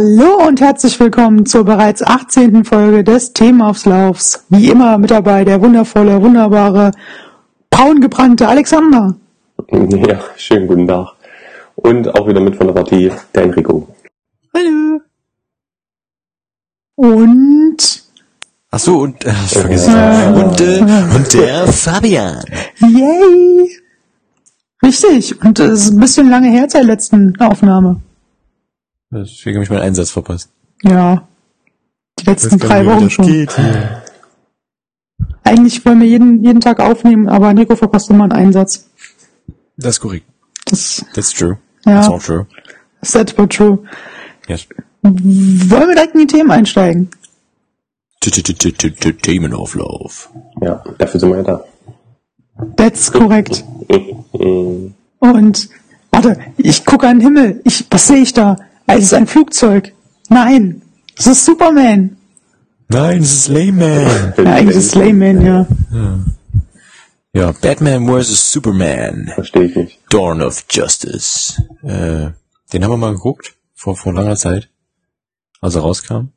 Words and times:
Hallo 0.00 0.46
und 0.46 0.60
herzlich 0.60 1.00
willkommen 1.00 1.44
zur 1.44 1.64
bereits 1.64 2.04
18. 2.04 2.64
Folge 2.64 3.02
des 3.02 3.32
Themenauflaufs. 3.32 4.44
Wie 4.48 4.68
immer 4.70 4.96
mit 4.96 5.10
dabei 5.10 5.44
der 5.44 5.60
wundervolle, 5.60 6.22
wunderbare, 6.22 6.92
braungebrannte 7.68 8.46
Alexander. 8.46 9.16
Ja, 9.72 10.20
schönen 10.36 10.68
guten 10.68 10.86
Tag. 10.86 11.08
Und 11.74 12.14
auch 12.14 12.28
wieder 12.28 12.38
mit 12.38 12.54
von 12.54 12.68
der 12.68 12.74
Partie 12.74 13.10
der 13.34 13.42
Enrico. 13.42 13.88
Hallo. 14.54 15.00
Und 16.94 18.02
Ach 18.70 18.78
so, 18.78 18.98
und, 19.00 19.24
äh, 19.24 19.32
ich 19.46 19.58
vergesse 19.58 19.90
Ja. 19.90 20.30
und, 20.30 20.60
äh, 20.60 21.16
und 21.16 21.34
der 21.34 21.66
Fabian. 21.66 22.44
yay! 22.78 23.68
Richtig. 24.80 25.42
Und 25.44 25.58
es 25.58 25.86
ist 25.86 25.90
ein 25.90 25.98
bisschen 25.98 26.30
lange 26.30 26.50
her 26.50 26.66
seit 26.68 26.82
der 26.82 26.84
letzten 26.84 27.36
Aufnahme. 27.40 28.00
Deswegen 29.10 29.56
habe 29.56 29.64
ich 29.64 29.70
meinen 29.70 29.82
Einsatz 29.82 30.10
verpasst. 30.10 30.50
Ja. 30.82 31.26
Die 32.18 32.26
letzten 32.26 32.58
drei 32.58 32.84
Wochen 32.84 33.10
schon. 33.10 33.48
Eigentlich 35.44 35.84
wollen 35.86 36.00
wir 36.00 36.06
jeden, 36.06 36.44
jeden 36.44 36.60
Tag 36.60 36.80
aufnehmen, 36.80 37.28
aber 37.28 37.50
Enrico 37.50 37.74
verpasst 37.74 38.10
immer 38.10 38.24
einen 38.24 38.32
Einsatz. 38.32 38.90
Das 39.76 39.96
ist 39.96 40.00
korrekt. 40.00 40.26
Das, 40.66 41.04
That's 41.14 41.32
true. 41.32 41.58
That's 41.84 42.06
ja, 42.06 42.12
all 42.12 42.18
true. 42.18 42.46
that's 43.00 43.32
but 43.32 43.50
true. 43.50 43.78
Yes. 44.46 44.66
Wollen 45.02 45.88
wir 45.88 45.94
direkt 45.94 46.14
in 46.14 46.20
die 46.20 46.26
Themen 46.26 46.50
einsteigen? 46.50 47.10
Themenauflauf. 49.22 50.30
Ja, 50.60 50.84
dafür 50.98 51.20
sind 51.20 51.30
wir 51.30 51.38
ja 51.38 51.42
da. 51.44 51.64
That's 52.76 53.10
korrekt. 53.12 53.64
Und 55.20 55.68
warte, 56.10 56.40
ich 56.56 56.84
gucke 56.84 57.06
an 57.08 57.20
den 57.20 57.22
Himmel. 57.22 57.60
Ich, 57.64 57.86
was 57.90 58.08
sehe 58.08 58.18
ich 58.18 58.34
da? 58.34 58.56
Ah, 58.88 58.94
Es 58.96 59.04
ist 59.04 59.14
ein 59.14 59.26
Flugzeug. 59.26 59.92
Nein, 60.30 60.82
es 61.16 61.26
ist 61.26 61.44
Superman. 61.44 62.16
Nein, 62.88 63.22
es 63.22 63.32
ist 63.34 63.48
Layman. 63.48 64.32
Ja, 64.36 64.44
eigentlich 64.54 64.76
ist 64.76 64.84
es 64.86 64.90
Slayman, 64.92 65.44
ja. 65.44 65.66
Ja, 67.34 67.52
Batman 67.52 68.06
vs. 68.08 68.50
Superman. 68.52 69.30
Verstehe 69.34 69.64
ich 69.64 69.76
nicht. 69.76 69.98
Dawn 70.10 70.40
of 70.42 70.64
Justice. 70.70 71.62
Äh, 71.82 72.30
den 72.72 72.82
haben 72.84 72.90
wir 72.90 72.96
mal 72.96 73.12
geguckt. 73.12 73.54
Vor, 73.74 73.94
vor 73.96 74.14
langer 74.14 74.36
Zeit. 74.36 74.70
Als 75.60 75.74
er 75.74 75.82
rauskam. 75.82 76.28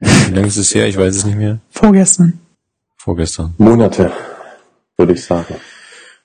Wie 0.00 0.32
lange 0.34 0.48
ist 0.48 0.56
es 0.56 0.74
her? 0.74 0.86
Ich 0.88 0.96
weiß 0.98 1.14
es 1.16 1.24
nicht 1.24 1.38
mehr. 1.38 1.60
Vorgestern. 1.70 2.40
Vorgestern. 2.96 3.54
Monate, 3.58 4.10
würde 4.96 5.12
ich 5.12 5.24
sagen. 5.24 5.54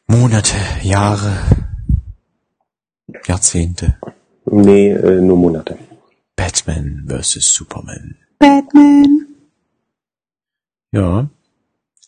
Monate, 0.08 0.56
Jahre, 0.81 1.31
Jahrzehnte. 3.28 3.97
Nee, 4.52 4.89
äh, 4.92 5.22
nur 5.22 5.38
Monate. 5.38 5.78
Batman 6.36 7.05
vs. 7.08 7.53
Superman. 7.53 8.16
Batman. 8.39 9.25
Ja. 10.91 11.30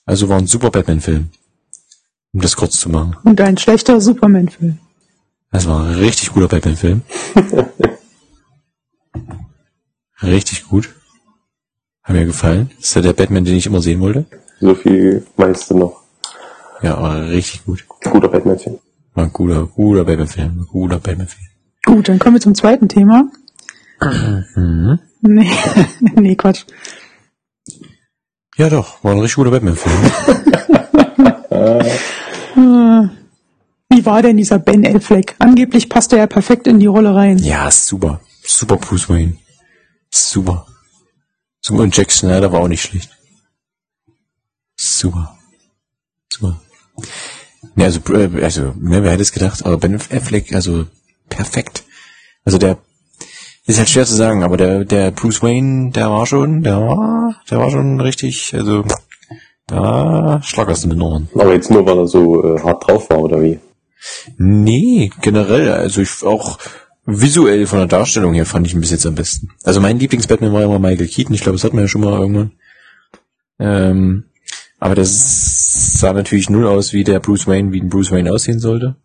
Also 0.06 0.30
war 0.30 0.38
ein 0.38 0.48
super 0.48 0.72
Batman-Film. 0.72 1.30
Um 2.34 2.42
das 2.42 2.56
kurz 2.56 2.80
zu 2.80 2.90
machen. 2.90 3.18
Und 3.24 3.42
ein 3.42 3.58
schlechter 3.58 4.00
Superman-Film. 4.00 4.80
Das 5.52 5.68
war 5.68 5.86
ein 5.86 5.96
richtig 5.96 6.32
guter 6.32 6.48
Batman-Film. 6.48 7.02
richtig 10.24 10.68
gut. 10.68 10.90
Hat 12.04 12.16
mir 12.16 12.26
gefallen. 12.26 12.72
Ist 12.80 12.96
ja 12.96 13.02
der 13.02 13.14
Batman, 13.14 13.46
den 13.46 13.58
ich 13.58 13.66
immer 13.66 13.82
sehen 13.82 14.00
wollte. 14.00 14.26
So 14.60 14.74
viel 14.74 15.26
meinst 15.38 15.70
du 15.70 15.78
noch. 15.78 16.02
Ja, 16.82 16.96
aber 16.96 17.30
richtig 17.30 17.66
gut. 17.66 17.86
Guter 17.88 18.30
Batman-Film. 18.30 18.80
War 19.14 19.26
ein 19.26 19.34
guter, 19.34 19.68
guter 19.68 20.06
Batman-Film. 20.06 20.62
Ein 20.62 20.68
Guter 20.68 21.00
Batman-Film. 21.00 21.48
Gut, 21.86 22.08
dann 22.10 22.20
kommen 22.20 22.36
wir 22.36 22.42
zum 22.42 22.56
zweiten 22.56 22.88
Thema. 22.88 23.30
Mhm. 24.56 25.00
Nee, 25.22 25.52
nee, 26.16 26.36
Quatsch. 26.36 26.66
Ja 28.58 28.70
doch, 28.70 29.04
war 29.04 29.12
ein 29.14 29.20
richtig 29.20 29.36
guter 29.36 29.52
Batman-Film. 29.52 30.12
Wie 33.90 34.06
war 34.06 34.22
denn 34.22 34.38
dieser 34.38 34.60
Ben 34.60 34.86
Affleck? 34.86 35.36
Angeblich 35.40 35.90
passte 35.90 36.18
er 36.18 36.28
perfekt 36.28 36.68
in 36.68 36.80
die 36.80 36.86
Rolle 36.88 37.14
rein. 37.14 37.38
ja, 37.40 37.70
super. 37.72 38.22
Super 38.44 38.78
Bruce 38.78 39.10
Wayne. 39.10 39.38
Super. 40.10 40.66
Super. 41.62 41.84
Und 41.84 41.96
Jack 41.96 42.12
Snyder 42.12 42.52
war 42.52 42.62
auch 42.62 42.68
nicht 42.68 42.82
schlecht. 42.82 43.12
Super. 44.76 45.38
Super. 46.32 46.60
Ne, 47.76 47.86
also, 47.86 48.00
äh, 48.14 48.44
also, 48.44 48.74
ne, 48.80 49.04
wer 49.04 49.12
hätte 49.12 49.22
es 49.22 49.32
gedacht, 49.32 49.64
aber 49.66 49.78
Ben 49.78 49.96
Affleck, 49.96 50.54
also, 50.54 50.88
perfekt. 51.32 51.84
Also 52.46 52.60
der, 52.60 52.78
ist 53.66 53.78
halt 53.78 53.90
schwer 53.90 54.06
zu 54.06 54.16
sagen, 54.16 54.44
aber 54.44 54.58
der, 54.58 54.86
der 54.86 55.12
Bruce 55.12 55.42
Wayne, 55.42 55.92
der 55.92 56.10
war 56.10 56.26
schon, 56.26 56.64
der 56.64 56.80
war, 56.80 57.36
der 57.50 57.60
war 57.60 57.70
schon 57.70 58.00
richtig, 58.02 58.54
also, 58.54 58.84
da 59.68 60.42
schlagers 60.44 60.84
in 60.84 60.90
den 60.90 61.02
Ohren. 61.02 61.30
Aber 61.36 61.54
jetzt 61.54 61.72
nur, 61.72 61.86
weil 61.86 61.98
er 61.98 62.08
so 62.08 62.44
äh, 62.44 62.60
hart 62.60 62.88
drauf 62.88 63.10
war, 63.10 63.20
oder 63.20 63.42
wie? 63.42 63.60
Nee, 64.38 65.12
generell, 65.22 65.72
also 65.72 66.02
ich 66.02 66.24
auch 66.24 66.58
visuell 67.06 67.68
von 67.68 67.80
der 67.80 67.88
Darstellung 67.88 68.34
her 68.34 68.46
fand 68.46 68.68
ich 68.68 68.74
ihn 68.74 68.82
bis 68.82 68.92
jetzt 68.92 69.06
am 69.06 69.16
besten. 69.16 69.50
Also 69.64 69.80
mein 69.80 70.00
Lieblings-Batman 70.00 70.54
war 70.54 70.64
immer 70.64 70.80
Michael 70.80 71.08
Keaton, 71.08 71.36
ich 71.36 71.42
glaube, 71.42 71.58
das 71.58 71.64
hatten 71.64 71.78
wir 71.78 71.84
ja 71.84 71.88
schon 71.88 72.02
mal 72.02 72.20
irgendwann. 72.20 72.52
Ähm, 73.60 74.26
aber 74.80 74.96
das 74.96 75.94
sah 76.00 76.14
natürlich 76.14 76.50
null 76.50 76.66
aus 76.66 76.94
wie 76.94 77.04
der 77.04 77.20
Bruce 77.20 77.48
Wayne, 77.48 77.72
wie 77.72 77.82
ein 77.82 77.90
Bruce 77.90 78.12
Wayne 78.12 78.32
aussehen 78.32 78.60
sollte. 78.60 78.96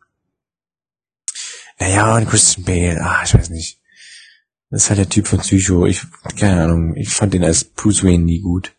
Naja, 1.78 2.16
und 2.16 2.28
Christian 2.28 2.64
Bale, 2.64 3.00
ah, 3.03 3.22
ich 3.25 3.34
weiß 3.34 3.50
nicht. 3.50 3.81
Das 4.70 4.84
ist 4.84 4.91
halt 4.91 4.98
der 4.98 5.09
Typ 5.09 5.26
von 5.26 5.41
Psycho. 5.41 5.87
Ich, 5.87 6.03
keine 6.38 6.64
Ahnung, 6.64 6.97
ich 6.97 7.10
fand 7.10 7.34
den 7.34 7.44
als 7.44 7.64
Bruce 7.64 8.03
Wayne 8.03 8.25
nie 8.25 8.41
gut. 8.41 8.72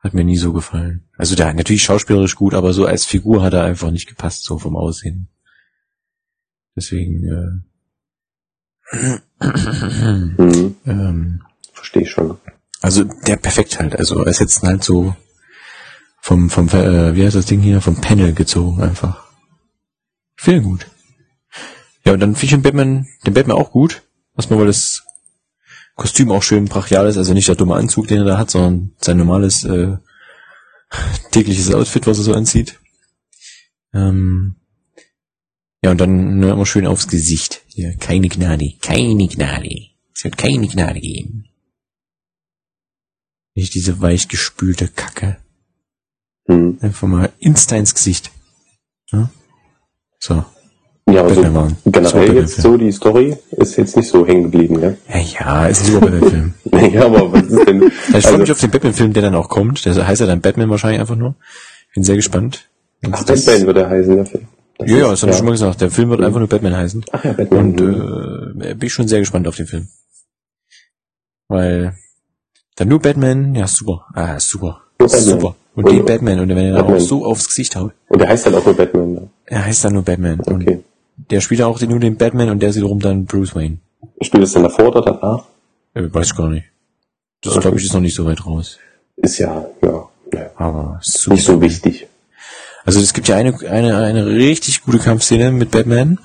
Hat 0.00 0.14
mir 0.14 0.24
nie 0.24 0.36
so 0.36 0.52
gefallen. 0.52 1.08
Also 1.16 1.34
der 1.34 1.52
natürlich 1.54 1.82
schauspielerisch 1.82 2.36
gut, 2.36 2.54
aber 2.54 2.72
so 2.72 2.86
als 2.86 3.04
Figur 3.04 3.42
hat 3.42 3.54
er 3.54 3.64
einfach 3.64 3.90
nicht 3.90 4.08
gepasst, 4.08 4.44
so 4.44 4.58
vom 4.58 4.76
Aussehen. 4.76 5.28
Deswegen, 6.76 7.64
Mhm. 8.90 9.20
äh, 9.40 10.90
ähm, 10.90 11.42
Verstehe 11.72 12.02
ich 12.02 12.10
schon. 12.10 12.38
also 12.80 13.04
der 13.04 13.36
perfekt 13.36 13.78
halt. 13.78 13.96
Also 13.96 14.22
er 14.22 14.30
ist 14.30 14.40
jetzt 14.40 14.62
halt 14.62 14.84
so 14.84 15.14
vom, 16.20 16.50
vom, 16.50 16.68
äh, 16.68 17.14
wie 17.14 17.24
heißt 17.24 17.36
das 17.36 17.46
Ding 17.46 17.60
hier, 17.60 17.80
vom 17.80 18.00
Panel 18.00 18.32
gezogen 18.34 18.82
einfach. 18.82 19.24
Viel 20.36 20.60
gut. 20.62 20.86
Ja, 22.08 22.14
und 22.14 22.20
dann 22.20 22.34
finde 22.34 22.44
ich 22.46 22.50
den 22.52 22.62
Batman, 22.62 23.06
den 23.26 23.34
Batman 23.34 23.58
auch 23.58 23.70
gut. 23.70 24.02
Erstmal, 24.34 24.58
weil 24.60 24.68
das 24.68 25.04
Kostüm 25.94 26.32
auch 26.32 26.42
schön 26.42 26.64
brachial 26.64 27.06
ist, 27.06 27.18
also 27.18 27.34
nicht 27.34 27.48
der 27.48 27.54
dumme 27.54 27.74
Anzug, 27.74 28.08
den 28.08 28.20
er 28.20 28.24
da 28.24 28.38
hat, 28.38 28.50
sondern 28.50 28.94
sein 28.98 29.18
normales 29.18 29.62
äh, 29.64 29.98
tägliches 31.32 31.70
Outfit, 31.70 32.06
was 32.06 32.16
er 32.16 32.24
so 32.24 32.32
anzieht. 32.32 32.80
Ähm, 33.92 34.56
ja, 35.82 35.90
und 35.90 36.00
dann 36.00 36.38
nur 36.38 36.52
immer 36.52 36.64
schön 36.64 36.86
aufs 36.86 37.08
Gesicht. 37.08 37.60
Ja, 37.74 37.92
keine 37.96 38.30
Gnade, 38.30 38.72
keine 38.80 39.28
Gnade. 39.28 39.90
Es 40.14 40.24
wird 40.24 40.38
keine 40.38 40.66
Gnade 40.66 41.00
geben. 41.00 41.44
Nicht 43.54 43.74
diese 43.74 44.00
weichgespülte 44.00 44.88
Kacke. 44.88 45.36
Mhm. 46.46 46.78
Einfach 46.80 47.06
mal 47.06 47.34
insta 47.38 47.76
ins 47.76 47.94
Gesicht. 47.94 48.30
Ja? 49.12 49.28
So. 50.20 50.46
Ja, 51.10 51.20
aber 51.20 51.34
so 51.34 51.42
Batman 51.42 51.54
war 51.54 51.64
ein 51.64 51.76
super 51.84 52.00
generell 52.00 52.36
jetzt 52.36 52.56
so, 52.60 52.76
die 52.76 52.92
Story 52.92 53.36
ist 53.52 53.76
jetzt 53.76 53.96
nicht 53.96 54.08
so 54.08 54.26
hängen 54.26 54.44
geblieben, 54.44 54.80
gell? 54.80 54.98
Ja, 55.08 55.18
ja, 55.18 55.66
ist 55.66 55.80
ein 55.86 55.92
super 55.92 56.06
Batman-Film. 56.10 56.54
Ja, 56.92 57.06
aber 57.06 57.32
was 57.32 57.42
ist 57.44 57.66
denn? 57.66 57.82
Also 58.12 58.18
ich 58.18 58.24
freue 58.26 58.32
mich 58.38 58.40
also, 58.40 58.52
auf 58.52 58.60
den 58.60 58.70
Batman-Film, 58.70 59.12
der 59.14 59.22
dann 59.22 59.34
auch 59.34 59.48
kommt. 59.48 59.84
Der 59.84 60.06
heißt 60.06 60.20
ja 60.20 60.26
dann 60.26 60.40
Batman 60.40 60.70
wahrscheinlich 60.70 61.00
einfach 61.00 61.16
nur. 61.16 61.34
Bin 61.94 62.04
sehr 62.04 62.16
gespannt. 62.16 62.68
Und 63.04 63.14
ach, 63.14 63.24
das- 63.24 63.44
Batman 63.46 63.66
wird 63.68 63.76
er 63.78 63.90
heißen, 63.90 64.16
der 64.16 64.26
Film. 64.26 64.44
Das 64.78 64.90
Ja, 64.90 64.96
ja, 64.98 65.04
ist- 65.06 65.10
das 65.12 65.22
habe 65.22 65.30
ich 65.32 65.36
schon 65.38 65.46
mal 65.46 65.52
gesagt. 65.52 65.80
Der 65.80 65.90
Film 65.90 66.10
wird 66.10 66.20
einfach 66.22 66.38
nur 66.38 66.48
Batman 66.48 66.76
heißen. 66.76 67.04
Ach 67.12 67.24
ja, 67.24 67.32
Batman. 67.32 67.58
Und 67.78 67.80
äh, 68.62 68.74
bin 68.74 68.86
ich 68.86 68.92
schon 68.92 69.08
sehr 69.08 69.20
gespannt 69.20 69.48
auf 69.48 69.56
den 69.56 69.66
Film. 69.66 69.88
Weil 71.48 71.94
dann 72.76 72.88
nur 72.88 73.00
Batman, 73.00 73.54
ja 73.54 73.66
super. 73.66 74.06
Ah, 74.14 74.38
super. 74.38 74.82
Nur. 75.00 75.08
Super. 75.08 75.56
Und 75.74 75.84
Und- 75.84 75.92
den 75.92 76.04
Batman. 76.04 76.40
Und 76.40 76.48
wenn 76.50 76.58
er 76.58 76.64
dann 76.72 76.74
Batman. 76.82 76.96
auch 76.96 77.00
so 77.00 77.24
aufs 77.24 77.48
Gesicht 77.48 77.76
haut. 77.76 77.92
Und 78.08 78.20
der 78.20 78.28
heißt 78.28 78.46
halt 78.46 78.56
auch 78.56 78.64
nur 78.64 78.74
Batman. 78.76 79.12
Ne? 79.14 79.30
Er 79.46 79.64
heißt 79.64 79.84
dann 79.84 79.94
nur 79.94 80.02
Batman. 80.02 80.40
Und 80.40 80.62
Okay. 80.62 80.80
Der 81.30 81.40
spielt 81.40 81.62
auch 81.62 81.80
nur 81.80 82.00
den 82.00 82.16
Batman 82.16 82.50
und 82.50 82.60
der 82.62 82.72
sieht 82.72 82.84
rum 82.84 83.00
dann 83.00 83.26
Bruce 83.26 83.54
Wayne. 83.54 83.78
Spielt 84.22 84.44
es 84.44 84.52
denn 84.52 84.62
davor 84.62 84.88
oder 84.88 85.02
danach? 85.02 85.44
Äh, 85.94 86.04
weiß 86.12 86.28
ich 86.28 86.36
gar 86.36 86.48
nicht. 86.48 86.66
Das 87.42 87.52
Okay. 87.52 87.62
glaube 87.62 87.78
ich 87.78 87.84
ist 87.84 87.94
noch 87.94 88.00
nicht 88.00 88.14
so 88.14 88.24
weit 88.26 88.44
raus. 88.46 88.78
Ist 89.16 89.38
ja, 89.38 89.66
ja, 89.82 90.08
Aber 90.56 90.98
super. 91.02 91.34
nicht 91.34 91.44
so 91.44 91.60
wichtig. 91.60 92.06
Also 92.84 93.00
es 93.00 93.12
gibt 93.12 93.28
ja 93.28 93.36
eine, 93.36 93.54
eine, 93.68 93.96
eine 93.96 94.26
richtig 94.26 94.82
gute 94.82 94.98
Kampfszene 94.98 95.50
mit 95.50 95.70
Batman. 95.70 96.18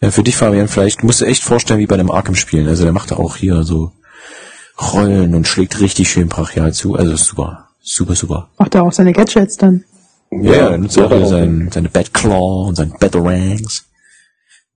Ja, 0.00 0.10
für 0.10 0.22
dich, 0.22 0.36
Fabian, 0.36 0.68
vielleicht, 0.68 1.00
du 1.02 1.06
musst 1.06 1.20
dir 1.22 1.26
echt 1.26 1.42
vorstellen, 1.42 1.80
wie 1.80 1.86
bei 1.86 1.94
einem 1.94 2.10
Arkham-Spielen. 2.10 2.68
Also 2.68 2.84
der 2.84 2.92
macht 2.92 3.12
da 3.12 3.16
auch 3.16 3.36
hier 3.36 3.62
so 3.62 3.92
Rollen 4.92 5.34
und 5.34 5.48
schlägt 5.48 5.80
richtig 5.80 6.10
schön 6.10 6.28
brachial 6.28 6.74
zu. 6.74 6.96
Also 6.96 7.16
super. 7.16 7.68
Super, 7.80 8.14
super. 8.14 8.50
Macht 8.58 8.74
er 8.74 8.82
auch 8.82 8.92
seine 8.92 9.12
Gadgets 9.12 9.56
dann? 9.56 9.84
Ja, 10.30 10.52
ja 10.52 10.70
er 10.70 10.78
nutzt 10.78 10.98
auch 10.98 11.08
hier 11.08 11.24
auch. 11.24 11.30
sein, 11.30 11.70
seine 11.72 11.88
Batclaw 11.88 12.68
und 12.68 12.74
seine 12.74 12.90
Batarangs. 12.98 13.85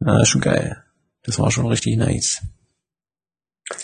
Ja, 0.00 0.20
ist 0.20 0.28
schon 0.28 0.40
geil. 0.40 0.82
Das 1.22 1.38
war 1.38 1.50
schon 1.50 1.66
richtig 1.66 1.96
nice. 1.96 2.42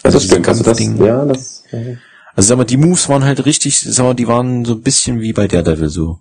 Also 0.03 0.19
das 0.19 0.23
dieses 0.23 0.27
stimmt. 0.31 0.49
Also 0.49 0.65
das, 0.65 0.79
Kampfding. 0.79 1.07
ja, 1.07 1.25
das, 1.25 1.65
äh, 1.71 1.97
Also 2.35 2.49
sag 2.49 2.57
mal, 2.59 2.65
die 2.65 2.77
Moves 2.77 3.09
waren 3.09 3.25
halt 3.25 3.45
richtig, 3.45 3.81
sag 3.81 4.05
mal, 4.05 4.15
die 4.15 4.27
waren 4.29 4.65
so 4.65 4.75
ein 4.75 4.83
bisschen 4.83 5.21
wie 5.21 5.33
bei 5.33 5.47
Daredevil 5.47 5.89
so. 5.89 6.21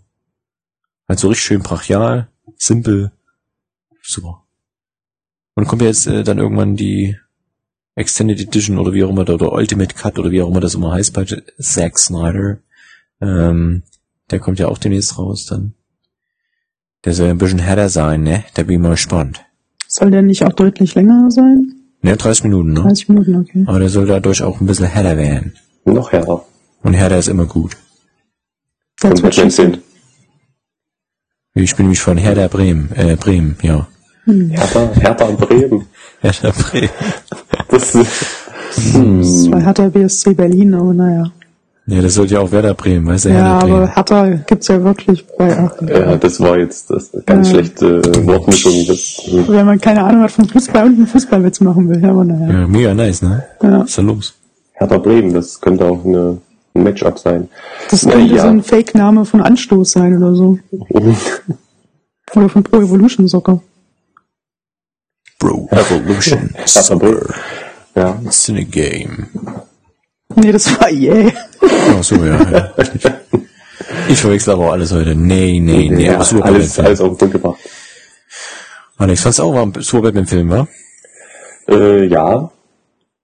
Halt 1.08 1.20
so 1.20 1.30
richtig 1.30 1.46
schön 1.46 1.62
brachial, 1.62 2.28
simpel, 2.58 3.12
super. 4.02 4.44
Und 5.56 5.68
kommt 5.68 5.82
ja 5.82 5.88
jetzt 5.88 6.08
äh, 6.08 6.24
dann 6.24 6.40
irgendwann 6.40 6.76
die 6.76 7.18
Extended 7.96 8.42
Edition 8.42 8.78
oder 8.78 8.92
wie 8.94 9.04
auch 9.04 9.10
immer, 9.10 9.22
oder 9.30 9.54
Ultimate 9.54 9.96
Cut 9.96 10.20
oder 10.20 10.32
wie 10.32 10.42
auch 10.42 10.50
immer 10.50 10.60
das 10.60 10.74
immer 10.76 10.92
heißt 10.92 11.14
bei 11.14 11.26
Zack 11.60 11.98
Snyder. 11.98 12.58
Ähm, 13.22 13.84
der 14.32 14.40
kommt 14.40 14.60
ja 14.60 14.68
auch 14.68 14.78
demnächst 14.78 15.18
raus 15.18 15.46
dann. 15.46 15.76
Der 17.06 17.14
soll 17.14 17.28
ja 17.28 17.32
ein 17.32 17.38
bisschen 17.38 17.60
härter 17.60 17.88
sein, 17.88 18.24
ne? 18.24 18.44
Da 18.56 18.64
bin 18.64 18.76
ich 18.76 18.82
mal 18.82 18.90
gespannt. 18.90 19.46
Soll 19.88 20.12
der 20.12 20.22
nicht 20.22 20.44
auch 20.44 20.54
deutlich 20.54 20.96
länger 20.96 21.30
sein? 21.32 21.74
Ne, 22.02 22.16
30 22.18 22.44
Minuten, 22.46 22.74
ne? 22.74 22.82
30 22.82 23.10
Minuten, 23.10 23.36
okay. 23.36 23.64
Aber 23.68 23.80
der 23.80 23.90
soll 23.90 24.06
dadurch 24.06 24.42
auch 24.44 24.60
ein 24.62 24.68
bisschen 24.68 24.86
härter 24.88 25.18
werden. 25.18 25.54
noch 25.86 26.12
härter. 26.12 26.44
Und 26.84 26.94
härter 26.94 27.18
ist 27.18 27.28
immer 27.28 27.46
gut. 27.46 27.76
She 29.00 29.10
Batman 29.10 29.50
said. 29.50 29.74
10. 29.74 29.78
Ich 31.58 31.76
bin 31.76 31.86
nämlich 31.86 32.02
von 32.02 32.18
Herder 32.18 32.48
Bremen, 32.50 32.92
äh, 32.96 33.16
Bremen, 33.16 33.58
ja. 33.62 33.88
Hertha, 34.26 34.92
Hertha 34.94 35.26
und 35.26 35.38
Bremen. 35.40 35.86
Herder 36.22 36.52
Bremen. 36.52 36.90
Das 37.70 37.96
ist, 37.96 38.08
Das 38.76 39.52
war 39.52 39.62
Hertha 39.62 39.88
BSC 39.90 40.34
Berlin, 40.34 40.74
aber 40.74 40.94
naja. 40.94 41.32
Ja, 41.88 42.02
das 42.02 42.16
sollte 42.16 42.34
ja 42.34 42.40
auch 42.40 42.52
Werder 42.52 42.74
Bremen, 42.74 43.06
weißt 43.06 43.26
du, 43.26 43.30
Ja, 43.30 43.36
Herder 43.36 43.60
Bremen. 43.60 43.76
aber 43.76 43.88
Hertha 43.96 44.30
gibt's 44.48 44.68
ja 44.70 44.84
wirklich 44.84 45.24
bei 45.38 45.56
ach, 45.56 45.82
ja, 45.88 46.16
das 46.18 46.40
war 46.40 46.58
jetzt 46.58 46.90
das 46.90 47.12
ganz 47.28 47.48
Ja. 47.50 47.54
schlechte 47.54 48.02
Wortmischung. 48.26 48.74
Das, 48.88 49.22
Wenn 49.48 49.66
man 49.68 49.80
keine 49.80 50.04
Ahnung 50.04 50.24
hat 50.24 50.32
von 50.32 50.48
Fußball 50.50 50.88
und 50.88 50.96
einen 50.96 51.08
Fußballwitz 51.08 51.60
machen 51.62 51.88
will, 51.88 52.02
ja, 52.02 52.10
aber 52.10 52.24
naja. 52.24 52.62
Ja, 52.62 52.68
mega 52.68 52.94
nice, 52.96 53.22
ne? 53.22 53.44
Ja. 53.62 53.82
Was 53.82 53.90
ist 53.90 53.98
da 54.00 54.02
los? 54.02 54.34
Hertha 54.74 54.98
Bremen, 54.98 55.34
das 55.36 55.62
könnte 55.62 55.86
auch 55.86 56.04
eine, 56.04 56.38
ein 56.74 56.84
Matchup 56.84 57.20
sein. 57.20 57.50
Das 57.92 58.04
Na 58.04 58.14
könnte 58.14 58.34
ja. 58.34 58.42
so 58.42 58.48
ein 58.48 58.64
Fake-Name 58.64 59.24
von 59.26 59.42
Anstoß 59.42 59.92
sein 59.92 60.18
oder 60.18 60.34
so. 60.36 60.58
Oder 60.90 62.50
von 62.50 62.64
Pro 62.64 62.78
Evolution 62.82 63.28
Soccer. 63.28 63.62
Bro, 65.40 65.70
Evolution, 65.72 66.50
Hertha 66.56 66.96
Bremen. 66.96 67.22
Ja, 67.96 68.20
it's 68.26 68.50
in 68.50 68.58
a 68.58 68.64
game. 68.64 69.28
Nee, 70.36 70.52
das 70.52 70.80
war 70.80 70.92
yeah. 70.92 71.32
Ach 71.62 72.04
so, 72.04 72.16
ja, 72.16 72.52
ja. 72.52 72.74
Ich 74.10 74.20
verwechsel 74.20 74.54
aber 74.54 74.72
alles 74.74 74.92
heute. 74.92 75.16
Nee, 75.16 75.60
nee, 75.60 75.90
nee. 75.90 76.06
ja 76.06 76.24
super 76.24 76.46
alles, 76.46 76.80
alles 76.80 77.02
auf 77.02 77.10
den 77.10 77.18
Punkt 77.18 77.34
gebracht. 77.34 77.60
Alex, 78.98 79.22
fandst 79.22 79.40
du 79.40 79.44
auch 79.44 79.54
war 79.54 79.64
ein 79.64 79.74
super 79.80 80.04
Batman-Film, 80.04 80.50
wa? 80.50 80.68
Äh, 81.68 82.06
ja, 82.06 82.52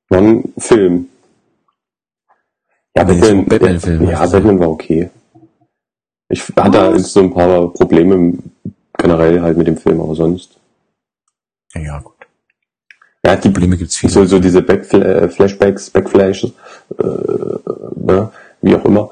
war 0.10 0.18
ein 0.18 0.54
Film. 0.58 1.08
Ja, 2.96 3.04
Nee, 3.06 3.20
so 3.20 3.28
ein 3.28 3.46
Batman-Film. 3.46 4.10
Ja, 4.10 4.26
Batman 4.26 4.60
war 4.60 4.70
okay. 4.70 5.10
Ich 6.30 6.42
hatte 6.56 6.72
da 6.72 7.00
so 7.00 7.20
ein 7.22 7.34
paar 7.34 7.72
Probleme 7.74 8.38
generell 8.98 9.42
halt 9.42 9.58
mit 9.58 9.68
dem 9.68 9.78
Film, 9.78 10.02
aber 10.02 10.16
sonst. 10.16 10.60
Ja, 11.74 11.82
ja, 11.82 12.00
gut. 12.00 12.21
Ja, 13.26 13.36
die 13.36 13.50
Probleme 13.50 13.78
gibt's 13.78 13.98
viele. 13.98 14.12
so, 14.12 14.26
so 14.26 14.40
diese 14.40 14.62
Backfl 14.62 15.02
äh, 15.04 15.30
Flashbacks, 15.30 15.90
Backflashes, 15.92 16.52
äh, 16.98 17.04
ne, 17.96 18.32
wie 18.62 18.76
auch 18.76 18.86
immer. 18.86 19.10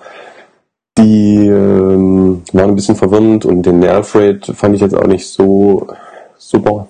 Die 0.98 1.48
ähm, 1.48 2.42
waren 2.52 2.70
ein 2.72 2.76
bisschen 2.76 2.96
verwirrend 2.96 3.46
und 3.46 3.64
den 3.64 3.84
Alfred 3.86 4.46
fand 4.48 4.76
ich 4.76 4.82
jetzt 4.82 4.96
auch 4.96 5.08
nicht 5.08 5.28
so 5.28 5.88
super. 6.38 6.88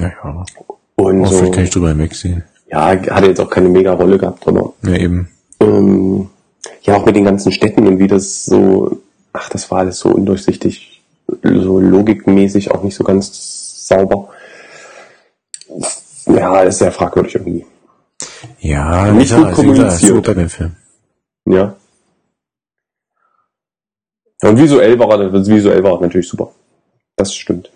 Ja, 0.00 0.08
ja. 0.08 0.44
Und 0.96 1.20
Oh, 1.22 1.26
so, 1.26 1.38
vielleicht 1.38 1.54
kann 1.54 1.64
ich 1.64 1.70
drüber 1.70 1.88
hinwegsehen. 1.88 2.44
ja, 2.70 2.86
hatte 2.90 3.26
jetzt 3.26 3.40
auch 3.40 3.50
keine 3.50 3.68
mega 3.68 3.92
Rolle 3.94 4.18
gehabt, 4.18 4.46
aber 4.46 4.74
Ja, 4.82 4.94
eben. 4.96 5.28
ähm, 5.60 6.28
ja 6.82 6.94
auch 6.96 7.04
mit 7.06 7.16
den 7.16 7.24
ganzen 7.24 7.50
Städten 7.52 7.86
und 7.88 7.98
wie 7.98 8.06
das 8.06 8.44
so, 8.44 8.98
ach, 9.32 9.48
das 9.48 9.70
war 9.70 9.78
alles 9.80 9.98
so 9.98 10.10
undurchsichtig, 10.10 11.02
so 11.42 11.80
logikmäßig 11.80 12.70
auch 12.70 12.82
nicht 12.84 12.94
so 12.94 13.02
ganz 13.02 13.88
sauber. 13.88 14.28
Ja, 16.26 16.62
ist 16.62 16.78
sehr 16.78 16.92
fragwürdig 16.92 17.34
irgendwie. 17.34 17.66
Ja, 18.60 19.12
Nicht 19.12 19.30
ja, 19.30 19.38
gut 19.38 19.46
also 19.46 19.62
kommuniziert. 19.62 20.00
super 20.14 20.20
Batman-Film. 20.22 20.76
Ja. 21.46 21.76
Ja, 24.42 24.48
Und 24.48 24.58
visuell 24.58 24.98
war 24.98 25.10
er, 25.20 25.30
das 25.30 25.48
visuell 25.48 25.82
war 25.82 25.94
er 25.94 26.00
natürlich 26.00 26.28
super. 26.28 26.50
Das 27.16 27.34
stimmt. 27.34 27.70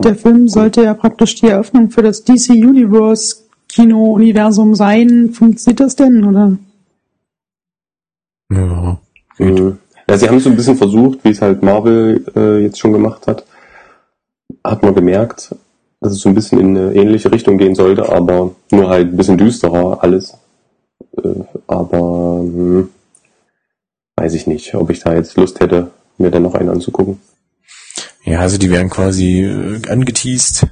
Der 0.00 0.14
Film 0.16 0.48
sollte 0.48 0.82
ja 0.82 0.94
praktisch 0.94 1.36
die 1.36 1.46
Eröffnung 1.48 1.90
für 1.90 2.02
das 2.02 2.24
DC 2.24 2.50
Universe 2.50 3.36
Kino-Universum 3.68 4.74
sein. 4.74 5.30
Funktioniert 5.32 5.80
das 5.80 5.96
denn, 5.96 6.24
oder? 6.24 6.58
Ja. 8.50 8.98
Mhm. 9.38 9.78
Ja, 10.08 10.18
sie 10.18 10.28
haben 10.28 10.36
es 10.36 10.44
so 10.44 10.50
ein 10.50 10.56
bisschen 10.56 10.76
versucht, 10.76 11.24
wie 11.24 11.30
es 11.30 11.40
halt 11.40 11.62
Marvel 11.62 12.24
äh, 12.36 12.58
jetzt 12.62 12.78
schon 12.78 12.92
gemacht 12.92 13.26
hat. 13.26 13.44
Hat 14.62 14.82
man 14.82 14.94
gemerkt, 14.94 15.54
dass 16.04 16.12
es 16.12 16.20
so 16.20 16.28
ein 16.28 16.34
bisschen 16.34 16.60
in 16.60 16.76
eine 16.76 16.94
ähnliche 16.94 17.32
Richtung 17.32 17.56
gehen 17.56 17.74
sollte, 17.74 18.12
aber 18.12 18.54
nur 18.70 18.90
halt 18.90 19.08
ein 19.08 19.16
bisschen 19.16 19.38
düsterer 19.38 20.02
alles. 20.02 20.36
Äh, 21.16 21.44
aber 21.66 22.40
hm, 22.40 22.90
weiß 24.16 24.34
ich 24.34 24.46
nicht, 24.46 24.74
ob 24.74 24.90
ich 24.90 25.00
da 25.00 25.14
jetzt 25.14 25.36
Lust 25.36 25.60
hätte, 25.60 25.90
mir 26.18 26.30
dann 26.30 26.42
noch 26.42 26.54
einen 26.54 26.68
anzugucken. 26.68 27.20
Ja, 28.22 28.40
also 28.40 28.58
die 28.58 28.70
werden 28.70 28.90
quasi 28.90 29.44
äh, 29.44 29.80
angeteased. 29.88 30.66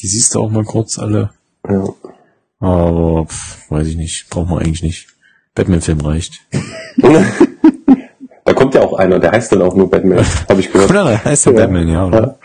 Die 0.00 0.06
siehst 0.06 0.34
du 0.34 0.40
auch 0.40 0.50
mal 0.50 0.64
kurz 0.64 0.98
alle. 0.98 1.30
Ja. 1.68 1.84
Aber 2.60 3.26
pff, 3.26 3.68
weiß 3.68 3.88
ich 3.88 3.96
nicht, 3.96 4.30
braucht 4.30 4.48
man 4.48 4.60
eigentlich 4.60 4.84
nicht. 4.84 5.08
Batman-Film 5.56 6.00
reicht. 6.02 6.40
da 8.44 8.52
kommt 8.52 8.74
ja 8.74 8.82
auch 8.82 8.94
einer, 8.94 9.18
der 9.18 9.32
heißt 9.32 9.50
dann 9.50 9.62
auch 9.62 9.74
nur 9.74 9.90
Batman, 9.90 10.24
habe 10.48 10.60
ich 10.60 10.70
gehört. 10.70 10.90
Oder 10.90 11.24
heißt 11.24 11.46
der 11.46 11.52
Ja. 11.52 11.58
Batman, 11.58 11.88
ja, 11.88 12.06
oder? 12.06 12.20
Ja. 12.20 12.38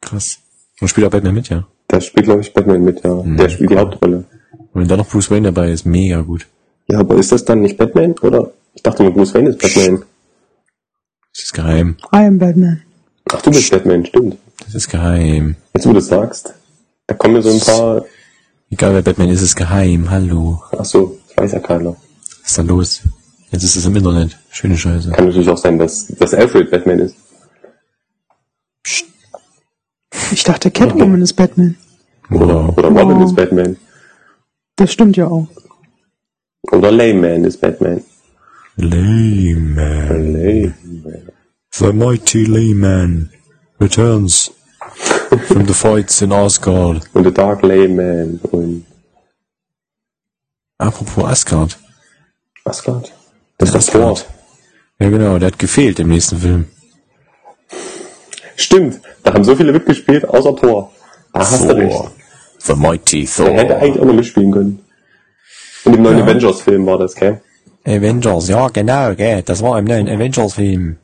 Krass. 0.00 0.39
Und 0.80 0.88
spielt 0.88 1.06
auch 1.06 1.10
Batman 1.10 1.34
mit, 1.34 1.48
ja. 1.48 1.66
Da 1.88 2.00
spielt, 2.00 2.26
glaube 2.26 2.40
ich, 2.40 2.52
Batman 2.52 2.82
mit, 2.82 3.04
ja. 3.04 3.14
Mhm. 3.14 3.36
Der 3.36 3.48
spielt 3.48 3.70
die 3.70 3.76
Hauptrolle. 3.76 4.24
Und 4.72 4.80
wenn 4.80 4.88
da 4.88 4.96
noch 4.96 5.08
Bruce 5.08 5.30
Wayne 5.30 5.52
dabei 5.52 5.70
ist, 5.70 5.84
mega 5.84 6.20
gut. 6.20 6.46
Ja, 6.88 7.00
aber 7.00 7.16
ist 7.16 7.32
das 7.32 7.44
dann 7.44 7.60
nicht 7.60 7.76
Batman? 7.76 8.14
Oder? 8.22 8.52
Ich 8.74 8.82
dachte 8.82 9.02
nur, 9.02 9.12
Bruce 9.12 9.34
Wayne 9.34 9.50
ist 9.50 9.58
Batman. 9.58 10.02
Das 11.32 11.44
ist 11.44 11.52
geheim. 11.52 11.96
I 12.14 12.18
am 12.18 12.38
Batman. 12.38 12.82
Ach, 13.32 13.42
du 13.42 13.50
bist 13.50 13.70
Batman, 13.70 14.04
stimmt. 14.06 14.36
Das 14.64 14.74
ist 14.74 14.88
geheim. 14.88 15.56
Jetzt, 15.74 15.86
wo 15.86 15.90
du 15.90 15.96
das 15.96 16.06
sagst, 16.06 16.54
da 17.06 17.14
kommen 17.14 17.34
mir 17.34 17.42
so 17.42 17.50
ein 17.50 17.60
paar. 17.60 18.04
Egal 18.70 18.94
wer 18.94 19.02
Batman 19.02 19.28
ist, 19.28 19.42
ist 19.42 19.56
geheim. 19.56 20.10
Hallo. 20.10 20.62
Ach 20.76 20.84
so, 20.84 21.18
das 21.28 21.36
weiß 21.36 21.52
ja 21.52 21.58
keiner. 21.60 21.96
Was 22.42 22.50
ist 22.50 22.58
da 22.58 22.62
los? 22.62 23.02
Jetzt 23.50 23.64
ist 23.64 23.76
es 23.76 23.84
im 23.84 23.96
Internet. 23.96 24.38
Schöne 24.50 24.76
Scheiße. 24.76 25.10
Kann 25.10 25.26
natürlich 25.26 25.48
auch 25.48 25.58
sein, 25.58 25.78
dass, 25.78 26.06
dass 26.06 26.34
Alfred 26.34 26.70
Batman 26.70 27.00
ist. 27.00 27.16
Ich 30.32 30.44
dachte, 30.44 30.70
Catwoman 30.70 31.22
ist 31.22 31.34
Batman. 31.34 31.76
Oder, 32.30 32.76
oder 32.78 32.88
Robin 32.88 33.18
Oh. 33.18 33.24
ist 33.24 33.34
Batman. 33.36 33.76
Das 34.76 34.92
stimmt 34.92 35.16
ja 35.16 35.26
auch. 35.26 35.48
Oder 36.70 36.90
Layman 36.92 37.44
ist 37.44 37.60
Batman. 37.60 38.02
Layman. 38.76 40.32
Layman. 40.32 41.28
The 41.72 41.92
mighty 41.92 42.44
Layman 42.44 43.30
returns 43.80 44.52
from 45.46 45.66
the 45.66 45.74
fights 45.74 46.22
in 46.22 46.32
Asgard. 46.32 47.02
Und 47.14 47.24
The 47.24 47.32
Dark 47.32 47.62
Layman. 47.62 48.38
Und 48.50 48.86
Apropos 50.78 51.24
Asgard. 51.24 51.78
Asgard. 52.64 53.12
Das 53.58 53.70
ist 53.70 53.74
das. 53.74 53.88
Asgard. 53.88 54.26
Ja 55.00 55.08
genau, 55.10 55.38
der 55.38 55.48
hat 55.48 55.58
gefehlt 55.58 55.98
im 55.98 56.08
nächsten 56.08 56.38
Film. 56.38 56.66
Stimmt, 58.60 59.00
da 59.22 59.32
haben 59.34 59.44
so 59.44 59.56
viele 59.56 59.72
mitgespielt, 59.72 60.28
außer 60.28 60.54
Thor. 60.56 60.92
Da 61.32 61.40
hast 61.40 61.64
du 61.64 61.74
recht. 61.76 62.02
The 62.58 62.74
mighty 62.74 63.26
Der 63.38 63.52
hätte 63.54 63.68
Thor. 63.68 63.76
eigentlich 63.78 64.00
auch 64.00 64.04
noch 64.06 64.14
mitspielen 64.14 64.50
können. 64.52 64.84
In 65.86 65.92
dem 65.92 66.02
neuen 66.02 66.18
Ja. 66.18 66.24
Avengers-Film 66.24 66.84
war 66.86 66.98
das, 66.98 67.14
gell? 67.14 67.40
Avengers, 67.86 68.48
ja 68.48 68.68
genau, 68.68 69.14
gell. 69.14 69.42
Das 69.42 69.62
war 69.62 69.78
im 69.78 69.86
neuen 69.86 70.08
Avengers-Film. 70.08 70.98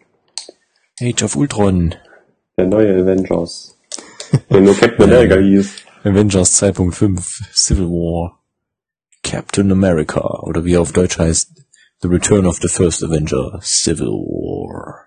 Age 1.00 1.22
of 1.22 1.36
Ultron. 1.36 1.94
Der 2.58 2.66
neue 2.66 3.02
Avengers. 3.02 3.75
Der 4.50 4.60
nur 4.60 4.75
Captain 4.76 5.04
America 5.10 5.36
hieß. 5.36 5.70
Avengers 6.04 6.62
2.5 6.62 7.42
Civil 7.54 7.86
War. 7.86 8.38
Captain 9.22 9.72
America. 9.72 10.20
Oder 10.42 10.64
wie 10.66 10.75
er 10.75 10.82
auf 10.82 10.92
Deutsch 10.92 11.18
heißt. 11.18 11.52
The 12.02 12.08
Return 12.08 12.44
of 12.46 12.58
the 12.60 12.68
First 12.68 13.02
Avenger. 13.02 13.58
Civil 13.62 14.08
War. 14.08 15.05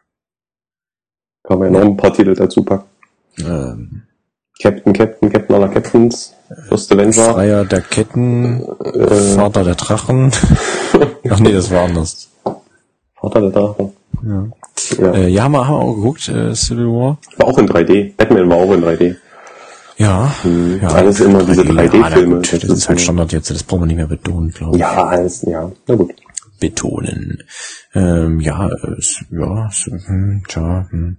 Kann 1.49 1.57
man 1.57 1.73
ja 1.73 1.79
noch 1.79 1.87
ein 1.87 1.97
paar 1.97 2.13
Titel 2.13 2.35
dazu 2.35 2.63
packen. 2.63 2.85
Ähm, 3.39 4.03
Captain, 4.61 4.93
Captain, 4.93 5.31
Captain 5.31 5.55
aller 5.55 5.67
Captains. 5.69 6.33
First 6.67 6.91
Avenger. 6.91 7.33
Freier 7.33 7.65
der 7.65 7.81
Ketten. 7.81 8.61
Äh, 8.83 9.07
Vater 9.35 9.63
der 9.63 9.73
Drachen. 9.75 10.31
Ach 11.29 11.39
nee, 11.39 11.51
das 11.51 11.71
war 11.71 11.85
anders. 11.85 12.29
Vater 13.19 13.41
der 13.41 13.49
Drache. 13.49 13.91
Ja, 14.23 14.47
Ja. 14.99 15.11
äh, 15.13 15.27
ja 15.29 15.43
haben, 15.43 15.53
wir, 15.53 15.67
haben 15.67 15.73
wir 15.75 15.81
auch 15.85 15.95
geguckt, 15.95 16.29
äh, 16.29 16.53
Civil 16.53 16.85
War. 16.87 17.17
War 17.37 17.47
auch 17.47 17.57
in 17.57 17.67
3D. 17.67 18.15
Batman 18.15 18.47
war 18.49 18.57
auch 18.57 18.73
in 18.73 18.83
3D. 18.83 19.15
Ja, 19.97 20.31
Mhm. 20.43 20.79
ja. 20.83 20.87
Alles 20.89 21.19
immer 21.19 21.43
diese 21.43 21.63
3D-Filme. 21.63 22.09
Ja, 22.09 22.09
na 22.09 22.35
gut, 22.35 22.53
Das 22.53 22.59
das, 22.61 22.69
ist 22.69 22.89
halt 22.89 22.99
so- 22.99 23.03
Standard 23.05 23.31
jetzt, 23.33 23.49
das 23.49 23.63
brauchen 23.63 23.81
wir 23.81 23.87
nicht 23.87 23.97
mehr 23.97 24.07
betonen, 24.07 24.51
glaube 24.51 24.75
ich. 24.75 24.81
Ja, 24.81 25.03
alles, 25.07 25.41
ja, 25.41 25.71
na 25.87 25.95
gut. 25.95 26.13
Betonen. 26.59 27.43
Ähm, 27.95 28.39
ja, 28.39 28.67
es, 28.97 29.23
ja, 29.31 29.67
es, 29.67 29.85
hm, 30.05 30.43
tja, 30.47 30.85
hm. 30.89 31.17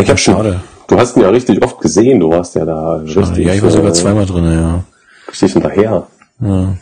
Ich 0.00 0.10
hab 0.10 0.18
schon, 0.18 0.34
Schade. 0.34 0.60
du 0.88 0.98
hast 0.98 1.16
ihn 1.16 1.22
ja 1.22 1.28
richtig 1.30 1.62
oft 1.62 1.80
gesehen, 1.80 2.20
du 2.20 2.30
warst 2.30 2.54
ja 2.54 2.64
da 2.64 2.96
richtig, 2.96 3.46
ja, 3.46 3.54
ich 3.54 3.62
war 3.62 3.70
sogar 3.70 3.90
äh, 3.90 3.94
zweimal 3.94 4.26
drin, 4.26 4.44
ja. 4.44 4.84
richtig 5.28 5.52
hinterher. 5.52 6.06
ja. 6.40 6.76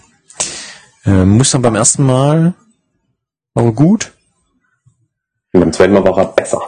Ähm, 1.07 1.31
muss 1.31 1.51
dann 1.51 1.63
beim 1.63 1.75
ersten 1.77 2.05
Mal, 2.05 2.53
aber 3.55 3.73
gut. 3.73 4.13
Und 5.53 5.61
beim 5.61 5.73
zweiten 5.73 5.95
Mal 5.95 6.05
war 6.05 6.19
er 6.19 6.27
besser. 6.27 6.61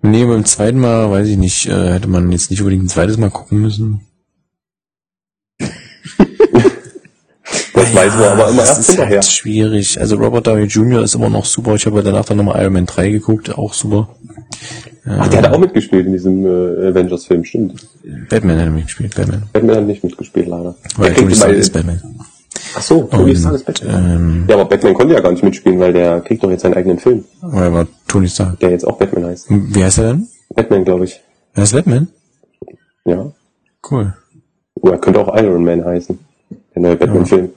Nee, 0.00 0.24
beim 0.24 0.44
zweiten 0.44 0.78
Mal, 0.78 1.10
weiß 1.10 1.26
ich 1.28 1.36
nicht, 1.36 1.66
äh, 1.66 1.92
hätte 1.92 2.08
man 2.08 2.30
jetzt 2.30 2.50
nicht 2.50 2.60
unbedingt 2.60 2.84
ein 2.84 2.88
zweites 2.88 3.16
Mal 3.16 3.30
gucken 3.30 3.60
müssen. 3.60 4.00
Das 7.74 7.92
weiß 7.92 8.14
man 8.14 8.24
aber 8.24 8.48
immer 8.50 8.62
erst 8.62 8.80
ist 8.80 8.86
hinterher. 8.90 9.16
halt 9.16 9.24
schwierig. 9.26 10.00
Also 10.00 10.16
Robert 10.16 10.46
Downey 10.46 10.64
Jr. 10.64 11.02
ist 11.02 11.16
immer 11.16 11.28
noch 11.28 11.44
super. 11.44 11.74
Ich 11.74 11.84
habe 11.86 12.02
danach 12.04 12.24
dann 12.24 12.36
nochmal 12.36 12.62
Iron 12.62 12.72
Man 12.72 12.86
3 12.86 13.10
geguckt, 13.10 13.56
auch 13.58 13.74
super. 13.74 14.16
Ach, 15.06 15.28
der 15.28 15.42
hat 15.42 15.52
auch 15.52 15.58
mitgespielt 15.58 16.06
in 16.06 16.12
diesem 16.12 16.46
äh, 16.46 16.88
Avengers-Film, 16.88 17.44
stimmt. 17.44 17.86
Batman 18.30 18.58
hat 18.60 18.70
mitgespielt, 18.72 19.14
Batman. 19.14 19.42
Batman 19.52 19.76
hat 19.76 19.84
nicht 19.86 20.02
mitgespielt, 20.04 20.46
leider. 20.48 20.74
Weil 20.96 21.10
Der 21.10 21.16
Tony 21.16 21.34
Stark 21.34 21.50
weil- 21.50 21.58
ist 21.58 21.72
Batman. 21.72 22.00
Ach 22.76 22.82
so, 22.82 23.02
Tony 23.04 23.36
Stark 23.36 23.54
ist 23.54 23.64
Batman. 23.66 24.04
ähm, 24.16 24.44
ja, 24.48 24.54
aber 24.54 24.64
Batman 24.64 24.94
konnte 24.94 25.14
ja 25.14 25.20
gar 25.20 25.32
nicht 25.32 25.42
mitspielen, 25.44 25.78
weil 25.78 25.92
der 25.92 26.20
kriegt 26.22 26.42
doch 26.42 26.50
jetzt 26.50 26.62
seinen 26.62 26.74
eigenen 26.74 26.98
Film, 26.98 27.24
er 27.42 27.72
war 27.72 27.86
Tony 28.08 28.28
Stark. 28.28 28.58
der 28.60 28.70
jetzt 28.70 28.86
auch 28.86 28.96
Batman 28.96 29.26
heißt. 29.26 29.46
Wie 29.50 29.84
heißt 29.84 29.98
er 29.98 30.04
denn? 30.14 30.28
Batman, 30.54 30.84
glaube 30.84 31.04
ich. 31.04 31.20
Er 31.54 31.62
ist 31.64 31.72
Batman? 31.74 32.08
Ja. 33.04 33.30
Cool. 33.90 34.14
Oh, 34.80 34.88
er 34.88 34.98
könnte 34.98 35.20
auch 35.20 35.36
Iron 35.36 35.64
Man 35.64 35.84
heißen. 35.84 36.18
Der 36.74 36.82
neue 36.82 36.96
Batman-Film. 36.96 37.50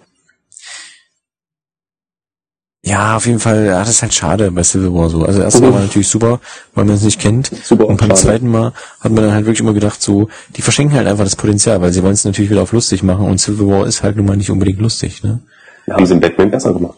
Ja, 2.88 3.18
auf 3.18 3.26
jeden 3.26 3.40
Fall, 3.40 3.66
ja, 3.66 3.80
das 3.80 3.90
ist 3.90 4.02
halt 4.02 4.14
schade 4.14 4.50
bei 4.50 4.64
Civil 4.64 4.94
War 4.94 5.10
so. 5.10 5.24
Also 5.24 5.42
erstmal 5.42 5.74
war 5.74 5.82
natürlich 5.82 6.08
super, 6.08 6.40
weil 6.74 6.86
man 6.86 6.96
es 6.96 7.04
nicht 7.04 7.20
kennt. 7.20 7.52
Super 7.64 7.86
Und 7.86 8.00
beim 8.00 8.10
schade. 8.12 8.22
zweiten 8.22 8.48
Mal 8.50 8.72
hat 9.02 9.12
man 9.12 9.26
dann 9.26 9.34
halt 9.34 9.46
wirklich 9.46 9.60
immer 9.60 9.74
gedacht, 9.74 10.02
so, 10.02 10.30
die 10.56 10.62
verschenken 10.62 10.96
halt 10.96 11.06
einfach 11.06 11.26
das 11.26 11.36
Potenzial, 11.36 11.82
weil 11.82 11.92
sie 11.92 12.02
wollen 12.02 12.14
es 12.14 12.24
natürlich 12.24 12.50
wieder 12.50 12.62
auf 12.62 12.72
lustig 12.72 13.04
machen 13.04 13.26
und 13.26 13.40
Civil 13.40 13.68
War 13.68 13.88
ist 13.88 14.04
halt 14.04 14.16
nun 14.16 14.26
mal 14.26 14.38
nicht 14.38 14.50
unbedingt 14.50 14.80
lustig, 14.80 15.22
ne? 15.22 15.42
Haben 15.90 16.06
sie 16.06 16.14
den 16.14 16.22
Batman 16.22 16.50
besser 16.50 16.74
gemacht. 16.74 16.98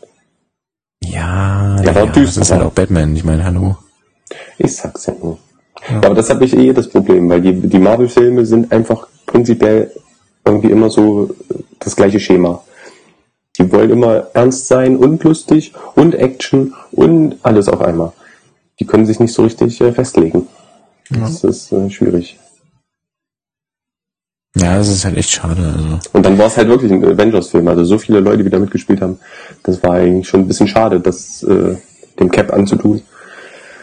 Ja, 1.04 1.82
ja, 1.82 1.96
war 1.96 2.08
das 2.08 2.38
ist 2.38 2.52
halt 2.52 2.62
auch 2.62 2.72
Batman, 2.72 3.16
ich 3.16 3.24
meine, 3.24 3.44
hallo. 3.44 3.78
Ich 4.60 4.76
sag's 4.76 5.08
ja 5.08 5.14
nur. 5.20 5.40
Ja, 5.90 5.98
aber 5.98 6.14
das 6.14 6.30
habe 6.30 6.46
ich 6.46 6.56
eh 6.56 6.72
das 6.72 6.88
Problem, 6.88 7.30
weil 7.30 7.42
die, 7.42 7.54
die 7.54 7.80
Marvel-Filme 7.80 8.46
sind 8.46 8.72
einfach 8.72 9.08
prinzipiell 9.26 9.92
irgendwie 10.46 10.70
immer 10.70 10.92
so 10.92 11.34
das 11.80 11.96
gleiche 11.96 12.20
Schema. 12.20 12.62
Die 13.60 13.72
wollen 13.72 13.90
immer 13.90 14.28
ernst 14.34 14.68
sein 14.68 14.96
und 14.96 15.24
lustig 15.24 15.74
und 15.96 16.16
Action 16.16 16.74
und 16.92 17.36
alles 17.44 17.68
auf 17.68 17.82
einmal. 17.82 18.14
Die 18.80 18.86
können 18.86 19.06
sich 19.06 19.20
nicht 19.20 19.34
so 19.34 19.44
richtig 19.44 19.80
äh, 19.82 19.92
festlegen. 19.92 20.48
Das 21.10 21.44
ist 21.44 21.72
äh, 21.74 21.90
schwierig. 21.90 22.40
Ja, 24.56 24.78
das 24.78 24.88
ist 24.88 25.06
halt 25.06 25.18
echt 25.18 25.30
schade, 25.30 25.74
also. 25.76 26.00
Und 26.14 26.26
dann 26.26 26.38
war 26.38 26.48
es 26.48 26.58
halt 26.58 26.70
wirklich 26.70 26.92
ein 26.92 27.04
Avengers-Film. 27.04 27.68
Also 27.68 27.84
so 27.84 27.98
viele 27.98 28.20
Leute, 28.20 28.44
die 28.44 28.50
da 28.50 28.60
mitgespielt 28.60 29.02
haben. 29.02 29.20
Das 29.64 29.84
war 29.84 29.94
eigentlich 29.96 30.28
schon 30.28 30.42
ein 30.42 30.48
bisschen 30.48 30.68
schade, 30.68 31.00
das 31.00 31.44
äh, 31.44 31.76
dem 32.20 32.32
Cap 32.32 32.54
anzutun. 32.54 33.02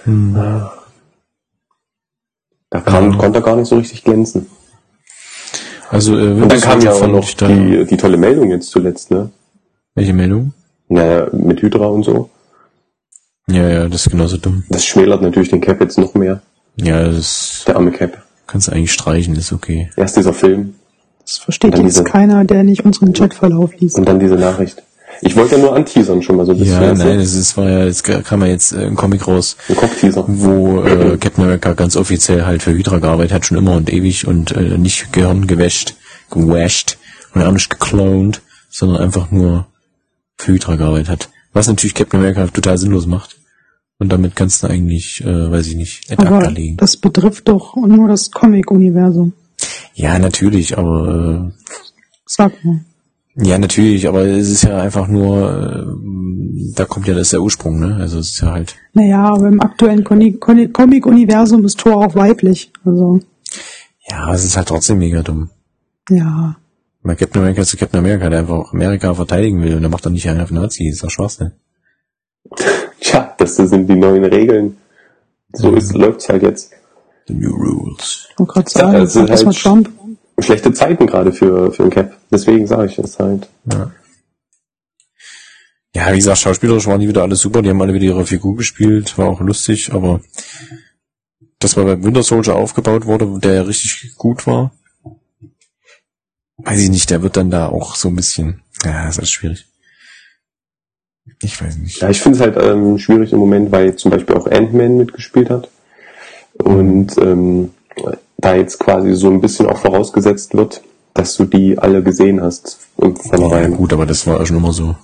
Da 0.04 0.72
kam, 2.84 3.12
Ja. 3.12 3.18
konnte 3.18 3.38
er 3.38 3.42
gar 3.42 3.56
nicht 3.56 3.68
so 3.68 3.76
richtig 3.76 4.04
glänzen. 4.04 4.46
Also, 5.90 6.16
äh, 6.16 6.30
Und 6.42 6.50
dann 6.50 6.60
kam 6.60 6.80
ja 6.80 6.92
auch 6.92 7.06
noch 7.06 7.28
die, 7.28 7.84
die 7.84 7.96
tolle 7.96 8.16
Meldung 8.16 8.50
jetzt 8.50 8.70
zuletzt, 8.70 9.10
ne? 9.10 9.30
Welche 9.96 10.12
Meldung? 10.12 10.52
Ja, 10.88 11.26
mit 11.32 11.60
Hydra 11.62 11.86
und 11.86 12.04
so. 12.04 12.30
Ja, 13.48 13.68
ja, 13.68 13.88
das 13.88 14.06
ist 14.06 14.10
genauso 14.12 14.36
dumm. 14.36 14.62
Das 14.68 14.84
schmälert 14.84 15.22
natürlich 15.22 15.50
den 15.50 15.60
Cap 15.60 15.80
jetzt 15.80 15.98
noch 15.98 16.14
mehr. 16.14 16.40
Ja, 16.76 17.02
das 17.08 17.64
Der 17.66 17.76
arme 17.76 17.90
Cap. 17.90 18.22
kannst 18.46 18.68
du 18.68 18.72
eigentlich 18.72 18.92
streichen, 18.92 19.34
ist 19.34 19.52
okay. 19.52 19.90
Erst 19.96 20.16
dieser 20.16 20.32
Film 20.32 20.74
Das 21.24 21.38
versteht 21.38 21.74
jetzt 21.76 21.84
diese- 21.86 22.04
keiner, 22.04 22.44
der 22.44 22.62
nicht 22.62 22.84
unseren 22.84 23.12
Chatverlauf 23.12 23.72
liest. 23.80 23.98
und 23.98 24.06
dann 24.06 24.20
diese 24.20 24.34
Nachricht. 24.36 24.82
Ich 25.22 25.34
wollte 25.34 25.54
ja 25.56 25.62
nur 25.62 25.74
anteasern 25.74 26.20
schon 26.22 26.36
mal 26.36 26.44
so 26.44 26.52
ein 26.52 26.58
bisschen. 26.58 26.74
Ja, 26.82 26.92
nein, 26.92 27.18
es 27.20 27.32
ist, 27.34 27.56
war 27.56 27.70
ja, 27.70 27.84
es 27.86 28.02
kam 28.02 28.42
ja 28.42 28.48
jetzt 28.48 28.72
äh, 28.72 28.84
ein 28.84 28.96
Comic 28.96 29.26
raus, 29.26 29.56
Ein 29.68 29.76
Kopfteaser. 29.76 30.24
wo 30.28 30.82
äh, 30.82 31.16
Captain 31.16 31.44
America 31.44 31.72
ganz 31.72 31.96
offiziell 31.96 32.44
halt 32.44 32.62
für 32.62 32.72
Hydra 32.72 32.98
gearbeitet 32.98 33.32
hat, 33.32 33.46
schon 33.46 33.56
immer 33.56 33.76
und 33.76 33.90
ewig 33.90 34.26
und 34.28 34.52
äh, 34.52 34.76
nicht 34.76 35.12
Gehirn 35.14 35.46
gewäscht, 35.46 35.94
gewasht 36.30 36.98
und 37.34 37.42
auch 37.42 37.52
nicht 37.52 37.70
geklont, 37.70 38.42
sondern 38.68 39.00
einfach 39.02 39.30
nur 39.30 39.66
für 40.38 40.52
Hydra 40.52 40.76
gearbeitet 40.76 41.08
hat. 41.08 41.28
Was 41.52 41.68
natürlich 41.68 41.94
Captain 41.94 42.20
America 42.20 42.46
total 42.48 42.78
sinnlos 42.78 43.06
macht. 43.06 43.36
Und 43.98 44.10
damit 44.12 44.36
kannst 44.36 44.62
du 44.62 44.66
eigentlich, 44.68 45.24
äh, 45.24 45.50
weiß 45.50 45.68
ich 45.68 45.74
nicht, 45.76 46.10
ad 46.12 46.26
Aber 46.26 46.50
legen. 46.50 46.76
das 46.76 46.98
betrifft 46.98 47.48
doch 47.48 47.74
nur 47.76 48.08
das 48.08 48.30
Comic-Universum. 48.30 49.32
Ja, 49.94 50.18
natürlich, 50.18 50.76
aber 50.76 51.52
Sag 52.26 52.62
mal. 52.62 52.80
äh, 53.36 53.48
ja, 53.48 53.58
natürlich, 53.58 54.06
aber 54.06 54.26
es 54.26 54.50
ist 54.50 54.64
ja 54.64 54.78
einfach 54.78 55.08
nur, 55.08 55.86
äh, 55.86 56.74
da 56.74 56.84
kommt 56.84 57.06
ja 57.08 57.14
das 57.14 57.22
ist 57.28 57.32
der 57.32 57.40
Ursprung, 57.40 57.78
ne? 57.80 57.96
Also 57.96 58.18
es 58.18 58.32
ist 58.32 58.40
ja 58.42 58.52
halt. 58.52 58.76
Naja, 58.92 59.24
aber 59.24 59.48
im 59.48 59.60
aktuellen 59.62 60.04
Comic-Universum 60.04 61.64
ist 61.64 61.78
Thor 61.80 61.96
auch 62.06 62.14
weiblich. 62.14 62.70
Also, 62.84 63.20
Ja, 64.10 64.30
es 64.34 64.44
ist 64.44 64.58
halt 64.58 64.68
trotzdem 64.68 64.98
mega 64.98 65.22
dumm. 65.22 65.48
ja. 66.10 66.56
Weil 67.06 67.14
Captain 67.14 67.40
America 67.40 67.62
ist 67.62 67.76
Captain 67.78 68.00
America, 68.00 68.28
der 68.28 68.40
einfach 68.40 68.72
Amerika 68.72 69.14
verteidigen 69.14 69.62
will 69.62 69.76
und 69.76 69.82
der 69.82 69.90
macht 69.90 70.04
doch 70.04 70.10
nicht 70.10 70.28
einen 70.28 70.40
auf 70.40 70.50
Nazi, 70.50 70.88
ist 70.88 71.04
doch 71.04 71.10
Schwachsinn. 71.10 71.52
Tja, 73.00 73.32
das 73.38 73.54
sind 73.56 73.86
die 73.88 73.94
neuen 73.94 74.24
Regeln. 74.24 74.76
So 75.52 75.72
ist, 75.74 75.94
läuft's 75.94 76.28
halt 76.28 76.42
jetzt. 76.42 76.72
The 77.28 77.34
New 77.34 77.54
Rules. 77.54 78.28
Ich 78.32 78.38
wollte 78.38 78.60
Ja, 78.74 79.06
sagen, 79.06 79.26
das 79.28 79.44
mal 79.44 79.52
halt- 79.52 79.62
Trump. 79.62 79.88
Schlechte 80.40 80.72
Zeiten 80.72 81.06
gerade 81.06 81.32
für, 81.32 81.72
für 81.72 81.84
den 81.84 81.90
Cap. 81.90 82.16
Deswegen 82.30 82.66
sage 82.66 82.86
ich 82.86 82.98
es 82.98 83.18
halt. 83.18 83.48
Ja. 83.72 83.92
Ja, 85.94 86.12
wie 86.12 86.16
gesagt, 86.16 86.38
schauspielerisch 86.38 86.86
waren 86.88 87.00
die 87.00 87.08
wieder 87.08 87.22
alle 87.22 87.36
super, 87.36 87.62
die 87.62 87.70
haben 87.70 87.80
alle 87.80 87.94
wieder 87.94 88.04
ihre 88.04 88.26
Figur 88.26 88.56
gespielt, 88.56 89.16
war 89.16 89.28
auch 89.28 89.40
lustig, 89.40 89.92
aber 89.94 90.20
das 91.60 91.76
war 91.76 91.84
bei 91.84 92.02
Winter 92.02 92.22
Soldier 92.22 92.56
aufgebaut 92.56 93.06
wurde, 93.06 93.38
der 93.40 93.54
ja 93.54 93.62
richtig 93.62 94.14
gut 94.16 94.46
war. 94.46 94.72
Weiß 96.58 96.80
ich 96.80 96.90
nicht, 96.90 97.10
der 97.10 97.22
wird 97.22 97.36
dann 97.36 97.50
da 97.50 97.68
auch 97.68 97.96
so 97.96 98.08
ein 98.08 98.16
bisschen, 98.16 98.62
ja, 98.84 99.08
ist 99.08 99.18
alles 99.18 99.30
schwierig. 99.30 99.66
Ich 101.42 101.60
weiß 101.62 101.76
nicht. 101.78 102.00
Ja, 102.00 102.08
ich 102.08 102.20
finde 102.20 102.38
es 102.38 102.42
halt 102.42 102.56
ähm, 102.56 102.98
schwierig 102.98 103.32
im 103.32 103.38
Moment, 103.40 103.70
weil 103.72 103.94
zum 103.96 104.10
Beispiel 104.10 104.36
auch 104.36 104.46
Ant-Man 104.46 104.96
mitgespielt 104.96 105.50
hat. 105.50 105.68
Und 106.54 107.18
ähm, 107.18 107.70
da 108.38 108.54
jetzt 108.54 108.78
quasi 108.78 109.14
so 109.14 109.28
ein 109.28 109.40
bisschen 109.40 109.66
auch 109.66 109.78
vorausgesetzt 109.78 110.54
wird, 110.54 110.82
dass 111.14 111.36
du 111.36 111.44
die 111.44 111.78
alle 111.78 112.02
gesehen 112.02 112.40
hast 112.40 112.78
und 112.96 113.18
Ja, 113.18 113.24
vornherein. 113.36 113.76
gut, 113.76 113.92
aber 113.92 114.06
das 114.06 114.26
war 114.26 114.44
schon 114.46 114.56
immer 114.56 114.72
so. 114.72 114.94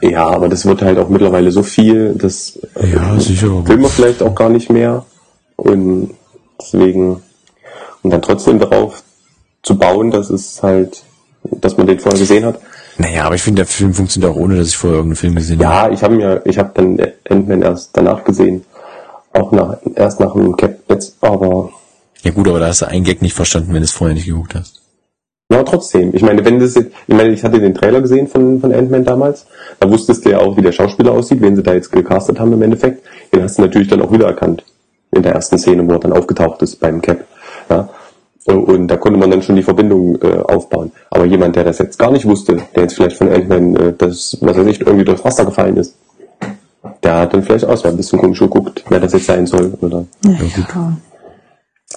Ja, 0.00 0.26
aber 0.28 0.48
das 0.48 0.64
wird 0.66 0.82
halt 0.82 0.98
auch 0.98 1.08
mittlerweile 1.08 1.50
so 1.52 1.62
viel, 1.62 2.14
das 2.14 2.58
äh, 2.76 2.92
Ja, 2.92 3.18
sicher, 3.18 3.66
will 3.66 3.78
man 3.78 3.90
vielleicht 3.90 4.22
auch 4.22 4.34
gar 4.34 4.48
nicht 4.48 4.70
mehr. 4.70 5.04
Und 5.56 6.10
deswegen, 6.60 7.22
und 8.02 8.10
dann 8.10 8.22
trotzdem 8.22 8.58
darauf 8.58 9.02
zu 9.62 9.78
bauen, 9.78 10.10
dass 10.10 10.30
es 10.30 10.62
halt, 10.62 11.02
dass 11.44 11.76
man 11.76 11.86
den 11.86 11.98
vorher 12.00 12.18
gesehen 12.18 12.44
hat. 12.44 12.60
Naja, 12.98 13.24
aber 13.24 13.34
ich 13.36 13.42
finde, 13.42 13.60
der 13.60 13.66
Film 13.66 13.94
funktioniert 13.94 14.32
auch 14.32 14.36
ohne, 14.36 14.56
dass 14.56 14.68
ich 14.68 14.76
vorher 14.76 14.98
irgendeinen 14.98 15.16
Film 15.16 15.34
gesehen 15.36 15.64
habe. 15.64 15.88
Ja, 15.88 15.94
ich 15.94 16.02
habe 16.02 16.16
mir, 16.16 16.42
ich 16.44 16.58
habe 16.58 16.70
dann 16.74 17.00
Ant-Man 17.28 17.62
erst 17.62 17.96
danach 17.96 18.22
gesehen. 18.24 18.64
Auch 19.32 19.50
nach, 19.50 19.78
erst 19.94 20.20
nach 20.20 20.34
dem 20.34 20.56
Cap 20.56 20.78
jetzt, 20.90 21.16
aber 21.22 21.70
Ja 22.22 22.32
gut, 22.32 22.48
aber 22.48 22.60
da 22.60 22.66
hast 22.66 22.82
du 22.82 22.86
einen 22.88 23.04
Gag 23.04 23.22
nicht 23.22 23.34
verstanden, 23.34 23.68
wenn 23.68 23.80
du 23.80 23.84
es 23.84 23.92
vorher 23.92 24.14
nicht 24.14 24.26
geguckt 24.26 24.54
hast. 24.54 24.82
ja, 25.50 25.62
trotzdem. 25.62 26.14
Ich 26.14 26.20
meine, 26.22 26.44
wenn 26.44 26.58
das 26.58 26.76
ich 26.76 26.86
meine, 27.08 27.30
ich 27.30 27.42
hatte 27.42 27.58
den 27.58 27.74
Trailer 27.74 28.02
gesehen 28.02 28.28
von, 28.28 28.60
von 28.60 28.74
Ant-Man 28.74 29.04
damals, 29.04 29.46
da 29.80 29.88
wusstest 29.88 30.26
du 30.26 30.30
ja 30.30 30.38
auch, 30.38 30.56
wie 30.58 30.62
der 30.62 30.72
Schauspieler 30.72 31.12
aussieht, 31.12 31.40
wen 31.40 31.56
sie 31.56 31.62
da 31.62 31.72
jetzt 31.72 31.90
gecastet 31.90 32.38
haben 32.38 32.52
im 32.52 32.60
Endeffekt. 32.60 33.06
Den 33.34 33.42
hast 33.42 33.56
du 33.56 33.62
natürlich 33.62 33.88
dann 33.88 34.02
auch 34.02 34.12
wiedererkannt. 34.12 34.64
In 35.12 35.22
der 35.22 35.32
ersten 35.32 35.56
Szene, 35.58 35.86
wo 35.88 35.92
er 35.92 35.98
dann 35.98 36.12
aufgetaucht 36.12 36.60
ist 36.60 36.76
beim 36.76 37.00
Cap. 37.00 37.24
Ja. 37.70 37.88
Und 38.46 38.88
da 38.88 38.96
konnte 38.96 39.18
man 39.18 39.30
dann 39.30 39.42
schon 39.42 39.56
die 39.56 39.62
Verbindung 39.62 40.20
äh, 40.20 40.38
aufbauen. 40.38 40.90
Aber 41.10 41.24
jemand, 41.24 41.54
der 41.56 41.64
das 41.64 41.78
jetzt 41.78 41.98
gar 41.98 42.10
nicht 42.10 42.24
wusste, 42.26 42.56
der 42.74 42.82
jetzt 42.82 42.94
vielleicht 42.96 43.16
von 43.16 43.28
Ant-Man, 43.32 43.76
äh, 43.76 43.92
das, 43.96 44.36
was 44.40 44.56
er 44.56 44.64
nicht 44.64 44.80
irgendwie 44.80 45.04
durchs 45.04 45.24
Wasser 45.24 45.44
gefallen 45.44 45.76
ist, 45.76 45.94
der 47.02 47.18
hat 47.18 47.34
dann 47.34 47.42
vielleicht 47.44 47.64
auch 47.64 47.76
so 47.76 47.88
ein 47.88 47.96
bisschen 47.96 48.18
komisch 48.18 48.40
geguckt, 48.40 48.84
wer 48.88 48.98
das 49.00 49.12
jetzt 49.12 49.26
sein 49.26 49.46
soll. 49.46 49.72
Oder 49.80 50.06
Ja, 50.24 50.30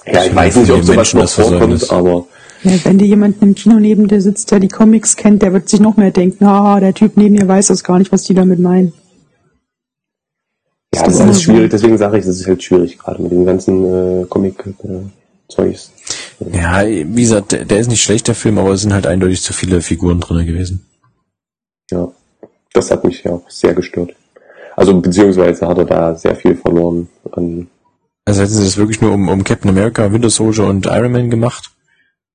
Ja, 0.05 0.23
ich 0.23 0.29
Für 0.29 0.35
weiß 0.35 0.53
die 0.53 0.59
nicht, 0.61 0.71
ob 0.71 0.83
sowas 0.83 0.95
Menschen 0.95 1.17
noch 1.19 1.25
das 1.25 1.33
vorkommt, 1.33 1.91
aber 1.91 2.25
ja, 2.63 2.71
wenn 2.83 2.97
dir 2.97 3.05
jemand 3.07 3.41
im 3.41 3.53
Kino 3.53 3.79
neben 3.79 4.07
dir 4.07 4.21
sitzt, 4.21 4.51
der 4.51 4.59
die 4.59 4.67
Comics 4.67 5.15
kennt, 5.15 5.41
der 5.43 5.53
wird 5.53 5.69
sich 5.69 5.79
noch 5.79 5.97
mehr 5.97 6.11
denken, 6.11 6.45
ah, 6.45 6.79
der 6.79 6.93
Typ 6.93 7.15
neben 7.17 7.35
mir 7.35 7.47
weiß 7.47 7.67
das 7.67 7.83
gar 7.83 7.99
nicht, 7.99 8.11
was 8.11 8.23
die 8.23 8.33
damit 8.33 8.59
meinen. 8.59 8.93
ja, 10.93 11.01
Ist 11.01 11.07
das 11.07 11.13
ist 11.15 11.19
immer 11.19 11.33
so. 11.33 11.39
schwierig, 11.41 11.69
deswegen 11.71 11.97
sage 11.97 12.17
ich, 12.17 12.25
das 12.25 12.39
ist 12.39 12.47
halt 12.47 12.63
schwierig, 12.63 12.97
gerade 12.97 13.21
mit 13.21 13.31
dem 13.31 13.45
ganzen 13.45 14.21
äh, 14.21 14.25
Comic-Zeugs. 14.25 15.91
Ja, 16.39 16.85
wie 16.85 17.21
gesagt, 17.21 17.51
der, 17.51 17.79
ist 17.79 17.89
nicht 17.89 18.03
schlecht, 18.03 18.27
der 18.27 18.35
Film, 18.35 18.57
aber 18.57 18.71
es 18.71 18.81
sind 18.81 18.93
halt 18.93 19.07
eindeutig 19.07 19.41
zu 19.41 19.53
viele 19.53 19.81
Figuren 19.81 20.19
drin 20.19 20.45
gewesen. 20.45 20.85
Ja, 21.89 22.11
das 22.73 22.91
hat 22.91 23.03
mich 23.03 23.23
ja 23.23 23.31
auch 23.31 23.49
sehr 23.49 23.73
gestört. 23.73 24.13
Also 24.75 24.99
beziehungsweise 24.99 25.67
hat 25.67 25.77
er 25.77 25.85
da 25.85 26.15
sehr 26.15 26.35
viel 26.35 26.55
verloren 26.55 27.07
an. 27.31 27.67
Also 28.25 28.41
hätten 28.41 28.53
sie 28.53 28.63
das 28.63 28.77
wirklich 28.77 29.01
nur 29.01 29.13
um, 29.13 29.29
um 29.29 29.43
Captain 29.43 29.69
America, 29.69 30.11
Winter 30.11 30.29
Soldier 30.29 30.65
und 30.65 30.87
Iron 30.87 31.11
Man 31.11 31.29
gemacht. 31.29 31.71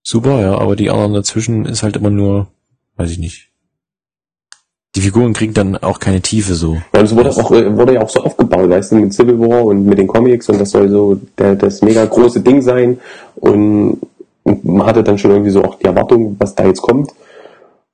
Super, 0.02 0.40
ja, 0.40 0.56
aber 0.56 0.76
die 0.76 0.88
anderen 0.88 1.14
dazwischen 1.14 1.66
ist 1.66 1.82
halt 1.82 1.96
immer 1.96 2.10
nur, 2.10 2.48
weiß 2.96 3.10
ich 3.10 3.18
nicht. 3.18 3.49
Die 4.96 5.00
Figuren 5.00 5.32
kriegen 5.32 5.54
dann 5.54 5.76
auch 5.76 6.00
keine 6.00 6.20
Tiefe 6.20 6.54
so. 6.54 6.74
Ja, 6.92 7.00
das 7.00 7.14
wurde, 7.14 7.30
auch, 7.30 7.52
äh, 7.52 7.76
wurde 7.76 7.94
ja 7.94 8.02
auch 8.02 8.08
so 8.08 8.20
aufgebaut, 8.20 8.68
weißt 8.68 8.92
du, 8.92 8.96
mit 8.96 9.14
Civil 9.14 9.38
War 9.38 9.64
und 9.66 9.86
mit 9.86 9.98
den 9.98 10.08
Comics 10.08 10.48
und 10.48 10.60
das 10.60 10.70
soll 10.70 10.88
so 10.88 11.20
der, 11.38 11.54
das 11.54 11.80
mega 11.82 12.04
große 12.04 12.40
Ding 12.40 12.60
sein 12.60 12.98
und, 13.36 13.98
und 14.42 14.64
man 14.64 14.86
hatte 14.86 15.04
dann 15.04 15.16
schon 15.16 15.30
irgendwie 15.30 15.50
so 15.52 15.62
auch 15.62 15.76
die 15.76 15.84
Erwartung, 15.84 16.34
was 16.40 16.54
da 16.56 16.66
jetzt 16.66 16.82
kommt. 16.82 17.12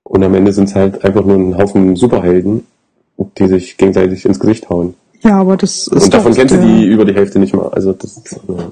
Und 0.05 0.23
am 0.23 0.35
Ende 0.35 0.53
sind 0.53 0.69
es 0.69 0.75
halt 0.75 1.05
einfach 1.05 1.25
nur 1.25 1.37
ein 1.37 1.59
Haufen 1.59 1.97
Superhelden, 1.97 2.65
die 3.37 3.49
sich 3.49 3.77
gegenseitig 3.77 4.25
ins 4.25 4.39
Gesicht 4.39 4.71
hauen. 4.71 4.95
Ja, 5.23 5.41
aber 5.41 5.57
das 5.57 5.89
ist 5.89 6.05
Und 6.05 6.15
davon 6.15 6.33
kennst 6.33 6.55
du 6.55 6.61
die 6.61 6.87
über 6.87 7.05
die 7.05 7.15
Hälfte 7.15 7.39
nicht 7.39 7.55
mal. 7.55 7.69
Also 7.71 7.93
das 7.93 8.17
ist, 8.17 8.33
äh, 8.35 8.63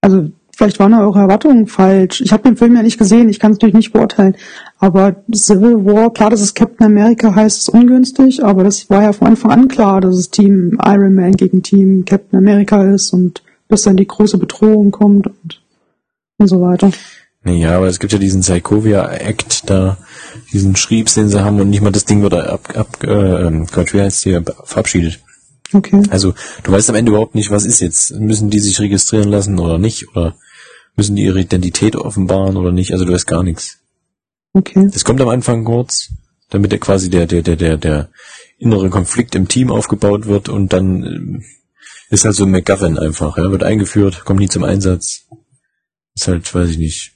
Also 0.00 0.30
vielleicht 0.62 0.78
waren 0.78 0.94
eure 0.94 1.18
Erwartungen 1.18 1.66
falsch. 1.66 2.20
Ich 2.20 2.32
habe 2.32 2.44
den 2.44 2.56
Film 2.56 2.76
ja 2.76 2.82
nicht 2.84 2.96
gesehen, 2.96 3.28
ich 3.28 3.40
kann 3.40 3.50
es 3.50 3.56
natürlich 3.56 3.74
nicht 3.74 3.92
beurteilen. 3.92 4.36
Aber 4.78 5.16
Civil 5.34 5.84
War, 5.84 6.12
klar, 6.12 6.30
dass 6.30 6.40
es 6.40 6.54
Captain 6.54 6.86
America 6.86 7.34
heißt, 7.34 7.58
ist 7.58 7.68
ungünstig, 7.68 8.44
aber 8.44 8.62
das 8.62 8.88
war 8.88 9.02
ja 9.02 9.12
von 9.12 9.26
Anfang 9.26 9.50
an 9.50 9.66
klar, 9.66 10.00
dass 10.00 10.14
es 10.14 10.30
Team 10.30 10.78
Iron 10.84 11.16
Man 11.16 11.32
gegen 11.32 11.64
Team 11.64 12.04
Captain 12.04 12.38
America 12.38 12.80
ist 12.94 13.12
und 13.12 13.42
bis 13.68 13.82
dann 13.82 13.96
die 13.96 14.06
große 14.06 14.38
Bedrohung 14.38 14.92
kommt 14.92 15.26
und, 15.26 15.60
und 16.38 16.46
so 16.46 16.60
weiter. 16.60 16.92
Naja, 17.42 17.76
aber 17.76 17.88
es 17.88 17.98
gibt 17.98 18.12
ja 18.12 18.20
diesen 18.20 18.42
Psychovia-Act 18.42 19.68
da, 19.68 19.96
diesen 20.52 20.76
Schriebs, 20.76 21.14
den 21.14 21.28
sie 21.28 21.44
haben 21.44 21.58
und 21.58 21.70
nicht 21.70 21.82
mal 21.82 21.90
das 21.90 22.04
Ding 22.04 22.22
wird 22.22 22.34
ab, 22.34 22.72
ab 22.76 23.02
äh, 23.02 23.46
ähm, 23.46 23.66
Quatsch, 23.66 23.94
wie 23.94 24.00
heißt 24.00 24.22
hier, 24.22 24.44
verabschiedet. 24.62 25.18
Okay. 25.72 26.02
Also 26.10 26.34
du 26.62 26.70
weißt 26.70 26.88
am 26.90 26.96
Ende 26.96 27.10
überhaupt 27.10 27.34
nicht, 27.34 27.50
was 27.50 27.64
ist 27.64 27.80
jetzt. 27.80 28.14
Müssen 28.14 28.50
die 28.50 28.60
sich 28.60 28.78
registrieren 28.78 29.28
lassen 29.28 29.58
oder 29.58 29.78
nicht? 29.78 30.14
Oder 30.14 30.36
müssen 30.96 31.16
die 31.16 31.24
ihre 31.24 31.40
Identität 31.40 31.96
offenbaren 31.96 32.56
oder 32.56 32.72
nicht? 32.72 32.92
Also 32.92 33.04
du 33.04 33.12
weißt 33.12 33.26
gar 33.26 33.42
nichts. 33.42 33.78
Okay. 34.52 34.88
Das 34.92 35.04
kommt 35.04 35.20
am 35.20 35.28
Anfang 35.28 35.64
kurz, 35.64 36.10
damit 36.50 36.72
der 36.72 36.78
quasi 36.78 37.08
der, 37.08 37.26
der, 37.26 37.42
der, 37.42 37.56
der, 37.56 37.76
der 37.76 38.08
innere 38.58 38.90
Konflikt 38.90 39.34
im 39.34 39.48
Team 39.48 39.70
aufgebaut 39.70 40.26
wird 40.26 40.48
und 40.48 40.72
dann 40.72 41.02
ähm, 41.02 41.44
ist 42.10 42.24
halt 42.24 42.34
so 42.34 42.44
ein 42.44 42.50
McGuffin 42.50 42.98
einfach, 42.98 43.38
ja, 43.38 43.50
wird 43.50 43.64
eingeführt, 43.64 44.24
kommt 44.24 44.40
nie 44.40 44.48
zum 44.48 44.64
Einsatz. 44.64 45.26
Ist 46.14 46.28
halt, 46.28 46.54
weiß 46.54 46.70
ich 46.70 46.78
nicht. 46.78 47.12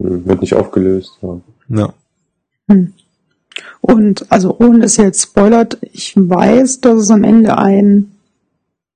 hm, 0.00 0.24
wird 0.24 0.40
nicht 0.40 0.54
aufgelöst. 0.54 1.18
Ja. 1.20 1.40
Ja. 1.68 1.94
Und 3.80 4.32
also 4.32 4.56
ohne 4.58 4.84
es 4.84 4.96
jetzt 4.96 5.22
spoilert, 5.22 5.78
ich 5.92 6.14
weiß, 6.16 6.80
dass 6.80 7.02
es 7.02 7.10
am 7.10 7.24
Ende 7.24 7.58
einen 7.58 8.16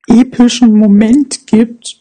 epischen 0.07 0.73
Moment 0.73 1.47
gibt. 1.47 2.01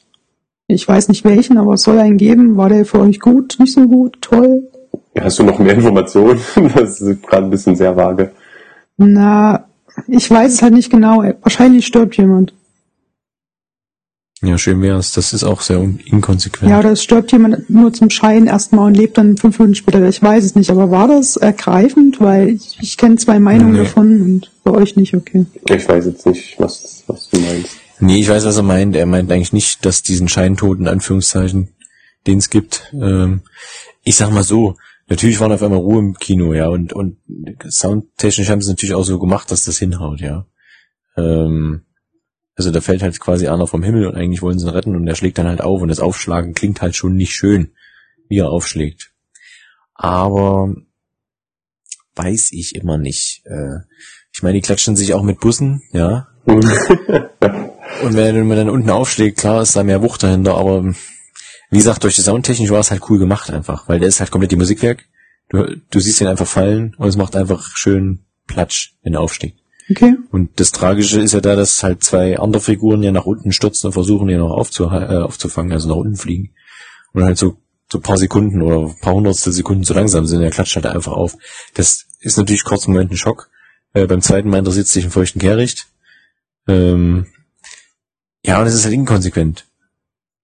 Ich 0.68 0.86
weiß 0.88 1.08
nicht 1.08 1.24
welchen, 1.24 1.58
aber 1.58 1.74
es 1.76 1.84
soll 1.84 1.98
einen 2.00 2.18
geben. 2.18 2.58
War 2.58 2.70
der 2.70 2.86
für 2.86 3.00
euch 3.00 3.20
gut, 3.20 3.56
nicht 3.60 3.74
so 3.74 3.88
gut, 3.88 4.18
toll? 4.22 4.70
Ja, 5.16 5.24
Hast 5.24 5.40
du 5.40 5.44
noch 5.44 5.60
mehr 5.60 5.74
Informationen? 5.76 6.40
Das 6.76 7.00
ist 7.02 7.24
gerade 7.24 7.46
ein 7.46 7.50
bisschen 7.50 7.76
sehr 7.76 7.96
vage. 7.96 8.32
Na, 8.98 9.66
ich 10.08 10.30
weiß 10.30 10.54
es 10.54 10.62
halt 10.62 10.74
nicht 10.74 10.92
genau. 10.92 11.24
Wahrscheinlich 11.42 11.86
stirbt 11.86 12.18
jemand. 12.18 12.54
Ja, 14.44 14.58
schön 14.60 14.82
wär's. 14.82 15.14
Das 15.14 15.34
ist 15.34 15.44
auch 15.44 15.62
sehr 15.62 15.80
inkonsequent. 16.06 16.70
Ja, 16.70 16.80
oder 16.80 16.92
es 16.92 17.02
stirbt 17.02 17.32
jemand 17.32 17.70
nur 17.72 17.92
zum 17.94 18.10
Schein 18.12 18.46
erstmal 18.46 18.88
und 18.88 18.96
lebt 18.98 19.18
dann 19.18 19.36
fünf 19.38 19.58
Minuten 19.58 19.74
später. 19.76 20.08
Ich 20.08 20.22
weiß 20.22 20.44
es 20.44 20.54
nicht, 20.54 20.70
aber 20.70 20.92
war 20.92 21.08
das 21.08 21.38
ergreifend? 21.38 22.20
Weil 22.22 22.50
ich, 22.50 22.78
ich 22.80 22.98
kenne 22.98 23.16
zwei 23.16 23.40
Meinungen 23.40 23.72
Nee. 23.74 23.80
davon 23.80 24.22
und 24.22 24.52
bei 24.64 24.72
euch 24.72 24.96
nicht, 24.96 25.16
okay. 25.16 25.46
Ich 25.70 25.88
weiß 25.90 26.06
jetzt 26.06 26.26
nicht, 26.28 26.60
was, 26.60 27.04
was 27.08 27.30
du 27.30 27.40
meinst. 27.40 27.78
Nee, 28.00 28.20
ich 28.20 28.30
weiß, 28.30 28.46
was 28.46 28.58
er 28.58 28.64
meint. 28.64 28.96
Er 28.96 29.06
meint 29.06 29.32
eigentlich 29.32 29.54
nicht, 29.54 29.86
dass 29.86 30.04
diesen 30.04 30.28
Scheintod, 30.28 30.80
in 30.80 30.88
Anführungszeichen, 30.88 31.76
den 32.28 32.38
es 32.38 32.50
gibt. 32.50 32.94
Ähm, 32.94 33.42
ich 34.04 34.16
sag 34.16 34.32
mal 34.32 34.44
so, 34.44 34.78
natürlich 35.08 35.40
waren 35.40 35.52
auf 35.52 35.64
einmal 35.64 35.80
Ruhe 35.80 36.00
im 36.00 36.18
Kino, 36.18 36.54
ja, 36.54 36.68
und, 36.68 36.94
und 36.94 37.18
soundtechnisch 37.68 38.50
haben 38.50 38.62
sie 38.62 38.66
es 38.66 38.76
natürlich 38.76 38.96
auch 38.96 39.04
so 39.04 39.20
gemacht, 39.20 39.50
dass 39.52 39.66
das 39.66 39.80
hinhaut, 39.80 40.20
ja. 40.20 40.46
Ähm, 41.16 41.86
also 42.56 42.72
da 42.72 42.82
fällt 42.82 43.04
halt 43.04 43.20
quasi 43.20 43.48
einer 43.48 43.68
vom 43.68 43.84
Himmel 43.84 44.08
und 44.08 44.16
eigentlich 44.16 44.42
wollen 44.42 44.60
sie 44.60 44.66
ihn 44.66 44.72
retten 44.72 44.96
und 44.96 45.08
er 45.08 45.16
schlägt 45.16 45.38
dann 45.38 45.48
halt 45.48 45.62
auf 45.62 45.82
und 45.82 45.90
das 45.90 46.00
Aufschlagen 46.00 46.54
klingt 46.54 46.82
halt 46.82 46.96
schon 46.96 47.16
nicht 47.16 47.34
schön, 47.34 47.72
wie 48.30 48.40
er 48.40 48.50
aufschlägt. 48.50 49.12
Aber 49.94 50.74
weiß 52.16 52.52
ich 52.52 52.76
immer 52.76 52.98
nicht. 52.98 53.44
Äh, 53.46 53.80
ich 54.34 54.44
meine, 54.44 54.56
die 54.56 54.62
klatschen 54.62 54.96
sich 54.96 55.14
auch 55.14 55.24
mit 55.24 55.40
Bussen, 55.40 55.82
ja, 55.92 56.28
und 56.46 56.66
wenn 58.04 58.48
man 58.48 58.58
dann 58.58 58.70
unten 58.70 58.90
aufschlägt, 58.90 59.40
klar 59.40 59.62
ist 59.62 59.76
da 59.76 59.84
mehr 59.84 60.02
Wucht 60.02 60.24
dahinter, 60.24 60.56
aber 60.56 60.94
wie 61.70 61.78
gesagt, 61.78 62.04
durch 62.04 62.16
die 62.16 62.22
Soundtechnik 62.22 62.70
war 62.70 62.80
es 62.80 62.92
halt 62.92 63.10
cool 63.10 63.20
gemacht 63.20 63.50
einfach, 63.52 63.88
weil 63.90 64.00
der 64.00 64.08
ist 64.08 64.20
halt 64.20 64.32
komplett 64.32 64.52
die 64.52 64.58
Musikwerk. 64.58 65.06
Du, 65.50 65.66
du 65.90 66.00
siehst 66.00 66.22
ihn 66.22 66.28
einfach 66.28 66.48
fallen 66.48 66.96
und 66.98 67.08
es 67.08 67.18
macht 67.18 67.36
einfach 67.36 67.76
schön 67.76 68.26
Platsch, 68.48 68.94
wenn 69.04 69.14
er 69.14 69.22
aufsteigt. 69.22 69.60
Okay. 69.90 70.16
Und 70.32 70.60
das 70.60 70.72
Tragische 70.72 71.22
ist 71.22 71.34
ja 71.34 71.40
da, 71.40 71.56
dass 71.56 71.82
halt 71.84 72.04
zwei 72.04 72.38
andere 72.40 72.62
Figuren 72.62 73.04
ja 73.04 73.12
nach 73.12 73.26
unten 73.26 73.54
stürzen 73.54 73.88
und 73.88 73.94
versuchen, 73.94 74.28
ihn 74.30 74.40
noch 74.40 74.52
äh, 74.52 75.18
aufzufangen, 75.18 75.72
also 75.72 75.88
nach 75.88 75.96
unten 75.96 76.18
fliegen. 76.18 76.52
Und 77.14 77.24
halt 77.24 77.38
so, 77.38 77.58
so 77.90 78.00
paar 78.00 78.18
Sekunden 78.18 78.62
oder 78.62 78.94
paar 79.02 79.14
hundertstel 79.14 79.54
Sekunden 79.54 79.84
zu 79.84 79.94
langsam 79.94 80.26
sind, 80.26 80.42
er 80.42 80.50
klatscht 80.50 80.76
halt 80.76 80.86
einfach 80.86 81.14
auf. 81.14 81.38
Das 81.74 82.06
ist 82.20 82.38
natürlich 82.38 82.66
kurz 82.66 82.86
im 82.86 82.94
Moment 82.94 83.12
ein 83.12 83.18
Schock. 83.18 83.50
Äh, 83.94 84.08
beim 84.08 84.22
zweiten 84.22 84.50
Mal 84.50 84.60
interessiert 84.60 84.88
sich 84.88 85.06
einen 85.06 85.12
feuchten 85.12 85.40
Kehricht. 85.40 85.88
Ähm, 86.68 87.28
ja, 88.48 88.62
und 88.62 88.68
es 88.68 88.74
ist 88.74 88.86
halt 88.86 88.94
inkonsequent. 88.94 89.66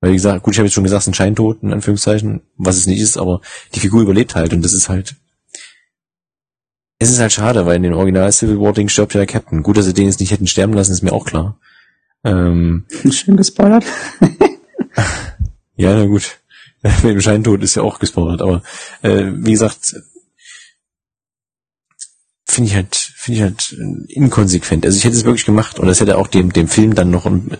Weil, 0.02 0.12
wie 0.12 0.16
gesagt, 0.16 0.44
gut, 0.44 0.54
ich 0.54 0.60
habe 0.60 0.68
jetzt 0.68 0.74
schon 0.74 0.84
gesagt, 0.84 1.08
ein 1.08 1.14
Scheintod, 1.14 1.64
in 1.64 1.72
Anführungszeichen, 1.72 2.42
was 2.58 2.76
es 2.76 2.86
nicht 2.86 3.00
ist, 3.00 3.18
aber 3.18 3.40
die 3.74 3.80
Figur 3.80 4.02
überlebt 4.02 4.36
halt 4.36 4.54
und 4.54 4.64
das 4.64 4.74
ist 4.74 4.90
halt, 4.90 5.16
es 7.00 7.10
ist 7.10 7.20
halt 7.20 7.32
schade, 7.32 7.66
weil 7.66 7.78
in 7.78 7.84
dem 7.84 7.94
Original 7.94 8.30
Civil 8.32 8.60
War 8.60 8.74
Ding 8.74 8.90
stirbt 8.90 9.14
ja 9.14 9.20
der 9.20 9.28
Captain. 9.28 9.64
Gut, 9.64 9.78
dass 9.78 9.86
sie 9.86 9.94
den 9.94 10.08
jetzt 10.08 10.20
nicht 10.20 10.32
hätten 10.32 10.48
sterben 10.48 10.74
lassen, 10.74 10.92
ist 10.92 11.02
mir 11.02 11.14
auch 11.14 11.26
klar. 11.26 11.58
Ähm, 12.26 12.86
Schön 13.10 13.38
gespoilert. 13.38 13.86
ja, 15.76 15.96
na 15.96 16.06
gut. 16.06 16.40
Mit 16.82 17.04
dem 17.04 17.22
Scheintod 17.22 17.64
ist 17.64 17.76
ja 17.76 17.84
auch 17.84 18.00
gespoilert, 18.00 18.42
aber 18.42 18.64
äh, 19.02 19.32
wie 19.34 19.52
gesagt, 19.52 19.96
finde 22.54 22.70
ich 22.70 22.76
halt, 22.76 22.96
finde 22.96 23.38
ich 23.38 23.44
halt 23.44 23.76
inkonsequent. 24.08 24.86
Also 24.86 24.98
ich 24.98 25.04
hätte 25.04 25.16
es 25.16 25.26
wirklich 25.26 25.46
gemacht 25.46 25.80
und 25.80 25.88
das 25.88 26.00
hätte 26.00 26.18
auch 26.18 26.28
dem, 26.28 26.54
dem 26.54 26.68
Film 26.68 26.96
dann 26.96 27.12
noch 27.12 27.26
ein, 27.26 27.58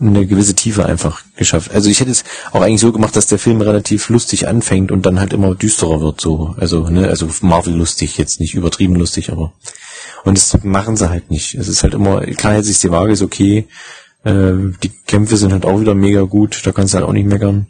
eine 0.00 0.26
gewisse 0.26 0.54
Tiefe 0.54 0.86
einfach 0.86 1.22
geschafft. 1.36 1.72
Also 1.72 1.88
ich 1.88 2.00
hätte 2.00 2.10
es 2.10 2.24
auch 2.52 2.60
eigentlich 2.60 2.80
so 2.80 2.92
gemacht, 2.92 3.16
dass 3.16 3.26
der 3.26 3.38
Film 3.38 3.60
relativ 3.60 4.08
lustig 4.08 4.48
anfängt 4.48 4.90
und 4.90 5.06
dann 5.06 5.20
halt 5.20 5.32
immer 5.32 5.54
düsterer 5.54 6.00
wird, 6.00 6.20
so. 6.20 6.54
Also, 6.58 6.88
ne, 6.88 7.08
also 7.08 7.28
Marvel 7.42 7.74
lustig, 7.74 8.18
jetzt 8.18 8.40
nicht 8.40 8.54
übertrieben 8.54 8.96
lustig, 8.96 9.30
aber. 9.30 9.52
Und 10.24 10.38
das 10.38 10.62
machen 10.64 10.96
sie 10.96 11.10
halt 11.10 11.30
nicht. 11.30 11.54
Es 11.54 11.68
ist 11.68 11.82
halt 11.82 11.94
immer, 11.94 12.22
klar 12.22 12.54
hält 12.54 12.64
sich 12.64 12.80
die 12.80 12.90
Waage, 12.90 13.12
ist 13.12 13.22
okay. 13.22 13.66
Äh, 14.24 14.72
die 14.82 14.90
Kämpfe 15.06 15.36
sind 15.36 15.52
halt 15.52 15.64
auch 15.64 15.80
wieder 15.80 15.94
mega 15.94 16.22
gut, 16.22 16.62
da 16.64 16.72
kannst 16.72 16.94
du 16.94 16.98
halt 16.98 17.06
auch 17.06 17.12
nicht 17.12 17.26
meckern. 17.26 17.68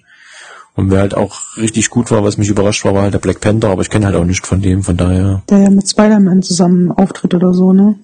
Und 0.76 0.90
wer 0.90 1.00
halt 1.00 1.14
auch 1.14 1.56
richtig 1.56 1.88
gut 1.88 2.10
war, 2.10 2.24
was 2.24 2.36
mich 2.36 2.48
überrascht 2.48 2.84
war, 2.84 2.94
war 2.94 3.02
halt 3.02 3.14
der 3.14 3.20
Black 3.20 3.40
Panther, 3.40 3.68
aber 3.68 3.82
ich 3.82 3.90
kenne 3.90 4.06
halt 4.06 4.16
auch 4.16 4.24
nicht 4.24 4.44
von 4.44 4.60
dem, 4.60 4.82
von 4.82 4.96
daher, 4.96 5.42
Der 5.48 5.58
ja 5.58 5.70
mit 5.70 5.88
Spider-Man 5.88 6.42
zusammen 6.42 6.90
auftritt 6.90 7.34
oder 7.34 7.54
so, 7.54 7.72
ne? 7.72 7.96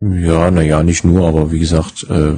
ja, 0.00 0.50
naja, 0.50 0.82
nicht 0.82 1.04
nur, 1.04 1.26
aber 1.26 1.50
wie 1.50 1.58
gesagt, 1.58 2.04
äh, 2.10 2.36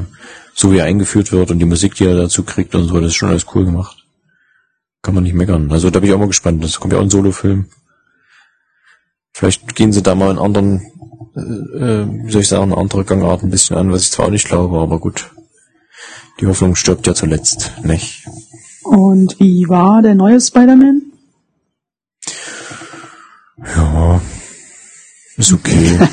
so 0.54 0.72
wie 0.72 0.78
er 0.78 0.85
eingeführt 0.87 1.32
wird 1.32 1.50
und 1.50 1.59
die 1.59 1.64
Musik, 1.64 1.94
die 1.94 2.04
er 2.04 2.16
dazu 2.16 2.42
kriegt 2.42 2.74
und 2.74 2.85
so, 2.85 3.00
das 3.00 3.09
ist 3.11 3.16
schon 3.16 3.28
alles 3.28 3.46
cool 3.54 3.64
gemacht. 3.64 4.04
Kann 5.02 5.14
man 5.14 5.24
nicht 5.24 5.35
meckern. 5.35 5.70
Also 5.70 5.90
da 5.90 6.00
bin 6.00 6.09
ich 6.09 6.14
auch 6.14 6.18
mal 6.18 6.26
gespannt. 6.26 6.64
Das 6.64 6.80
kommt 6.80 6.92
ja 6.92 6.98
auch 6.98 7.02
ein 7.02 7.11
Solo-Film. 7.11 7.66
Vielleicht 9.32 9.76
gehen 9.76 9.92
sie 9.92 10.02
da 10.02 10.14
mal 10.14 10.30
in 10.30 10.38
anderen, 10.38 10.80
äh, 11.37 11.40
äh, 11.40 12.06
wie 12.24 12.32
soll 12.32 12.40
ich 12.40 12.48
sagen, 12.48 12.72
andere 12.72 13.04
Gangart 13.04 13.42
ein 13.42 13.50
bisschen 13.50 13.76
an, 13.76 13.92
was 13.92 14.02
ich 14.02 14.11
zwar 14.11 14.26
auch 14.26 14.30
nicht 14.30 14.48
glaube, 14.48 14.78
aber 14.78 14.98
gut. 14.98 15.30
Die 16.40 16.46
Hoffnung 16.46 16.74
stirbt 16.74 17.06
ja 17.06 17.14
zuletzt, 17.14 17.72
nicht? 17.82 18.26
Und 18.88 19.38
wie 19.40 19.68
war 19.68 20.03
der 20.03 20.14
neue 20.14 20.40
Spider-Man? 20.40 21.03
Ja, 23.59 24.20
ist 25.37 25.53
okay. 25.53 25.99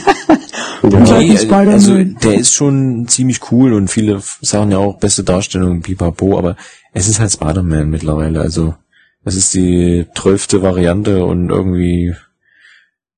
Ja. 0.83 0.99
Nee, 0.99 1.37
Spider-Man. 1.37 1.69
also 1.69 2.03
der 2.03 2.33
ist 2.33 2.53
schon 2.53 3.07
ziemlich 3.07 3.51
cool 3.51 3.71
und 3.71 3.87
viele 3.87 4.21
sagen 4.41 4.71
ja 4.71 4.79
auch 4.79 4.99
beste 4.99 5.23
Darstellung, 5.23 5.81
pipapo, 5.81 6.37
aber 6.37 6.57
es 6.91 7.07
ist 7.07 7.21
halt 7.21 7.31
Spider-Man 7.31 7.89
mittlerweile, 7.89 8.41
also 8.41 8.75
es 9.23 9.37
ist 9.37 9.53
die 9.53 10.05
zwölfte 10.13 10.61
Variante 10.61 11.23
und 11.23 11.49
irgendwie, 11.49 12.13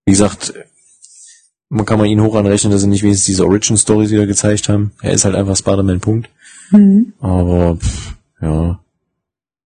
wie 0.06 0.12
gesagt, 0.12 0.54
man 1.70 1.86
kann 1.88 1.98
mal 1.98 2.06
ihn 2.06 2.22
hoch 2.22 2.36
anrechnen, 2.36 2.72
dass 2.72 2.82
sie 2.82 2.88
nicht 2.88 3.02
wenigstens 3.02 3.26
diese 3.26 3.46
Origin-Stories 3.46 4.12
wieder 4.12 4.28
gezeigt 4.28 4.70
haben. 4.70 4.92
Er 5.02 5.14
ist 5.14 5.26
halt 5.26 5.34
einfach 5.34 5.56
Spider-Man, 5.56 6.00
Punkt. 6.02 6.30
Mhm. 6.70 7.14
Aber, 7.20 7.78
pff, 7.78 8.14
ja, 8.42 8.80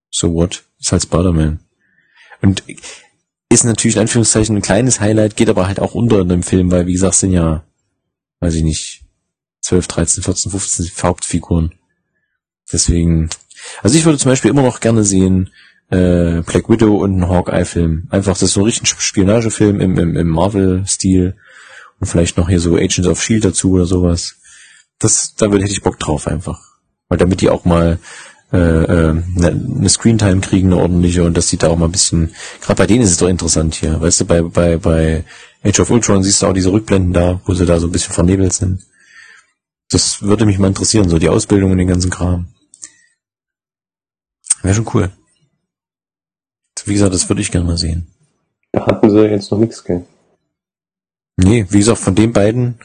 so 0.09 0.33
what? 0.33 0.63
Ist 0.79 0.91
halt 0.91 1.03
Spider-Man. 1.03 1.59
Und 2.41 2.63
ist 3.49 3.63
natürlich 3.63 3.95
in 3.95 4.01
Anführungszeichen 4.01 4.55
ein 4.55 4.61
kleines 4.61 4.99
Highlight, 4.99 5.35
geht 5.35 5.49
aber 5.49 5.67
halt 5.67 5.79
auch 5.79 5.95
unter 5.95 6.21
in 6.21 6.29
dem 6.29 6.43
Film, 6.43 6.71
weil 6.71 6.87
wie 6.87 6.93
gesagt 6.93 7.15
sind 7.15 7.33
ja, 7.33 7.63
weiß 8.39 8.53
ich 8.55 8.63
nicht, 8.63 9.03
12, 9.61 9.87
13, 9.87 10.23
14, 10.23 10.51
15 10.51 10.91
Hauptfiguren. 11.03 11.73
Deswegen, 12.71 13.29
also 13.81 13.97
ich 13.97 14.05
würde 14.05 14.19
zum 14.19 14.31
Beispiel 14.31 14.51
immer 14.51 14.61
noch 14.61 14.79
gerne 14.79 15.03
sehen, 15.03 15.49
äh, 15.89 16.41
Black 16.41 16.69
Widow 16.69 16.97
und 16.97 17.13
einen 17.13 17.27
Hawkeye-Film. 17.27 18.07
Einfach, 18.11 18.33
das 18.33 18.43
ist 18.43 18.53
so 18.53 18.61
ein 18.61 18.65
richtig 18.65 18.89
Spionagefilm 18.89 19.81
im, 19.81 19.97
im, 19.97 20.15
im 20.15 20.27
Marvel-Stil 20.27 21.35
und 21.99 22.07
vielleicht 22.07 22.37
noch 22.37 22.49
hier 22.49 22.59
so 22.59 22.75
Agents 22.75 23.07
of 23.07 23.19
S.H.I.E.L.D. 23.19 23.47
dazu 23.47 23.71
oder 23.71 23.85
sowas. 23.85 24.35
Das, 24.99 25.33
da 25.35 25.51
würde 25.51 25.63
hätte 25.63 25.73
ich 25.73 25.81
Bock 25.81 25.99
drauf 25.99 26.27
einfach. 26.27 26.59
Weil 27.07 27.17
damit 27.17 27.41
die 27.41 27.49
auch 27.49 27.65
mal 27.65 27.99
äh, 28.51 28.57
äh, 28.57 29.09
eine, 29.09 29.47
eine 29.47 29.89
Screentime 29.89 30.41
kriegen, 30.41 30.71
eine 30.71 30.81
ordentliche, 30.81 31.23
und 31.23 31.37
dass 31.37 31.47
die 31.47 31.57
da 31.57 31.67
auch 31.67 31.77
mal 31.77 31.85
ein 31.85 31.91
bisschen, 31.91 32.33
gerade 32.61 32.77
bei 32.77 32.87
denen 32.87 33.03
ist 33.03 33.11
es 33.11 33.17
doch 33.17 33.27
interessant 33.27 33.75
hier, 33.75 34.01
weißt 34.01 34.21
du, 34.21 34.25
bei, 34.25 34.41
bei, 34.41 34.77
bei 34.77 35.23
Age 35.63 35.79
of 35.81 35.91
Ultron 35.91 36.23
siehst 36.23 36.41
du 36.41 36.47
auch 36.47 36.53
diese 36.53 36.71
Rückblenden 36.71 37.13
da, 37.13 37.41
wo 37.45 37.53
sie 37.53 37.65
da 37.65 37.79
so 37.79 37.87
ein 37.87 37.91
bisschen 37.91 38.13
vernebelt 38.13 38.53
sind. 38.53 38.85
Das 39.91 40.21
würde 40.21 40.45
mich 40.45 40.59
mal 40.59 40.67
interessieren, 40.67 41.09
so 41.09 41.19
die 41.19 41.29
Ausbildung 41.29 41.71
und 41.71 41.77
den 41.77 41.87
ganzen 41.87 42.11
Kram. 42.11 42.47
Wäre 44.61 44.75
schon 44.75 44.87
cool. 44.93 45.11
Wie 46.85 46.93
gesagt, 46.93 47.13
das 47.13 47.27
würde 47.29 47.41
ich 47.41 47.51
gerne 47.51 47.67
mal 47.67 47.77
sehen. 47.77 48.07
Da 48.71 48.85
hatten 48.85 49.09
sie 49.09 49.25
jetzt 49.25 49.51
noch 49.51 49.59
nichts, 49.59 49.83
gell? 49.83 50.05
Nee, 51.37 51.65
wie 51.69 51.79
gesagt, 51.79 51.99
von 51.99 52.15
den 52.15 52.33
beiden 52.33 52.79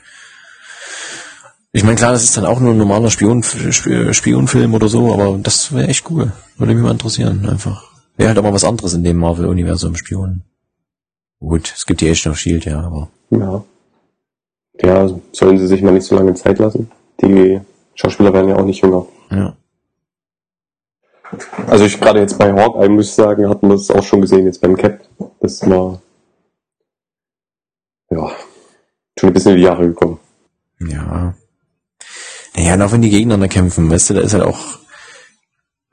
ich 1.76 1.82
meine, 1.82 1.96
klar, 1.96 2.12
das 2.12 2.22
ist 2.22 2.36
dann 2.36 2.46
auch 2.46 2.60
nur 2.60 2.70
ein 2.70 2.78
normaler 2.78 3.10
Spion, 3.10 3.42
Spionfilm 3.42 4.74
oder 4.74 4.88
so, 4.88 5.12
aber 5.12 5.36
das 5.38 5.74
wäre 5.74 5.88
echt 5.88 6.08
cool. 6.08 6.32
Würde 6.56 6.72
mich 6.72 6.82
mal 6.84 6.92
interessieren, 6.92 7.48
einfach. 7.48 7.90
Wäre 8.16 8.28
halt 8.28 8.38
aber 8.38 8.52
was 8.52 8.62
anderes 8.62 8.94
in 8.94 9.02
dem 9.02 9.16
Marvel-Universum 9.18 9.96
Spion. 9.96 10.42
Gut, 11.40 11.72
es 11.76 11.84
gibt 11.84 12.00
die 12.00 12.08
Agent 12.08 12.28
of 12.28 12.36
S.H.I.E.L.D., 12.36 12.70
ja, 12.70 12.80
aber. 12.80 13.08
Ja. 13.30 13.64
Ja, 14.80 15.10
sollen 15.32 15.58
sie 15.58 15.66
sich 15.66 15.82
mal 15.82 15.92
nicht 15.92 16.06
so 16.06 16.14
lange 16.14 16.34
Zeit 16.34 16.60
lassen. 16.60 16.92
Die 17.20 17.60
Schauspieler 17.96 18.32
werden 18.32 18.50
ja 18.50 18.56
auch 18.56 18.64
nicht 18.64 18.80
jünger. 18.80 19.06
Ja. 19.32 19.56
Also 21.66 21.84
ich 21.84 22.00
gerade 22.00 22.20
jetzt 22.20 22.38
bei 22.38 22.52
Hawkeye 22.52 22.88
muss 22.88 23.08
ich 23.08 23.14
sagen, 23.14 23.48
hatten 23.48 23.66
wir 23.66 23.74
es 23.74 23.90
auch 23.90 24.04
schon 24.04 24.20
gesehen 24.20 24.46
jetzt 24.46 24.60
beim 24.60 24.76
Cap. 24.76 25.00
Das 25.40 25.68
war 25.68 26.00
ja 28.10 28.30
schon 29.18 29.30
ein 29.30 29.32
bisschen 29.32 29.52
in 29.52 29.56
die 29.58 29.64
Jahre 29.64 29.88
gekommen. 29.88 30.20
Ja. 30.78 31.34
Naja, 32.56 32.74
und 32.74 32.82
auch 32.82 32.92
wenn 32.92 33.02
die 33.02 33.10
gegeneinander 33.10 33.48
kämpfen, 33.48 33.90
weißt 33.90 34.10
du, 34.10 34.14
da 34.14 34.20
ist 34.20 34.32
halt 34.34 34.44
auch, 34.44 34.78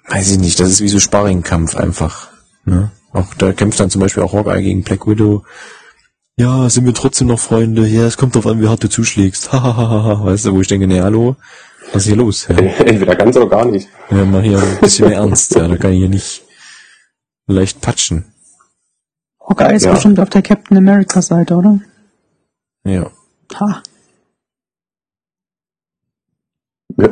weiß 0.07 0.31
ich 0.31 0.37
nicht, 0.39 0.59
das 0.59 0.69
ist 0.69 0.81
wie 0.81 0.89
so 0.89 0.99
Sparringkampf 0.99 1.75
einfach. 1.75 2.29
Ne? 2.65 2.91
Auch 3.13 3.33
da 3.35 3.51
kämpft 3.53 3.79
dann 3.79 3.89
zum 3.89 4.01
Beispiel 4.01 4.23
auch 4.23 4.33
Hawkeye 4.33 4.61
gegen 4.61 4.83
Black 4.83 5.07
Widow. 5.07 5.43
Ja, 6.37 6.69
sind 6.69 6.85
wir 6.85 6.93
trotzdem 6.93 7.27
noch 7.27 7.39
Freunde? 7.39 7.87
Ja, 7.87 8.05
es 8.05 8.17
kommt 8.17 8.35
drauf 8.35 8.47
an, 8.47 8.61
wie 8.61 8.67
hart 8.67 8.83
du 8.83 8.89
zuschlägst. 8.89 9.51
Hahaha, 9.51 10.23
weißt 10.25 10.45
du, 10.45 10.53
wo 10.53 10.61
ich 10.61 10.67
denke, 10.67 10.87
ne, 10.87 11.01
hallo, 11.03 11.35
was 11.93 12.03
ist 12.03 12.07
hier 12.07 12.15
los? 12.15 12.47
Ja. 12.47 12.55
Entweder 12.85 13.15
ganz 13.15 13.35
oder 13.35 13.49
gar 13.49 13.65
nicht. 13.65 13.89
Ja, 14.09 14.23
mal 14.25 14.41
hier 14.43 14.59
ein 14.61 14.79
bisschen 14.79 15.09
mehr 15.09 15.17
ernst, 15.17 15.55
ja, 15.55 15.67
da 15.67 15.77
kann 15.77 15.91
ich 15.91 15.99
hier 15.99 16.09
nicht 16.09 16.43
leicht 17.47 17.81
patschen. 17.81 18.25
Hawkeye 19.45 19.75
ist 19.75 19.85
Ja. 19.85 19.91
bestimmt 19.93 20.19
auf 20.19 20.29
der 20.29 20.41
Captain 20.41 20.77
America 20.77 21.21
Seite, 21.21 21.55
oder? 21.55 21.79
Ja. 22.85 23.11
Ha, 23.59 23.83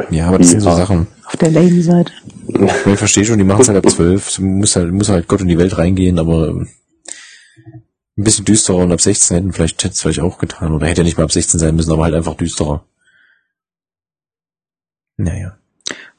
Ja, 0.09 0.27
aber 0.27 0.39
das 0.39 0.49
sind 0.49 0.61
so. 0.61 0.71
Sachen. 0.71 1.07
auf 1.25 1.37
der 1.37 1.51
Lady 1.51 1.81
Seite. 1.81 2.11
Ich 2.47 2.97
verstehe 2.97 3.25
schon, 3.25 3.37
die 3.37 3.43
machen 3.43 3.61
es 3.61 3.67
halt 3.67 3.77
ab 3.83 3.89
zwölf. 3.91 4.39
Muss 4.39 4.75
halt, 4.75 4.91
muss 4.91 5.09
halt 5.09 5.27
Gott 5.27 5.41
in 5.41 5.47
die 5.47 5.57
Welt 5.57 5.77
reingehen, 5.77 6.19
aber 6.19 6.49
ähm, 6.49 6.67
ein 8.17 8.23
bisschen 8.23 8.45
düsterer 8.45 8.77
und 8.77 8.91
ab 8.91 9.01
16 9.01 9.35
hätten 9.35 9.53
vielleicht, 9.53 9.83
hätte 9.83 9.93
es 9.93 10.01
vielleicht 10.01 10.21
auch 10.21 10.37
getan. 10.39 10.73
Oder 10.73 10.87
hätte 10.87 11.03
nicht 11.03 11.17
mal 11.17 11.23
ab 11.25 11.31
16 11.31 11.59
sein 11.59 11.75
müssen, 11.75 11.91
aber 11.91 12.03
halt 12.03 12.15
einfach 12.15 12.35
düsterer. 12.35 12.83
Naja. 15.17 15.57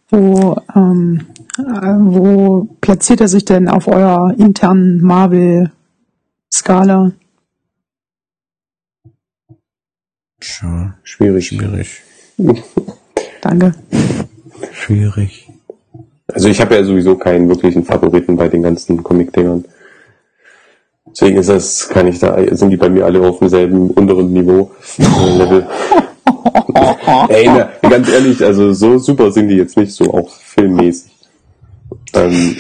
Wo, 0.09 0.57
ähm, 0.75 1.27
äh, 1.59 1.63
wo 1.63 2.65
platziert 2.81 3.21
er 3.21 3.29
sich 3.29 3.45
denn 3.45 3.69
auf 3.69 3.87
eurer 3.87 4.35
internen 4.39 5.01
Marvel-Skala? 5.01 7.13
Tja, 10.41 10.97
Schwierig. 11.03 11.49
schwierig. 11.49 12.03
Danke. 13.41 13.75
Schwierig. 14.73 15.49
Also 16.29 16.49
ich 16.49 16.61
habe 16.61 16.75
ja 16.75 16.85
sowieso 16.85 17.17
keinen 17.17 17.49
wirklichen 17.49 17.85
Favoriten 17.85 18.37
bei 18.37 18.49
den 18.49 18.63
ganzen 18.63 19.03
Comic-Dingern. 19.03 19.65
Deswegen 21.07 21.39
ist 21.39 21.49
das, 21.49 21.89
kann 21.89 22.07
ich 22.07 22.21
da, 22.21 22.39
sind 22.55 22.71
die 22.71 22.77
bei 22.77 22.89
mir 22.89 23.05
alle 23.05 23.21
auf 23.21 23.41
demselben 23.41 23.91
unteren 23.91 24.33
Niveau, 24.33 24.71
Level. 24.99 25.67
Ey, 27.29 27.47
na, 27.47 27.71
ganz 27.89 28.09
ehrlich, 28.09 28.45
also 28.45 28.73
so 28.73 28.99
super 28.99 29.33
sind 29.33 29.49
die 29.49 29.57
jetzt 29.57 29.77
nicht 29.77 29.93
so, 29.93 30.05
auch 30.13 30.31
filmmäßig. 30.31 31.10
Ähm, 32.15 32.57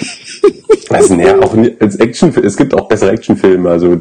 also, 0.90 1.14
naja, 1.14 1.38
auch 1.40 1.56
als 1.80 1.96
Action, 1.96 2.32
es 2.44 2.56
gibt 2.56 2.74
auch 2.74 2.88
bessere 2.88 3.10
Actionfilme, 3.12 3.68
also 3.70 3.94
äh, 3.94 3.98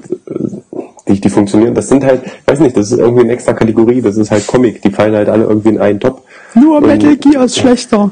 die, 1.08 1.20
die 1.22 1.30
funktionieren. 1.30 1.74
Das 1.74 1.88
sind 1.90 2.04
halt, 2.04 2.22
weiß 2.46 2.60
nicht, 2.60 2.78
das 2.78 2.92
ist 2.92 3.00
irgendwie 3.00 3.24
eine 3.24 3.34
extra 3.34 3.54
Kategorie, 3.54 4.02
das 4.02 4.18
ist 4.18 4.30
halt 4.32 4.46
Comic, 4.48 4.82
die 4.82 4.92
fallen 4.92 5.16
halt 5.16 5.30
alle 5.30 5.46
irgendwie 5.46 5.70
in 5.70 5.80
einen 5.80 6.00
Top. 6.00 6.24
Nur 6.56 6.78
Und- 6.78 6.88
Metal 6.88 7.16
Gear 7.18 7.46
ist 7.46 7.58
schlechter. 7.58 8.12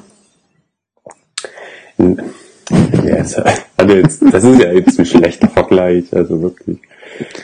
Ist, 3.03 3.41
also 3.77 3.93
jetzt, 3.95 4.21
das 4.31 4.43
ist 4.43 4.59
ja 4.61 4.71
jetzt 4.71 4.99
ein 4.99 5.05
schlechter 5.05 5.47
Vergleich, 5.49 6.05
also 6.13 6.41
wirklich. 6.41 6.77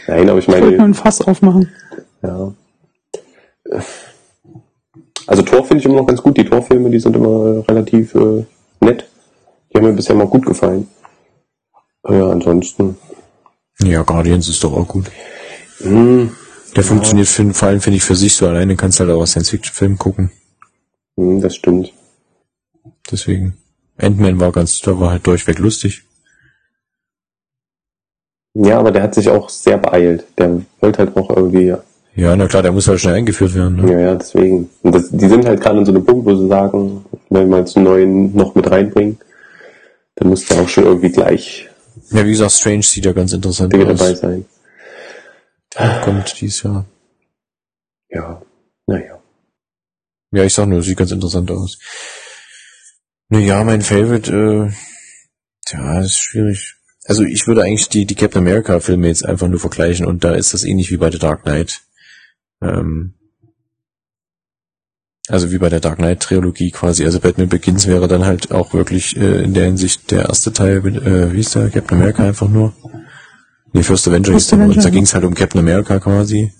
Nein, 0.08 0.30
aber 0.30 0.40
ich 0.40 0.48
Ich 0.48 0.54
wollte 0.54 0.72
meine, 0.72 0.84
ein 0.84 0.94
Fass 0.94 1.22
aufmachen. 1.22 1.70
ja. 2.22 2.54
Also 5.26 5.42
Tor 5.42 5.64
finde 5.64 5.78
ich 5.80 5.86
immer 5.86 5.96
noch 5.96 6.06
ganz 6.06 6.22
gut. 6.22 6.36
Die 6.38 6.44
Torfilme, 6.44 6.90
die 6.90 7.00
sind 7.00 7.16
immer 7.16 7.64
relativ 7.68 8.14
äh, 8.16 8.44
nett. 8.82 9.06
Die 9.74 9.78
haben 9.78 9.86
mir 9.86 9.94
bisher 9.94 10.16
mal 10.16 10.28
gut 10.28 10.46
gefallen. 10.46 10.88
Äh, 12.08 12.14
ansonsten, 12.22 12.96
Ja, 13.82 14.04
Guardians 14.04 14.48
ist 14.48 14.64
doch 14.64 14.74
auch 14.74 14.88
gut. 14.88 15.10
hm, 15.80 16.32
Der 16.76 16.84
funktioniert 16.84 17.28
für, 17.28 17.54
vor 17.54 17.68
allem, 17.70 17.82
finde 17.82 17.98
ich, 17.98 18.04
für 18.04 18.16
sich 18.16 18.36
so 18.36 18.48
alleine. 18.48 18.76
Kannst 18.76 19.00
halt 19.00 19.10
auch 19.10 19.26
Science-Fiction-Film 19.26 19.98
gucken. 19.98 20.32
hm, 21.18 21.42
das 21.42 21.56
stimmt. 21.56 21.94
Deswegen. 23.12 23.58
Ant-Man 23.98 24.40
war 24.40 24.52
ganz, 24.52 24.80
da 24.82 25.00
war 25.00 25.12
halt 25.12 25.26
durchweg 25.28 25.60
lustig. 25.60 26.04
Ja, 28.56 28.80
aber 28.80 28.92
der 28.92 29.04
hat 29.04 29.16
sich 29.16 29.30
auch 29.30 29.50
sehr 29.50 29.78
beeilt. 29.78 30.26
Der 30.38 30.62
wollte 30.80 31.00
halt 31.00 31.16
auch 31.18 31.30
irgendwie, 31.36 31.76
Ja, 32.16 32.36
na 32.36 32.48
klar, 32.48 32.62
der 32.62 32.72
muss 32.72 32.88
halt 32.88 33.00
schnell 33.00 33.16
eingeführt 33.16 33.56
werden. 33.56 33.78
Ne? 33.78 33.92
ja, 33.92 34.00
ja, 34.00 34.16
deswegen. 34.16 34.70
Und 34.84 34.94
das, 34.96 35.10
die 35.10 35.28
sind 35.28 35.46
halt 35.46 35.62
gerade 35.62 35.80
in 35.80 35.86
so 35.86 35.92
einem 35.92 36.06
Punkt, 36.06 36.26
wo 36.26 36.36
sie 36.36 36.48
sagen, 36.48 37.04
wenn 37.30 37.50
wir 37.50 37.60
jetzt 37.60 37.76
einen 37.76 37.86
neuen 37.86 38.36
noch 38.36 38.54
mit 38.56 38.70
reinbringen, 38.70 39.18
dann 40.16 40.30
muss 40.30 40.46
der 40.46 40.62
auch 40.62 40.70
schon 40.70 40.86
irgendwie 40.86 41.12
gleich 41.12 41.70
Ja, 42.12 42.26
wie 42.26 42.32
gesagt, 42.32 42.52
Strange 42.54 42.84
sieht 42.84 43.06
ja 43.06 43.14
ganz 43.14 43.34
interessant 43.34 43.74
Dinge 43.74 43.88
aus. 43.92 43.98
dabei 44.00 44.14
sein. 44.16 44.46
Kommt 46.04 46.40
dieses 46.40 46.64
Jahr. 46.64 46.86
Ja, 48.10 48.42
naja. 48.86 49.20
Ja, 50.32 50.44
ich 50.44 50.54
sag 50.54 50.68
nur, 50.68 50.82
sieht 50.84 50.98
ganz 50.98 51.12
interessant 51.12 51.50
aus. 51.52 51.80
Naja, 53.30 53.64
mein 53.64 53.82
Favorite, 53.82 54.32
äh, 54.32 54.72
tja, 55.66 56.02
ist 56.02 56.18
schwierig. 56.20 56.76
Also 57.06 57.24
ich 57.24 57.48
würde 57.48 57.64
eigentlich 57.64 57.90
die, 57.90 58.06
die 58.06 58.16
Captain 58.16 58.42
America 58.42 58.80
Filme 58.80 59.08
jetzt 59.08 59.26
einfach 59.26 59.48
nur 59.48 59.60
vergleichen 59.60 60.06
und 60.06 60.24
da 60.24 60.34
ist 60.36 60.54
das 60.54 60.64
ähnlich 60.64 60.92
wie 60.92 60.98
bei 60.98 61.12
The 61.12 61.20
Dark 61.20 61.44
Knight. 61.44 61.82
Ähm, 62.62 63.16
also 65.30 65.52
wie 65.52 65.58
bei 65.58 65.70
der 65.70 65.80
Dark 65.80 65.98
Knight 65.98 66.22
Trilogie 66.22 66.72
quasi. 66.72 67.06
Also 67.06 67.20
Batman 67.20 67.50
Begins 67.50 67.88
wäre 67.88 68.08
dann 68.08 68.26
halt 68.26 68.52
auch 68.52 68.74
wirklich 68.74 69.16
äh, 69.16 69.44
in 69.44 69.54
der 69.54 69.66
Hinsicht 69.66 70.12
der 70.12 70.28
erste 70.28 70.52
Teil, 70.52 70.82
mit, 70.82 70.96
äh, 70.98 71.32
wie 71.32 71.38
hieß 71.38 71.52
der, 71.52 71.70
Captain 71.70 71.98
America 71.98 72.24
einfach 72.24 72.50
nur. 72.50 72.74
Nee, 73.72 73.84
First 73.84 74.08
Avenger 74.08 74.34
hieß 74.34 74.50
First 74.50 74.52
der, 74.52 74.60
und 74.60 74.84
da 74.84 74.90
ging 74.90 75.04
es 75.04 75.14
halt 75.14 75.24
um 75.24 75.34
Captain 75.34 75.60
America 75.60 76.00
quasi. 76.00 76.54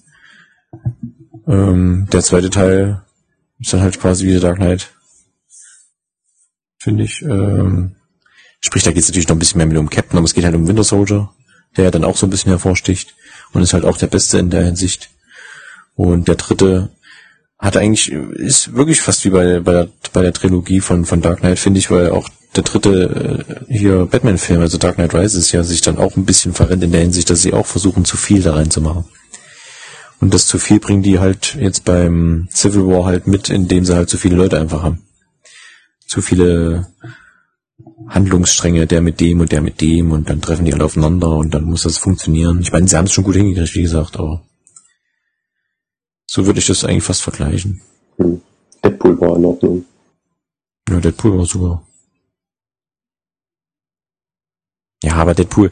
Ähm, 1.48 2.08
der 2.12 2.22
zweite 2.22 2.50
Teil 2.50 3.02
ist 3.60 3.74
dann 3.74 3.82
halt 3.82 4.00
quasi 4.00 4.26
wie 4.26 4.34
The 4.34 4.40
Dark 4.40 4.58
Knight. 4.58 4.92
Finde 6.80 7.04
ich. 7.04 7.22
Ähm, 7.22 7.96
sprich, 8.62 8.84
da 8.84 8.92
geht 8.92 9.04
es 9.04 9.10
natürlich 9.10 9.28
noch 9.28 9.36
ein 9.36 9.40
bisschen 9.40 9.58
mehr 9.58 9.68
mit 9.68 9.78
um 9.78 9.90
Captain, 9.90 10.18
aber 10.18 10.26
es 10.26 10.34
geht 10.34 10.46
halt 10.46 10.56
um 10.56 10.68
Winter 10.68 10.84
Soldier, 10.84 11.32
der 11.76 11.86
ja 11.86 11.92
dann 11.92 12.04
auch 12.06 12.18
so 12.18 12.26
ein 12.26 12.30
bisschen 12.30 12.52
hervorsticht 12.52 13.14
und 13.52 13.62
ist 13.62 13.74
halt 13.74 13.86
auch 13.86 13.98
der 13.98 14.08
Beste 14.08 14.38
in 14.38 14.50
der 14.50 14.64
Hinsicht. 14.64 15.10
Und 15.96 16.28
der 16.28 16.36
dritte 16.36 16.90
hat 17.64 17.78
eigentlich, 17.78 18.12
ist 18.12 18.76
wirklich 18.76 19.00
fast 19.00 19.24
wie 19.24 19.30
bei, 19.30 19.62
bei, 19.62 19.72
der, 19.72 19.88
bei 20.12 20.22
der 20.22 20.34
Trilogie 20.34 20.82
von, 20.82 21.06
von 21.06 21.22
Dark 21.22 21.40
Knight, 21.40 21.60
finde 21.60 21.80
ich, 21.80 21.90
weil 21.90 22.10
auch 22.10 22.28
der 22.58 22.64
dritte 22.64 23.48
äh, 23.70 23.74
hier 23.74 24.06
Batman-Film, 24.06 24.60
also 24.60 24.78
Dark 24.78 24.96
Knight 24.96 25.16
Rises, 25.16 25.54
ja 25.54 25.64
sich 25.64 25.80
dann 25.80 25.98
auch 25.98 26.18
ein 26.18 26.26
bisschen 26.26 26.54
verrennt 26.54 26.84
in 26.84 26.92
der 26.92 27.00
Hinsicht, 27.00 27.30
dass 27.30 27.42
sie 27.42 27.54
auch 27.54 27.66
versuchen, 27.66 28.04
zu 28.04 28.18
viel 28.18 28.42
da 28.42 28.56
reinzumachen. 28.56 29.06
Und 30.20 30.34
das 30.34 30.46
zu 30.46 30.60
viel 30.60 30.82
bringen 30.82 31.04
die 31.04 31.20
halt 31.20 31.56
jetzt 31.58 31.86
beim 31.86 32.50
Civil 32.54 32.86
War 32.86 33.06
halt 33.06 33.28
mit, 33.28 33.50
indem 33.50 33.86
sie 33.86 33.96
halt 33.96 34.10
zu 34.10 34.18
viele 34.18 34.36
Leute 34.36 34.60
einfach 34.60 34.84
haben. 34.84 35.02
Zu 36.06 36.22
viele 36.22 36.88
Handlungsstränge, 38.10 38.88
der 38.88 39.00
mit 39.00 39.22
dem 39.22 39.40
und 39.40 39.54
der 39.54 39.62
mit 39.62 39.80
dem 39.80 40.12
und 40.12 40.30
dann 40.30 40.42
treffen 40.42 40.66
die 40.66 40.74
alle 40.74 40.84
aufeinander 40.84 41.30
und 41.30 41.54
dann 41.54 41.64
muss 41.64 41.84
das 41.84 41.98
funktionieren. 41.98 42.60
Ich 42.62 42.74
meine, 42.74 42.90
sie 42.90 42.98
haben 42.98 43.06
es 43.06 43.14
schon 43.14 43.24
gut 43.24 43.36
hingekriegt, 43.36 43.74
wie 43.76 43.84
gesagt, 43.84 44.20
aber 44.20 44.44
so 46.34 46.48
würde 46.48 46.58
ich 46.58 46.66
das 46.66 46.84
eigentlich 46.84 47.04
fast 47.04 47.22
vergleichen. 47.22 47.80
Hm. 48.18 48.42
Deadpool 48.84 49.22
war 49.22 49.36
in 49.36 49.46
Ordnung. 49.46 49.86
Ja, 50.90 51.00
Deadpool 51.00 51.38
war 51.38 51.46
super. 51.46 51.84
Ja, 55.04 55.14
aber 55.14 55.36
Deadpool, 55.36 55.70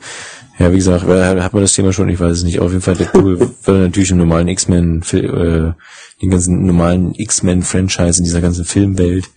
ja, 0.60 0.72
wie 0.72 0.76
gesagt, 0.76 1.06
äh, 1.06 1.42
hat 1.42 1.54
man 1.54 1.64
das 1.64 1.74
Thema 1.74 1.92
schon, 1.92 2.10
ich 2.10 2.20
weiß 2.20 2.38
es 2.38 2.44
nicht. 2.44 2.60
Auf 2.60 2.70
jeden 2.70 2.84
Fall, 2.84 2.96
Deadpool 2.96 3.40
würde 3.64 3.80
natürlich 3.80 4.12
im 4.12 4.18
normalen 4.18 4.50
X-Men, 4.50 5.02
äh, 5.14 5.74
den 6.22 6.30
ganzen 6.30 6.64
normalen 6.68 7.16
X-Men-Franchise 7.16 8.20
in 8.20 8.26
dieser 8.26 8.42
ganzen 8.42 8.64
Filmwelt 8.64 9.32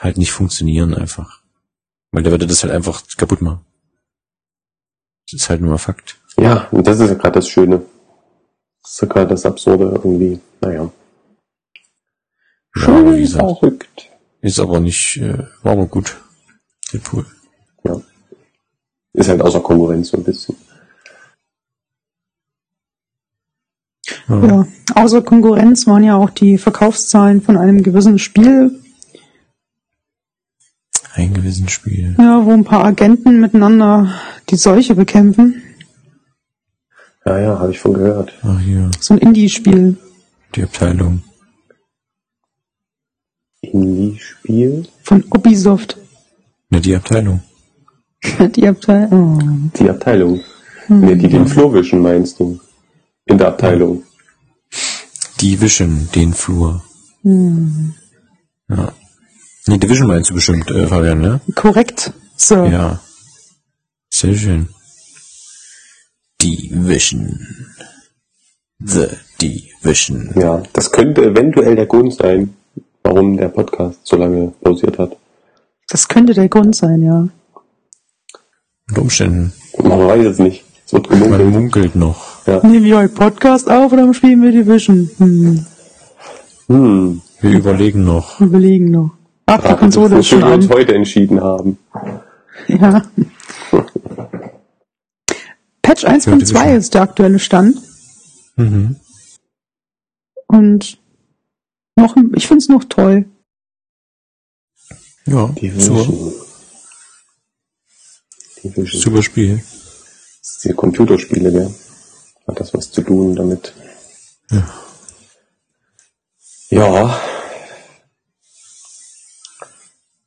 halt 0.00 0.18
nicht 0.18 0.32
funktionieren 0.32 0.94
einfach. 0.94 1.42
Weil 2.10 2.24
der 2.24 2.32
würde 2.32 2.48
das 2.48 2.64
halt 2.64 2.72
einfach 2.72 3.04
kaputt 3.16 3.40
machen. 3.40 3.60
Das 5.30 5.42
ist 5.42 5.48
halt 5.48 5.60
nur 5.60 5.70
mal 5.70 5.78
Fakt. 5.78 6.18
Ja, 6.38 6.66
und 6.72 6.88
das 6.88 6.98
ist 6.98 7.08
ja 7.08 7.14
gerade 7.14 7.34
das 7.34 7.48
Schöne. 7.48 7.82
Ja 8.88 9.08
gerade 9.08 9.28
das 9.28 9.44
Absurde 9.44 9.84
irgendwie. 9.84 10.40
Naja. 10.60 10.90
Ja, 12.76 12.86
aber 12.88 13.04
wie 13.04 13.10
Schön 13.10 13.20
gesagt, 13.22 13.58
verrückt. 13.58 14.10
ist 14.40 14.60
aber 14.60 14.80
nicht, 14.80 15.16
äh, 15.18 15.38
war 15.62 15.72
aber 15.72 15.86
gut. 15.86 16.16
Deadpool. 16.92 17.26
Ja. 17.84 18.00
Ist 19.14 19.28
halt 19.28 19.40
außer 19.42 19.60
Konkurrenz 19.60 20.08
so 20.08 20.16
ein 20.18 20.24
bisschen. 20.24 20.56
Ja. 24.28 24.46
Ja, 24.46 24.66
außer 24.94 25.22
Konkurrenz 25.22 25.86
waren 25.86 26.04
ja 26.04 26.16
auch 26.16 26.30
die 26.30 26.58
Verkaufszahlen 26.58 27.42
von 27.42 27.56
einem 27.56 27.82
gewissen 27.82 28.18
Spiel, 28.18 28.82
Ein 31.14 31.32
gewissen 31.34 31.68
Spiel. 31.68 32.14
ja, 32.18 32.44
wo 32.44 32.52
ein 32.52 32.64
paar 32.64 32.84
Agenten 32.84 33.40
miteinander 33.40 34.12
die 34.50 34.56
Seuche 34.56 34.94
bekämpfen. 34.94 35.62
Ja, 37.26 37.38
ja, 37.40 37.58
habe 37.58 37.72
ich 37.72 37.80
von 37.80 37.92
gehört. 37.94 38.32
Ach 38.42 38.60
hier, 38.60 38.90
So 39.00 39.14
ein 39.14 39.18
Indie-Spiel. 39.20 39.96
die 40.54 40.62
Abteilung. 40.62 41.22
Indie-Spiel. 43.62 44.86
Von 45.02 45.24
Ubisoft. 45.30 45.96
Ne, 46.70 46.80
die 46.80 46.94
Abteilung. 46.94 47.42
Die 48.56 48.66
Abteilung. 48.66 49.70
Die 49.78 49.88
Abteilung. 49.88 50.40
Hm. 50.86 51.00
Nee, 51.00 51.14
die 51.14 51.28
den 51.28 51.46
Flurwischen 51.46 52.00
meinst 52.00 52.40
du. 52.40 52.58
In 53.26 53.38
der 53.38 53.48
Abteilung. 53.48 54.02
Die 55.40 55.60
wischen 55.60 56.08
den 56.12 56.32
Flur. 56.32 56.82
Hm. 57.22 57.94
Ja. 58.68 58.92
Nee, 59.66 59.78
Division 59.78 60.08
meinst 60.08 60.30
du 60.30 60.34
bestimmt, 60.34 60.68
äh, 60.70 60.86
Fabian, 60.86 61.20
ne? 61.20 61.40
Korrekt. 61.54 62.12
So. 62.36 62.64
Ja. 62.64 63.00
Sehr 64.10 64.34
schön. 64.34 64.68
Division. 66.42 67.38
The 68.84 69.06
Division. 69.40 70.30
Ja, 70.36 70.62
das 70.72 70.92
könnte 70.92 71.24
eventuell 71.24 71.76
der 71.76 71.86
Grund 71.86 72.14
sein, 72.14 72.54
warum 73.02 73.36
der 73.36 73.48
Podcast 73.48 74.00
so 74.04 74.16
lange 74.16 74.52
pausiert 74.60 74.98
hat. 74.98 75.16
Das 75.88 76.08
könnte 76.08 76.34
der 76.34 76.48
Grund 76.48 76.74
sein, 76.76 77.02
ja. 77.02 77.28
Unter 78.88 79.02
Umständen. 79.02 79.52
Man 79.82 80.06
weiß 80.06 80.26
es 80.26 80.38
nicht. 80.38 80.64
Es 80.84 80.92
wird 80.92 81.10
Man 81.10 81.20
gemunkelt. 81.20 81.50
munkelt 81.52 81.96
noch. 81.96 82.46
Ja. 82.46 82.64
Nehmen 82.64 82.84
wir 82.84 82.98
heute 82.98 83.14
Podcast 83.14 83.68
auf 83.70 83.92
oder 83.92 84.12
spielen 84.14 84.42
wir 84.42 84.52
Division? 84.52 85.10
Hm. 85.18 85.66
Hm. 86.68 87.22
Wir 87.40 87.58
überlegen 87.58 88.04
noch. 88.04 88.40
Überlegen 88.40 88.90
noch. 88.90 89.10
Ach, 89.46 89.56
die 89.60 89.66
Ratet, 89.66 89.78
Konsole 89.80 90.18
ist 90.18 90.26
schon 90.28 90.40
wir 90.40 90.52
uns 90.54 90.70
an. 90.70 90.76
heute 90.76 90.94
entschieden 90.94 91.40
haben. 91.40 91.78
Ja. 92.68 93.02
Patch 95.86 96.04
1.2 96.04 96.38
Division. 96.38 96.76
ist 96.76 96.94
der 96.94 97.02
aktuelle 97.02 97.38
Stand. 97.38 97.80
Mhm. 98.56 98.96
Und 100.48 100.98
noch, 101.94 102.16
ich 102.34 102.48
find's 102.48 102.68
noch 102.68 102.82
toll. 102.84 103.26
Ja, 105.26 105.46
super, 105.46 105.60
Division. 105.60 106.34
Division. 108.64 109.00
super 109.00 109.22
Spiel. 109.22 109.62
Das 110.40 110.56
ist 110.56 110.64
die 110.64 110.72
Computerspiele, 110.72 111.52
gell? 111.52 111.72
Hat 112.48 112.58
das 112.58 112.74
was 112.74 112.90
zu 112.90 113.02
tun 113.02 113.36
damit? 113.36 113.72
Ja. 114.50 114.68
Ja. 116.70 117.20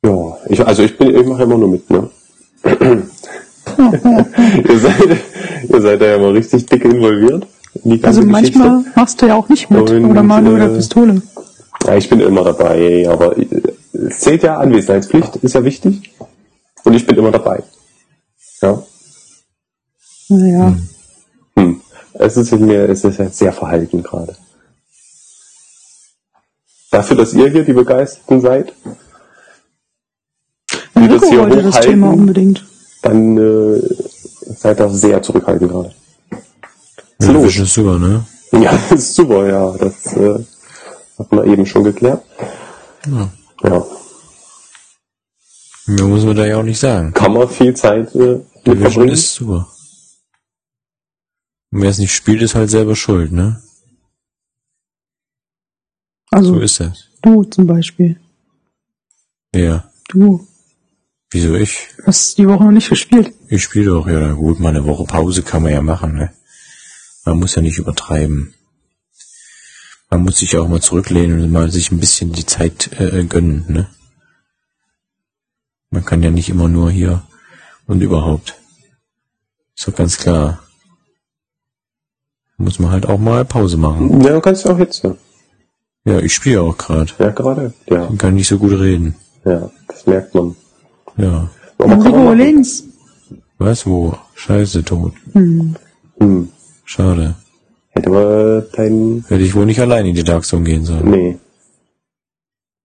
Ja, 0.06 0.38
ich, 0.48 0.66
also 0.66 0.82
ich 0.82 0.96
bin, 0.96 1.14
ich 1.14 1.26
mache 1.26 1.42
immer 1.42 1.58
nur 1.58 1.68
mit, 1.68 1.90
ne? 1.90 2.10
ihr, 4.68 4.78
seid, 4.78 5.29
ihr 5.68 5.80
seid 5.80 6.00
da 6.00 6.06
ja 6.06 6.18
mal 6.18 6.32
richtig 6.32 6.66
dick 6.66 6.84
involviert. 6.84 7.46
In 7.84 7.90
die 7.92 8.00
ganze 8.00 8.20
Also 8.20 8.28
Geschichte. 8.28 8.58
manchmal 8.58 8.92
machst 8.96 9.22
du 9.22 9.26
ja 9.26 9.34
auch 9.36 9.48
nicht 9.48 9.70
mit. 9.70 9.90
Und, 9.90 10.04
oder 10.10 10.22
mal 10.22 10.42
nur 10.42 10.54
mit 10.54 10.62
der 10.62 10.70
äh, 10.70 10.76
Pistole. 10.76 11.22
Ja, 11.86 11.96
ich 11.96 12.08
bin 12.08 12.20
immer 12.20 12.44
dabei, 12.44 13.08
aber 13.08 13.36
äh, 13.38 13.46
es 13.92 14.20
zählt 14.20 14.42
ja 14.42 14.58
Anwesenheitspflicht, 14.58 15.36
ist 15.36 15.54
ja 15.54 15.64
wichtig. 15.64 16.12
Und 16.84 16.94
ich 16.94 17.06
bin 17.06 17.16
immer 17.16 17.30
dabei. 17.30 17.62
Ja. 18.62 18.82
Naja. 20.28 20.76
Hm. 21.56 21.80
Es 22.14 22.36
ist 22.36 22.52
in 22.52 22.66
mir, 22.66 22.88
es 22.88 23.04
ist 23.04 23.18
halt 23.18 23.34
sehr 23.34 23.52
verhalten 23.52 24.02
gerade. 24.02 24.36
Dafür, 26.90 27.16
dass 27.16 27.34
ihr 27.34 27.48
hier 27.48 27.64
die 27.64 27.72
Begeisterten 27.72 28.40
seid, 28.40 28.72
die 30.96 31.08
das 31.08 31.28
hier 31.28 31.46
das. 31.46 31.80
Thema 31.80 32.12
unbedingt. 32.12 32.66
dann 33.02 33.38
äh, 33.38 33.80
seid 34.40 34.80
ihr 34.80 34.88
sehr 34.90 35.22
zurückhaltend 35.22 35.70
gerade. 35.70 35.94
Ja, 37.20 37.30
los? 37.32 37.42
Division 37.42 37.64
ist 37.66 37.74
super, 37.74 37.98
ne? 37.98 38.26
Ja, 38.52 38.72
das 38.72 38.92
ist 39.00 39.14
super, 39.14 39.46
ja. 39.46 39.76
Das 39.78 40.16
äh, 40.16 40.44
hat 41.18 41.32
man 41.32 41.50
eben 41.50 41.66
schon 41.66 41.84
geklärt. 41.84 42.22
Ja. 43.06 43.30
Ja. 43.62 43.86
Mehr 45.86 46.04
muss 46.06 46.24
man 46.24 46.36
da 46.36 46.46
ja 46.46 46.58
auch 46.58 46.62
nicht 46.62 46.78
sagen. 46.78 47.12
Kann 47.12 47.32
man 47.32 47.48
viel 47.48 47.74
Zeit 47.74 48.14
äh, 48.14 48.18
mit 48.18 48.66
Division 48.66 48.90
verbringen. 48.92 49.12
ist 49.12 49.34
super. 49.34 49.68
Und 51.72 51.82
wer 51.82 51.90
es 51.90 51.98
nicht 51.98 52.12
spielt, 52.14 52.42
ist 52.42 52.54
halt 52.54 52.70
selber 52.70 52.96
schuld, 52.96 53.32
ne? 53.32 53.62
Also 56.30 56.54
So 56.54 56.60
ist 56.60 56.80
das. 56.80 57.08
du 57.22 57.44
zum 57.44 57.66
Beispiel. 57.66 58.20
Ja. 59.54 59.90
Du 60.08 60.46
Wieso 61.30 61.54
ich? 61.54 61.88
hast 62.06 62.38
die 62.38 62.48
Woche 62.48 62.64
noch 62.64 62.72
nicht 62.72 62.88
gespielt. 62.88 63.32
Ich 63.48 63.62
spiele 63.62 63.90
doch, 63.92 64.08
ja 64.08 64.32
gut, 64.32 64.58
mal 64.58 64.70
eine 64.70 64.84
Woche 64.84 65.04
Pause 65.04 65.42
kann 65.42 65.62
man 65.62 65.72
ja 65.72 65.80
machen, 65.82 66.14
ne? 66.14 66.32
Man 67.24 67.38
muss 67.38 67.54
ja 67.54 67.62
nicht 67.62 67.78
übertreiben. 67.78 68.54
Man 70.10 70.22
muss 70.22 70.38
sich 70.38 70.56
auch 70.56 70.66
mal 70.66 70.80
zurücklehnen 70.82 71.40
und 71.40 71.52
mal 71.52 71.70
sich 71.70 71.92
ein 71.92 72.00
bisschen 72.00 72.32
die 72.32 72.46
Zeit 72.46 72.90
äh, 73.00 73.22
gönnen, 73.24 73.64
ne? 73.68 73.88
Man 75.90 76.04
kann 76.04 76.22
ja 76.22 76.30
nicht 76.30 76.48
immer 76.48 76.68
nur 76.68 76.90
hier 76.90 77.22
und 77.86 78.00
überhaupt. 78.00 78.56
Ist 79.76 79.86
doch 79.88 79.94
ganz 79.94 80.16
klar. 80.18 80.62
Muss 82.56 82.78
man 82.78 82.90
halt 82.90 83.06
auch 83.06 83.18
mal 83.18 83.44
Pause 83.44 83.76
machen. 83.76 84.20
Ja, 84.20 84.32
du 84.34 84.40
kannst 84.40 84.64
ja 84.64 84.72
auch 84.72 84.78
jetzt. 84.78 85.02
Ja, 85.04 85.16
Ja, 86.04 86.18
ich 86.20 86.34
spiele 86.34 86.60
auch 86.62 86.76
gerade. 86.76 87.12
ja 87.18 87.30
gerade. 87.30 87.72
Ja, 87.88 88.08
Kann 88.18 88.34
nicht 88.34 88.48
so 88.48 88.58
gut 88.58 88.78
reden. 88.78 89.14
ja, 89.44 89.70
das 89.88 90.06
merkt 90.06 90.34
man. 90.34 90.56
Ja. 91.20 91.50
Aber 91.78 91.88
man 91.88 92.02
Rico 92.02 92.16
machen. 92.18 92.38
links. 92.38 92.84
Was 93.58 93.86
wo? 93.86 94.16
Scheiße, 94.34 94.84
tot. 94.84 95.12
Hm. 95.32 95.76
Hm. 96.18 96.48
Schade. 96.84 97.34
Hätte 97.90 98.08
aber 98.08 98.62
dein. 98.72 99.24
Hätte 99.28 99.42
ich 99.42 99.54
wohl 99.54 99.66
nicht 99.66 99.80
allein 99.80 100.06
in 100.06 100.14
die 100.14 100.24
Dark 100.24 100.44
Zone 100.44 100.64
gehen 100.64 100.84
sollen. 100.84 101.10
Nee, 101.10 101.38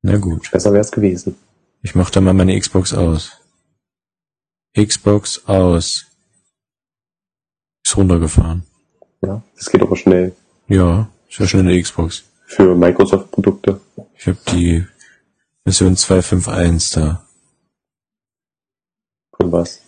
Na 0.01 0.17
gut. 0.17 0.49
besser 0.51 0.73
wär's 0.73 0.91
gewesen. 0.91 1.35
Ich 1.81 1.95
mach 1.95 2.09
da 2.09 2.19
mal 2.21 2.33
meine 2.33 2.59
Xbox 2.59 2.93
aus. 2.93 3.31
Xbox 4.75 5.45
aus. 5.47 6.05
Ist 7.85 7.95
runtergefahren. 7.97 8.63
Ja, 9.21 9.41
das 9.55 9.69
geht 9.69 9.81
aber 9.81 9.95
schnell. 9.95 10.35
Ja, 10.67 11.07
ist 11.29 11.39
ja 11.39 11.47
schnell 11.47 11.63
eine 11.67 11.81
Xbox. 11.81 12.23
Für 12.47 12.75
Microsoft-Produkte. 12.75 13.79
Ich 14.17 14.27
habe 14.27 14.37
die 14.51 14.85
Version 15.63 15.95
251 15.95 16.91
da. 16.91 17.24
Von 19.45 19.51
was? 19.51 19.79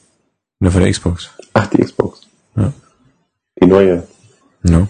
Nur 0.59 0.71
von 0.71 0.81
der 0.81 0.91
Xbox. 0.91 1.31
Ach, 1.53 1.65
die 1.67 1.77
Xbox. 1.83 2.21
Ja. 2.55 2.71
Die 3.59 3.65
neue. 3.65 4.07
No. 4.61 4.87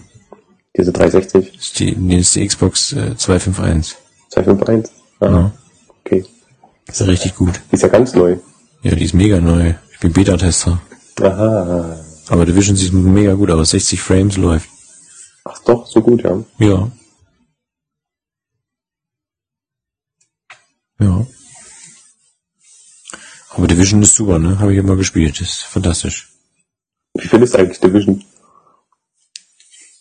Diese 0.76 0.92
360. 0.92 1.54
Ist 1.56 1.78
die, 1.80 1.96
nee, 1.96 2.18
ist 2.18 2.34
die 2.36 2.46
Xbox 2.46 2.92
äh, 2.92 3.16
251. 3.16 3.96
251. 4.28 4.92
Ah, 5.20 5.26
Ja. 5.26 5.52
okay. 6.04 6.26
Ist 6.86 7.00
ja 7.00 7.06
richtig 7.06 7.34
gut. 7.34 7.60
Die 7.70 7.76
ist 7.76 7.82
ja 7.82 7.88
ganz 7.88 8.12
neu. 8.14 8.36
Ja, 8.82 8.94
die 8.94 9.04
ist 9.04 9.14
mega 9.14 9.40
neu. 9.40 9.72
Ich 9.92 10.00
bin 10.00 10.12
Beta-Tester. 10.12 10.80
Aha. 11.22 11.98
Aber 12.28 12.44
Division 12.44 12.76
sieht 12.76 12.92
mega 12.92 13.32
gut 13.34 13.50
aus. 13.50 13.70
60 13.70 14.00
Frames 14.02 14.36
läuft. 14.36 14.68
Ach 15.44 15.58
doch, 15.64 15.86
so 15.86 16.02
gut, 16.02 16.22
ja. 16.22 16.44
Ja. 16.58 16.90
Ja. 21.00 21.26
Aber 23.58 23.66
Division 23.66 24.00
ist 24.02 24.14
super, 24.14 24.38
ne? 24.38 24.60
Habe 24.60 24.72
ich 24.72 24.78
immer 24.78 24.94
gespielt. 24.94 25.40
ist 25.40 25.64
fantastisch. 25.64 26.28
Wie 27.14 27.26
findest 27.26 27.54
du 27.54 27.58
eigentlich 27.58 27.80
Division? 27.80 28.24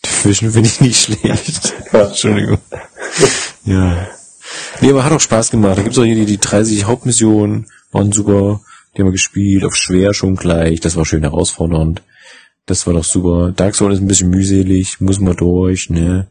Division 0.05 0.51
finde 0.51 0.69
ich 0.69 0.79
nicht 0.79 1.01
schlecht. 1.01 1.73
Ja. 1.91 2.01
Entschuldigung. 2.07 2.59
ja. 3.65 4.07
Nee, 4.79 4.91
aber 4.91 5.03
hat 5.03 5.11
auch 5.11 5.19
Spaß 5.19 5.49
gemacht. 5.49 5.79
Da 5.79 5.81
gibt's 5.81 5.97
auch 5.97 6.03
hier 6.03 6.13
die, 6.13 6.27
die 6.27 6.37
30 6.37 6.85
Hauptmissionen, 6.85 7.65
waren 7.91 8.11
super. 8.11 8.61
Die 8.93 9.01
haben 9.01 9.07
wir 9.07 9.13
gespielt, 9.13 9.65
auf 9.65 9.75
schwer 9.75 10.13
schon 10.13 10.35
gleich. 10.35 10.79
Das 10.79 10.95
war 10.95 11.05
schön 11.05 11.23
herausfordernd. 11.23 12.03
Das 12.67 12.85
war 12.85 12.93
doch 12.93 13.03
super. 13.03 13.53
Dark 13.55 13.73
Souls 13.73 13.95
ist 13.95 14.01
ein 14.01 14.07
bisschen 14.07 14.29
mühselig, 14.29 15.01
muss 15.01 15.19
man 15.19 15.35
durch, 15.35 15.89
ne? 15.89 16.27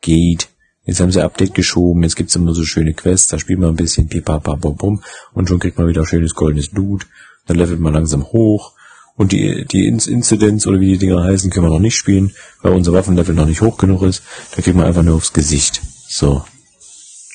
Geht. 0.00 0.48
Jetzt 0.88 1.00
haben 1.00 1.12
sie 1.12 1.22
Update 1.22 1.52
geschoben, 1.52 2.02
jetzt 2.02 2.16
gibt's 2.16 2.34
immer 2.34 2.54
so 2.54 2.64
schöne 2.64 2.94
Quests, 2.94 3.28
da 3.28 3.38
spielt 3.38 3.58
man 3.58 3.68
ein 3.68 3.76
bisschen 3.76 4.08
pipapapopum 4.08 5.02
und 5.34 5.46
schon 5.46 5.58
kriegt 5.58 5.76
man 5.76 5.86
wieder 5.86 6.06
schönes 6.06 6.34
goldenes 6.34 6.72
Loot. 6.72 7.06
Dann 7.46 7.58
levelt 7.58 7.78
man 7.78 7.92
langsam 7.92 8.24
hoch. 8.24 8.72
Und 9.14 9.32
die, 9.32 9.66
die 9.66 9.86
Inc- 9.92 10.08
Incidents 10.08 10.66
oder 10.66 10.80
wie 10.80 10.92
die 10.92 10.98
Dinger 10.98 11.22
heißen, 11.24 11.50
können 11.50 11.66
wir 11.66 11.70
noch 11.70 11.78
nicht 11.78 11.96
spielen, 11.96 12.32
weil 12.62 12.72
unser 12.72 12.94
Waffenlevel 12.94 13.34
noch 13.34 13.44
nicht 13.44 13.60
hoch 13.60 13.76
genug 13.76 14.00
ist. 14.02 14.22
Da 14.56 14.62
kriegt 14.62 14.76
man 14.78 14.86
einfach 14.86 15.02
nur 15.02 15.16
aufs 15.16 15.34
Gesicht. 15.34 15.82
So. 16.08 16.42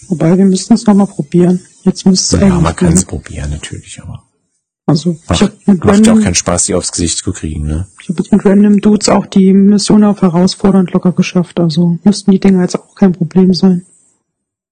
Wobei, 0.08 0.36
wir 0.36 0.46
müssten 0.46 0.74
es 0.74 0.86
nochmal 0.88 1.08
probieren. 1.08 1.60
Jetzt 1.84 2.08
müsste 2.08 2.38
es 2.38 2.42
Ja, 2.42 2.60
man 2.60 2.76
kann 2.76 2.94
es 2.94 3.06
probieren, 3.06 3.52
natürlich, 3.52 4.02
aber 4.02 4.23
Also, 4.86 5.12
ich 5.12 5.30
macht, 5.30 5.42
habe 5.42 5.54
mit, 5.66 5.86
macht 5.86 6.06
ja 6.06 6.12
auch 6.12 6.18
random- 6.18 6.24
keinen 6.24 6.36
Spaß, 6.36 6.66
die 6.66 6.76
aufs 6.76 6.92
Gesicht 6.92 7.18
zu 7.20 7.32
kriegen, 7.32 7.64
ne? 7.66 7.88
ich 8.02 8.10
hab 8.10 8.18
jetzt 8.18 8.32
mit 8.34 8.46
Random 8.46 8.82
Dudes 8.82 9.08
auch 9.08 9.26
die 9.26 9.54
Mission 9.54 10.04
auf 10.04 10.22
herausfordernd 10.22 10.92
locker 10.92 11.14
geschafft. 11.14 11.60
Also 11.60 11.98
müssten 12.04 12.32
die 12.32 12.40
Dinger 12.40 12.62
jetzt 12.64 12.76
auch 12.78 12.94
kein 12.96 13.14
Problem 13.14 13.54
sein. 13.54 13.86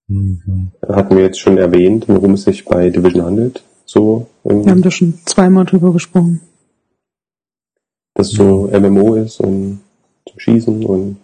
Mhm. 0.10 0.72
Hatten 0.88 1.16
wir 1.16 1.24
jetzt 1.24 1.40
schon 1.40 1.58
erwähnt, 1.58 2.10
worum 2.10 2.34
es 2.34 2.44
sich 2.44 2.66
bei 2.66 2.90
Division 2.90 3.24
handelt? 3.26 3.64
So, 3.86 4.28
ähm, 4.44 4.66
Wir 4.66 4.72
haben 4.72 4.82
da 4.82 4.92
schon 4.92 5.18
zweimal 5.26 5.66
drüber 5.66 5.94
gesprochen. 5.94 6.42
dass 8.14 8.28
es 8.28 8.34
so 8.34 8.68
MMO 8.70 9.16
ist 9.16 9.40
und 9.40 9.80
zum 10.30 10.40
Schießen 10.40 10.86
und. 10.86 11.18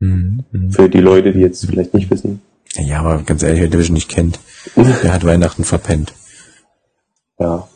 Mhm. 0.00 0.44
für 0.70 0.88
die 0.88 0.98
Leute, 1.00 1.32
die 1.32 1.40
jetzt 1.40 1.64
vielleicht 1.66 1.92
nicht 1.94 2.10
wissen. 2.10 2.40
Ja, 2.76 3.00
aber 3.00 3.22
ganz 3.22 3.42
ehrlich, 3.42 3.60
wer 3.62 3.68
Division 3.68 3.94
nicht 3.94 4.08
kennt, 4.08 4.38
der 4.76 5.12
hat 5.12 5.24
Weihnachten 5.24 5.64
verpennt. 5.64 6.12
Ja. 7.38 7.68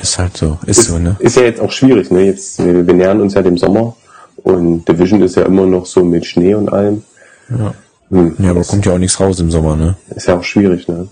Ist 0.00 0.18
halt 0.18 0.36
so, 0.36 0.58
ist 0.66 0.78
Ist, 0.78 0.88
so, 0.88 0.98
ne? 0.98 1.16
ist 1.20 1.36
ja 1.36 1.42
jetzt 1.42 1.60
auch 1.60 1.70
schwierig, 1.72 2.10
ne? 2.10 2.22
Jetzt, 2.26 2.58
wir, 2.64 2.86
wir 2.86 2.94
nähern 2.94 3.20
uns 3.20 3.34
ja 3.34 3.42
dem 3.42 3.56
Sommer 3.56 3.96
und 4.36 4.86
Division 4.88 5.22
ist 5.22 5.36
ja 5.36 5.44
immer 5.44 5.66
noch 5.66 5.86
so 5.86 6.04
mit 6.04 6.26
Schnee 6.26 6.54
und 6.54 6.68
allem. 6.72 7.02
Ja. 7.50 7.74
Hm. 8.10 8.36
Ja, 8.38 8.50
aber 8.50 8.62
kommt 8.64 8.84
ja 8.86 8.92
auch 8.92 8.98
nichts 8.98 9.18
raus 9.18 9.40
im 9.40 9.50
Sommer, 9.50 9.76
ne? 9.76 9.96
Ist 10.14 10.26
ja 10.26 10.38
auch 10.38 10.44
schwierig, 10.44 10.88
ne? 10.88 11.08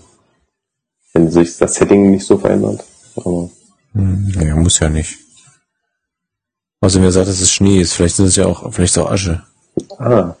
Wenn 1.13 1.29
sich 1.31 1.57
das 1.57 1.75
Setting 1.75 2.11
nicht 2.11 2.25
so 2.25 2.37
verändert. 2.37 2.83
Aber 3.15 3.49
Hm, 3.93 4.31
Naja, 4.35 4.55
muss 4.55 4.79
ja 4.79 4.89
nicht. 4.89 5.17
Außerdem, 6.81 7.03
wer 7.03 7.11
sagt, 7.11 7.27
dass 7.29 7.39
es 7.41 7.51
Schnee 7.51 7.79
ist, 7.79 7.93
vielleicht 7.93 8.19
ist 8.19 8.27
es 8.27 8.35
ja 8.35 8.45
auch, 8.45 8.71
vielleicht 8.73 8.97
auch 8.97 9.09
Asche. 9.09 9.41
ah, 9.99 10.35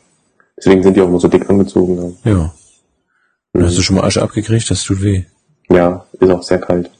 deswegen 0.57 0.83
sind 0.83 0.95
die 0.97 1.01
auch 1.01 1.07
immer 1.07 1.19
so 1.19 1.27
dick 1.27 1.49
angezogen. 1.49 1.95
Ne? 1.95 2.13
Ja. 2.25 2.53
Und 3.53 3.63
Hast 3.63 3.77
du 3.77 3.81
schon 3.81 3.95
mal 3.95 4.03
Asche 4.05 4.21
abgekriegt? 4.21 4.69
Das 4.69 4.83
tut 4.83 5.01
weh. 5.01 5.23
Ja, 5.73 6.05
ist 6.19 6.29
auch 6.31 6.43
sehr 6.43 6.59
kalt. 6.59 6.91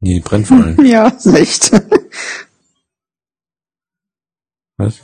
Nee, 0.00 0.20
brennt 0.24 0.46
vor 0.48 0.56
allem. 0.58 0.76
Ja, 0.84 1.08
ist 1.08 1.26
echt. 1.26 1.70
Was? 4.76 4.94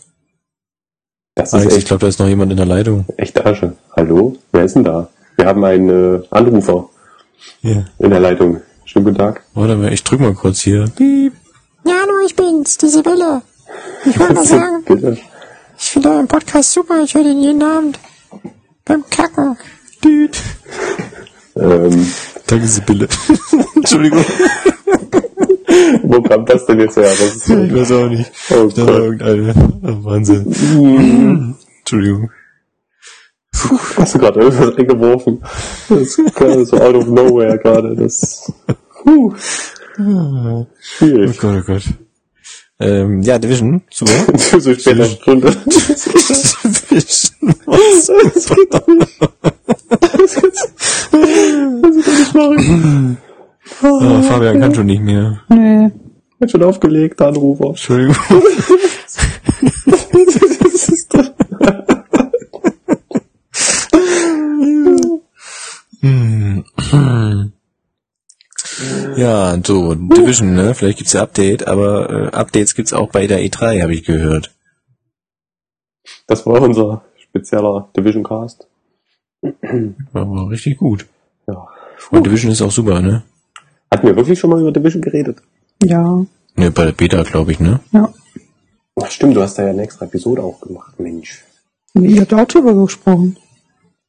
Das 1.34 1.48
ist 1.48 1.54
Alex, 1.54 1.72
ich 1.72 1.78
echt, 1.78 1.86
glaube, 1.88 2.00
da 2.00 2.06
ist 2.08 2.18
noch 2.18 2.26
jemand 2.28 2.50
in 2.50 2.56
der 2.56 2.66
Leitung. 2.66 3.04
echte 3.16 3.44
Asche. 3.46 3.76
Hallo? 3.96 4.36
Wer 4.52 4.64
ist 4.64 4.74
denn 4.76 4.84
da? 4.84 5.08
Wir 5.36 5.46
haben 5.46 5.64
einen 5.64 5.88
äh, 6.22 6.26
Anrufer 6.30 6.88
Ja. 7.62 7.84
in 7.98 8.10
der 8.10 8.20
Leitung. 8.20 8.60
Schönen 8.84 9.04
guten 9.04 9.18
Tag. 9.18 9.42
Warte 9.54 9.76
mal, 9.76 9.92
ich 9.92 10.02
drück 10.02 10.20
mal 10.20 10.34
kurz 10.34 10.60
hier. 10.60 10.86
Piep. 10.96 11.32
Ja, 11.84 11.92
hallo, 12.02 12.12
ich 12.26 12.34
bin's, 12.34 12.76
die 12.78 12.88
Sibylle. 12.88 13.42
Ich 14.04 14.18
wollte 14.18 14.34
mal 14.34 14.44
sagen, 14.46 14.84
Bitte. 14.84 15.18
ich 15.78 15.84
finde 15.90 16.10
euren 16.10 16.28
Podcast 16.28 16.72
super, 16.72 17.00
ich 17.02 17.14
höre 17.14 17.24
den 17.24 17.40
jeden 17.40 17.62
Abend. 17.62 17.98
Beim 18.84 19.04
Kacken. 19.08 19.56
Düt. 20.04 20.36
Ähm, 21.56 22.06
Danke, 22.50 22.66
Sibylle. 22.74 23.08
Entschuldigung. 23.76 24.24
wo 26.02 26.20
kam 26.22 26.44
das 26.46 26.66
denn 26.66 26.80
jetzt 26.80 26.96
her? 26.96 27.04
Das 27.18 27.48
Ich 27.48 27.74
weiß 27.74 27.92
auch 27.92 28.08
nicht. 28.08 28.30
Oh 28.50 28.54
war 28.54 28.86
Gott. 28.86 28.88
irgendeine. 28.88 29.54
Oh, 29.82 30.04
Wahnsinn. 30.04 31.56
Entschuldigung. 31.78 32.30
Hast 33.96 34.14
du 34.14 34.18
gerade 34.18 34.40
irgendwas 34.40 34.76
eingeworfen? 34.76 35.42
Das 35.88 36.16
kam 36.34 36.64
so 36.64 36.76
out 36.78 36.94
of 36.96 37.06
nowhere 37.06 37.56
gerade. 37.58 37.94
Das. 37.94 38.52
Puh. 39.02 39.32
Oh 39.98 40.66
Schwierig. 40.80 41.38
Gott, 41.38 41.62
oh 41.62 41.66
Gott. 41.66 41.82
Ähm, 42.80 43.22
ja, 43.22 43.38
Division, 43.38 43.82
super. 43.90 44.12
So 44.60 44.74
später 44.74 45.04
Stunde. 45.04 45.50
Division. 46.64 47.54
Das 47.66 48.46
geht 48.46 48.74
doch 48.74 48.86
nicht. 48.88 49.20
Das 50.00 50.36
nicht 52.06 52.34
machen. 52.34 53.18
Oh, 53.82 54.22
Fabian 54.22 54.60
kann 54.60 54.74
schon 54.74 54.86
nicht 54.86 55.02
mehr. 55.02 55.40
nee. 55.50 55.90
Hat 56.40 56.50
schon 56.50 56.62
aufgelegt, 56.62 57.20
der 57.20 57.28
Anrufer. 57.28 57.68
Entschuldigung. 57.68 58.16
Das 60.72 60.88
ist 60.88 61.14
doch. 61.14 61.30
Ja, 69.20 69.60
so, 69.62 69.94
Division, 69.94 70.54
ne? 70.54 70.74
Vielleicht 70.74 70.96
gibt's 70.96 71.12
ja 71.12 71.20
Update, 71.20 71.68
aber 71.68 72.08
äh, 72.08 72.26
Updates 72.34 72.74
gibt's 72.74 72.94
auch 72.94 73.10
bei 73.10 73.26
der 73.26 73.40
E3, 73.40 73.82
habe 73.82 73.92
ich 73.92 74.02
gehört. 74.02 74.50
Das 76.26 76.46
war 76.46 76.62
unser 76.62 77.02
spezieller 77.18 77.90
Division 77.94 78.24
Cast. 78.24 78.66
War 79.42 80.48
richtig 80.48 80.78
gut. 80.78 81.04
Ja. 81.46 81.68
Und 82.10 82.24
Division 82.24 82.50
ist 82.50 82.62
auch 82.62 82.70
super, 82.70 83.02
ne? 83.02 83.22
Hatten 83.90 84.06
wir 84.06 84.16
wirklich 84.16 84.38
schon 84.38 84.48
mal 84.48 84.60
über 84.60 84.72
Division 84.72 85.02
geredet? 85.02 85.42
Ja. 85.82 86.24
Ne, 86.56 86.70
bei 86.70 86.86
der 86.86 86.92
Beta, 86.92 87.22
glaube 87.22 87.52
ich, 87.52 87.60
ne? 87.60 87.80
Ja. 87.92 88.10
Ach, 89.02 89.10
stimmt, 89.10 89.36
du 89.36 89.42
hast 89.42 89.58
da 89.58 89.64
ja 89.64 89.70
eine 89.70 89.82
extra 89.82 90.06
Episode 90.06 90.42
auch 90.42 90.62
gemacht, 90.62 90.98
Mensch. 90.98 91.44
Nee, 91.92 92.14
Ihr 92.14 92.22
habt 92.22 92.32
auch 92.32 92.46
drüber 92.46 92.74
gesprochen. 92.74 93.36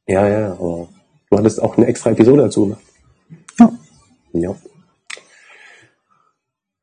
Ja, 0.06 0.26
ja, 0.26 0.52
aber 0.52 0.88
du 1.30 1.36
hattest 1.36 1.60
auch 1.60 1.76
eine 1.76 1.84
extra 1.84 2.12
Episode 2.12 2.44
dazu 2.44 2.62
gemacht. 2.62 2.82
Ja. 3.58 3.72
Ja. 4.32 4.54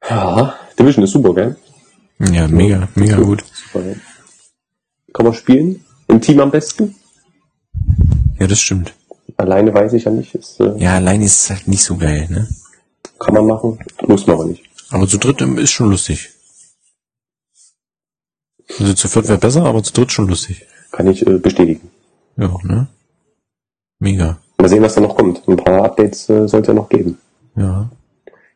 Ja, 0.09 0.55
Division 0.77 1.03
ist 1.03 1.11
super, 1.11 1.33
gell? 1.33 1.55
Ja, 2.19 2.47
mega, 2.47 2.87
mega 2.95 3.17
gut. 3.17 3.43
Super, 3.53 3.85
ja. 3.85 3.95
Kann 5.13 5.25
man 5.25 5.33
spielen? 5.33 5.85
Im 6.07 6.19
Team 6.21 6.39
am 6.39 6.51
besten? 6.51 6.95
Ja, 8.39 8.47
das 8.47 8.59
stimmt. 8.59 8.93
Alleine 9.37 9.73
weiß 9.73 9.93
ich 9.93 10.05
ja 10.05 10.11
nicht. 10.11 10.33
Ist, 10.35 10.59
äh, 10.59 10.75
Ja, 10.77 10.95
allein 10.95 11.21
ist 11.21 11.43
es 11.43 11.49
halt 11.49 11.67
nicht 11.67 11.83
so 11.83 11.95
geil, 11.97 12.27
ne? 12.29 12.47
Kann 13.19 13.33
man 13.33 13.45
machen, 13.45 13.79
muss 14.07 14.25
man 14.27 14.35
aber 14.37 14.45
nicht. 14.45 14.63
Aber 14.91 15.07
zu 15.07 15.17
dritt 15.17 15.41
ist 15.41 15.71
schon 15.71 15.91
lustig. 15.91 16.29
Also 18.79 18.93
zu 18.93 19.07
viert 19.07 19.27
wäre 19.27 19.37
besser, 19.37 19.65
aber 19.65 19.83
zu 19.83 19.93
dritt 19.93 20.11
schon 20.11 20.27
lustig. 20.27 20.65
Kann 20.91 21.07
ich 21.07 21.25
äh, 21.25 21.37
bestätigen. 21.37 21.89
Ja, 22.37 22.53
ne? 22.63 22.87
Mega. 23.99 24.39
Mal 24.57 24.69
sehen, 24.69 24.81
was 24.81 24.95
da 24.95 25.01
noch 25.01 25.15
kommt. 25.15 25.47
Ein 25.47 25.57
paar 25.57 25.83
Updates 25.85 26.29
äh, 26.29 26.47
soll 26.47 26.61
es 26.61 26.67
ja 26.67 26.73
noch 26.73 26.89
geben. 26.89 27.17
Ja. 27.55 27.89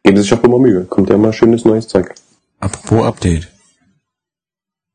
Geben 0.04 0.18
Sie 0.18 0.24
sich 0.24 0.34
auch 0.34 0.44
immer 0.44 0.60
Mühe. 0.60 0.84
Kommt 0.86 1.10
ja 1.10 1.16
immer 1.16 1.32
schönes 1.32 1.64
neues 1.66 1.88
Zeug. 1.88 2.14
Apropos 2.60 3.06
Update. 3.06 3.48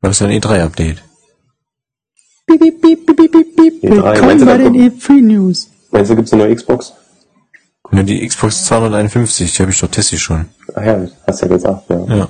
Was 0.01 0.21
ist 0.21 0.21
ein 0.21 0.31
E3-Update? 0.39 1.03
Piep, 2.45 2.59
piep, 2.59 2.81
piep, 2.81 3.05
piep, 3.05 3.17
piep, 3.17 3.31
piep, 3.31 3.55
piep. 3.55 3.83
E3, 3.83 3.89
meinst 3.89 4.05
Willkommen 4.05 4.39
du, 4.39 4.45
bei 4.45 4.57
den 4.57 4.73
E3 4.75 5.21
News. 5.21 5.69
Meinst 5.91 6.11
du, 6.11 6.15
gibt's 6.15 6.33
eine 6.33 6.43
neue 6.43 6.55
Xbox? 6.55 6.93
Ne, 7.91 8.03
die 8.03 8.25
Xbox 8.27 8.65
251, 8.65 9.55
die 9.55 9.61
habe 9.63 9.71
ich 9.71 9.79
doch 9.79 9.89
testet 9.89 10.19
schon. 10.19 10.45
Ach 10.75 10.83
ja, 10.83 11.07
hast 11.25 11.41
ja 11.41 11.47
gesagt, 11.47 11.89
ja. 11.89 12.05
Ja. 12.15 12.27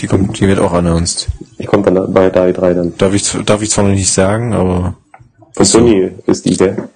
Die 0.00 0.06
kommt, 0.06 0.38
die 0.40 0.48
wird 0.48 0.58
auch 0.58 0.72
announced. 0.72 1.28
Die 1.58 1.66
kommt 1.66 1.86
dann 1.86 2.12
bei 2.12 2.30
der 2.30 2.54
E3 2.54 2.74
dann. 2.74 2.96
Darf 2.96 3.12
ich, 3.12 3.30
darf 3.44 3.62
ich 3.62 3.70
zwar 3.70 3.84
noch 3.84 3.92
nicht 3.92 4.10
sagen, 4.12 4.52
aber 4.54 4.96
Von 5.52 5.64
Sony 5.64 6.12
ist 6.26 6.44
die, 6.46 6.56
gell? 6.56 6.88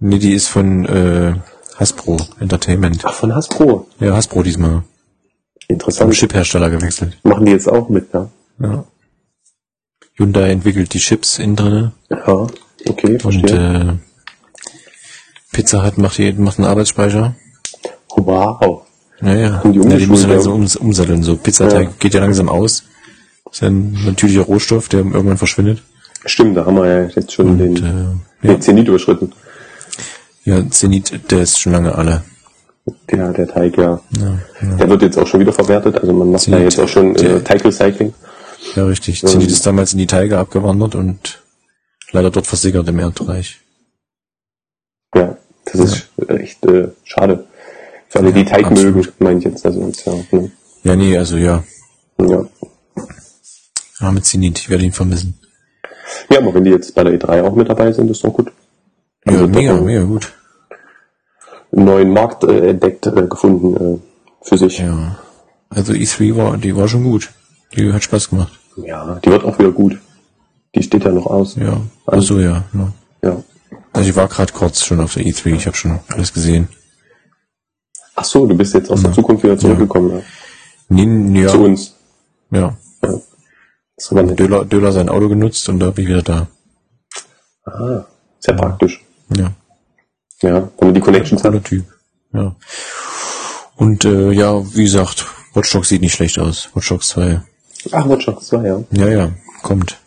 nee, 0.00 0.18
die 0.18 0.32
ist 0.34 0.48
von 0.48 0.84
äh, 0.86 1.34
Hasbro 1.78 2.16
Entertainment. 2.40 3.02
Ach, 3.04 3.12
von 3.14 3.34
Hasbro. 3.34 3.86
Ja, 4.00 4.14
Hasbro 4.14 4.42
diesmal. 4.42 4.70
Vom 4.72 4.84
Interessant. 5.68 6.14
Chiphersteller 6.14 6.70
gewechselt. 6.70 7.18
Machen 7.24 7.44
die 7.46 7.52
jetzt 7.52 7.68
auch 7.68 7.88
mit, 7.88 8.06
ja? 8.12 8.28
Ja. 8.60 8.84
Hyundai 10.14 10.50
entwickelt 10.50 10.94
die 10.94 10.98
Chips 10.98 11.38
innen 11.38 11.56
drinne 11.56 11.92
Ja, 12.08 12.46
okay, 12.88 13.12
und 13.12 13.20
verstehe. 13.20 13.98
äh, 13.98 15.52
Pizza 15.52 15.84
Hut 15.84 15.98
macht, 15.98 16.18
die, 16.18 16.32
macht 16.32 16.58
einen 16.58 16.66
Arbeitsspeicher. 16.68 17.34
wow. 18.16 18.82
Naja, 19.20 19.62
die 19.64 19.78
ja, 19.78 19.96
die 19.96 20.06
müssen 20.06 20.28
langsam 20.30 20.52
ums, 20.52 20.76
umsatteln. 20.76 21.22
So 21.22 21.36
Pizzateig 21.36 21.84
Ja. 21.88 21.92
geht 21.98 22.14
ja 22.14 22.20
langsam 22.20 22.48
aus. 22.50 22.82
Ist 23.50 23.62
ein 23.62 23.92
natürlicher 24.04 24.42
Rohstoff, 24.42 24.88
der 24.88 25.00
irgendwann 25.00 25.38
verschwindet. 25.38 25.82
Stimmt, 26.26 26.56
da 26.56 26.66
haben 26.66 26.76
wir 26.76 26.86
ja 26.86 27.08
jetzt 27.08 27.32
schon 27.32 27.50
Und 27.50 27.58
den, 27.58 28.20
äh, 28.42 28.48
ja, 28.48 28.60
Zenit 28.60 28.88
überschritten. 28.88 29.32
Ja, 30.46 30.70
Zenit, 30.70 31.30
der 31.30 31.40
ist 31.42 31.58
schon 31.58 31.72
lange 31.72 31.94
alle. 31.94 32.22
Der, 33.10 33.32
der 33.32 33.48
Teig, 33.48 33.76
ja. 33.76 34.00
Ja, 34.16 34.38
ja. 34.62 34.76
Der 34.76 34.88
wird 34.88 35.02
jetzt 35.02 35.18
auch 35.18 35.26
schon 35.26 35.40
wieder 35.40 35.52
verwertet, 35.52 35.98
also 35.98 36.12
man 36.12 36.30
macht 36.30 36.42
da 36.42 36.52
Zenit, 36.52 36.60
jetzt 36.62 36.78
auch 36.78 36.88
schon 36.88 37.16
äh, 37.16 37.40
Teig 37.42 37.64
Recycling. 37.64 38.14
ja 38.76 38.84
richtig. 38.86 39.22
Ja. 39.22 39.28
Zenit 39.28 39.50
ist 39.50 39.66
damals 39.66 39.92
in 39.92 39.98
die 39.98 40.06
Tiger 40.06 40.38
abgewandert 40.38 40.94
und 40.94 41.42
leider 42.12 42.30
dort 42.30 42.46
versickert 42.46 42.86
im 42.88 42.98
Erdreich. 43.00 43.58
Ja, 45.16 45.36
das 45.64 45.74
ist 45.80 46.08
echt 46.28 46.64
äh, 46.66 46.88
schade. 47.02 47.44
Für 48.08 48.20
alle, 48.20 48.32
die 48.32 48.40
Ja, 48.42 48.46
Teig 48.50 48.66
absolut. 48.66 48.94
mögen, 48.94 49.08
meine 49.18 49.38
ich 49.40 49.44
jetzt. 49.46 49.66
Also, 49.66 49.92
ja, 50.04 50.12
ne, 50.30 50.50
Ja, 50.84 50.94
nee, 50.94 51.18
also 51.18 51.36
ja. 51.38 51.64
ja. 52.20 52.46
Arme 53.98 54.22
Zenit, 54.22 54.60
ich 54.60 54.70
werde 54.70 54.84
ihn 54.84 54.92
vermissen. 54.92 55.40
ja, 56.30 56.38
aber 56.38 56.54
wenn 56.54 56.62
die 56.64 56.70
jetzt 56.70 56.94
bei 56.94 57.02
der 57.02 57.18
E3 57.18 57.42
auch 57.42 57.56
mit 57.56 57.68
dabei 57.68 57.90
sind, 57.90 58.08
ist 58.10 58.22
doch 58.22 58.32
gut. 58.32 58.52
Ja, 59.26 59.32
Also, 59.32 59.48
mega, 59.48 59.74
mega 59.74 60.02
gut. 60.04 60.32
Einen 61.76 61.84
neuen 61.84 62.10
Markt 62.10 62.42
äh, 62.44 62.70
entdeckt, 62.70 63.06
äh, 63.06 63.26
gefunden 63.26 63.76
äh, 63.76 63.98
für 64.40 64.56
sich. 64.56 64.78
Ja. 64.78 64.86
Ja. 64.86 65.18
Also 65.68 65.92
E3 65.92 66.36
war, 66.36 66.56
die 66.56 66.74
war 66.74 66.88
schon 66.88 67.04
gut. 67.04 67.30
Die 67.76 67.92
hat 67.92 68.02
Spaß 68.02 68.30
gemacht. 68.30 68.52
die 68.76 69.30
wird 69.30 69.44
auch 69.44 69.58
wieder 69.58 69.72
gut. 69.72 69.98
Die 70.74 70.82
steht 70.82 71.04
ja 71.04 71.12
noch 71.12 71.26
aus. 71.26 71.56
Ja. 71.56 71.80
Also 72.06 72.40
ja. 72.40 72.64
ja. 72.72 72.92
ja. 73.22 73.42
Also 73.92 74.10
ich 74.10 74.16
war 74.16 74.28
gerade 74.28 74.52
kurz 74.52 74.84
schon 74.84 75.00
auf 75.00 75.14
der 75.14 75.24
E3, 75.24 75.54
ich 75.54 75.66
habe 75.66 75.76
schon 75.76 75.98
alles 76.08 76.32
gesehen. 76.32 76.68
Ach 78.14 78.24
so, 78.24 78.46
du 78.46 78.56
bist 78.56 78.74
jetzt 78.74 78.90
aus 78.90 79.02
der 79.02 79.12
Zukunft 79.12 79.44
wieder 79.44 79.58
zurückgekommen. 79.58 80.10
Ja. 80.10 80.22
Nee, 80.88 81.06
nee, 81.06 81.46
Zu 81.46 81.58
ja. 81.58 81.64
uns. 81.64 81.94
ja. 82.50 82.76
War 84.10 84.22
nett. 84.22 84.38
Döler, 84.38 84.64
Döler 84.64 84.92
sein 84.92 85.08
Auto 85.08 85.28
genutzt 85.28 85.68
und 85.68 85.80
da 85.80 85.90
bin 85.90 86.04
ich 86.04 86.10
wieder 86.10 86.22
da. 86.22 86.46
Ah, 87.64 88.04
sehr 88.38 88.54
praktisch. 88.54 89.04
Ja. 89.36 89.52
Ja, 90.42 90.68
wenn 90.78 90.88
man 90.88 90.94
die 90.94 91.00
Connections 91.00 91.42
hat. 91.42 91.50
Cooler 91.52 91.62
Typ. 91.64 91.84
Ja. 92.32 92.54
Und 93.76 94.04
äh, 94.04 94.32
ja, 94.32 94.62
wie 94.74 94.84
gesagt, 94.84 95.26
Watch 95.54 95.72
Dogs 95.72 95.88
sieht 95.88 96.02
nicht 96.02 96.14
schlecht 96.14 96.38
aus. 96.38 96.68
Watch 96.74 96.88
Dogs 96.88 97.08
2. 97.08 97.40
Ach, 97.92 98.08
Watch 98.08 98.26
Dogs 98.26 98.46
2, 98.48 98.66
ja. 98.66 98.82
Ja, 98.92 99.08
ja, 99.08 99.30
kommt. 99.62 99.98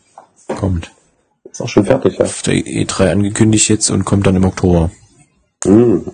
Kommt. 0.59 0.91
Ist 1.51 1.61
auch 1.61 1.69
schon 1.69 1.85
fertig, 1.85 2.17
ja. 2.17 2.25
Auf 2.25 2.41
der 2.43 2.55
E3 2.55 3.11
angekündigt 3.11 3.69
jetzt 3.69 3.89
und 3.89 4.05
kommt 4.05 4.25
dann 4.27 4.35
im 4.35 4.45
Oktober. 4.45 4.91
Hm, 5.65 6.05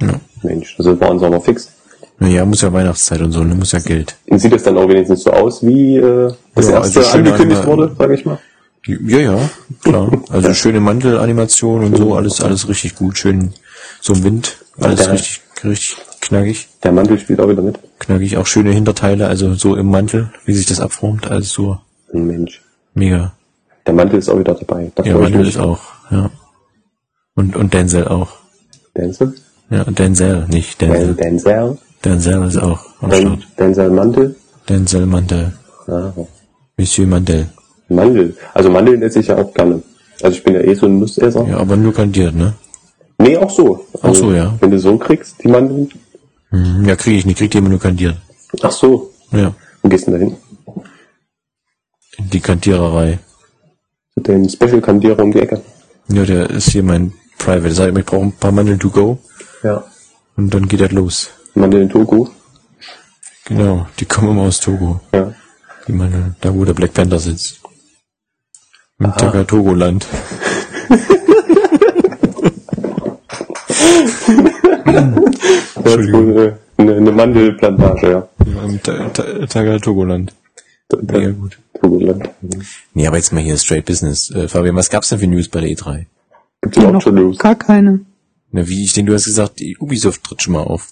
Ja. 0.00 0.20
Mensch, 0.42 0.76
das 0.76 0.86
war 1.00 1.10
uns 1.10 1.22
aber 1.22 1.40
fix. 1.40 1.72
Naja, 2.20 2.44
muss 2.44 2.62
ja 2.62 2.72
Weihnachtszeit 2.72 3.20
und 3.20 3.32
so, 3.32 3.42
ne? 3.44 3.54
Muss 3.54 3.72
ja 3.72 3.78
Geld. 3.78 4.16
Und 4.26 4.38
sieht 4.40 4.52
es 4.52 4.62
dann 4.64 4.76
auch 4.76 4.88
wenigstens 4.88 5.22
so 5.22 5.30
aus, 5.30 5.64
wie 5.64 5.96
äh, 5.96 6.32
das 6.54 6.68
Ja, 6.68 6.74
erste 6.78 6.98
also 7.00 7.10
angekündigt 7.18 7.60
einmal- 7.62 7.76
wurde, 7.78 7.96
sage 7.96 8.14
ich 8.14 8.24
mal? 8.24 8.38
Ja, 8.88 9.18
ja, 9.18 9.50
klar. 9.82 10.10
Also 10.30 10.54
schöne 10.54 10.80
Mantelanimation 10.80 11.84
und 11.84 11.96
so, 11.96 12.14
alles, 12.14 12.40
alles 12.40 12.68
richtig 12.68 12.94
gut. 12.96 13.18
Schön 13.18 13.52
so 14.00 14.14
im 14.14 14.24
Wind, 14.24 14.56
alles 14.80 15.06
Ja. 15.06 15.12
richtig, 15.12 15.40
richtig 15.64 15.96
knackig. 16.20 16.68
Der 16.82 16.92
Mantel 16.92 17.18
spielt 17.18 17.40
auch 17.40 17.48
wieder 17.48 17.62
mit. 17.62 17.78
Knackig, 17.98 18.36
auch 18.38 18.46
schöne 18.46 18.70
Hinterteile, 18.72 19.26
also 19.28 19.54
so 19.54 19.76
im 19.76 19.90
Mantel, 19.90 20.30
wie 20.46 20.54
sich 20.54 20.66
das 20.66 20.80
abformt, 20.80 21.30
alles 21.30 21.50
so 21.50 21.78
Mensch. 22.12 22.62
mega. 22.94 23.32
Der 23.86 23.94
Mantel 23.94 24.18
ist 24.18 24.28
auch 24.28 24.38
wieder 24.38 24.54
dabei. 24.54 24.90
Da 24.94 25.02
Ja, 25.04 25.18
Mantel 25.18 25.46
ist 25.46 25.58
auch, 25.58 25.80
ja. 26.10 26.30
Und, 27.34 27.56
und 27.56 27.72
Denzel 27.74 28.08
auch. 28.08 28.28
Denzel? 28.96 29.34
Ja, 29.70 29.84
Denzel, 29.84 30.46
nicht 30.48 30.80
Den, 30.80 30.92
Denzel. 30.92 31.14
Denzel? 31.14 31.78
Denzel 32.04 32.46
ist 32.46 32.56
auch 32.56 32.80
am 33.00 33.10
Den, 33.10 33.20
Start. 33.20 33.46
Denzel 33.58 33.90
Mantel? 33.90 34.36
Denzel 34.68 35.06
Mantel. 35.06 35.52
Ah, 35.86 36.12
Monsieur 36.76 37.06
Mandel. 37.06 37.48
Mandel. 37.88 38.36
Also 38.54 38.70
Mandeln 38.70 39.02
esse 39.02 39.20
ich 39.20 39.28
ja 39.28 39.36
auch 39.36 39.52
gerne. 39.54 39.82
Also 40.22 40.36
ich 40.36 40.44
bin 40.44 40.54
ja 40.54 40.60
eh 40.60 40.74
so 40.74 40.86
ein 40.86 40.98
Nussesser. 40.98 41.46
Ja, 41.46 41.58
aber 41.58 41.76
nur 41.76 41.94
kandiert, 41.94 42.34
ne? 42.34 42.54
Nee, 43.18 43.36
auch 43.36 43.50
so. 43.50 43.86
Auch 44.02 44.14
so, 44.14 44.32
ja. 44.32 44.56
Wenn 44.60 44.70
du 44.70 44.78
so 44.78 44.96
kriegst, 44.96 45.42
die 45.42 45.48
Mandeln. 45.48 45.90
Mhm. 46.50 46.84
Ja, 46.86 46.96
kriege 46.96 47.18
ich 47.18 47.26
nicht, 47.26 47.38
kriegt 47.38 47.54
die 47.54 47.58
immer 47.58 47.68
nur 47.68 47.80
kandiert. 47.80 48.16
Ach 48.62 48.70
so. 48.70 49.12
Ja. 49.32 49.54
Wo 49.82 49.88
gehst 49.88 50.06
du 50.06 50.12
denn 50.12 50.20
da 50.20 50.26
hin? 50.26 50.36
In 52.18 52.30
Die 52.30 52.40
Kantiererei. 52.40 53.18
Zu 54.14 54.20
dem 54.22 54.48
Special-Kandierer 54.48 55.22
um 55.22 55.32
die 55.32 55.40
Ecke. 55.40 55.60
Ja, 56.08 56.24
der 56.24 56.50
ist 56.50 56.70
hier 56.70 56.82
mein 56.82 57.12
Private. 57.38 57.74
Sag 57.74 57.88
ich, 57.88 57.94
mir, 57.94 58.00
ich 58.00 58.06
brauche 58.06 58.24
ein 58.24 58.32
paar 58.32 58.52
Mandeln 58.52 58.78
to 58.78 58.90
go. 58.90 59.18
Ja. 59.62 59.84
Und 60.36 60.54
dann 60.54 60.68
geht 60.68 60.80
das 60.80 60.92
los. 60.92 61.30
Mandeln 61.54 61.88
Togo. 61.88 62.30
Genau, 63.46 63.86
die 63.98 64.04
kommen 64.04 64.30
immer 64.30 64.42
aus 64.42 64.60
Togo. 64.60 65.00
Ja. 65.12 65.34
Die 65.86 65.92
Mandeln, 65.92 66.36
da 66.40 66.54
wo 66.54 66.64
der 66.64 66.74
Black 66.74 66.94
Panther 66.94 67.18
sitzt. 67.18 67.60
Im 69.00 69.12
Takatogo-Land. 69.14 70.06
Das 75.84 75.96
ist 75.96 76.12
wohl 76.12 76.36
äh, 76.38 76.52
eine, 76.82 76.96
eine 76.96 77.12
Mandelplantage, 77.12 78.10
ja. 78.10 78.28
Im 78.64 78.82
Ta- 78.82 79.08
Ta- 79.10 79.46
Takatogo-Land. 79.46 80.34
Mega 81.02 81.30
gut. 81.30 81.58
Togoland. 81.80 82.30
Nee, 82.94 83.06
aber 83.06 83.16
jetzt 83.18 83.32
mal 83.32 83.42
hier 83.42 83.56
straight 83.56 83.84
business. 83.86 84.30
Äh, 84.30 84.48
Fabian, 84.48 84.74
was 84.74 84.90
gab's 84.90 85.10
denn 85.10 85.18
für 85.20 85.26
News 85.26 85.48
bei 85.48 85.60
der 85.60 85.70
E3? 85.70 86.06
Gibt's 86.62 86.76
überhaupt 86.78 87.02
schon 87.04 87.14
News? 87.14 87.38
Gar 87.38 87.54
keine. 87.54 88.00
Na, 88.50 88.66
wie 88.66 88.82
ich 88.84 88.94
denke, 88.94 89.10
du 89.10 89.14
hast 89.14 89.26
gesagt, 89.26 89.60
die 89.60 89.76
Ubisoft 89.78 90.24
tritt 90.24 90.42
schon 90.42 90.54
mal 90.54 90.62
auf. 90.62 90.88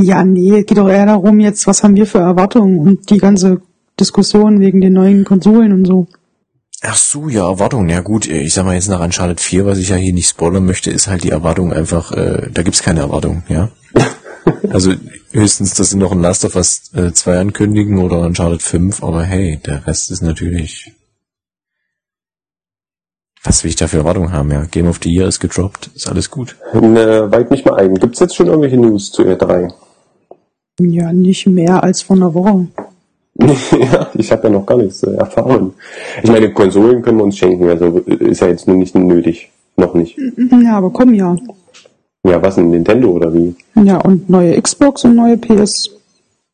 Ja, 0.00 0.24
nee, 0.24 0.62
geht 0.62 0.78
doch 0.78 0.88
eher 0.88 1.06
darum, 1.06 1.40
jetzt, 1.40 1.66
was 1.66 1.82
haben 1.84 1.96
wir 1.96 2.06
für 2.06 2.18
Erwartungen 2.18 2.78
und 2.78 3.10
die 3.10 3.18
ganze 3.18 3.60
Diskussion 4.00 4.60
wegen 4.60 4.80
den 4.80 4.92
neuen 4.94 5.24
Konsolen 5.24 5.72
und 5.72 5.84
so. 5.84 6.06
Ach 6.86 6.96
so, 6.96 7.30
ja, 7.30 7.48
Erwartung. 7.48 7.88
Ja 7.88 8.00
gut, 8.00 8.26
ich 8.26 8.52
sag 8.52 8.66
mal 8.66 8.74
jetzt 8.74 8.88
nach 8.88 9.00
Uncharted 9.00 9.40
4, 9.40 9.64
was 9.64 9.78
ich 9.78 9.88
ja 9.88 9.96
hier 9.96 10.12
nicht 10.12 10.28
spoilern 10.28 10.66
möchte, 10.66 10.90
ist 10.90 11.08
halt 11.08 11.24
die 11.24 11.30
Erwartung 11.30 11.72
einfach, 11.72 12.12
äh, 12.12 12.50
da 12.52 12.62
gibt's 12.62 12.82
keine 12.82 13.00
Erwartung, 13.00 13.42
ja. 13.48 13.70
also 14.70 14.92
höchstens, 15.32 15.72
dass 15.72 15.90
sie 15.90 15.96
noch 15.96 16.12
ein 16.12 16.20
Last 16.20 16.44
of 16.44 16.56
Us 16.56 16.92
äh, 16.94 17.10
2 17.10 17.38
ankündigen 17.38 17.98
oder 17.98 18.20
Uncharted 18.20 18.60
5, 18.60 19.02
aber 19.02 19.22
hey, 19.22 19.58
der 19.64 19.86
Rest 19.86 20.10
ist 20.10 20.20
natürlich... 20.20 20.92
Was 23.42 23.64
will 23.64 23.70
ich 23.70 23.76
da 23.76 23.88
für 23.88 23.98
Erwartungen 23.98 24.32
haben, 24.32 24.50
ja? 24.50 24.64
Game 24.64 24.86
of 24.86 25.00
the 25.02 25.10
Year 25.10 25.26
ist 25.26 25.40
gedroppt, 25.40 25.90
ist 25.94 26.06
alles 26.06 26.30
gut. 26.30 26.56
Ne, 26.74 27.30
weit 27.30 27.50
nicht 27.50 27.64
mal 27.64 27.76
ein. 27.76 27.94
Gibt's 27.94 28.20
jetzt 28.20 28.36
schon 28.36 28.46
irgendwelche 28.46 28.76
News 28.76 29.10
zu 29.10 29.22
E3? 29.22 29.72
Ja, 30.80 31.12
nicht 31.14 31.46
mehr 31.46 31.82
als 31.82 32.02
vor 32.02 32.16
einer 32.16 32.34
Woche. 32.34 32.66
ja, 33.40 34.10
ich 34.14 34.30
habe 34.30 34.44
ja 34.44 34.50
noch 34.50 34.66
gar 34.66 34.78
nichts 34.78 35.02
äh, 35.02 35.14
erfahren. 35.14 35.72
Ich 36.22 36.30
meine, 36.30 36.52
Konsolen 36.52 37.02
können 37.02 37.18
wir 37.18 37.24
uns 37.24 37.36
schenken, 37.36 37.68
also 37.68 37.98
ist 37.98 38.40
ja 38.40 38.48
jetzt 38.48 38.68
nur 38.68 38.76
nicht 38.76 38.94
nötig. 38.94 39.50
Noch 39.76 39.94
nicht. 39.94 40.16
Ja, 40.62 40.76
aber 40.76 40.90
komm 40.90 41.14
ja. 41.14 41.36
Ja, 42.24 42.40
was, 42.40 42.58
ein 42.58 42.70
Nintendo 42.70 43.10
oder 43.10 43.34
wie? 43.34 43.54
Ja, 43.74 43.98
und 43.98 44.30
neue 44.30 44.60
Xbox 44.60 45.04
und 45.04 45.16
neue 45.16 45.36
PS. 45.36 45.90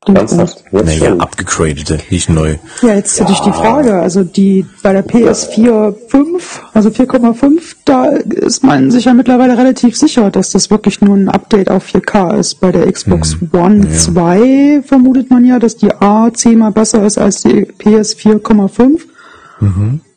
Ernsthaft? 0.06 0.64
Jetzt 0.72 0.86
Naja, 0.86 1.08
schon? 1.10 1.20
abgegradete, 1.20 1.98
nicht 2.08 2.30
neu. 2.30 2.56
Ja, 2.80 2.94
jetzt 2.94 3.20
hätte 3.20 3.32
ich 3.32 3.40
die 3.40 3.52
Frage, 3.52 4.00
also 4.00 4.24
die 4.24 4.64
bei 4.82 4.94
der 4.94 5.06
PS4 5.06 5.94
5, 6.08 6.62
also 6.72 6.88
4,5, 6.88 7.60
da 7.84 8.06
ist 8.06 8.64
man 8.64 8.90
sich 8.90 9.04
ja 9.04 9.12
mittlerweile 9.12 9.58
relativ 9.58 9.96
sicher, 9.96 10.30
dass 10.30 10.50
das 10.50 10.70
wirklich 10.70 11.02
nur 11.02 11.14
ein 11.16 11.28
Update 11.28 11.70
auf 11.70 11.86
4K 11.86 12.38
ist. 12.38 12.60
Bei 12.60 12.72
der 12.72 12.90
Xbox 12.90 13.36
One 13.52 13.86
ja. 13.86 13.98
2 13.98 14.82
vermutet 14.86 15.28
man 15.30 15.44
ja, 15.44 15.58
dass 15.58 15.76
die 15.76 15.92
A 15.92 16.30
zehnmal 16.32 16.72
besser 16.72 17.04
ist 17.04 17.18
als 17.18 17.42
die 17.42 17.66
PS 17.66 18.16
4,5 18.16 19.00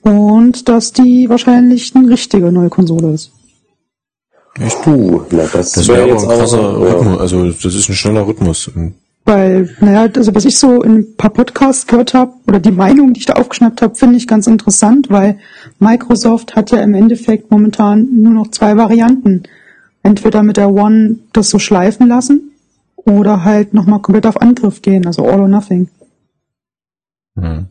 und 0.04 0.70
dass 0.70 0.94
die 0.94 1.30
wahrscheinlich 1.30 1.94
eine 1.94 2.10
richtige 2.10 2.52
neue 2.54 2.70
Konsole 2.70 3.14
ist. 3.14 3.32
Echt? 4.60 4.82
Puh, 4.84 5.24
na, 5.32 5.44
das, 5.52 5.74
Das 5.74 5.88
wär 5.90 5.96
wäre 5.98 6.04
aber 6.04 6.14
jetzt 6.14 6.30
ein 6.30 6.38
krasser 6.40 6.60
auch, 6.60 6.86
ja. 6.86 6.94
Rhythmus, 6.94 7.20
also 7.20 7.46
das 7.52 7.66
ist 7.76 7.90
ein 7.90 7.96
schneller 7.96 8.26
Rhythmus. 8.28 8.68
Und 8.70 8.94
Weil, 9.26 9.74
naja, 9.80 10.10
also 10.14 10.36
was 10.36 10.44
ich 10.44 10.58
so 10.58 10.82
in 10.82 10.96
ein 10.96 11.16
paar 11.16 11.30
Podcasts 11.30 11.88
gehört 11.88 12.14
habe, 12.14 12.34
oder 12.46 12.60
die 12.60 12.72
Meinung, 12.72 13.14
die 13.14 13.22
ich 13.22 13.26
da 13.26 13.34
aufgeschnappt 13.34 13.82
habe, 13.82 13.96
finde 13.96 14.18
ich 14.18 14.28
ganz 14.28 14.48
interessant, 14.48 15.10
weil 15.10 15.40
Microsoft 15.80 16.56
hat 16.56 16.72
ja 16.72 16.80
im 16.80 16.94
Endeffekt 16.94 17.50
momentan 17.50 18.10
nur 18.12 18.34
noch 18.34 18.52
zwei 18.52 18.76
Varianten. 18.76 19.44
Entweder 20.02 20.44
mit 20.44 20.58
der 20.58 20.74
One 20.74 21.20
das 21.32 21.50
so 21.50 21.60
schleifen 21.60 22.10
lassen 22.10 22.52
oder 22.98 23.46
halt 23.46 23.74
nochmal 23.74 24.02
komplett 24.02 24.26
auf 24.26 24.42
Angriff 24.42 24.82
gehen, 24.82 25.06
also 25.08 25.26
all 25.26 25.40
or 25.40 25.48
nothing. 25.48 25.88
Hm. 27.40 27.68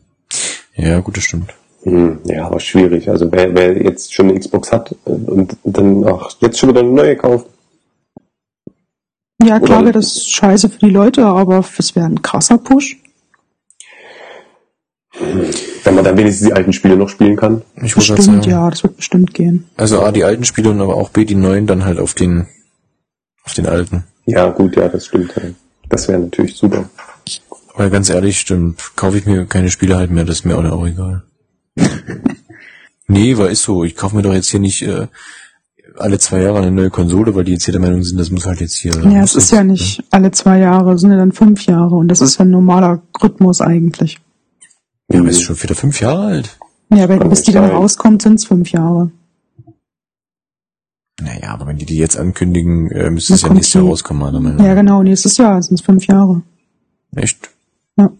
Ja, 0.75 0.99
gut, 1.01 1.17
das 1.17 1.23
stimmt. 1.23 1.53
Hm, 1.83 2.19
ja, 2.25 2.45
aber 2.47 2.59
schwierig. 2.59 3.09
Also 3.09 3.31
wer, 3.31 3.53
wer 3.53 3.81
jetzt 3.81 4.13
schon 4.13 4.29
eine 4.29 4.39
Xbox 4.39 4.71
hat 4.71 4.95
äh, 5.05 5.09
und 5.09 5.57
dann 5.63 6.03
auch 6.05 6.31
jetzt 6.39 6.57
schon 6.57 6.69
wieder 6.69 6.79
eine 6.79 6.91
neue 6.91 7.15
kauft. 7.15 7.47
Ja, 9.45 9.59
klar 9.59 9.81
wäre 9.81 9.93
das 9.93 10.25
scheiße 10.25 10.69
für 10.69 10.79
die 10.79 10.89
Leute, 10.89 11.25
aber 11.25 11.63
es 11.77 11.95
wäre 11.95 12.05
ein 12.05 12.21
krasser 12.21 12.57
Push. 12.57 12.97
Wenn 15.19 15.95
man 15.95 16.03
dann 16.03 16.17
wenigstens 16.17 16.47
die 16.47 16.53
alten 16.53 16.73
Spiele 16.73 16.97
noch 16.97 17.09
spielen 17.09 17.35
kann. 17.35 17.61
Ich 17.83 17.95
muss 17.95 18.09
halt 18.09 18.17
Bestimmt, 18.17 18.43
sagen, 18.43 18.49
ja, 18.49 18.69
das 18.69 18.83
wird 18.83 18.97
bestimmt 18.97 19.33
gehen. 19.33 19.65
also 19.77 20.01
A, 20.01 20.11
die 20.11 20.23
alten 20.23 20.43
Spiele 20.43 20.71
und 20.71 20.81
aber 20.81 20.95
auch 20.95 21.09
B, 21.09 21.25
die 21.25 21.35
neuen 21.35 21.67
dann 21.67 21.85
halt 21.85 21.99
auf 21.99 22.13
den, 22.13 22.47
auf 23.43 23.53
den 23.53 23.67
alten. 23.67 24.05
Ja, 24.25 24.49
gut, 24.49 24.75
ja, 24.75 24.87
das 24.87 25.05
stimmt. 25.07 25.33
ja. 25.35 25.49
Das 25.89 26.07
wäre 26.07 26.19
natürlich 26.19 26.55
super. 26.55 26.89
Weil 27.75 27.89
ganz 27.89 28.09
ehrlich, 28.09 28.39
stimmt, 28.39 28.95
kaufe 28.95 29.17
ich 29.17 29.25
mir 29.25 29.45
keine 29.45 29.69
Spiele 29.69 29.97
halt 29.97 30.09
mehr, 30.09 30.25
das 30.25 30.37
ist 30.37 30.45
mir 30.45 30.57
auch 30.57 30.87
egal. 30.87 31.23
nee, 33.07 33.37
weil 33.37 33.51
ist 33.51 33.63
so, 33.63 33.83
ich 33.83 33.95
kaufe 33.95 34.15
mir 34.15 34.21
doch 34.21 34.33
jetzt 34.33 34.49
hier 34.49 34.59
nicht, 34.59 34.81
äh, 34.83 35.07
alle 35.97 36.19
zwei 36.19 36.41
Jahre 36.41 36.59
eine 36.59 36.71
neue 36.71 36.89
Konsole, 36.89 37.35
weil 37.35 37.43
die 37.43 37.51
jetzt 37.53 37.65
hier 37.65 37.71
der 37.73 37.81
Meinung 37.81 38.03
sind, 38.03 38.17
das 38.19 38.31
muss 38.31 38.45
halt 38.45 38.61
jetzt 38.61 38.75
hier. 38.75 38.91
Ja, 39.09 39.21
es 39.23 39.35
ist 39.35 39.51
ja 39.51 39.63
nicht 39.63 40.03
alle 40.11 40.31
zwei 40.31 40.59
Jahre, 40.59 40.93
es 40.93 41.01
sind 41.01 41.11
ja 41.11 41.17
dann 41.17 41.31
fünf 41.31 41.65
Jahre 41.65 41.95
und 41.95 42.07
das 42.07 42.21
ist 42.21 42.37
ja 42.39 42.45
ein 42.45 42.51
normaler 42.51 43.01
Rhythmus 43.21 43.61
eigentlich. 43.61 44.19
Ja, 45.11 45.19
aber 45.19 45.29
ist 45.29 45.43
schon 45.43 45.61
wieder 45.61 45.75
fünf 45.75 45.99
Jahre 46.01 46.25
alt. 46.25 46.57
Ja, 46.89 47.07
Kann 47.07 47.29
bis 47.29 47.43
die 47.43 47.51
dann 47.51 47.69
rauskommt, 47.71 48.21
sind 48.21 48.35
es 48.35 48.45
fünf 48.45 48.71
Jahre. 48.71 49.11
Naja, 51.21 51.49
aber 51.53 51.67
wenn 51.67 51.77
die 51.77 51.85
die 51.85 51.97
jetzt 51.97 52.17
ankündigen, 52.17 52.89
äh, 52.91 53.09
müsste 53.09 53.33
es 53.35 53.43
ja 53.43 53.49
nächstes 53.49 53.73
Jahr 53.75 53.83
die- 53.83 53.89
rauskommen, 53.89 54.21
meiner 54.23 54.39
Meinung 54.39 54.57
nach. 54.57 54.65
Ja, 54.65 54.73
genau, 54.73 55.03
nächstes 55.03 55.37
Jahr 55.37 55.61
sind 55.61 55.75
es 55.79 55.85
fünf 55.85 56.05
Jahre. 56.07 56.41
Echt? 57.15 57.49
Ja. 57.97 58.11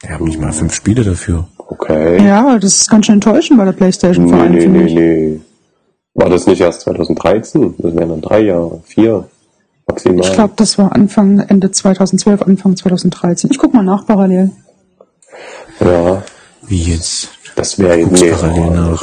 Wir 0.00 0.10
haben 0.10 0.24
nicht 0.24 0.40
mal 0.40 0.52
fünf 0.52 0.74
Spiele 0.74 1.04
dafür. 1.04 1.48
Okay. 1.58 2.24
Ja, 2.26 2.58
das 2.58 2.76
ist 2.82 2.90
ganz 2.90 3.06
schön 3.06 3.16
enttäuschend 3.16 3.58
bei 3.58 3.64
der 3.66 3.72
Playstation 3.72 4.28
vor 4.28 4.36
Nee, 4.38 4.42
allem, 4.42 4.52
nee, 4.52 4.60
finde 4.60 4.78
nee, 4.80 4.86
ich. 4.86 4.94
nee. 4.94 5.40
War 6.14 6.28
das 6.28 6.46
nicht 6.46 6.60
erst 6.60 6.82
2013? 6.82 7.74
Das 7.78 7.94
wären 7.94 8.08
dann 8.08 8.20
drei 8.20 8.40
Jahre, 8.40 8.80
vier 8.84 9.28
maximal. 9.86 10.20
Ich 10.20 10.32
glaube, 10.32 10.54
das 10.56 10.78
war 10.78 10.92
Anfang, 10.92 11.40
Ende 11.40 11.70
2012, 11.70 12.42
Anfang 12.42 12.76
2013. 12.76 13.50
Ich 13.50 13.58
guck 13.58 13.74
mal 13.74 13.82
nach 13.82 14.06
parallel. 14.06 14.50
ja, 15.80 16.22
Wie 16.66 16.82
jetzt? 16.82 17.30
das 17.56 17.78
wäre 17.78 18.00
Guckst 18.00 18.22
nee, 18.22 18.30
parallel 18.30 18.70
nach. 18.70 19.02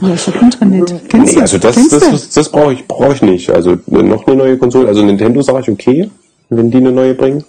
Ja, 0.00 0.14
ich 0.14 0.26
hab 0.26 0.42
Internet. 0.42 1.08
Kennst 1.08 1.32
nee, 1.32 1.34
du 1.36 1.40
also 1.40 1.58
das, 1.58 1.74
Kennst 1.74 1.92
das, 1.92 2.10
das, 2.10 2.30
das 2.30 2.48
brauche 2.50 2.72
ich, 2.72 2.86
brauche 2.86 3.14
ich 3.14 3.22
nicht. 3.22 3.50
Also 3.50 3.76
noch 3.86 4.26
eine 4.26 4.36
neue 4.36 4.58
Konsole. 4.58 4.88
Also 4.88 5.02
Nintendo 5.02 5.42
sage 5.42 5.60
ich 5.60 5.70
okay, 5.70 6.10
wenn 6.48 6.70
die 6.70 6.78
eine 6.78 6.92
neue 6.92 7.14
bringen, 7.14 7.44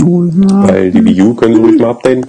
Oh, 0.00 0.22
weil 0.24 0.90
die 0.90 1.04
Wii 1.04 1.22
U 1.22 1.34
können 1.34 1.54
sie 1.54 1.60
ruhig 1.60 1.80
mal 1.80 1.90
updaten. 1.90 2.26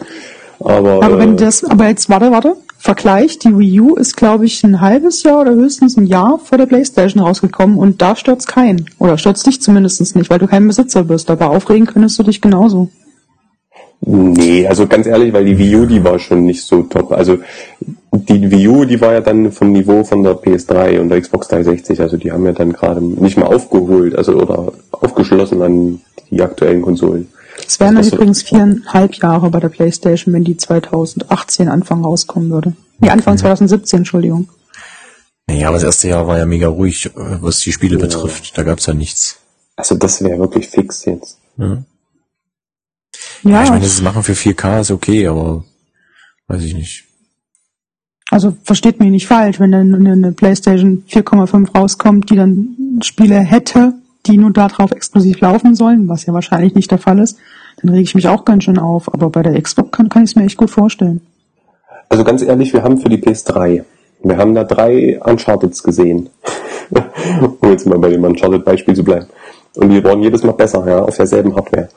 Aber, 0.60 1.04
Aber 1.04 1.18
wenn 1.18 1.34
äh, 1.34 1.38
das, 1.38 1.64
aber 1.64 1.88
jetzt, 1.88 2.10
warte, 2.10 2.32
warte. 2.32 2.56
Vergleich, 2.84 3.40
die 3.40 3.58
Wii 3.58 3.80
U 3.80 3.96
ist, 3.96 4.18
glaube 4.18 4.44
ich, 4.44 4.62
ein 4.66 4.82
halbes 4.82 5.24
Jahr 5.24 5.40
oder 5.40 5.54
höchstens 5.54 5.96
ein 5.96 6.06
Jahr 6.06 6.38
vor 6.38 6.58
der 6.58 6.66
Playstation 6.66 7.24
rausgekommen 7.24 7.78
und 7.78 8.02
da 8.02 8.14
stört's 8.14 8.46
keinen. 8.46 8.90
Oder 9.00 9.18
stört's 9.18 9.44
dich 9.44 9.62
zumindest 9.62 10.14
nicht, 10.18 10.30
weil 10.30 10.40
du 10.40 10.48
kein 10.48 10.68
Besitzer 10.68 11.06
bist. 11.06 11.32
Aber 11.32 11.52
aufregen 11.52 11.88
könntest 11.88 12.20
du 12.20 12.24
dich 12.24 12.42
genauso. 12.42 12.90
Nee, 14.02 14.68
also 14.68 14.86
ganz 14.86 15.08
ehrlich, 15.08 15.32
weil 15.32 15.46
die 15.46 15.58
Wii 15.58 15.76
U, 15.78 15.86
die 15.86 16.04
war 16.04 16.20
schon 16.20 16.44
nicht 16.44 16.62
so 16.62 16.84
top. 16.84 17.14
Also 17.14 17.38
die 18.12 18.52
Wii 18.52 18.68
U, 18.68 18.84
die 18.84 19.00
war 19.00 19.14
ja 19.14 19.22
dann 19.22 19.54
vom 19.54 19.72
Niveau 19.72 20.04
von 20.04 20.22
der 20.22 20.36
PS3 20.36 21.00
und 21.00 21.08
der 21.08 21.22
Xbox 21.22 21.48
360. 21.48 22.02
Also 22.02 22.18
die 22.18 22.34
haben 22.34 22.46
ja 22.46 22.52
dann 22.52 22.74
gerade 22.74 23.02
nicht 23.02 23.38
mal 23.38 23.46
aufgeholt, 23.46 24.14
also 24.14 24.34
oder 24.34 24.74
aufgeschlossen 24.92 25.62
an 25.62 26.02
die 26.30 26.42
aktuellen 26.42 26.82
Konsolen. 26.82 27.30
Es 27.68 27.80
wären 27.80 27.95
dann 27.95 28.03
Also, 28.03 28.16
übrigens 28.16 28.43
viereinhalb 28.43 29.16
Jahre 29.16 29.49
bei 29.49 29.59
der 29.59 29.70
Playstation, 29.70 30.34
wenn 30.34 30.43
die 30.43 30.57
2018 30.57 31.70
Anfang 31.70 32.03
rauskommen 32.03 32.49
würde. 32.49 32.74
Nee, 32.99 33.09
Anfang 33.09 33.38
2017, 33.38 33.99
Entschuldigung. 33.99 34.49
Naja, 35.47 35.68
aber 35.68 35.76
das 35.78 35.84
erste 35.84 36.07
Jahr 36.07 36.28
war 36.28 36.38
ja 36.38 36.45
mega 36.45 36.68
ruhig, 36.68 37.05
äh, 37.07 37.11
was 37.16 37.59
die 37.59 37.72
Spiele 37.74 37.97
betrifft. 37.97 38.57
Da 38.57 38.64
gab's 38.64 38.86
ja 38.86 38.93
nichts. 38.93 39.39
Also 39.76 39.95
das 39.95 40.24
wäre 40.24 40.39
wirklich 40.39 40.68
fix 40.70 41.05
jetzt. 41.05 41.38
Ja. 41.57 41.84
Ja, 43.43 43.64
Ich 43.64 43.70
meine, 43.70 43.82
das 43.84 44.01
Machen 44.01 44.24
für 44.24 44.34
4K 44.34 44.82
ist 44.82 44.91
okay, 44.91 45.28
aber 45.28 45.64
weiß 46.47 46.64
ich 46.64 46.74
nicht. 46.74 47.05
also 48.30 48.55
versteht 48.64 48.99
mich 48.99 49.09
nicht 49.09 49.28
falsch, 49.28 49.59
wenn 49.59 49.72
dann 49.72 49.93
eine, 49.93 50.14
eine 50.14 50.32
Playstation 50.32 51.03
4,5 51.09 51.78
rauskommt, 51.78 52.30
die 52.30 52.36
dann 52.36 52.99
Spiele 53.03 53.39
hätte, 53.39 53.93
die 54.26 54.38
nur 54.38 54.52
darauf 54.52 54.92
exklusiv 54.92 55.40
laufen 55.42 55.76
sollen, 55.76 56.08
was 56.08 56.26
ja 56.26 56.34
wahrscheinlich 56.34 56.76
nicht 56.76 56.92
der 56.92 56.98
Fall 56.98 57.20
ist, 57.20 57.38
dann 57.82 57.90
rege 57.90 58.04
ich 58.04 58.16
mich 58.16 58.28
auch 58.28 58.46
ganz 58.46 58.64
schön 58.64 58.80
auf. 58.80 59.14
Aber 59.14 59.30
bei 59.30 59.44
der 59.44 59.62
Xbox 59.62 59.92
kann, 59.92 60.10
kann 60.10 60.24
ich 60.24 60.32
es 60.32 60.36
mir 60.36 60.46
echt 60.46 60.58
gut 60.58 60.70
vorstellen. 60.70 61.22
Also 62.10 62.24
ganz 62.24 62.42
ehrlich, 62.42 62.74
wir 62.74 62.84
haben 62.84 62.98
für 62.98 63.10
die 63.10 63.18
PS3, 63.18 63.84
wir 64.24 64.38
haben 64.38 64.56
da 64.56 64.64
drei 64.64 65.20
Uncharteds 65.20 65.84
gesehen. 65.84 66.30
um 67.62 67.70
jetzt 67.70 67.86
mal 67.86 68.00
bei 68.00 68.10
dem 68.10 68.24
Uncharted-Beispiel 68.24 68.96
zu 68.96 69.04
bleiben. 69.04 69.28
Und 69.76 69.90
die 69.90 70.04
waren 70.04 70.22
jedes 70.22 70.44
Mal 70.44 70.52
besser, 70.52 70.86
ja, 70.88 71.02
auf 71.02 71.16
derselben 71.16 71.56
Hardware. 71.56 71.90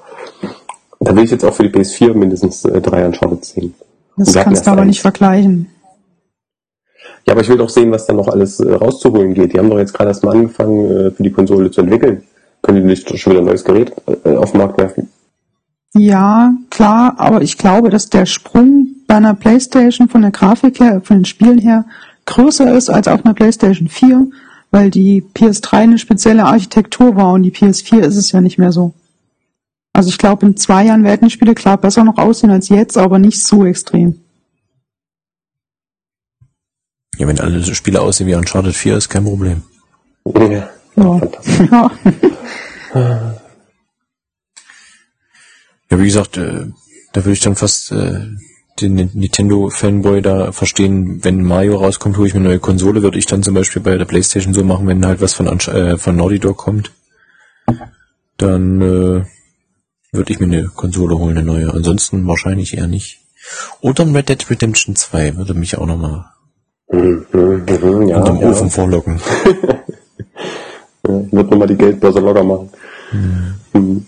Da 1.00 1.14
will 1.14 1.24
ich 1.24 1.30
jetzt 1.30 1.44
auch 1.44 1.52
für 1.52 1.68
die 1.68 1.78
PS4 1.78 2.14
mindestens 2.14 2.64
äh, 2.64 2.80
drei 2.80 3.04
Uncharted 3.04 3.44
sehen. 3.44 3.74
Das 4.16 4.32
kannst 4.32 4.66
du 4.66 4.70
aber 4.70 4.82
eins. 4.82 4.88
nicht 4.88 5.02
vergleichen. 5.02 5.68
Ja, 7.26 7.32
aber 7.32 7.40
ich 7.40 7.48
will 7.48 7.56
doch 7.56 7.68
sehen, 7.68 7.90
was 7.90 8.06
da 8.06 8.12
noch 8.12 8.28
alles 8.28 8.60
äh, 8.60 8.72
rauszuholen 8.72 9.34
geht. 9.34 9.52
Die 9.52 9.58
haben 9.58 9.68
doch 9.68 9.78
jetzt 9.78 9.94
gerade 9.94 10.10
erst 10.10 10.24
mal 10.24 10.36
angefangen, 10.36 10.90
äh, 10.90 11.10
für 11.10 11.22
die 11.22 11.32
Konsole 11.32 11.70
zu 11.70 11.80
entwickeln. 11.80 12.22
Können 12.62 12.82
die 12.82 12.86
nicht 12.86 13.18
schon 13.18 13.32
wieder 13.32 13.42
ein 13.42 13.46
neues 13.46 13.64
Gerät 13.64 13.92
äh, 14.24 14.36
auf 14.36 14.52
den 14.52 14.58
Markt 14.58 14.78
werfen? 14.78 15.08
Ja, 15.94 16.52
klar, 16.70 17.14
aber 17.16 17.42
ich 17.42 17.58
glaube, 17.58 17.90
dass 17.90 18.10
der 18.10 18.26
Sprung 18.26 18.88
bei 19.06 19.16
einer 19.16 19.34
Playstation 19.34 20.08
von 20.08 20.22
der 20.22 20.30
Grafik 20.30 20.78
her, 20.78 21.00
von 21.02 21.18
den 21.18 21.24
Spielen 21.24 21.58
her, 21.58 21.84
größer 22.26 22.74
ist 22.76 22.90
als 22.90 23.08
auf 23.08 23.24
einer 23.24 23.34
Playstation 23.34 23.88
4, 23.88 24.26
weil 24.70 24.90
die 24.90 25.24
PS3 25.34 25.72
eine 25.72 25.98
spezielle 25.98 26.44
Architektur 26.44 27.16
war 27.16 27.32
und 27.32 27.42
die 27.42 27.52
PS4 27.52 28.00
ist 28.00 28.16
es 28.16 28.32
ja 28.32 28.40
nicht 28.40 28.58
mehr 28.58 28.72
so. 28.72 28.92
Also 29.92 30.10
ich 30.10 30.18
glaube, 30.18 30.44
in 30.46 30.56
zwei 30.56 30.84
Jahren 30.84 31.04
werden 31.04 31.28
die 31.28 31.32
Spiele 31.32 31.54
klar 31.54 31.78
besser 31.78 32.04
noch 32.04 32.18
aussehen 32.18 32.50
als 32.50 32.68
jetzt, 32.68 32.98
aber 32.98 33.18
nicht 33.18 33.42
so 33.42 33.64
extrem. 33.64 34.20
Ja, 37.18 37.26
wenn 37.26 37.40
alle 37.40 37.62
Spiele 37.74 38.00
aussehen 38.00 38.26
wie 38.26 38.34
Uncharted 38.34 38.74
4, 38.74 38.96
ist 38.96 39.08
kein 39.08 39.24
Problem. 39.24 39.62
Ja, 40.26 40.68
Ja. 40.96 41.18
fantastisch. 41.18 41.68
Ja, 42.94 43.40
Ja, 45.90 45.98
wie 46.00 46.04
gesagt, 46.06 46.36
äh, 46.36 46.66
da 47.12 47.20
würde 47.24 47.32
ich 47.32 47.40
dann 47.40 47.54
fast 47.56 47.92
äh, 47.92 48.20
den 48.80 48.94
Nintendo-Fanboy 48.94 50.20
da 50.20 50.52
verstehen, 50.52 51.22
wenn 51.24 51.42
Mario 51.42 51.76
rauskommt, 51.76 52.16
hole 52.18 52.26
ich 52.28 52.34
mir 52.34 52.40
eine 52.40 52.48
neue 52.50 52.58
Konsole, 52.58 53.02
würde 53.02 53.18
ich 53.18 53.26
dann 53.26 53.42
zum 53.42 53.54
Beispiel 53.54 53.80
bei 53.82 53.96
der 53.96 54.04
Playstation 54.04 54.52
so 54.52 54.64
machen, 54.64 54.86
wenn 54.88 55.06
halt 55.06 55.20
was 55.20 55.32
von, 55.34 55.46
Unch- 55.48 55.70
äh, 55.72 55.96
von 55.96 56.16
Naughty 56.16 56.38
Dog 56.40 56.56
kommt, 56.58 56.90
dann 58.36 58.80
äh, 58.82 59.24
würde 60.12 60.32
ich 60.32 60.40
mir 60.40 60.46
eine 60.46 60.64
Konsole 60.68 61.16
holen, 61.18 61.38
eine 61.38 61.46
neue. 61.46 61.72
Ansonsten 61.72 62.26
wahrscheinlich 62.26 62.76
eher 62.76 62.86
nicht. 62.88 63.20
Oder 63.80 64.04
ein 64.04 64.14
Red 64.16 64.28
Dead 64.28 64.50
Redemption 64.50 64.96
2 64.96 65.36
würde 65.36 65.54
mich 65.54 65.78
auch 65.78 65.86
nochmal 65.86 66.26
Mhm, 66.88 67.26
mhm, 67.32 67.64
mhm, 67.68 68.08
ja, 68.08 68.18
unterm 68.18 68.40
ja. 68.40 68.50
Ofen 68.50 68.70
vorlocken. 68.70 69.20
Ja, 71.06 71.32
wird 71.32 71.50
nochmal 71.50 71.68
die 71.68 71.76
Geldbörse 71.76 72.18
locker 72.18 72.42
machen. 72.42 72.68
Mhm. 73.12 74.06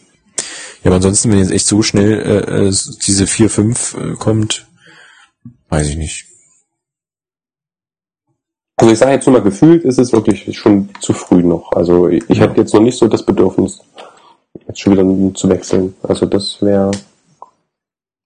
Ja, 0.83 0.87
aber 0.87 0.97
ansonsten, 0.97 1.31
wenn 1.31 1.39
jetzt 1.39 1.53
echt 1.53 1.67
so 1.67 1.83
schnell 1.83 2.21
äh, 2.21 2.67
äh, 2.67 2.75
diese 3.07 3.27
4, 3.27 3.51
5 3.51 3.95
äh, 3.95 4.13
kommt, 4.15 4.67
weiß 5.69 5.89
ich 5.89 5.97
nicht. 5.97 6.27
Also 8.77 8.93
ich 8.93 8.99
sage 8.99 9.13
jetzt 9.13 9.27
nur 9.27 9.37
mal, 9.37 9.43
gefühlt 9.43 9.85
ist 9.85 9.99
es 9.99 10.13
wirklich 10.13 10.57
schon 10.57 10.89
zu 11.01 11.13
früh 11.13 11.43
noch. 11.43 11.73
Also 11.73 12.09
ich, 12.09 12.23
ich 12.29 12.41
habe 12.41 12.57
jetzt 12.57 12.73
noch 12.75 12.81
nicht 12.81 12.97
so 12.97 13.09
das 13.09 13.25
Bedürfnis, 13.25 13.81
jetzt 14.69 14.81
schon 14.81 14.93
wieder 14.93 15.35
zu 15.35 15.49
wechseln. 15.49 15.95
Also 16.03 16.27
das 16.27 16.63
wäre, 16.63 16.93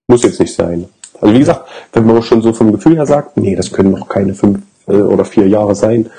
muss 0.07 0.23
jetzt 0.23 0.39
nicht 0.39 0.53
sein. 0.53 0.87
Also 1.21 1.33
wie 1.33 1.39
gesagt, 1.39 1.67
wenn 1.93 2.05
man 2.05 2.21
schon 2.21 2.41
so 2.41 2.53
vom 2.53 2.71
Gefühl 2.71 2.95
her 2.95 3.05
sagt, 3.05 3.37
nee, 3.37 3.55
das 3.55 3.71
können 3.71 3.91
noch 3.91 4.07
keine 4.09 4.33
fünf 4.33 4.59
äh, 4.87 4.93
oder 4.93 5.25
vier 5.25 5.47
Jahre 5.47 5.75
sein, 5.75 6.09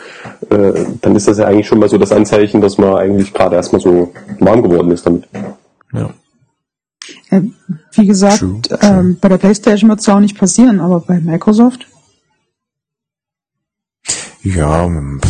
äh, 0.50 0.72
dann 1.00 1.16
ist 1.16 1.28
das 1.28 1.38
ja 1.38 1.46
eigentlich 1.46 1.68
schon 1.68 1.78
mal 1.78 1.88
so 1.88 1.98
das 1.98 2.12
Anzeichen, 2.12 2.60
dass 2.60 2.78
man 2.78 2.96
eigentlich 2.96 3.32
gerade 3.34 3.56
erstmal 3.56 3.80
so 3.80 4.12
warm 4.40 4.62
geworden 4.62 4.90
ist 4.90 5.06
damit. 5.06 5.28
Ja. 5.92 6.10
Äh, 7.30 7.42
wie 7.92 8.06
gesagt, 8.06 8.38
True, 8.38 8.60
true. 8.62 8.78
ähm, 8.82 9.18
bei 9.20 9.28
der 9.28 9.38
Playstation 9.38 9.90
wird 9.90 10.00
es 10.00 10.06
ja 10.06 10.16
auch 10.16 10.20
nicht 10.20 10.38
passieren, 10.38 10.80
aber 10.80 11.00
bei 11.00 11.20
Microsoft, 11.20 11.86
Ja, 14.44 14.84
ähm, 14.84 15.20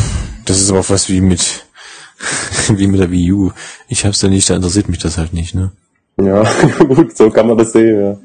das 0.45 0.61
ist 0.61 0.71
aber 0.71 0.81
auch 0.81 0.91
was 0.91 1.09
wie 1.09 1.21
mit 1.21 1.67
wie 2.69 2.87
mit 2.87 3.01
der 3.01 3.11
Wii 3.11 3.33
U. 3.33 3.53
Ich 3.89 4.05
hab's 4.05 4.21
da 4.21 4.29
nicht, 4.29 4.51
da 4.51 4.57
interessiert 4.57 4.89
mich 4.89 4.99
das 4.99 5.19
halt 5.19 5.33
nicht, 5.33 5.55
ne? 5.55 5.73
Ja, 6.21 6.43
gut, 6.79 7.17
so 7.17 7.31
kann 7.31 7.47
man 7.47 7.59
das 7.59 7.73
sehen, 7.73 8.01
ja. 8.01 8.17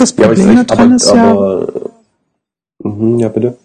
Das 0.00 0.14
Ja, 0.16 0.28
Problem 0.28 0.60
ich, 0.60 0.66
daran 0.66 0.92
ist 0.92 1.06
ja, 1.12 1.30
aber 1.30 1.68
mhm, 2.82 3.18
ja, 3.18 3.28
bitte. 3.28 3.56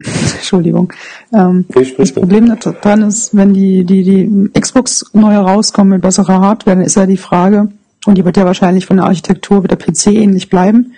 Entschuldigung, 0.04 0.92
ähm, 1.32 1.64
Das 1.72 2.12
Problem 2.12 2.54
daran 2.58 3.02
ist, 3.02 3.34
wenn 3.34 3.54
die, 3.54 3.84
die, 3.84 4.02
die 4.02 4.60
Xbox 4.60 5.04
neu 5.12 5.36
rauskommen 5.36 5.92
mit 5.92 6.02
besserer 6.02 6.40
Hardware, 6.40 6.76
dann 6.76 6.84
ist 6.84 6.96
ja 6.96 7.06
die 7.06 7.16
Frage, 7.16 7.68
und 8.06 8.18
die 8.18 8.24
wird 8.24 8.36
ja 8.36 8.44
wahrscheinlich 8.44 8.86
von 8.86 8.96
der 8.96 9.06
Architektur 9.06 9.62
wie 9.62 9.68
der 9.68 9.76
PC 9.76 10.08
ähnlich 10.08 10.50
bleiben, 10.50 10.92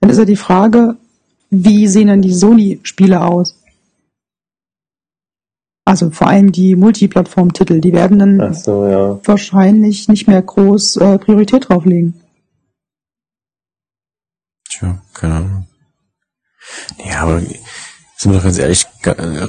dann 0.00 0.10
ist 0.10 0.18
ja 0.18 0.24
die 0.24 0.36
Frage, 0.36 0.96
wie 1.50 1.86
sehen 1.88 2.08
denn 2.08 2.22
die 2.22 2.34
Sony-Spiele 2.34 3.24
aus? 3.24 3.56
Also 5.84 6.10
vor 6.10 6.26
allem 6.26 6.50
die 6.50 6.74
Multiplattform-Titel, 6.74 7.80
die 7.80 7.92
werden 7.92 8.18
dann 8.18 8.54
so, 8.54 8.86
ja. 8.86 9.20
wahrscheinlich 9.24 10.08
nicht 10.08 10.26
mehr 10.26 10.42
groß 10.42 10.96
äh, 10.96 11.18
Priorität 11.18 11.68
drauflegen. 11.68 12.14
Tja, 14.78 15.00
keine 15.14 15.34
Ahnung. 15.34 15.66
Ja, 17.04 17.20
aber 17.22 17.40
sind 17.40 18.32
wir 18.32 18.38
doch 18.38 18.44
ganz 18.44 18.58
ehrlich, 18.58 18.84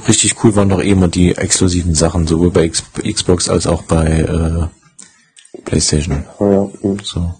richtig 0.08 0.42
cool 0.44 0.54
waren 0.56 0.68
doch 0.68 0.80
eh 0.80 0.90
immer 0.90 1.08
die 1.08 1.34
exklusiven 1.36 1.94
Sachen, 1.94 2.26
sowohl 2.26 2.50
bei 2.50 2.64
X 2.64 2.84
Xbox 3.02 3.48
als 3.48 3.66
auch 3.66 3.82
bei 3.82 4.06
äh, 4.20 5.60
PlayStation. 5.64 6.24
ja. 6.40 6.68
mhm. 6.82 6.98
So. 7.02 7.34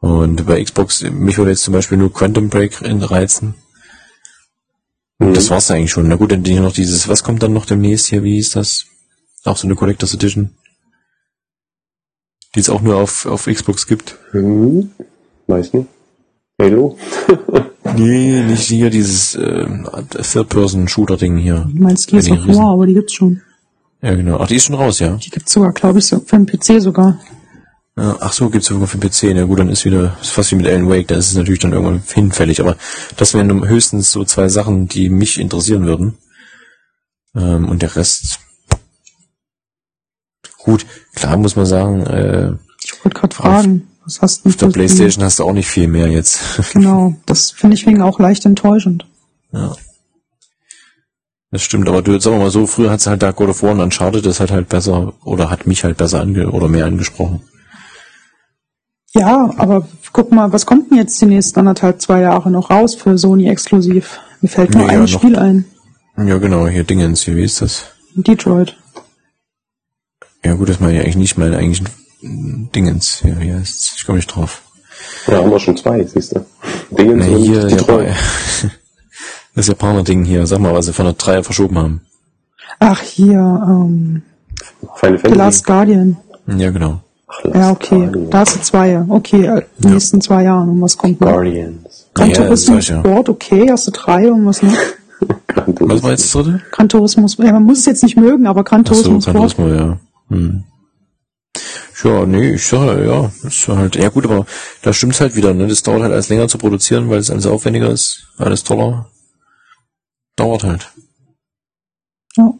Und 0.00 0.46
bei 0.46 0.62
Xbox, 0.64 1.02
mich 1.02 1.36
würde 1.36 1.50
jetzt 1.50 1.62
zum 1.64 1.74
Beispiel 1.74 1.98
nur 1.98 2.12
Quantum 2.12 2.48
Break 2.48 2.80
in- 2.80 3.02
reizen. 3.02 3.54
Mhm. 5.18 5.34
Das 5.34 5.50
war's 5.50 5.70
eigentlich 5.70 5.90
schon. 5.90 6.08
Na 6.08 6.16
gut, 6.16 6.32
dann 6.32 6.44
hier 6.44 6.62
noch 6.62 6.72
dieses, 6.72 7.06
was 7.08 7.22
kommt 7.22 7.42
dann 7.42 7.52
noch 7.52 7.66
demnächst 7.66 8.06
hier, 8.06 8.22
wie 8.22 8.36
hieß 8.36 8.50
das? 8.52 8.86
Auch 9.44 9.56
so 9.58 9.66
eine 9.66 9.74
Collectors 9.76 10.14
Edition. 10.14 10.56
Die 12.54 12.60
es 12.60 12.70
auch 12.70 12.80
nur 12.80 12.96
auf, 12.96 13.26
auf 13.26 13.44
Xbox 13.46 13.86
gibt. 13.86 14.16
Hm, 14.32 14.90
weiß 15.46 15.72
nicht. 15.74 15.88
Halo? 16.60 16.98
Nee, 17.96 18.42
nicht 18.42 18.68
hier 18.68 18.90
dieses 18.90 19.34
äh, 19.34 19.66
Third-Person-Shooter-Ding 20.12 21.38
hier. 21.38 21.66
Du 21.72 21.82
meinst 21.82 22.06
Gears 22.06 22.30
of 22.30 22.46
War, 22.46 22.72
aber 22.74 22.86
die 22.86 22.94
gibt's 22.94 23.14
schon. 23.14 23.40
Ja, 24.02 24.14
genau. 24.14 24.38
Ach, 24.38 24.46
die 24.46 24.56
ist 24.56 24.66
schon 24.66 24.76
raus, 24.76 25.00
ja. 25.00 25.16
Die 25.16 25.30
gibt's 25.30 25.52
sogar, 25.52 25.72
glaube 25.72 25.98
ich, 25.98 26.06
für 26.06 26.20
den 26.20 26.46
PC 26.46 26.80
sogar. 26.80 27.18
ja 27.96 28.16
ach 28.20 28.32
so, 28.32 28.48
gibt's 28.48 28.68
sogar 28.68 28.86
für 28.86 28.98
den 28.98 29.10
PC. 29.10 29.34
Na 29.34 29.44
gut, 29.44 29.58
dann 29.58 29.70
ist 29.70 29.84
wieder 29.84 30.16
ist 30.20 30.30
fast 30.30 30.52
wie 30.52 30.56
mit 30.56 30.66
Alan 30.66 30.88
Wake, 30.88 31.08
da 31.08 31.16
ist 31.16 31.30
es 31.30 31.34
natürlich 31.34 31.60
dann 31.60 31.72
irgendwann 31.72 32.02
hinfällig. 32.14 32.60
Aber 32.60 32.76
das 33.16 33.34
wären 33.34 33.66
höchstens 33.66 34.12
so 34.12 34.24
zwei 34.24 34.48
Sachen, 34.48 34.86
die 34.86 35.08
mich 35.08 35.40
interessieren 35.40 35.86
würden. 35.86 36.18
Ähm, 37.34 37.68
und 37.68 37.82
der 37.82 37.96
Rest... 37.96 38.38
Gut, 40.58 40.86
klar 41.14 41.36
muss 41.38 41.56
man 41.56 41.66
sagen, 41.66 42.06
äh, 42.06 42.52
Ich 42.84 43.04
wollte 43.04 43.18
gerade 43.18 43.34
fragen, 43.34 43.88
was 44.10 44.22
hast 44.22 44.44
du 44.44 44.48
auf 44.48 44.56
der 44.56 44.68
Playstation 44.68 45.24
hast 45.24 45.38
du 45.38 45.44
auch 45.44 45.52
nicht 45.52 45.68
viel 45.68 45.88
mehr 45.88 46.08
jetzt. 46.08 46.40
Genau, 46.72 47.14
das 47.26 47.50
finde 47.50 47.76
ich 47.76 47.86
wegen 47.86 48.02
auch 48.02 48.18
leicht 48.18 48.44
enttäuschend. 48.46 49.06
Ja. 49.52 49.74
Das 51.52 51.62
stimmt, 51.62 51.88
aber 51.88 52.02
du, 52.02 52.18
sagen 52.20 52.36
wir 52.36 52.44
mal 52.44 52.50
so, 52.50 52.66
früher 52.66 52.90
hat's 52.90 53.06
halt 53.06 53.22
da 53.22 53.32
God 53.32 53.48
of 53.48 53.62
War 53.62 53.72
und 53.72 53.80
Uncharted, 53.80 54.24
das 54.24 54.38
hat 54.40 54.50
halt 54.52 54.68
besser, 54.68 55.14
oder 55.24 55.50
hat 55.50 55.66
mich 55.66 55.82
halt 55.82 55.96
besser 55.96 56.20
ange, 56.20 56.50
oder 56.50 56.68
mehr 56.68 56.86
angesprochen. 56.86 57.40
Ja, 59.12 59.52
aber 59.56 59.88
guck 60.12 60.30
mal, 60.30 60.52
was 60.52 60.66
kommt 60.66 60.90
denn 60.90 60.98
jetzt 60.98 61.20
die 61.20 61.26
nächsten 61.26 61.58
anderthalb, 61.58 62.00
zwei 62.00 62.20
Jahre 62.20 62.50
noch 62.50 62.70
raus 62.70 62.94
für 62.94 63.18
Sony 63.18 63.48
exklusiv? 63.48 64.20
Mir 64.40 64.48
fällt 64.48 64.74
nur 64.74 64.86
Ja, 64.86 64.92
ja, 64.92 64.98
ein 64.98 65.00
noch. 65.00 65.08
Spiel 65.08 65.36
ein. 65.36 65.64
Ja, 66.16 66.38
genau, 66.38 66.68
hier 66.68 66.84
Dingens, 66.84 67.22
hier, 67.22 67.34
wie 67.34 67.42
ist 67.44 67.60
das? 67.60 67.86
Detroit. 68.14 68.76
Ja 70.44 70.54
gut, 70.54 70.68
das 70.68 70.80
meine 70.80 70.98
ich 70.98 71.00
eigentlich 71.02 71.16
nicht, 71.16 71.38
meine 71.38 71.56
eigentlich 71.56 71.82
Dingens, 72.22 73.20
hier, 73.22 73.40
wie 73.40 73.52
heißt's? 73.52 73.94
Ich 73.96 74.06
komme 74.06 74.16
nicht 74.16 74.34
drauf. 74.34 74.62
Ja, 75.26 75.38
haben 75.38 75.50
wir 75.50 75.58
schon 75.58 75.76
zwei, 75.76 76.04
siehst 76.04 76.34
du. 76.34 76.44
Dingens 76.90 77.26
und 77.26 77.36
hier, 77.36 77.66
Detroit. 77.66 78.08
Japan, 78.08 78.70
das 79.54 79.66
Japaner-Ding 79.68 80.24
hier, 80.24 80.46
sag 80.46 80.58
mal, 80.58 80.74
was 80.74 80.86
sie 80.86 80.92
von 80.92 81.06
der 81.06 81.14
Dreier 81.14 81.42
verschoben 81.42 81.78
haben. 81.78 82.00
Ach, 82.78 83.00
hier, 83.00 83.38
ähm, 83.38 84.22
Final 84.94 85.16
The 85.16 85.22
Fantasy. 85.22 85.34
Last 85.34 85.66
Guardian. 85.66 86.16
Ja, 86.46 86.70
genau. 86.70 87.00
Ach, 87.26 87.44
Last 87.44 87.56
Ja, 87.56 87.70
okay. 87.70 87.98
Guardian. 87.98 88.30
Da 88.30 88.38
hast 88.40 88.56
du 88.56 88.60
zwei. 88.60 89.04
Okay, 89.08 89.46
äh, 89.46 89.62
die 89.78 89.88
nächsten 89.88 90.20
zwei 90.20 90.44
Jahren. 90.44 90.68
Und 90.68 90.80
was 90.82 90.96
kommt 90.96 91.20
noch? 91.20 91.28
Guardians. 91.28 92.08
Gran 92.14 92.30
Ja, 92.30 92.36
Turismo 92.36 92.74
ja. 92.76 92.82
Sport, 92.82 93.28
okay, 93.28 93.70
hast 93.70 93.86
du 93.86 93.92
drei 93.92 94.30
und 94.30 94.46
was 94.46 94.62
noch? 94.62 94.72
Gran 95.46 95.74
Was 95.80 96.02
war 96.02 96.10
jetzt 96.10 96.24
das 96.24 96.32
dritte? 96.32 96.62
Gran 96.70 96.88
Turismo, 96.88 97.26
ja, 97.38 97.52
man 97.52 97.64
muss 97.64 97.78
es 97.78 97.86
jetzt 97.86 98.02
nicht 98.02 98.16
mögen, 98.16 98.46
aber 98.46 98.64
Gran 98.64 98.84
Turismo 98.84 99.18
Gran 99.18 99.22
Sport. 99.22 99.36
Turismo, 99.36 99.68
ja. 99.68 99.98
Hm. 100.28 100.64
Ja, 102.02 102.24
nee, 102.24 102.54
ich 102.54 102.66
sage, 102.66 103.04
ja, 103.04 103.32
ist 103.46 103.68
halt, 103.68 103.96
ja 103.96 104.08
gut, 104.08 104.24
aber 104.24 104.46
da 104.82 104.92
stimmt's 104.92 105.20
halt 105.20 105.36
wieder, 105.36 105.52
ne? 105.52 105.66
Das 105.66 105.82
dauert 105.82 106.02
halt 106.02 106.12
alles 106.12 106.28
länger 106.28 106.48
zu 106.48 106.56
produzieren, 106.56 107.10
weil 107.10 107.18
es 107.18 107.30
alles 107.30 107.46
aufwendiger 107.46 107.90
ist, 107.90 108.28
alles 108.38 108.64
toller. 108.64 109.10
Dauert 110.36 110.64
halt. 110.64 110.90
Ja. 112.36 112.54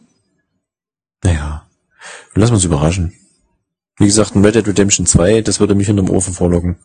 Naja. 1.23 1.67
Lass 2.35 2.51
uns 2.51 2.63
überraschen. 2.65 3.13
Wie 3.97 4.05
gesagt, 4.05 4.35
ein 4.35 4.45
Red 4.45 4.55
Dead 4.55 4.67
Redemption 4.67 5.05
2, 5.05 5.41
das 5.41 5.59
würde 5.59 5.75
mich 5.75 5.87
hinterm 5.87 6.09
Ofen 6.09 6.33
vorlocken. 6.33 6.77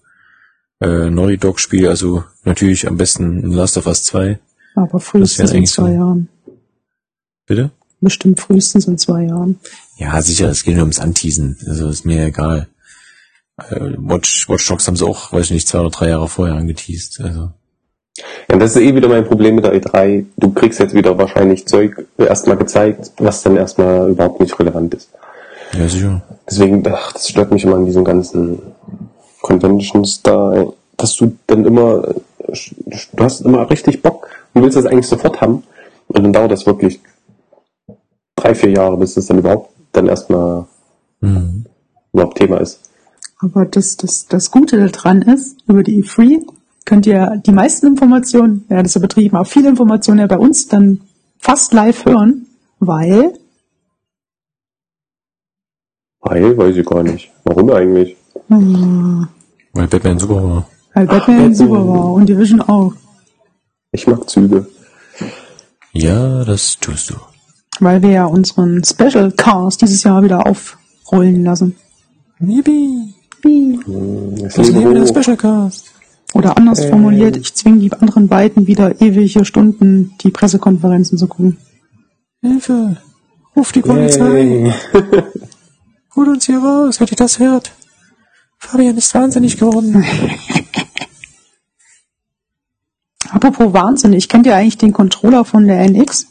Äh, 0.81 1.11
Naughty 1.11 1.39
Dog 1.39 1.61
Spiel, 1.61 1.89
also 1.89 2.25
natürlich 2.45 2.87
am 2.87 2.97
besten 2.97 3.39
ein 3.39 3.53
Last 3.53 3.77
of 3.77 3.87
Us 3.87 4.05
2. 4.05 4.39
Aber 4.75 5.01
frühestens 5.01 5.53
in 5.53 5.67
zwei 5.67 5.91
so. 5.91 5.95
Jahren. 5.95 6.29
Bitte? 7.47 7.71
Bestimmt 8.01 8.41
frühestens 8.41 8.87
in 8.87 8.99
zwei 8.99 9.25
Jahren. 9.25 9.59
Ja, 9.97 10.21
sicher, 10.21 10.51
es 10.51 10.65
geht 10.65 10.75
nur 10.75 10.83
ums 10.83 11.01
Anteasen. 11.01 11.59
Also 11.67 11.89
ist 11.89 12.05
mir 12.05 12.27
egal. 12.27 12.69
Äh, 13.59 13.95
Watch, 13.97 14.49
Watch 14.49 14.69
Dogs 14.69 14.87
haben 14.87 14.97
sie 14.97 15.07
auch, 15.07 15.33
weiß 15.33 15.47
ich 15.47 15.53
nicht, 15.53 15.69
zwei 15.69 15.81
oder 15.81 15.91
drei 15.91 16.11
Jahre 16.11 16.29
vorher 16.29 16.57
angeteased. 16.57 17.21
Also. 17.23 17.51
Ja, 18.51 18.57
das 18.57 18.77
ist 18.77 18.83
eh 18.83 18.95
wieder 18.95 19.09
mein 19.09 19.25
Problem 19.25 19.57
mit 19.57 19.65
der 19.65 19.75
E3. 19.75 20.25
Du 20.37 20.53
kriegst 20.53 20.79
jetzt 20.79 20.95
wieder 20.95 21.17
wahrscheinlich 21.19 21.67
Zeug 21.67 22.07
erstmal 22.19 22.57
gezeigt, 22.57 23.13
was 23.19 23.43
dann 23.43 23.57
erstmal 23.57 24.11
überhaupt 24.11 24.41
nicht 24.41 24.59
relevant 24.59 24.95
ist. 24.95 25.11
Ja, 25.73 25.89
sicher. 25.89 26.23
Deswegen, 26.49 26.87
ach, 26.89 27.13
das 27.13 27.29
stört 27.29 27.51
mich 27.51 27.65
immer 27.65 27.77
an 27.77 27.87
diesen 27.87 28.05
ganzen 28.05 28.61
Conventions 29.41 30.23
da, 30.23 30.67
dass 30.97 31.17
du 31.17 31.37
dann 31.47 31.65
immer, 31.65 32.15
du 32.47 33.25
hast 33.25 33.41
immer 33.41 33.69
richtig 33.71 34.03
Bock 34.03 34.29
und 34.55 34.63
willst 34.63 34.77
das 34.77 34.87
eigentlich 34.87 35.09
sofort 35.09 35.41
haben. 35.41 35.65
Und 36.09 36.23
dann 36.23 36.33
dauert 36.33 36.53
das 36.53 36.67
wirklich 36.67 37.01
drei, 38.47 38.55
vier 38.55 38.71
Jahre, 38.71 38.97
bis 38.97 39.15
das 39.15 39.27
dann 39.27 39.39
überhaupt 39.39 39.71
dann 39.93 40.07
erstmal 40.07 40.67
Mhm. 41.21 41.65
überhaupt 42.13 42.37
Thema 42.39 42.59
ist. 42.61 42.91
Aber 43.39 43.65
das, 43.65 43.97
das, 43.97 44.27
das 44.27 44.51
Gute 44.51 44.87
daran 44.89 45.23
ist, 45.23 45.57
über 45.67 45.83
die 45.83 46.03
E3 46.03 46.47
könnt 46.85 47.07
ihr 47.07 47.43
die 47.45 47.53
meisten 47.53 47.87
Informationen, 47.87 48.65
ja, 48.69 48.83
das 48.83 48.93
ist 48.93 48.97
übertrieben, 48.97 49.37
aber 49.37 49.45
viele 49.47 49.69
Informationen 49.69 50.21
ja 50.21 50.27
bei 50.27 50.39
uns 50.39 50.69
dann 50.69 51.01
fast 51.39 51.73
live 51.73 52.05
hören, 52.05 52.47
weil, 52.79 53.33
Weil, 56.21 56.57
weiß 56.59 56.77
ich 56.77 56.87
gar 56.87 57.03
nicht. 57.03 57.31
Warum 57.45 57.71
eigentlich? 57.71 58.17
hm, 58.49 59.29
Weil 59.73 59.87
Batman 59.89 60.19
super 60.19 60.43
war. 60.43 60.69
weil 60.95 61.07
Batman 61.07 61.37
Batman. 61.37 61.55
super 61.55 61.87
war 61.89 62.13
und 62.13 62.29
Division 62.29 62.61
auch. 62.63 62.93
Ich 63.93 64.07
mag 64.07 64.29
Züge. 64.29 64.67
Ja, 65.93 66.45
das 66.45 66.77
tust 66.79 67.11
du. 67.11 67.15
Weil 67.81 68.03
wir 68.03 68.11
ja 68.11 68.25
unseren 68.25 68.83
Special 68.85 69.33
Cars 69.33 69.77
dieses 69.77 70.03
Jahr 70.03 70.23
wieder 70.23 70.47
aufrollen 70.47 71.45
lassen. 71.45 71.77
Yippie! 72.41 73.15
Das 73.43 74.55
Das 74.55 74.69
Leben 74.69 74.79
Leben 74.81 74.95
der. 74.95 75.07
Special 75.23 75.37
Cast. 75.37 75.93
Oder 76.35 76.57
anders 76.57 76.81
Ähm. 76.81 76.91
formuliert, 76.91 77.37
ich 77.37 77.55
zwinge 77.55 77.79
die 77.79 77.93
anderen 77.93 78.29
beiden 78.29 78.67
wieder 78.67 79.01
ewige 79.01 79.45
Stunden 79.45 80.15
die 80.23 80.31
Pressekonferenzen 80.31 81.19
zu 81.19 81.29
gucken. 81.29 81.59
Hilfe! 82.41 82.97
Ruf 83.55 83.73
die 83.73 83.81
Polizei! 83.81 84.75
Holt 86.17 86.29
uns 86.29 86.47
hier 86.47 86.59
raus, 86.59 86.99
wer 87.01 87.11
ihr 87.11 87.17
das 87.17 87.39
hört. 87.39 87.73
Fabian 88.59 88.97
ist 88.97 89.15
wahnsinnig 89.15 89.59
geworden. 89.59 90.05
Apropos 93.31 93.73
wahnsinnig, 93.73 94.29
kennt 94.29 94.47
ihr 94.47 94.55
eigentlich 94.57 94.79
den 94.79 94.93
Controller 94.93 95.45
von 95.45 95.67
der 95.67 95.81
NX? 95.81 96.27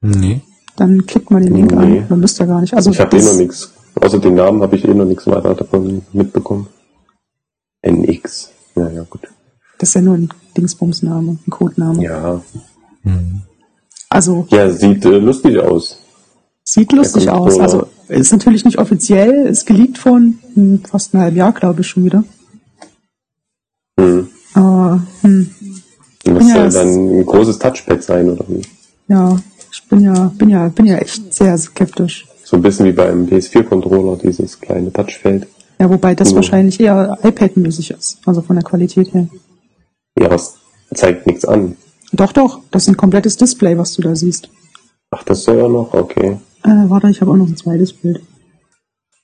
Nee. 0.00 0.42
Dann 0.76 1.06
klickt 1.06 1.30
mal 1.30 1.40
den 1.40 1.54
Link 1.54 1.70
Nee. 1.72 2.00
an. 2.00 2.06
Dann 2.08 2.20
müsst 2.20 2.40
ihr 2.40 2.46
gar 2.46 2.60
nicht. 2.60 2.74
Also 2.74 2.90
Ich 2.90 3.00
habe 3.00 3.16
eh 3.16 3.20
das- 3.20 3.32
noch 3.32 3.38
nichts. 3.38 3.72
Außer 4.00 4.18
den 4.18 4.34
Namen 4.34 4.60
habe 4.62 4.74
ich 4.76 4.84
eh 4.84 4.92
noch 4.92 5.04
nichts 5.04 5.26
weiter 5.26 5.54
davon 5.54 6.02
mitbekommen. 6.12 6.66
NX. 7.82 8.50
Ja, 8.74 8.88
ja, 8.90 9.02
gut. 9.08 9.20
Das 9.78 9.90
ist 9.90 9.94
ja 9.94 10.00
nur 10.00 10.14
ein 10.16 10.28
Dingsbumsname, 10.56 11.38
ein 11.46 11.50
Codename. 11.50 12.02
Ja. 12.02 12.40
Also 14.08 14.46
Ja, 14.50 14.70
sieht 14.70 15.04
äh, 15.04 15.18
lustig 15.18 15.58
aus. 15.58 15.98
sieht 16.64 16.92
lustig 16.92 17.28
aus. 17.28 17.58
Also 17.58 17.86
ist 18.08 18.32
natürlich 18.32 18.64
nicht 18.64 18.78
offiziell, 18.78 19.46
ist 19.46 19.66
geleakt 19.66 19.98
von 19.98 20.38
hm, 20.54 20.80
fast 20.88 21.14
einem 21.14 21.22
halben 21.24 21.36
Jahr, 21.36 21.52
glaube 21.52 21.82
ich, 21.82 21.86
schon 21.86 22.04
wieder. 22.04 22.24
Hm. 23.98 24.28
Aber 24.54 25.02
hm, 25.22 25.50
Muss 26.26 26.48
Ja, 26.48 26.56
ja, 26.56 26.64
es- 26.66 26.74
dann 26.74 26.88
ein 26.88 27.26
großes 27.26 27.58
Touchpad 27.58 28.02
sein 28.02 28.30
oder 28.30 28.44
wie? 28.48 28.62
ja, 29.08 29.36
ich 29.74 29.88
bin 29.88 30.00
ja, 30.00 30.32
bin 30.38 30.48
ja, 30.50 30.68
bin 30.68 30.86
ja 30.86 30.96
echt 30.98 31.34
sehr 31.34 31.58
skeptisch. 31.58 32.26
So 32.44 32.56
ein 32.56 32.62
bisschen 32.62 32.86
wie 32.86 32.92
beim 32.92 33.26
PS4-Controller, 33.26 34.18
dieses 34.22 34.60
kleine 34.60 34.92
Touchfeld. 34.92 35.48
Ja, 35.80 35.90
wobei 35.90 36.14
das 36.14 36.30
Ja. 36.30 36.36
wahrscheinlich 36.36 36.78
eher 36.78 37.18
iPad-mäßig 37.24 37.90
ist, 37.90 38.18
also 38.24 38.40
von 38.42 38.54
der 38.56 38.64
Qualität 38.64 39.12
her. 39.12 39.26
Ja, 40.18 40.26
aber 40.26 40.36
es 40.36 40.54
zeigt 40.94 41.26
nichts 41.26 41.44
an. 41.44 41.76
Doch, 42.12 42.32
doch, 42.32 42.60
das 42.70 42.84
ist 42.84 42.88
ein 42.90 42.96
komplettes 42.96 43.36
Display, 43.36 43.76
was 43.76 43.94
du 43.94 44.02
da 44.02 44.14
siehst. 44.14 44.48
Ach, 45.10 45.24
das 45.24 45.42
soll 45.42 45.58
ja 45.58 45.68
noch? 45.68 45.92
Okay. 45.92 46.38
Äh, 46.62 46.68
warte, 46.88 47.08
ich 47.10 47.20
habe 47.20 47.32
auch 47.32 47.36
noch 47.36 47.48
ein 47.48 47.56
zweites 47.56 47.92
Bild. 47.92 48.20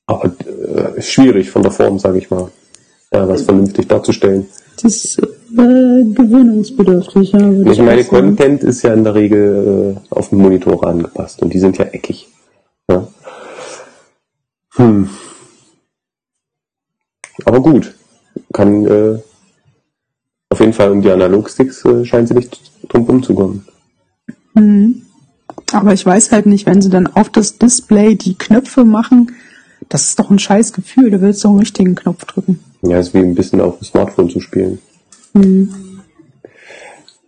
Aber 0.07 0.25
äh, 0.97 1.01
schwierig 1.01 1.51
von 1.51 1.63
der 1.63 1.71
Form, 1.71 2.01
sage 2.01 2.19
ich 2.19 2.31
mal. 2.31 2.51
Ja, 3.13 3.29
was 3.29 3.43
vernünftig 3.43 3.89
darzustellen. 3.89 4.47
Das 4.83 5.05
ist 5.05 5.19
äh, 5.19 5.25
gewöhnungsbedürftig, 5.53 7.33
ja. 7.33 7.51
Ich 7.71 7.83
meine. 7.83 8.05
Content 8.05 8.63
ist 8.63 8.83
ja 8.83 8.95
in 8.95 9.05
der 9.05 9.15
Regel 9.15 9.97
äh, 9.97 10.15
auf 10.15 10.31
Monitore 10.33 10.87
angepasst 10.87 11.43
und 11.43 11.53
die 11.53 11.59
sind 11.59 11.77
ja 11.79 11.87
eckig. 11.87 12.29
Ja. 12.89 13.09
Hm. 14.77 15.11
Aber 17.45 17.61
gut. 17.61 17.95
Kann 18.53 18.87
äh, 18.87 19.19
auf 20.51 20.61
jeden 20.61 20.73
Fall 20.73 20.91
um 20.91 21.03
die 21.03 21.11
Analogsticks 21.11 21.85
äh, 21.85 22.05
scheint 22.05 22.29
sie 22.29 22.35
nicht 22.35 22.61
drum 22.89 23.05
rumzukommen. 23.05 23.67
Mhm. 24.55 25.03
Aber 25.73 25.93
ich 25.93 26.05
weiß 26.05 26.33
halt 26.33 26.47
nicht, 26.47 26.67
wenn 26.67 26.83
sie 26.83 26.91
dann 26.91 27.07
auf 27.07 27.29
das 27.29 27.59
Display 27.59 28.15
die 28.15 28.37
Knöpfe 28.37 28.85
machen, 28.85 29.33
das 29.89 30.09
ist 30.09 30.19
doch 30.19 30.31
ein 30.31 30.39
scheiß 30.39 30.73
Gefühl, 30.73 31.11
da 31.11 31.21
willst 31.21 31.43
du 31.43 31.49
auch 31.49 31.53
einen 31.53 31.61
richtigen 31.61 31.95
Knopf 31.95 32.25
drücken. 32.25 32.61
Ja, 32.83 32.99
ist 32.99 33.13
wie 33.15 33.19
ein 33.19 33.35
bisschen 33.35 33.61
auf 33.61 33.79
dem 33.79 33.85
Smartphone 33.85 34.31
zu 34.31 34.41
spielen. 34.41 34.79
Mhm. 35.35 35.75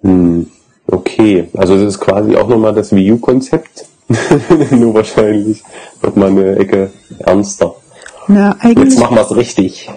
Hm. 0.02 0.46
Okay, 0.86 1.48
also 1.54 1.74
das 1.74 1.94
ist 1.94 2.00
quasi 2.00 2.36
auch 2.36 2.48
nochmal 2.48 2.74
das 2.74 2.92
Wii 2.94 3.12
U-Konzept. 3.12 3.86
Nur 4.70 4.94
wahrscheinlich 4.94 5.62
nochmal 6.02 6.30
eine 6.30 6.56
Ecke 6.56 6.90
ernster. 7.20 7.74
Na, 8.28 8.56
eigentlich, 8.60 8.90
Jetzt 8.94 9.00
machen 9.00 9.16
wir 9.16 9.22
es 9.22 9.34
richtig. 9.36 9.90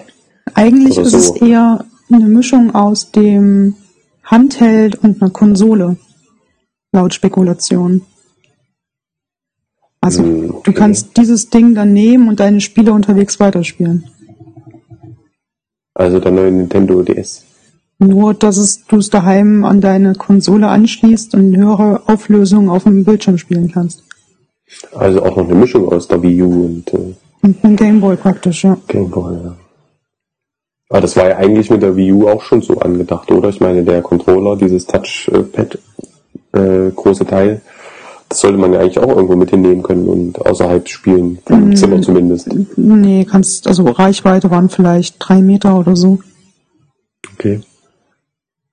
eigentlich 0.54 0.98
oder 0.98 1.06
ist 1.06 1.12
so. 1.12 1.34
es 1.34 1.42
eher 1.42 1.84
eine 2.10 2.26
Mischung 2.26 2.74
aus 2.74 3.10
dem 3.10 3.74
Handheld 4.24 4.96
und 4.96 5.20
einer 5.20 5.30
Konsole. 5.30 5.96
Laut 6.92 7.14
Spekulation. 7.14 8.02
Also, 10.00 10.22
Hm, 10.22 10.54
du 10.62 10.72
kannst 10.72 11.16
dieses 11.16 11.50
Ding 11.50 11.74
dann 11.74 11.92
nehmen 11.92 12.28
und 12.28 12.40
deine 12.40 12.60
Spiele 12.60 12.92
unterwegs 12.92 13.40
weiterspielen. 13.40 14.08
Also 15.96 16.20
der 16.20 16.30
neue 16.30 16.52
Nintendo 16.52 17.02
DS. 17.02 17.42
Nur, 17.98 18.34
dass 18.34 18.58
es, 18.58 18.84
du 18.86 18.98
es 18.98 19.08
daheim 19.08 19.64
an 19.64 19.80
deine 19.80 20.14
Konsole 20.14 20.68
anschließt 20.68 21.34
und 21.34 21.54
in 21.54 21.56
höhere 21.56 22.02
Auflösung 22.06 22.68
auf 22.68 22.84
dem 22.84 23.04
Bildschirm 23.04 23.38
spielen 23.38 23.72
kannst. 23.72 24.04
Also 24.94 25.22
auch 25.22 25.36
noch 25.36 25.46
eine 25.48 25.54
Mischung 25.54 25.90
aus 25.90 26.06
der 26.06 26.22
Wii 26.22 26.42
U 26.42 26.64
und 26.66 26.92
äh, 26.92 27.14
Und 27.40 27.64
ein 27.64 27.76
Gameboy 27.76 28.16
praktisch, 28.16 28.64
ja. 28.64 28.76
Game 28.88 29.10
Boy. 29.10 29.36
Ja. 29.36 29.56
Aber 30.90 31.00
das 31.00 31.16
war 31.16 31.30
ja 31.30 31.36
eigentlich 31.38 31.70
mit 31.70 31.82
der 31.82 31.96
Wii 31.96 32.12
U 32.12 32.28
auch 32.28 32.42
schon 32.42 32.60
so 32.60 32.78
angedacht, 32.78 33.30
oder? 33.30 33.48
Ich 33.48 33.60
meine, 33.60 33.82
der 33.82 34.02
Controller, 34.02 34.56
dieses 34.56 34.86
Touchpad, 34.86 35.78
äh, 36.52 36.90
große 36.94 37.24
Teil, 37.24 37.62
das 38.28 38.40
sollte 38.40 38.58
man 38.58 38.72
ja 38.72 38.80
eigentlich 38.80 38.98
auch 38.98 39.08
irgendwo 39.08 39.36
mit 39.36 39.50
hinnehmen 39.50 39.82
können 39.82 40.08
und 40.08 40.40
außerhalb 40.44 40.88
spielen, 40.88 41.38
vom 41.46 41.68
Mhm. 41.70 41.76
Zimmer 41.76 42.02
zumindest. 42.02 42.48
Nee, 42.76 43.24
kannst, 43.30 43.66
also 43.68 43.84
Reichweite 43.84 44.50
waren 44.50 44.68
vielleicht 44.68 45.16
drei 45.18 45.40
Meter 45.40 45.78
oder 45.78 45.94
so. 45.96 46.18
Okay. 47.34 47.60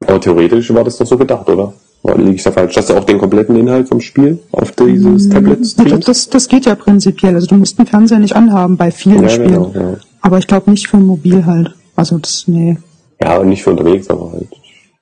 Aber 0.06 0.20
theoretisch 0.20 0.74
war 0.74 0.84
das 0.84 0.98
doch 0.98 1.06
so 1.06 1.18
gedacht, 1.18 1.48
oder? 1.50 1.74
Liege 2.18 2.32
ich 2.34 2.44
da 2.44 2.52
falsch? 2.52 2.76
Dass 2.76 2.88
du 2.88 2.96
auch 2.96 3.06
den 3.06 3.18
kompletten 3.18 3.56
Inhalt 3.56 3.88
vom 3.88 4.02
Spiel 4.02 4.40
auf 4.52 4.74
dieses 4.74 5.30
Tablet 5.30 5.62
Das, 5.62 5.72
streamst? 5.72 6.08
das, 6.10 6.30
das 6.30 6.48
geht 6.50 6.66
ja 6.66 6.76
prinzipiell. 6.76 7.34
Also 7.36 7.48
du 7.48 7.56
musst 7.56 7.80
den 7.80 7.86
Fernseher 7.86 8.20
nicht 8.20 8.36
anhaben 8.36 8.76
bei 8.76 8.92
vielen 8.92 9.24
Ja, 9.24 9.30
Spielen. 9.30 9.48
genau. 9.54 9.72
Ja. 9.74 9.96
Aber 10.20 10.38
ich 10.38 10.48
glaube 10.48 10.70
nicht 10.70 10.88
für 10.90 10.98
mobil 10.98 11.46
halt. 11.46 11.74
Also 11.96 12.18
das, 12.18 12.44
nee. 12.48 12.78
ja, 13.22 13.38
und 13.38 13.48
nicht 13.50 13.64
für 13.64 13.70
unterwegs, 13.70 14.10
aber 14.10 14.34
halt 14.34 14.48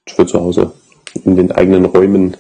für 0.08 0.28
zu 0.28 0.40
Hause. 0.40 0.74
In 1.26 1.36
den 1.36 1.52
eigenen 1.52 1.86
Räumen. 1.86 2.38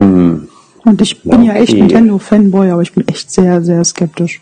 Hm. 0.00 0.48
Und 0.84 1.00
ich 1.00 1.22
bin 1.22 1.42
Ja, 1.44 1.54
ja 1.54 1.60
echt 1.60 1.72
okay. 1.72 1.82
Nintendo-Fanboy, 1.82 2.70
aber 2.70 2.82
ich 2.82 2.92
bin 2.92 3.06
echt 3.08 3.30
sehr, 3.30 3.62
sehr 3.62 3.84
skeptisch. 3.84 4.40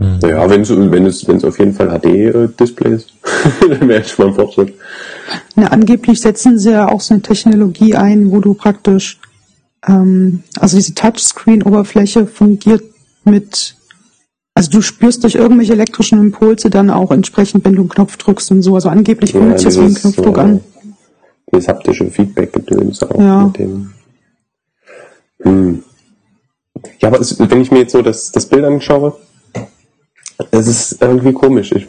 Hm. 0.00 0.20
Ja, 0.22 0.48
wenn 0.48 0.60
es, 0.60 0.70
wenn 0.70 1.06
es, 1.06 1.26
wenn 1.26 1.36
es 1.36 1.44
auf 1.44 1.58
jeden 1.58 1.74
Fall 1.74 1.88
HD-Display 1.88 2.94
ist, 2.94 3.14
dann 3.68 3.88
wäre 3.88 4.04
schon 4.04 4.26
mal 4.26 4.32
ein 4.32 4.36
Fortschritt. 4.36 4.74
Na, 5.56 5.66
angeblich 5.66 6.20
setzen 6.20 6.58
sie 6.58 6.70
ja 6.70 6.88
auch 6.88 7.00
so 7.00 7.14
eine 7.14 7.22
Technologie 7.22 7.96
ein, 7.96 8.30
wo 8.30 8.40
du 8.40 8.54
praktisch, 8.54 9.18
ähm, 9.86 10.44
also 10.60 10.76
diese 10.76 10.94
Touchscreen-Oberfläche 10.94 12.26
fungiert 12.26 12.84
mit, 13.24 13.74
also 14.54 14.70
du 14.70 14.82
spürst 14.82 15.24
durch 15.24 15.34
irgendwelche 15.34 15.72
elektrischen 15.72 16.20
Impulse 16.20 16.70
dann 16.70 16.90
auch 16.90 17.10
entsprechend, 17.10 17.64
wenn 17.64 17.74
du 17.74 17.82
einen 17.82 17.88
Knopf 17.88 18.16
drückst 18.18 18.52
und 18.52 18.62
so. 18.62 18.76
Also 18.76 18.88
angeblich 18.88 19.32
fühlt 19.32 19.58
sich 19.58 19.66
das 19.66 19.80
wie 19.80 19.84
ein 19.86 19.94
Knopfdruck 19.94 20.36
äh, 20.36 20.40
an. 20.40 20.60
Dieses 21.52 21.68
haptische 21.68 22.10
Feedback-Gedöns 22.10 23.02
auch 23.02 23.18
Ja. 23.20 23.42
mit 23.46 23.58
dem. 23.58 23.94
Hm. 25.42 25.82
Ja, 27.00 27.08
aber 27.08 27.20
es, 27.20 27.38
wenn 27.38 27.60
ich 27.60 27.70
mir 27.70 27.80
jetzt 27.80 27.92
so 27.92 28.02
das, 28.02 28.30
das 28.32 28.46
Bild 28.46 28.64
anschaue, 28.64 29.16
es 30.50 30.66
ist 30.66 31.02
irgendwie 31.02 31.32
komisch. 31.32 31.72
Ich, 31.72 31.86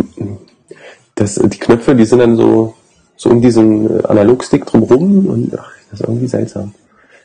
das, 1.15 1.35
die 1.35 1.59
Knöpfe, 1.59 1.95
die 1.95 2.05
sind 2.05 2.19
dann 2.19 2.35
so, 2.37 2.73
so 3.17 3.29
um 3.29 3.41
diesen 3.41 4.03
Analogstick 4.05 4.65
drumherum 4.65 5.27
und 5.27 5.59
ach, 5.59 5.71
das 5.91 5.99
ist 5.99 6.07
irgendwie 6.07 6.27
seltsam. 6.27 6.73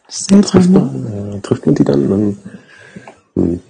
Das 0.07 0.21
ist 0.21 0.29
seltsam. 0.29 0.51
Trifft 0.61 0.71
Ne? 0.71 0.79
man, 0.81 1.35
äh, 1.37 1.41
trifft 1.41 1.67
man 1.67 1.75
die 1.75 1.85
dann? 1.85 2.13
Und, 2.13 2.39
hm. 3.35 3.61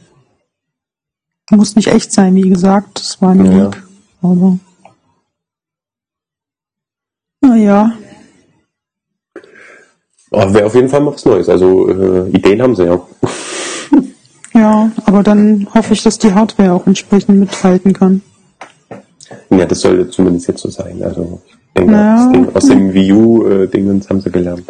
Muss 1.50 1.76
nicht 1.76 1.88
echt 1.88 2.10
sein, 2.10 2.34
wie 2.34 2.48
gesagt. 2.48 2.98
Das 3.00 3.20
war 3.20 3.30
ein 3.32 3.44
Ja. 3.44 3.70
Aber. 4.22 4.58
Naja. 7.42 7.92
Aber 10.42 10.54
wäre 10.54 10.66
auf 10.66 10.74
jeden 10.74 10.88
Fall 10.88 11.00
mal 11.00 11.14
was 11.14 11.24
Neues. 11.24 11.48
Also 11.48 11.88
äh, 11.88 12.28
Ideen 12.30 12.60
haben 12.62 12.74
sie 12.76 12.84
ja. 12.84 13.00
Ja, 14.56 14.88
aber 15.04 15.24
dann 15.24 15.66
hoffe 15.74 15.94
ich, 15.94 16.04
dass 16.04 16.16
die 16.18 16.32
Hardware 16.32 16.72
auch 16.74 16.86
entsprechend 16.86 17.40
mithalten 17.40 17.92
kann. 17.92 18.22
Ja, 19.50 19.66
das 19.66 19.80
sollte 19.80 20.08
zumindest 20.10 20.46
jetzt 20.46 20.60
so 20.60 20.70
sein. 20.70 21.02
Also 21.02 21.40
ich 21.48 21.56
denke, 21.76 21.92
Ja. 21.92 22.16
das 22.24 22.32
Ding, 22.32 22.48
aus 22.54 22.66
dem 22.66 22.92
Wii 22.94 23.12
U-Dingens 23.12 24.08
haben 24.08 24.20
sie 24.20 24.30
gelernt. 24.30 24.62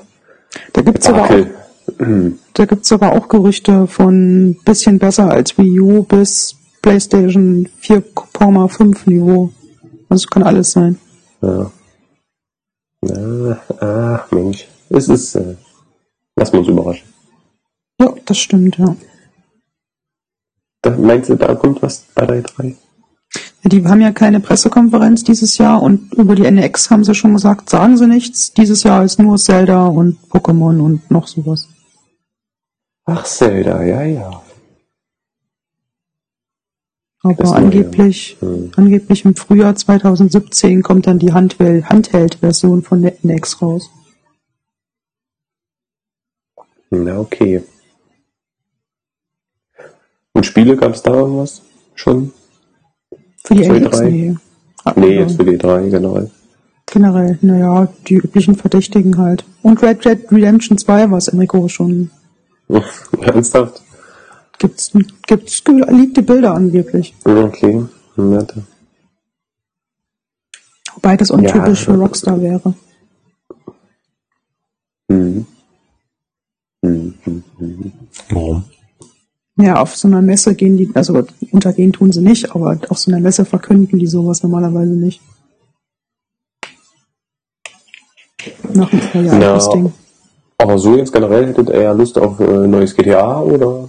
Da 0.73 0.81
gibt's 0.81 1.07
aber 1.07 1.25
auch, 1.25 1.29
Debakel. 1.29 2.39
da 2.55 2.65
gibt's 2.65 2.93
aber 2.93 3.13
auch 3.13 3.29
Gerüchte 3.29 3.87
von 3.87 4.57
bisschen 4.65 4.99
besser 4.99 5.31
als 5.31 5.59
Wii 5.59 5.81
U 5.81 6.03
bis 6.03 6.57
PlayStation 6.81 7.69
4,5 7.83 9.01
Niveau. 9.11 9.51
Also 10.09 10.29
kann 10.29 10.45
alles 10.45 10.73
sein. 10.73 10.99
Ja. 11.43 11.71
Ach 13.81 14.31
Mensch. 14.31 14.67
Es 14.97 15.09
ist, 15.09 15.35
äh, 15.35 15.57
lassen 16.37 16.53
wir 16.53 16.61
uns 16.61 16.69
überraschen. 16.69 17.09
Ja, 18.01 18.15
das 18.25 18.39
stimmt, 18.39 18.79
ja. 18.79 18.95
Da, 20.83 20.91
meinst 20.91 21.31
du, 21.31 21.35
da 21.37 21.55
kommt 21.55 21.83
was 21.83 22.05
bei 22.15 22.27
der 22.27 22.45
E3? 22.45 22.77
Ja, 23.63 23.69
Die 23.71 23.85
haben 23.87 24.01
ja 24.01 24.13
keine 24.13 24.41
Pressekonferenz 24.41 25.25
dieses 25.25 25.59
Jahr 25.59 25.83
und 25.83 26.13
über 26.15 26.35
die 26.35 26.45
NX 26.45 26.91
haben 26.91 27.03
sie 27.05 27.15
schon 27.15 27.33
gesagt, 27.35 27.71
sagen 27.71 27.97
sie 27.97 28.07
nichts. 28.07 28.53
Dieses 28.53 28.83
Jahr 28.85 29.03
ist 29.05 29.19
nur 29.19 29.37
Zelda 29.39 29.87
und 29.87 30.19
Pokémon 30.31 30.81
und 30.81 31.11
noch 31.11 31.27
sowas. 31.27 31.69
Ach, 33.07 33.25
Zelda, 33.25 33.83
ja, 33.83 34.03
ja. 34.03 34.43
Aber 37.23 37.35
Das 37.35 37.53
angeblich, 37.53 38.37
Hm. 38.41 38.71
angeblich 38.77 39.25
im 39.25 39.35
Frühjahr 39.35 39.75
2017 39.75 40.83
kommt 40.83 41.07
dann 41.07 41.19
die 41.19 41.33
Handheld- 41.33 41.87
Handheld-Version 41.89 42.83
von 42.83 43.01
der 43.03 43.17
NX 43.25 43.63
raus. 43.63 43.91
Na, 46.95 47.19
okay. 47.19 47.63
Und 50.33 50.47
Spiele 50.47 50.77
gab 50.77 50.95
es 50.95 51.03
da 51.03 51.13
irgendwas 51.13 51.63
schon? 51.95 52.33
Für 53.45 53.55
die 53.55 53.63
drei? 53.81 54.11
Nee. 54.11 54.37
Nee, 54.37 54.39
Also 54.85 55.01
jetzt 55.09 55.37
für 55.37 55.45
die 55.45 55.59
E3 55.59 55.91
generell. 55.91 56.31
Generell, 56.87 57.39
naja, 57.41 57.89
die 58.07 58.17
üblichen 58.17 58.55
Verdächtigen 58.55 59.17
halt. 59.19 59.45
Und 59.63 59.83
Red 59.83 60.05
Dead 60.05 60.31
Redemption 60.31 60.77
2, 60.79 61.11
was 61.11 61.29
Enrico 61.29 61.67
schon 61.69 62.11
Ernsthaft? 63.21 63.83
gibt's, 64.59 64.93
gibt's 65.27 65.65
geleakte 65.65 66.23
Bilder 66.23 66.55
angeblich. 66.55 67.15
Okay. 67.25 67.85
Warte. 68.17 68.63
Wobei 70.95 71.17
das 71.17 71.31
untypisch 71.31 71.87
Ja. 71.87 71.93
für 71.93 71.99
Rockstar 71.99 72.41
wäre. 72.41 72.75
Hm. 75.11 75.47
Warum? 78.31 78.65
Ja, 79.57 79.81
auf 79.81 79.97
so 79.97 80.09
einer 80.09 80.23
Messe 80.23 80.55
gehen 80.55 80.77
die, 80.77 80.91
also 80.95 81.23
untergehen 81.53 81.93
tun 81.93 82.11
sie 82.11 82.23
nicht, 82.23 82.55
aber 82.55 82.79
auf 82.89 82.99
so 82.99 83.13
einer 83.13 83.21
Messe 83.21 83.45
verkünden 83.45 83.99
die 83.99 84.07
sowas 84.07 84.43
normalerweise 84.43 84.93
nicht. 84.93 85.21
Nach 88.73 88.91
dem 88.91 89.01
Ding. 89.13 89.93
Aber 90.59 90.79
so 90.79 90.97
jetzt 90.97 91.13
generell 91.13 91.47
hättet 91.47 91.69
ihr 91.69 91.83
ja 91.83 91.93
Lust 91.93 92.19
auf 92.19 92.41
äh, 92.41 92.67
neues 92.67 92.95
GTA 92.97 93.41
oder? 93.41 93.89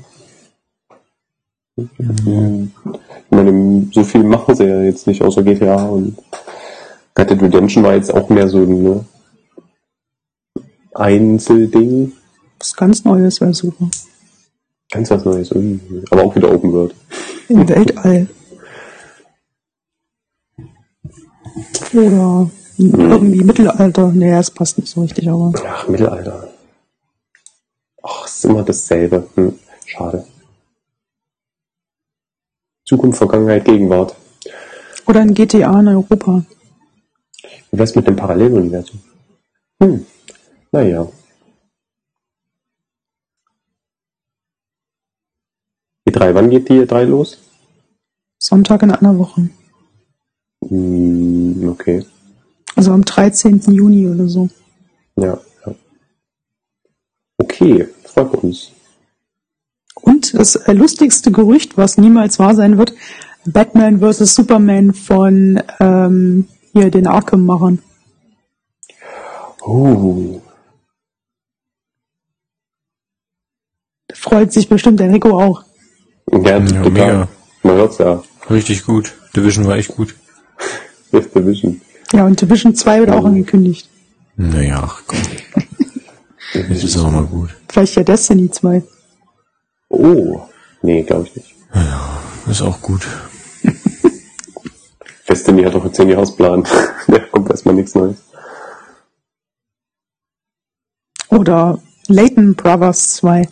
Hm. 1.78 2.72
Ich 2.84 3.32
meine, 3.32 3.88
so 3.92 4.04
viel 4.04 4.24
machen 4.24 4.56
sie 4.56 4.66
ja 4.66 4.82
jetzt 4.82 5.08
nicht 5.08 5.22
außer 5.22 5.44
GTA 5.44 5.84
und 5.86 6.18
Red 7.18 7.30
Dead 7.30 7.42
Redemption 7.42 7.84
war 7.84 7.96
jetzt 7.96 8.14
auch 8.14 8.30
mehr 8.30 8.48
so 8.48 8.60
ein 8.60 8.84
ne, 8.84 9.06
Einzelding. 10.94 12.14
Was 12.60 12.76
ganz 12.76 13.04
Neues 13.04 13.42
wäre 13.42 13.54
super. 13.54 13.90
Ganz 14.92 15.12
was 15.12 15.26
Neues. 15.26 15.52
Aber 16.12 16.24
auch 16.24 16.36
wieder 16.36 16.54
Open 16.54 16.72
World. 16.72 16.96
Im 17.50 17.68
Weltall. 17.68 18.28
Oder 21.94 22.50
irgendwie 22.78 23.44
Mittelalter. 23.44 24.12
Nee, 24.12 24.32
das 24.32 24.52
passt 24.52 24.78
nicht 24.78 24.90
so 24.90 25.02
richtig, 25.02 25.30
aber. 25.30 25.54
Ach, 25.66 25.88
Mittelalter. 25.88 26.50
Ach, 28.04 28.26
ist 28.26 28.46
immer 28.46 28.64
dasselbe. 28.64 29.28
Hm. 29.36 29.58
Schade. 29.86 30.26
Zukunft, 32.86 33.18
Vergangenheit, 33.18 33.66
Gegenwart. 33.66 34.16
Oder 35.08 35.22
ein 35.22 35.34
GTA 35.34 35.80
in 35.80 35.88
Europa. 35.88 36.44
Wie 37.72 37.80
wär's 37.80 37.96
mit 37.96 38.08
dem 38.08 38.16
Paralleluniversum? 38.16 39.00
Hm. 39.82 40.06
Naja. 40.72 41.08
Drei, 46.16 46.34
wann 46.34 46.50
geht 46.50 46.70
die 46.70 46.86
drei 46.86 47.04
los? 47.04 47.38
Sonntag 48.40 48.84
in 48.84 48.92
einer 48.92 49.18
Woche. 49.18 49.50
Hm, 50.68 51.70
okay. 51.70 52.06
Also 52.76 52.92
am 52.92 53.04
13. 53.04 53.62
Juni 53.72 54.08
oder 54.08 54.28
so. 54.28 54.50
Ja, 55.16 55.40
ja. 55.66 55.76
Okay, 57.38 57.88
freut 58.04 58.34
uns. 58.36 58.72
Und 59.96 60.34
das 60.34 60.56
äh, 60.56 60.74
lustigste 60.74 61.32
Gerücht, 61.32 61.78
was 61.78 61.98
niemals 61.98 62.40
wahr 62.40 62.56
sein 62.56 62.78
wird, 62.78 62.94
Batman 63.46 64.00
vs. 64.00 64.36
Superman 64.36 64.94
von 64.94 65.62
ähm, 65.80 66.48
hier 66.74 66.92
den 66.92 67.08
Arkham-Machern. 67.08 67.82
Uh, 69.66 70.42
Da 74.08 74.16
freut 74.16 74.54
sich 74.54 74.70
bestimmt 74.70 75.02
Enrico 75.02 75.40
auch. 75.42 75.64
Ja, 76.44 76.58
Ja, 76.60 76.66
total. 76.66 76.92
mega. 76.92 77.28
Man 77.64 77.76
hört's 77.76 77.98
ja. 77.98 78.24
Richtig 78.50 78.86
gut. 78.86 79.14
Division 79.36 79.66
war 79.68 79.76
echt 79.78 79.96
gut. 79.96 80.16
Fifth 81.12 81.34
Division. 81.36 81.82
Ja, 82.14 82.26
und 82.26 82.40
Division 82.40 82.76
2 82.76 83.00
wird 83.00 83.10
auch 83.12 83.26
angekündigt. 83.26 83.90
Naja, 84.36 84.84
ach 84.86 85.02
komm. 85.08 85.20
Das 86.70 86.84
ist 86.86 86.96
auch 86.98 87.12
mal 87.12 87.26
gut. 87.26 87.50
Vielleicht 87.68 87.96
ja 87.96 88.04
Destiny 88.04 88.50
2. 88.50 88.82
Oh, 89.90 90.42
nee, 90.84 91.04
glaube 91.04 91.26
ich 91.26 91.36
nicht. 91.36 91.54
Ist 92.50 92.62
auch 92.62 92.80
gut. 92.82 93.06
Destiny 95.28 95.64
hat 95.64 95.74
doch 95.74 95.84
jetzt 95.84 96.00
den 96.00 96.08
Jahresplan. 96.10 96.66
da 97.08 97.20
kommt 97.20 97.50
erstmal 97.50 97.76
nichts 97.76 97.94
Neues. 97.96 98.16
Oder 101.30 101.82
Leighton 102.08 102.56
Brothers 102.56 103.16
2. 103.16 103.50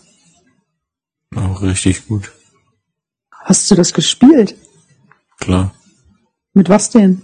Auch 1.35 1.61
richtig 1.61 2.07
gut. 2.07 2.31
Hast 3.43 3.69
du 3.69 3.75
das 3.75 3.93
gespielt? 3.93 4.55
Klar. 5.39 5.73
Mit 6.53 6.69
was 6.69 6.89
denn? 6.89 7.21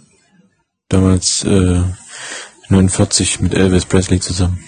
Damals 0.89 1.43
äh, 1.43 1.81
49 2.69 3.39
mit 3.41 3.53
Elvis 3.53 3.85
Presley 3.85 4.19
zusammen. 4.19 4.59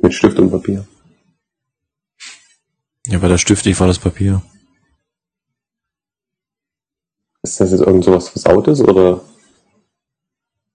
Mit 0.00 0.14
Stift 0.14 0.38
und 0.38 0.50
Papier. 0.50 0.86
Ja, 3.06 3.20
war 3.20 3.28
der 3.28 3.38
Stift, 3.38 3.66
ich 3.66 3.80
war 3.80 3.86
das 3.86 3.98
Papier. 3.98 4.42
Ist 7.42 7.60
das 7.60 7.72
jetzt 7.72 7.80
irgend 7.80 8.04
sowas 8.04 8.28
Versautes 8.28 8.80
oder? 8.80 9.22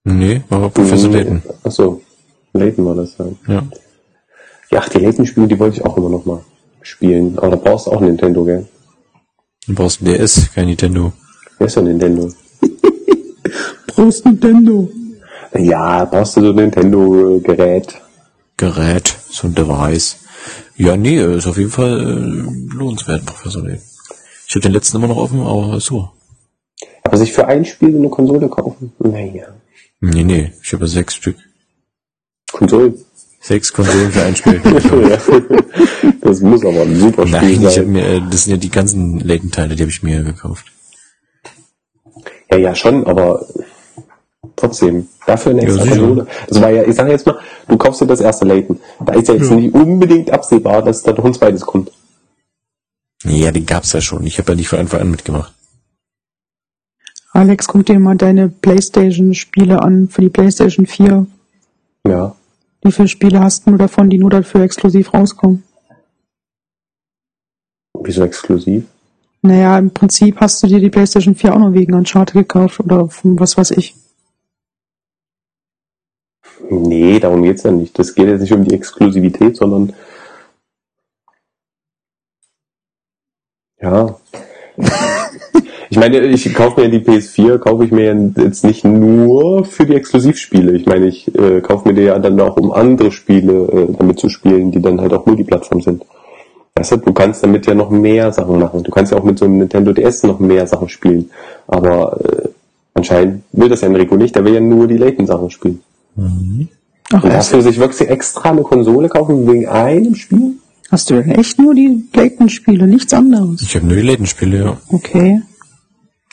Nee, 0.04 0.42
war 0.48 0.68
Professor 0.70 1.10
Layton. 1.10 1.42
Achso, 1.62 2.02
Layton 2.52 2.84
war 2.84 2.94
das 2.94 3.16
ja. 3.18 3.26
Ja. 3.48 3.68
Ja, 4.70 4.80
ach, 4.80 4.88
die 4.88 4.98
Layton-Spiele, 4.98 5.46
die 5.46 5.58
wollte 5.58 5.76
ich 5.76 5.84
auch 5.84 5.96
immer 5.96 6.08
noch 6.08 6.26
mal 6.26 6.44
spielen. 6.82 7.38
Aber 7.38 7.50
da 7.50 7.56
brauchst 7.56 7.86
du 7.86 7.92
auch 7.92 8.00
Nintendo, 8.00 8.44
gell? 8.44 8.66
Du 9.66 9.74
brauchst 9.74 10.00
ein 10.00 10.04
DS, 10.04 10.52
kein 10.54 10.66
Nintendo. 10.66 11.12
Wer 11.58 11.66
ist 11.66 11.74
ja 11.74 11.82
Nintendo? 11.82 12.32
Prost 13.88 14.24
Nintendo. 14.24 14.88
Ja, 15.58 16.04
brauchst 16.04 16.36
du 16.36 16.42
so 16.42 16.50
ein 16.50 16.56
Nintendo-Gerät. 16.56 18.00
Gerät, 18.56 19.16
so 19.28 19.48
ein 19.48 19.54
Device. 19.54 20.18
Ja, 20.76 20.96
nee, 20.96 21.20
ist 21.20 21.46
auf 21.46 21.58
jeden 21.58 21.70
Fall 21.70 22.00
äh, 22.00 22.74
lohnenswert, 22.76 23.26
Professor 23.26 23.62
Layton. 23.62 23.82
Ich 24.46 24.54
habe 24.54 24.60
den 24.60 24.72
letzten 24.72 24.98
immer 24.98 25.08
noch 25.08 25.16
offen, 25.16 25.40
aber 25.40 25.80
so. 25.80 26.10
Aber 27.02 27.16
sich 27.16 27.32
für 27.32 27.48
ein 27.48 27.64
Spiel 27.64 27.96
eine 27.96 28.08
Konsole 28.08 28.48
kaufen? 28.48 28.92
Naja. 29.00 29.46
Nee, 30.00 30.22
nee, 30.22 30.52
ich 30.62 30.72
habe 30.72 30.86
sechs 30.86 31.16
Stück. 31.16 31.36
Konsolen. 32.52 32.94
Sechs 33.46 33.72
Konsolen 33.72 34.10
für 34.10 34.24
ein 34.24 34.34
Spiel. 34.34 34.60
ja. 35.08 35.18
Das 36.20 36.40
muss 36.40 36.64
aber 36.64 36.82
ein 36.82 36.96
super 36.96 37.28
Spiel 37.28 37.40
Nein, 37.40 37.50
ich 37.50 37.58
habe 37.58 37.70
sein. 37.70 37.92
mir, 37.92 38.04
äh, 38.04 38.20
das 38.28 38.42
sind 38.42 38.50
ja 38.54 38.56
die 38.56 38.70
ganzen 38.70 39.20
Layton-Teile, 39.20 39.76
die 39.76 39.82
habe 39.84 39.90
ich 39.90 40.02
mir 40.02 40.24
gekauft. 40.24 40.66
Ja, 42.50 42.56
ja, 42.58 42.74
schon, 42.74 43.06
aber 43.06 43.46
trotzdem. 44.56 45.06
Dafür 45.26 45.52
eine 45.52 45.62
Ja, 45.62 45.68
extra 45.68 45.84
sicher. 45.84 45.96
Konsole. 45.96 46.26
Das 46.48 46.60
war 46.60 46.70
ja, 46.70 46.82
ich 46.82 46.96
sage 46.96 47.12
jetzt 47.12 47.24
mal, 47.24 47.38
du 47.68 47.76
kaufst 47.76 48.00
dir 48.00 48.06
das 48.08 48.20
erste 48.20 48.46
Layton. 48.46 48.80
Da 49.04 49.12
ist 49.12 49.28
ja 49.28 49.34
jetzt 49.34 49.50
nicht 49.52 49.72
unbedingt 49.72 50.32
absehbar, 50.32 50.82
dass 50.82 51.04
da 51.04 51.12
noch 51.12 51.24
ein 51.24 51.34
zweites 51.34 51.60
kommt. 51.60 51.92
Ja, 53.22 53.52
den 53.52 53.64
gab's 53.64 53.92
ja 53.92 54.00
schon. 54.00 54.26
Ich 54.26 54.38
habe 54.38 54.50
ja 54.52 54.56
nicht 54.56 54.68
von 54.68 54.80
Anfang 54.80 55.02
an 55.02 55.10
mitgemacht. 55.12 55.54
Alex, 57.30 57.68
guck 57.68 57.86
dir 57.86 58.00
mal 58.00 58.16
deine 58.16 58.48
Playstation-Spiele 58.48 59.80
an 59.82 60.08
für 60.08 60.22
die 60.22 60.30
Playstation 60.30 60.86
4. 60.86 61.26
Ja. 62.08 62.34
Wie 62.86 62.92
viele 62.92 63.08
Spiele 63.08 63.40
hast 63.40 63.66
du 63.66 63.76
davon, 63.76 64.10
die 64.10 64.16
nur 64.16 64.30
dafür 64.30 64.60
exklusiv 64.60 65.12
rauskommen? 65.12 65.64
Wieso 68.00 68.22
exklusiv? 68.22 68.84
Naja, 69.42 69.76
im 69.76 69.90
Prinzip 69.90 70.40
hast 70.40 70.62
du 70.62 70.68
dir 70.68 70.78
die 70.78 70.90
PlayStation 70.90 71.34
4 71.34 71.52
auch 71.52 71.58
noch 71.58 71.72
wegen 71.72 71.94
Uncharted 71.94 72.34
gekauft 72.34 72.78
oder 72.78 73.08
was 73.24 73.58
weiß 73.58 73.72
ich. 73.72 73.96
Nee, 76.70 77.18
darum 77.18 77.42
geht's 77.42 77.64
ja 77.64 77.72
nicht. 77.72 77.98
Das 77.98 78.14
geht 78.14 78.28
jetzt 78.28 78.42
nicht 78.42 78.52
um 78.52 78.62
die 78.62 78.76
Exklusivität, 78.76 79.56
sondern 79.56 79.92
ja. 83.80 84.16
Ich 85.96 86.00
meine, 86.00 86.18
ich 86.26 86.52
kaufe 86.52 86.82
mir 86.82 86.90
die 86.90 86.98
PS4, 86.98 87.56
kaufe 87.56 87.86
ich 87.86 87.90
mir 87.90 88.14
jetzt 88.36 88.64
nicht 88.64 88.84
nur 88.84 89.64
für 89.64 89.86
die 89.86 89.94
Exklusivspiele. 89.94 90.72
Ich 90.72 90.84
meine, 90.84 91.06
ich 91.06 91.34
äh, 91.34 91.62
kaufe 91.62 91.88
mir 91.88 91.94
die 91.94 92.02
ja 92.02 92.18
dann 92.18 92.38
auch, 92.38 92.58
um 92.58 92.70
andere 92.70 93.10
Spiele 93.10 93.52
äh, 93.72 93.94
damit 93.98 94.20
zu 94.20 94.28
spielen, 94.28 94.70
die 94.70 94.82
dann 94.82 95.00
halt 95.00 95.14
auch 95.14 95.24
Multiplattform 95.24 95.80
sind. 95.80 96.04
Weißt 96.74 96.92
du, 96.92 96.96
du 96.98 97.14
kannst 97.14 97.42
damit 97.42 97.64
ja 97.66 97.74
noch 97.74 97.88
mehr 97.88 98.30
Sachen 98.30 98.58
machen. 98.58 98.82
Du 98.82 98.90
kannst 98.90 99.10
ja 99.10 99.16
auch 99.16 99.24
mit 99.24 99.38
so 99.38 99.46
einem 99.46 99.56
Nintendo 99.56 99.94
DS 99.94 100.24
noch 100.24 100.38
mehr 100.38 100.66
Sachen 100.66 100.90
spielen. 100.90 101.30
Aber 101.66 102.20
äh, 102.22 102.48
anscheinend 102.92 103.44
will 103.52 103.70
das 103.70 103.80
ja 103.80 103.88
Enrico 103.88 104.16
nicht, 104.16 104.36
der 104.36 104.44
will 104.44 104.52
ja 104.52 104.60
nur 104.60 104.86
die 104.86 104.98
Layton-Sachen 104.98 105.48
spielen. 105.48 105.80
Ach, 106.18 107.24
Und 107.24 107.30
echt? 107.30 107.38
dafür 107.38 107.62
sich 107.62 107.78
wirklich 107.78 108.06
extra 108.06 108.50
eine 108.50 108.64
Konsole 108.64 109.08
kaufen 109.08 109.50
wegen 109.50 109.66
einem 109.66 110.14
Spiel? 110.14 110.56
Hast 110.90 111.08
du 111.08 111.14
denn 111.14 111.30
echt 111.30 111.58
nur 111.58 111.74
die 111.74 112.04
Playton-Spiele, 112.12 112.86
nichts 112.86 113.14
anderes? 113.14 113.62
Ich 113.62 113.74
habe 113.74 113.86
nur 113.86 113.96
die 113.96 114.02
Layton-Spiele, 114.02 114.58
ja. 114.58 114.76
Okay. 114.90 115.40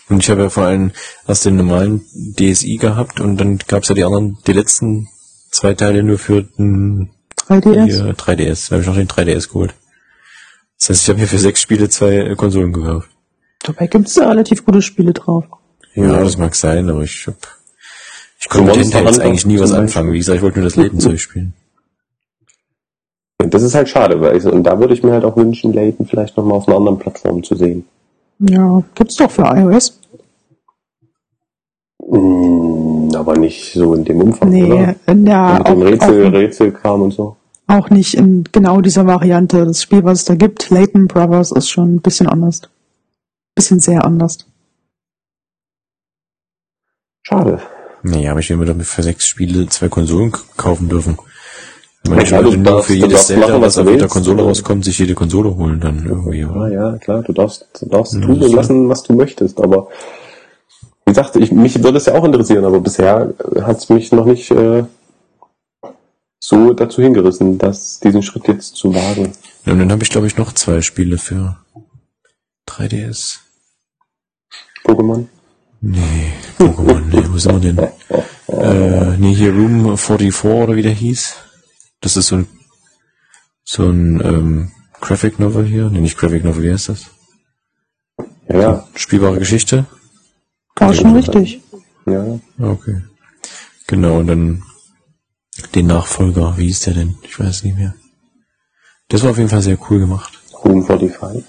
Und 0.09 0.21
ich 0.21 0.29
habe 0.29 0.41
ja 0.41 0.49
vor 0.49 0.63
allem 0.63 0.91
erst 1.27 1.45
den 1.45 1.55
normalen 1.55 2.05
DSi 2.37 2.77
gehabt 2.77 3.19
und 3.19 3.37
dann 3.37 3.57
gab's 3.67 3.89
ja 3.89 3.95
die 3.95 4.03
anderen, 4.03 4.37
die 4.45 4.53
letzten 4.53 5.07
zwei 5.49 5.73
Teile 5.73 6.03
nur 6.03 6.17
für 6.17 6.43
den 6.43 7.09
3DS? 7.47 7.85
hier 7.85 8.15
3DS. 8.15 8.69
Da 8.69 8.73
habe 8.73 8.81
ich 8.81 8.87
noch 8.87 8.95
den 8.95 9.07
3DS 9.07 9.47
geholt. 9.47 9.73
Das 10.79 10.89
heißt, 10.89 11.03
ich 11.03 11.09
habe 11.09 11.19
mir 11.19 11.27
für 11.27 11.37
sechs 11.37 11.61
Spiele 11.61 11.89
zwei 11.89 12.35
Konsolen 12.35 12.73
gekauft. 12.73 13.09
Dabei 13.63 13.87
gibt's 13.87 14.15
da 14.15 14.27
relativ 14.27 14.65
gute 14.65 14.81
Spiele 14.81 15.13
drauf. 15.13 15.45
Ja, 15.95 16.19
das 16.19 16.37
mag 16.37 16.55
sein, 16.55 16.89
aber 16.89 17.03
ich 17.03 17.27
hab, 17.27 17.35
ich 18.39 18.49
konnte 18.49 18.77
mit 18.77 18.93
Handhelds 18.93 19.19
eigentlich 19.19 19.45
nie 19.45 19.59
was 19.59 19.71
anfangen. 19.71 20.11
Wie 20.11 20.17
gesagt, 20.17 20.37
ich 20.37 20.41
wollte 20.41 20.59
nur 20.59 20.67
das 20.67 20.75
Layton-Zeug 20.75 21.19
spielen. 21.19 21.53
Das 23.37 23.61
ist 23.61 23.75
halt 23.75 23.89
schade, 23.89 24.19
weil 24.19 24.37
ich, 24.37 24.45
und 24.45 24.63
da 24.63 24.79
würde 24.79 24.93
ich 24.93 25.03
mir 25.03 25.11
halt 25.11 25.25
auch 25.25 25.35
wünschen, 25.35 25.73
Layton 25.73 26.07
vielleicht 26.07 26.35
nochmal 26.35 26.57
auf 26.57 26.67
einer 26.67 26.77
anderen 26.77 26.97
Plattform 26.97 27.43
zu 27.43 27.55
sehen. 27.55 27.85
Ja, 28.49 28.83
gibt's 28.95 29.15
doch 29.15 29.31
für 29.31 29.43
iOS. 29.43 29.99
Mm, 32.05 33.09
aber 33.15 33.37
nicht 33.37 33.73
so 33.73 33.93
in 33.93 34.03
dem 34.03 34.21
Umfang, 34.21 34.49
Nee, 34.49 34.63
oder? 34.71 34.95
in 35.07 35.25
der, 35.25 35.57
Mit 35.59 35.67
dem 35.67 35.81
auch, 35.81 35.85
Rätsel, 35.85 36.27
Rätselkram 36.27 37.01
und 37.03 37.11
so. 37.11 37.37
auch 37.67 37.89
nicht 37.89 38.15
in 38.15 38.43
genau 38.51 38.81
dieser 38.81 39.05
Variante. 39.07 39.65
Das 39.65 39.81
Spiel, 39.81 40.03
was 40.03 40.19
es 40.19 40.25
da 40.25 40.35
gibt, 40.35 40.69
Leighton 40.69 41.07
Brothers, 41.07 41.51
ist 41.51 41.69
schon 41.69 41.95
ein 41.95 42.01
bisschen 42.01 42.27
anders. 42.27 42.61
Bisschen 43.55 43.79
sehr 43.79 44.03
anders. 44.03 44.45
Schade. 47.25 47.61
Naja, 48.01 48.31
aber 48.31 48.41
ich 48.41 48.49
will 48.49 48.57
mir 48.57 48.65
damit 48.65 48.85
für 48.85 49.03
sechs 49.03 49.25
Spiele 49.27 49.67
zwei 49.69 49.87
Konsolen 49.87 50.33
kaufen 50.57 50.89
dürfen. 50.89 51.17
Man 52.07 52.17
Ja, 52.19 52.23
klar, 52.25 52.43
du 52.43 52.51
nur 52.51 52.63
darfst- 52.63 52.87
für 52.87 52.93
jedes 52.95 53.27
Zelda, 53.27 53.47
machen, 53.47 53.61
was 53.61 53.77
auf 53.77 53.85
der. 53.87 54.07
Konsole 54.07 54.43
rauskommt, 54.43 54.83
sich 54.83 54.99
jede 54.99 55.13
Konsole 55.15 55.55
holen 55.55 55.79
dann 55.79 56.05
irgendwie. 56.05 56.39
Ja, 56.39 56.49
aber- 56.49 56.69
ja, 56.71 56.97
klar, 56.97 57.21
du 57.23 57.31
darfst, 57.31 57.65
du 57.79 57.85
darfst 57.87 58.13
Ja, 58.15 58.19
tun 58.21 58.41
und 58.43 58.53
lassen, 58.53 58.89
was 58.89 59.03
du 59.03 59.13
möchtest, 59.13 59.61
aber 59.61 59.87
wie 61.05 61.11
gesagt, 61.11 61.35
ich, 61.37 61.51
mich 61.51 61.81
würde 61.81 61.97
es 61.97 62.05
ja 62.07 62.15
auch 62.15 62.25
interessieren, 62.25 62.65
aber 62.65 62.79
bisher 62.81 63.33
hat 63.61 63.77
es 63.77 63.87
mich 63.89 64.11
noch 64.11 64.25
nicht 64.25 64.51
äh, 64.51 64.83
so 66.41 66.73
dazu 66.73 67.01
hingerissen, 67.01 67.57
dass 67.57 67.99
diesen 68.01 68.21
Schritt 68.21 68.47
jetzt 68.49 68.75
zu 68.75 68.93
wagen. 68.93 69.31
Ja, 69.65 69.71
und 69.71 69.79
dann 69.79 69.91
habe 69.91 70.03
ich, 70.03 70.09
glaube 70.09 70.27
ich, 70.27 70.37
noch 70.37 70.51
zwei 70.53 70.81
Spiele 70.81 71.17
für 71.17 71.57
3DS. 72.69 73.37
Pokémon. 74.85 75.25
Nee, 75.79 76.33
Pokémon, 76.59 77.01
nee, 77.09 77.23
wo 77.31 77.37
sind 77.37 77.63
wir 77.63 77.73
denn? 77.73 77.87
Äh, 78.45 79.17
nee, 79.17 79.33
hier 79.33 79.51
Room 79.51 79.97
44 79.97 80.43
oder 80.45 80.75
wie 80.75 80.81
der 80.83 80.91
hieß. 80.91 81.37
Das 82.03 82.17
ist 82.17 82.27
so 82.27 82.35
ein, 82.35 82.47
so 83.63 83.89
ein, 83.89 84.21
ähm, 84.23 84.71
Graphic 84.99 85.39
Novel 85.39 85.65
hier. 85.65 85.89
Nee, 85.89 86.01
nicht 86.01 86.17
Graphic 86.17 86.43
Novel, 86.43 86.63
wie 86.63 86.71
heißt 86.71 86.89
das? 86.89 87.05
Ja, 88.49 88.59
ja, 88.59 88.87
Spielbare 88.95 89.39
Geschichte? 89.39 89.85
War 90.75 90.93
schon 90.93 91.15
richtig. 91.15 91.61
ja. 92.05 92.39
Ah, 92.59 92.67
Okay. 92.71 93.01
Genau, 93.87 94.19
und 94.19 94.27
dann 94.27 94.63
den 95.75 95.87
Nachfolger, 95.87 96.57
wie 96.57 96.67
hieß 96.67 96.81
der 96.81 96.93
denn? 96.95 97.15
Ich 97.23 97.39
weiß 97.39 97.63
nicht 97.63 97.77
mehr. 97.77 97.95
Das 99.07 99.23
war 99.23 99.31
auf 99.31 99.37
jeden 99.37 99.49
Fall 99.49 99.61
sehr 99.61 99.77
cool 99.89 99.99
gemacht. 99.99 100.39
Room 100.63 100.85
45. 100.85 101.43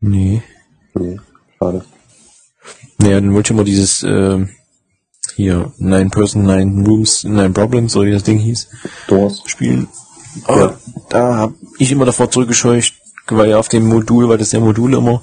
Nee. 0.00 0.42
Nee, 0.94 1.18
schade. 1.58 1.84
Naja, 2.98 3.20
dann 3.20 3.32
wollte 3.34 3.52
ich 3.52 3.56
mal 3.56 3.64
dieses, 3.64 4.02
ähm, 4.02 4.50
hier 5.40 5.72
Nine 5.78 6.10
Person, 6.10 6.44
Nine 6.44 6.86
Rooms, 6.86 7.24
Nine 7.24 7.50
Problems, 7.50 7.92
so 7.92 8.04
wie 8.04 8.10
das 8.12 8.22
Ding 8.22 8.38
hieß, 8.38 8.68
Doors. 9.08 9.42
spielen. 9.46 9.88
Aber 10.44 10.78
da 11.08 11.36
habe 11.36 11.54
ich 11.78 11.90
immer 11.90 12.04
davor 12.04 12.30
zurückgescheucht, 12.30 12.94
weil 13.28 13.50
ja 13.50 13.58
auf 13.58 13.68
dem 13.68 13.86
Modul, 13.86 14.28
weil 14.28 14.38
das 14.38 14.52
ja 14.52 14.60
Modul 14.60 14.94
immer 14.94 15.22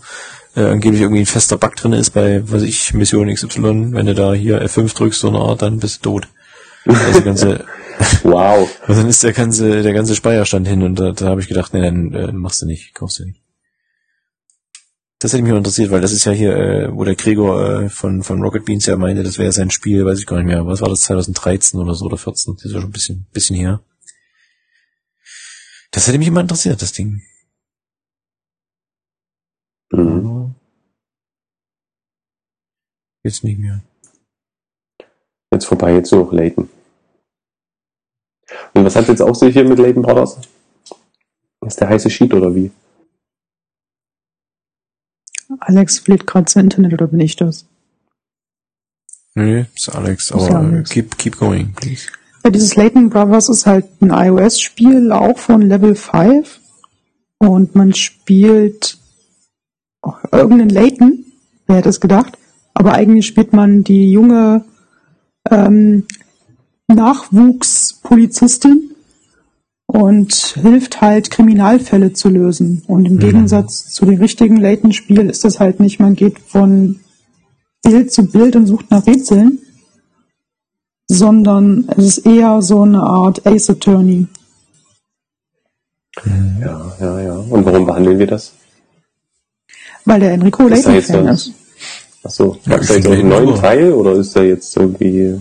äh, 0.56 0.66
angeblich 0.66 1.02
irgendwie 1.02 1.22
ein 1.22 1.26
fester 1.28 1.58
Bug 1.58 1.76
drin 1.76 1.94
ist 1.94 2.12
bei, 2.12 2.42
was 2.50 2.64
ich, 2.64 2.94
Mission 2.94 3.34
XY, 3.34 3.94
wenn 3.94 4.06
du 4.06 4.16
da 4.16 4.34
hier 4.34 4.62
F5 4.64 4.96
drückst, 4.96 5.20
so 5.20 5.30
eine 5.30 5.40
Art, 5.40 5.62
dann 5.62 5.80
bist 5.80 6.06
du 6.06 6.12
tot. 6.12 6.28
Also 6.86 7.22
ganze, 7.22 7.66
Wow. 8.24 8.70
und 8.88 8.98
dann 8.98 9.08
ist 9.08 9.24
der 9.24 9.34
ganze, 9.34 9.82
der 9.82 9.94
ganze 9.94 10.16
Speicherstand 10.16 10.68
hin 10.68 10.84
und 10.84 11.00
da, 11.00 11.12
da 11.12 11.28
habe 11.28 11.42
ich 11.42 11.48
gedacht, 11.48 11.74
nee, 11.74 11.82
dann 11.82 12.14
äh, 12.14 12.32
machst 12.32 12.62
du 12.62 12.66
nicht, 12.66 12.94
kaufst 12.94 13.20
du 13.20 13.26
nicht. 13.26 13.42
Das 15.20 15.34
hätte 15.34 15.42
mich 15.42 15.52
interessiert, 15.52 15.90
weil 15.90 16.02
das 16.02 16.12
ist 16.12 16.26
ja 16.26 16.32
hier, 16.32 16.56
äh, 16.56 16.96
wo 16.96 17.04
der 17.04 17.16
Gregor 17.16 17.84
äh, 17.84 17.90
von, 17.90 18.22
von 18.22 18.42
Rocket 18.42 18.66
Beans 18.66 18.86
ja 18.86 18.98
meinte, 18.98 19.24
das 19.24 19.40
wäre 19.40 19.52
sein 19.52 19.72
Spiel, 19.72 20.06
weiß 20.06 20.20
ich 20.20 20.28
gar 20.28 20.38
nicht 20.38 20.46
mehr. 20.46 20.68
Was 20.68 20.82
war 20.82 20.90
das, 20.90 21.02
2013 21.02 21.80
oder 21.80 21.96
so 21.96 22.06
oder 22.06 22.18
14? 22.18 22.56
Das 22.56 22.66
ist 22.66 22.74
ja 22.74 22.82
schon 22.82 22.90
ein 22.90 22.94
bisschen, 22.94 23.26
bisschen 23.34 23.56
her. 23.56 23.82
Das 25.90 26.08
hätte 26.08 26.20
mich 26.20 26.28
immer 26.28 26.42
interessiert, 26.42 26.82
das 26.82 26.92
Ding. 26.92 27.24
Mhm. 29.92 30.54
Jetzt 33.24 33.44
nicht 33.44 33.58
mehr. 33.58 33.82
Jetzt 35.52 35.66
vorbei, 35.66 35.94
jetzt 35.96 36.12
nur 36.12 36.26
noch 36.26 36.32
Layton. 36.32 36.70
Und 38.74 38.86
was 38.86 38.96
hat 38.96 39.08
jetzt 39.08 39.22
auch 39.22 39.34
so 39.34 39.48
hier 39.48 39.64
mit 39.64 39.80
Layton 39.80 40.04
Brothers? 40.04 40.40
Ist 41.66 41.82
der 41.82 41.90
heiße 41.90 42.10
Sheet 42.12 42.34
oder 42.34 42.54
wie? 42.54 42.72
Alex 45.60 46.00
fleht 46.00 46.28
gerade 46.28 46.46
zu 46.46 46.60
Internet 46.60 46.94
oder 46.94 47.08
bin 47.08 47.20
ich 47.20 47.36
das? 47.36 47.66
Nee, 49.36 49.66
ist 49.76 49.90
Alex, 49.90 50.26
Ist 50.26 50.32
aber 50.32 50.56
Alex. 50.56 50.90
keep, 50.90 51.18
keep 51.18 51.38
going, 51.38 51.74
please. 51.74 52.08
Ja, 52.44 52.50
dieses 52.50 52.76
Layton 52.76 53.10
Brothers 53.10 53.50
ist 53.50 53.66
halt 53.66 53.86
ein 54.02 54.10
iOS-Spiel, 54.10 55.12
auch 55.12 55.38
von 55.38 55.62
Level 55.62 55.96
5. 55.96 56.60
Und 57.40 57.76
man 57.76 57.94
spielt 57.94 58.98
oh, 60.02 60.14
irgendeinen 60.32 60.70
Layton, 60.70 61.26
wer 61.68 61.78
hätte 61.78 61.90
es 61.90 62.02
gedacht. 62.02 62.38
Aber 62.74 62.94
eigentlich 62.94 63.28
spielt 63.28 63.54
man 63.54 63.84
die 63.84 64.12
junge 64.12 64.66
ähm, 65.52 66.06
Nachwuchspolizistin 66.88 68.92
und 69.88 70.34
hilft 70.62 71.02
halt 71.02 71.32
Kriminalfälle 71.32 72.14
zu 72.14 72.30
lösen. 72.30 72.84
Und 72.88 73.06
im 73.06 73.20
Gegensatz 73.20 73.90
zu 73.90 74.06
dem 74.06 74.20
richtigen 74.20 74.58
Layton-Spiel 74.58 75.30
ist 75.30 75.46
das 75.46 75.60
halt 75.60 75.80
nicht, 75.80 76.00
man 76.00 76.16
geht 76.16 76.40
von 76.40 77.00
Bild 77.82 78.12
zu 78.12 78.28
Bild 78.28 78.56
und 78.58 78.68
sucht 78.68 78.92
nach 78.92 79.08
Rätseln, 79.08 79.60
sondern 81.08 81.88
es 81.96 82.18
ist 82.18 82.26
eher 82.26 82.62
so 82.62 82.84
eine 82.84 83.02
Art 83.02 83.48
Ace 83.48 83.70
Attorney. 83.70 84.28
Ja, 86.62 86.94
ja, 87.00 87.22
ja. 87.22 87.38
Und 87.38 87.66
warum 87.66 87.86
behandeln 87.86 88.20
wir 88.20 88.28
das? 88.28 88.52
Weil 90.04 90.20
der 90.20 90.34
Enrico 90.34 90.68
da 90.68 90.76
Layton-Fan 90.76 91.28
ist. 91.30 91.54
Achso, 92.24 92.58
gab 92.66 92.82
es 92.82 92.88
da 92.88 92.96
jetzt 92.96 93.08
einen 93.08 93.30
neuen. 93.30 93.56
Teil 93.56 93.94
oder 93.94 94.14
ist 94.14 94.36
der 94.36 94.48
jetzt 94.48 94.76
irgendwie 94.76 95.40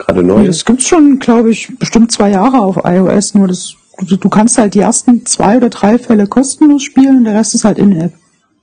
gerade 0.00 0.22
neu? 0.22 0.44
Das 0.46 0.64
gibt's 0.64 0.86
schon, 0.88 1.18
glaube 1.18 1.50
ich, 1.50 1.78
bestimmt 1.78 2.10
zwei 2.10 2.30
Jahre 2.30 2.60
auf 2.60 2.78
iOS, 2.84 3.34
nur 3.34 3.48
das, 3.48 3.74
du, 3.98 4.16
du 4.16 4.28
kannst 4.28 4.58
halt 4.58 4.74
die 4.74 4.80
ersten 4.80 5.24
zwei 5.26 5.56
oder 5.56 5.70
drei 5.70 5.98
Fälle 5.98 6.26
kostenlos 6.26 6.82
spielen 6.82 7.18
und 7.18 7.24
der 7.24 7.34
Rest 7.34 7.54
ist 7.54 7.64
halt 7.64 7.78
in-App. 7.78 8.12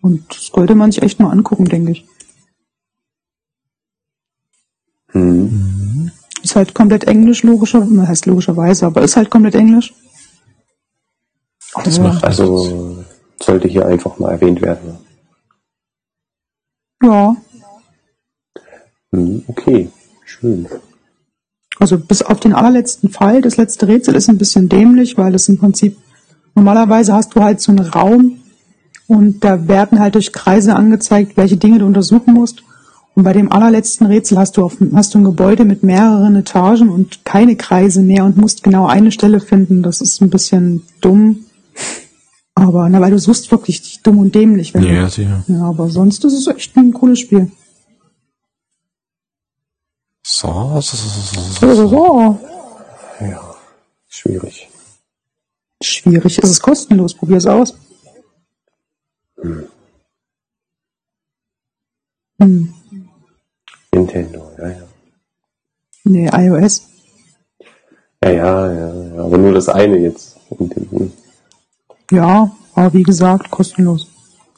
Und 0.02 0.26
das 0.30 0.48
sollte 0.48 0.76
man 0.76 0.92
sich 0.92 1.02
echt 1.02 1.20
mal 1.20 1.32
angucken, 1.32 1.66
denke 1.66 1.92
ich. 1.92 2.06
Hm. 5.12 6.12
Ist 6.44 6.56
halt 6.56 6.74
komplett 6.74 7.06
Englisch, 7.06 7.44
logischer, 7.44 7.86
heißt 8.08 8.26
logischerweise, 8.26 8.86
aber 8.86 9.02
ist 9.02 9.16
halt 9.18 9.30
komplett 9.30 9.56
Englisch. 9.56 9.94
Das 11.84 12.00
Aber- 12.00 12.10
macht 12.10 12.24
Also 12.24 13.04
sollte 13.42 13.68
hier 13.68 13.86
einfach 13.86 14.18
mal 14.20 14.32
erwähnt 14.32 14.62
werden. 14.62 14.98
Ja, 17.04 17.36
Hm, 19.12 19.44
okay, 19.48 19.90
schön. 20.26 20.68
Also 21.80 21.98
bis 21.98 22.22
auf 22.22 22.40
den 22.40 22.54
allerletzten 22.54 23.10
Fall, 23.10 23.42
das 23.42 23.58
letzte 23.58 23.88
Rätsel 23.88 24.16
ist 24.16 24.30
ein 24.30 24.38
bisschen 24.38 24.70
dämlich, 24.70 25.18
weil 25.18 25.36
es 25.36 25.48
im 25.48 25.58
Prinzip 25.58 25.98
normalerweise 26.56 27.14
hast 27.14 27.36
du 27.36 27.42
halt 27.42 27.62
so 27.62 27.72
einen 27.72 27.86
Raum 27.86 28.40
und 29.08 29.44
da 29.44 29.68
werden 29.68 30.00
halt 30.00 30.16
durch 30.16 30.34
Kreise 30.34 30.76
angezeigt, 30.76 31.38
welche 31.38 31.58
Dinge 31.58 31.80
du 31.80 31.86
untersuchen 31.86 32.34
musst. 32.34 32.64
Und 33.16 33.24
bei 33.24 33.34
dem 33.34 33.52
allerletzten 33.52 34.06
Rätsel 34.06 34.38
hast 34.38 34.58
du 34.58 34.64
auf, 34.64 34.78
hast 34.94 35.16
du 35.16 35.20
ein 35.20 35.24
Gebäude 35.24 35.66
mit 35.66 35.82
mehreren 35.82 36.36
Etagen 36.36 36.90
und 36.90 37.26
keine 37.26 37.56
Kreise 37.56 38.02
mehr 38.02 38.26
und 38.26 38.38
musst 38.38 38.64
genau 38.64 38.86
eine 38.86 39.12
Stelle 39.12 39.40
finden. 39.40 39.82
Das 39.82 40.02
ist 40.02 40.22
ein 40.22 40.30
bisschen 40.30 40.84
dumm. 41.02 41.46
Aber, 42.54 42.90
na, 42.90 43.02
weil 43.02 43.12
du 43.12 43.20
suchst 43.20 43.50
wirklich 43.50 44.02
dumm 44.04 44.20
und 44.20 44.36
dämlich. 44.36 44.74
Wenn 44.74 44.84
Ja, 44.84 45.10
sicher. 45.10 45.44
ja, 45.48 45.62
aber 45.64 45.90
sonst 45.90 46.26
ist 46.26 46.34
es 46.34 46.48
echt 46.48 46.76
ein 46.76 46.94
cooles 46.94 47.20
Spiel. 47.20 47.52
So, 50.30 50.82
so, 50.82 50.98
so, 50.98 51.08
so, 51.08 51.42
so, 51.42 51.76
So, 51.76 51.88
so. 51.88 52.40
Ja, 53.22 53.56
schwierig. 54.10 54.68
Schwierig. 55.82 56.38
Es 56.44 56.50
ist 56.50 56.62
kostenlos. 56.62 57.14
Probier's 57.14 57.46
aus. 57.46 57.74
Hm. 62.40 62.74
Nintendo, 63.94 64.52
ja, 64.58 64.68
ja. 64.68 64.84
Nee, 66.04 66.28
iOS. 66.28 66.90
Ja, 68.22 68.30
ja, 68.30 68.74
ja, 68.74 68.94
ja. 69.16 69.24
Aber 69.24 69.38
nur 69.38 69.54
das 69.54 69.70
eine 69.70 69.98
jetzt. 69.98 70.38
Ja, 72.12 72.52
aber 72.76 72.94
wie 72.94 73.04
gesagt, 73.04 73.50
kostenlos. 73.50 74.08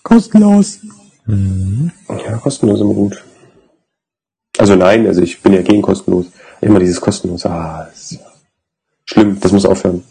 Kostenlos. 0.01 0.79
Ja, 1.27 2.37
kostenlos 2.37 2.81
immer 2.81 2.95
gut. 2.95 3.23
Also 4.59 4.75
nein, 4.75 5.07
also 5.07 5.21
ich 5.21 5.41
bin 5.41 5.53
ja 5.53 5.61
gegen 5.61 5.81
kostenlos. 5.81 6.25
Immer 6.59 6.79
dieses 6.79 6.99
kostenlos. 6.99 7.45
Ah, 7.45 7.85
das 7.89 8.11
ist 8.11 8.19
ja 8.19 8.27
schlimm. 9.05 9.39
Das 9.39 9.53
muss 9.53 9.65
aufhören. 9.65 10.03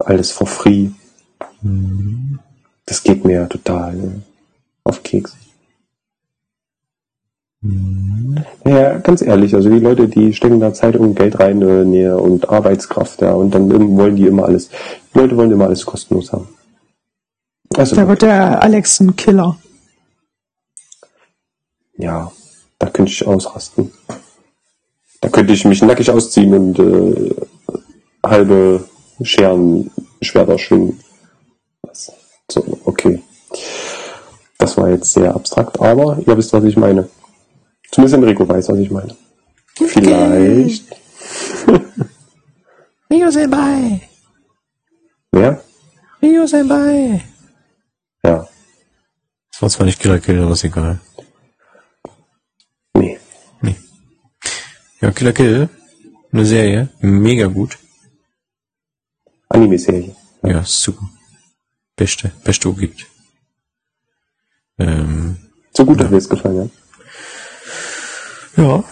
Alles 0.00 0.32
for 0.32 0.48
free. 0.48 0.88
Das 2.84 3.04
geht 3.04 3.24
mir 3.24 3.48
total 3.48 3.96
äh, 3.96 4.10
auf 4.82 5.04
Keks. 5.04 5.36
Ja, 8.64 8.98
ganz 8.98 9.22
ehrlich, 9.22 9.54
also 9.54 9.70
die 9.70 9.78
Leute, 9.78 10.08
die 10.08 10.32
stecken 10.34 10.58
da 10.58 10.74
Zeit 10.74 10.96
und 10.96 11.14
Geld 11.14 11.38
rein 11.38 11.62
äh, 11.62 11.84
nee, 11.84 12.08
und 12.08 12.48
Arbeitskraft, 12.48 13.22
ja, 13.22 13.34
und 13.34 13.54
dann 13.54 13.70
wollen 13.96 14.16
die 14.16 14.26
immer 14.26 14.46
alles, 14.46 14.70
die 15.14 15.18
Leute 15.20 15.36
wollen 15.36 15.52
immer 15.52 15.66
alles 15.66 15.86
kostenlos 15.86 16.32
haben. 16.32 16.48
Also, 17.76 17.94
Da 17.94 18.08
wird 18.08 18.22
der 18.22 18.60
Alex 18.60 18.98
ein 18.98 19.14
Killer. 19.14 19.56
ja, 21.96 22.32
da 22.82 22.90
könnte 22.90 23.12
ich 23.12 23.24
ausrasten. 23.24 23.92
Da 25.20 25.28
könnte 25.28 25.52
ich 25.52 25.64
mich 25.64 25.80
nackig 25.82 26.10
ausziehen 26.10 26.52
und 26.52 26.78
äh, 26.80 27.32
halbe 28.26 28.84
Scherenschwerter 29.22 30.58
schwingen. 30.58 30.98
Was? 31.82 32.12
So, 32.50 32.80
okay. 32.84 33.22
Das 34.58 34.76
war 34.76 34.90
jetzt 34.90 35.12
sehr 35.12 35.32
abstrakt, 35.32 35.80
aber 35.80 36.18
ihr 36.26 36.36
wisst, 36.36 36.52
was 36.52 36.64
ich 36.64 36.76
meine. 36.76 37.08
Zumindest 37.92 38.16
Enrico 38.16 38.48
weiß, 38.48 38.68
was 38.70 38.78
ich 38.78 38.90
meine. 38.90 39.14
Vielleicht. 39.74 40.84
Rio 43.12 43.30
Senpai! 43.30 44.00
Wer? 45.30 45.62
Rio 46.20 46.46
Senpai! 46.48 47.22
Ja. 48.24 48.48
Das 49.52 49.62
war 49.62 49.68
zwar 49.68 49.86
nicht 49.86 50.00
Killer 50.00 50.18
Kill, 50.18 50.42
aber 50.42 50.54
ist 50.54 50.64
egal. 50.64 50.98
Nee. 52.94 53.18
Nee. 53.60 53.76
Ja, 55.02 55.10
Killer 55.10 55.32
Kill, 55.32 55.68
eine 56.30 56.46
Serie, 56.46 56.88
mega 57.00 57.48
gut. 57.48 57.76
Anime-Serie. 59.48 60.14
Ja, 60.44 60.62
super. 60.64 61.10
Beste, 61.96 62.30
beste 62.44 62.68
wo 62.68 62.72
gibt. 62.72 63.04
Ähm, 64.78 65.36
So 65.74 65.84
gut 65.84 66.00
hat 66.00 66.12
mir 66.12 66.18
es 66.18 66.28
gefallen, 66.28 66.70
ja. 68.56 68.62
ja, 68.62 68.84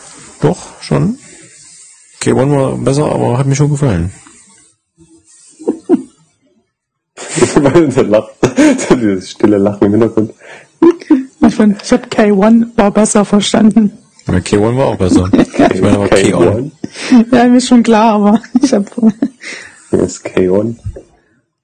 doch, 0.43 0.83
schon. 0.83 1.17
K1 2.21 2.51
war 2.51 2.77
besser, 2.77 3.05
aber 3.11 3.39
hat 3.39 3.47
mir 3.47 3.55
schon 3.55 3.71
gefallen. 3.71 4.13
Der 7.95 8.05
lacht. 8.05 8.35
Dieses 8.91 9.31
stille 9.31 9.59
Lachen 9.59 9.87
im 9.87 9.93
Hintergrund. 9.93 10.35
Ich, 11.47 11.55
find, 11.55 11.81
ich 11.83 11.93
habe 11.93 12.07
K1 12.09 12.77
war 12.77 12.91
besser 12.91 13.25
verstanden. 13.25 14.00
Ja, 14.33 14.39
K1 14.39 14.77
war 14.77 14.87
auch 14.87 14.97
besser. 14.97 15.29
Ich 15.73 15.81
meine 15.81 15.97
aber 15.97 16.07
K1. 16.07 16.71
Ja, 17.33 17.45
mir 17.47 17.57
ist 17.59 17.69
schon 17.69 17.83
klar, 17.83 18.15
aber 18.15 18.43
ich 18.63 18.73
habe 18.73 18.87
Hier 19.91 20.01
ist 20.01 20.25
K1. 20.27 20.77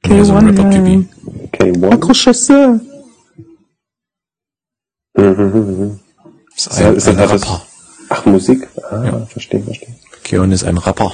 Ja, 0.07 0.25
so 0.25 0.35
ein 0.35 0.47
K1. 0.47 0.59
Rapper-Typi. 0.59 1.09
Äh, 1.59 1.73
K1. 1.73 1.93
Accrochesse. 1.93 2.81
Mhm, 5.17 5.25
mhm, 5.25 5.79
mhm. 5.81 6.01
Ist 6.57 6.79
Ja, 6.79 6.89
ein, 6.89 6.97
ist 6.97 7.09
ein 7.09 7.19
einfach- 7.19 7.33
Rapper. 7.35 7.67
Ach, 8.09 8.25
Musik? 8.27 8.69
Ah, 8.91 9.27
verstehe, 9.27 9.63
verstehe. 9.63 9.95
Keon 10.23 10.53
ist 10.53 10.65
ein 10.65 10.79
Rapper. 10.79 11.13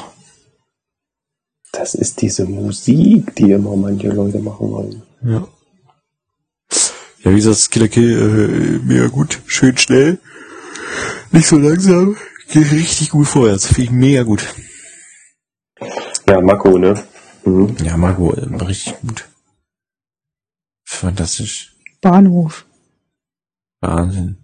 Das 1.73 1.95
ist 1.95 2.21
diese 2.21 2.45
Musik, 2.45 3.35
die 3.37 3.51
immer 3.53 3.75
manche 3.77 4.09
Leute 4.09 4.39
machen 4.41 4.71
wollen. 4.71 5.03
Ja. 5.25 5.47
Ja, 7.25 7.31
wie 7.31 7.37
gesagt, 7.37 7.71
Killer 7.71 7.89
Kill, 7.89 8.81
äh, 8.83 8.87
mega 8.87 9.07
gut, 9.07 9.41
schön 9.47 9.77
schnell, 9.79 10.19
nicht 11.31 11.47
so 11.47 11.59
langsam, 11.59 12.17
geht 12.49 12.71
richtig 12.73 13.11
gut 13.11 13.27
vorwärts, 13.27 13.67
finde 13.67 13.83
ich 13.83 13.91
mega 13.91 14.23
gut. 14.23 14.45
Ja, 16.29 16.41
Mako, 16.41 16.79
ne? 16.79 16.95
Mhm. 17.45 17.77
Ja, 17.83 17.97
Marco, 17.97 18.33
äh, 18.33 18.65
richtig 18.65 19.01
gut. 19.01 19.29
Fantastisch. 20.85 21.75
Bahnhof. 22.01 22.65
Wahnsinn. 23.81 24.37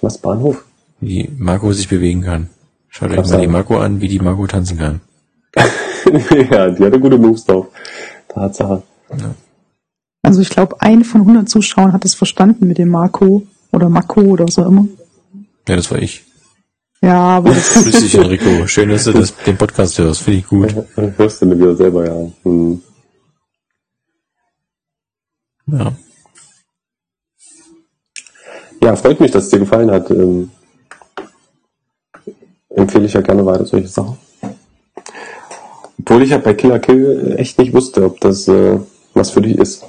Was, 0.00 0.18
Bahnhof? 0.18 0.64
Wie 1.00 1.30
Marco 1.38 1.72
sich 1.72 1.88
bewegen 1.88 2.22
kann. 2.22 2.50
Schaut 2.88 3.10
euch 3.10 3.16
mal 3.16 3.38
die 3.38 3.44
ja. 3.44 3.50
Marco 3.50 3.78
an, 3.78 4.00
wie 4.00 4.08
die 4.08 4.18
Marco 4.18 4.46
tanzen 4.46 4.78
kann. 4.78 5.00
ja, 6.50 6.70
die 6.70 6.84
hatte 6.84 7.00
gute 7.00 7.18
Moves 7.18 7.44
drauf. 7.44 7.68
Tatsache. 8.28 8.82
Also 10.22 10.40
ich 10.40 10.50
glaube, 10.50 10.80
ein 10.80 11.04
von 11.04 11.22
100 11.22 11.48
Zuschauern 11.48 11.92
hat 11.92 12.04
es 12.04 12.14
verstanden 12.14 12.66
mit 12.66 12.78
dem 12.78 12.90
Marco 12.90 13.46
oder 13.72 13.88
Mako 13.88 14.22
oder 14.22 14.44
was 14.46 14.58
auch 14.58 14.66
immer. 14.66 14.86
Ja, 15.68 15.76
das 15.76 15.90
war 15.90 15.98
ich. 15.98 16.24
Ja, 17.02 17.18
aber 17.18 17.54
das, 17.54 17.72
Grüß 17.74 18.00
dich, 18.00 18.14
Enrico. 18.14 18.66
Schön, 18.66 18.90
dass 18.90 19.04
du 19.04 19.12
das, 19.12 19.34
den 19.34 19.56
Podcast 19.56 19.98
hörst. 19.98 20.22
Finde 20.22 20.40
ich 20.40 20.46
gut. 20.46 20.74
Hörst 21.16 21.40
du 21.40 21.46
mit 21.46 21.60
dir 21.60 21.74
selber, 21.74 22.06
ja. 22.06 22.30
Hm. 22.42 22.82
Ja. 25.66 25.92
Ja, 28.82 28.96
freut 28.96 29.20
mich, 29.20 29.30
dass 29.30 29.44
es 29.44 29.50
dir 29.50 29.60
gefallen 29.60 29.90
hat. 29.90 30.10
Ähm, 30.10 30.50
empfehle 32.70 33.06
ich 33.06 33.12
ja 33.12 33.20
gerne 33.20 33.44
weiter 33.44 33.66
solche 33.66 33.88
Sachen. 33.88 34.18
Obwohl 35.98 36.22
ich 36.22 36.30
ja 36.30 36.38
bei 36.38 36.54
Killer 36.54 36.78
Kill 36.78 37.34
echt 37.38 37.58
nicht 37.58 37.72
wusste, 37.74 38.04
ob 38.04 38.20
das 38.20 38.48
äh, 38.48 38.78
was 39.14 39.30
für 39.30 39.42
dich 39.42 39.56
ist. 39.58 39.84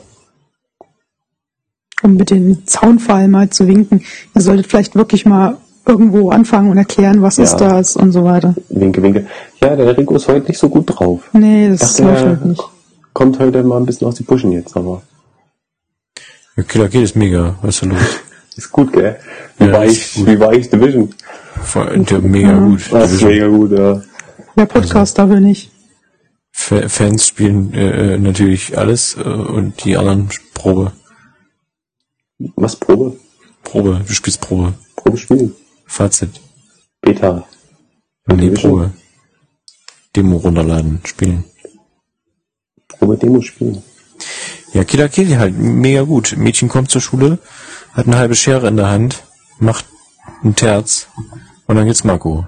Um 2.04 2.16
mit 2.16 2.30
dem 2.32 2.66
Zaunfall 2.68 3.28
mal 3.28 3.49
zu 3.49 3.68
winken. 3.68 4.04
Ihr 4.36 4.41
solltet 4.41 4.68
vielleicht 4.68 4.95
wirklich 4.95 5.26
mal 5.26 5.58
irgendwo 5.86 6.30
anfangen 6.30 6.70
und 6.70 6.78
erklären, 6.78 7.22
was 7.22 7.38
Ja. 7.38 7.43
ist 7.43 7.58
das 7.58 7.95
und 7.95 8.12
so 8.12 8.24
weiter. 8.24 8.56
Winke, 8.70 9.02
winke. 9.02 9.26
Ja, 9.62 9.76
der 9.76 9.97
Rico 9.97 10.16
ist 10.16 10.28
heute 10.28 10.47
nicht 10.47 10.60
so 10.60 10.70
gut 10.70 10.86
drauf. 10.88 11.22
Nee, 11.34 11.70
das 11.70 11.95
Dachte, 11.97 12.04
läuft 12.04 12.26
halt 12.26 12.45
nicht. 12.45 12.64
kommt 13.14 13.39
heute 13.39 13.64
mal 13.64 13.78
ein 13.78 13.86
bisschen 13.86 14.08
aus 14.08 14.16
die 14.16 14.24
Puschen 14.24 14.52
jetzt, 14.52 14.76
aber 14.78 15.02
ja 16.56 16.64
Killer 16.64 16.89
Kill 16.89 17.04
ist 17.04 17.16
mega. 17.16 17.56
Was 17.62 17.76
ist 17.76 17.84
da 17.84 17.88
los? 17.88 17.99
ist 18.56 18.72
gut, 18.72 18.93
gell? 18.93 19.18
Wie 19.58 19.66
Ja, 19.66 19.74
war 19.74 19.86
ich, 19.86 20.14
gut. 20.14 20.28
wie 20.28 20.39
war 20.39 20.54
ich 20.54 20.70
Division? 20.70 21.10
Voll, 21.64 21.99
der 21.99 22.20
mega 22.20 22.58
gut. 22.58 22.82
Das 22.91 23.12
ist 23.12 23.24
mega 23.24 23.47
gut, 23.47 23.72
ja. 23.72 24.02
Der 24.58 24.66
Podcast 24.66 25.18
dafür 25.18 25.39
nicht. 25.39 25.72
Fa- 26.52 26.88
Fans 26.89 27.26
spielen 27.28 27.74
äh, 27.74 28.14
äh, 28.16 28.18
natürlich 28.18 28.78
alles 28.78 29.16
äh, 29.18 29.22
und 29.24 29.84
die 29.86 29.95
anderen 29.97 30.30
Probe. 30.54 30.91
Was, 32.56 32.76
Probe? 32.76 33.18
Probe, 33.64 34.02
du 34.08 34.14
spielst 34.14 34.42
Probe. 34.42 34.74
Probe 34.96 35.18
spielen. 35.18 35.56
Fazit. 35.86 36.30
Beta. 37.02 37.48
Nee, 38.28 38.36
Division. 38.38 38.72
Probe. 38.72 38.92
Demo 40.16 40.38
runterladen, 40.38 41.00
spielen. 41.06 41.44
Probe 42.88 43.18
Demo 43.18 43.42
spielen. 43.42 43.84
Ja, 44.74 44.84
Killer 44.84 45.10
Kill 45.10 45.38
halt, 45.38 45.58
mega 45.58 46.04
gut. 46.04 46.36
Mädchen 46.38 46.70
kommt 46.70 46.92
zur 46.92 47.02
Schule, 47.02 47.39
hat 47.94 48.08
eine 48.08 48.18
halbe 48.18 48.36
Schere 48.36 48.68
in 48.68 48.78
der 48.78 48.89
Hand, 48.89 49.24
macht 49.60 49.86
ein 50.44 50.56
Terz 50.56 51.08
und 51.68 51.76
dann 51.76 51.86
geht's 51.88 52.04
Marco. 52.04 52.46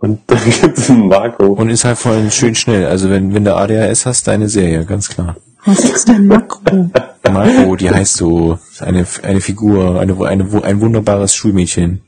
Und 0.00 0.20
dann 0.26 0.44
gibt's 0.44 0.90
einen 0.90 1.08
Marco. 1.08 1.46
Und 1.46 1.70
ist 1.70 1.84
halt 1.84 1.98
vor 1.98 2.12
allem 2.12 2.30
schön 2.30 2.54
schnell. 2.54 2.86
Also 2.86 3.10
wenn, 3.10 3.34
wenn 3.34 3.44
du 3.44 3.54
ADHS 3.54 4.06
hast, 4.06 4.26
deine 4.26 4.48
Serie, 4.48 4.84
ganz 4.84 5.08
klar. 5.08 5.36
Was 5.64 5.84
ist 5.84 6.08
denn 6.08 6.26
Makro? 6.26 6.90
Marco, 7.30 7.76
die 7.76 7.88
heißt 7.88 8.16
so, 8.16 8.58
eine, 8.80 9.06
eine 9.22 9.40
Figur, 9.40 10.00
eine, 10.00 10.16
eine, 10.26 10.64
ein 10.64 10.80
wunderbares 10.80 11.34
Schulmädchen. 11.34 12.02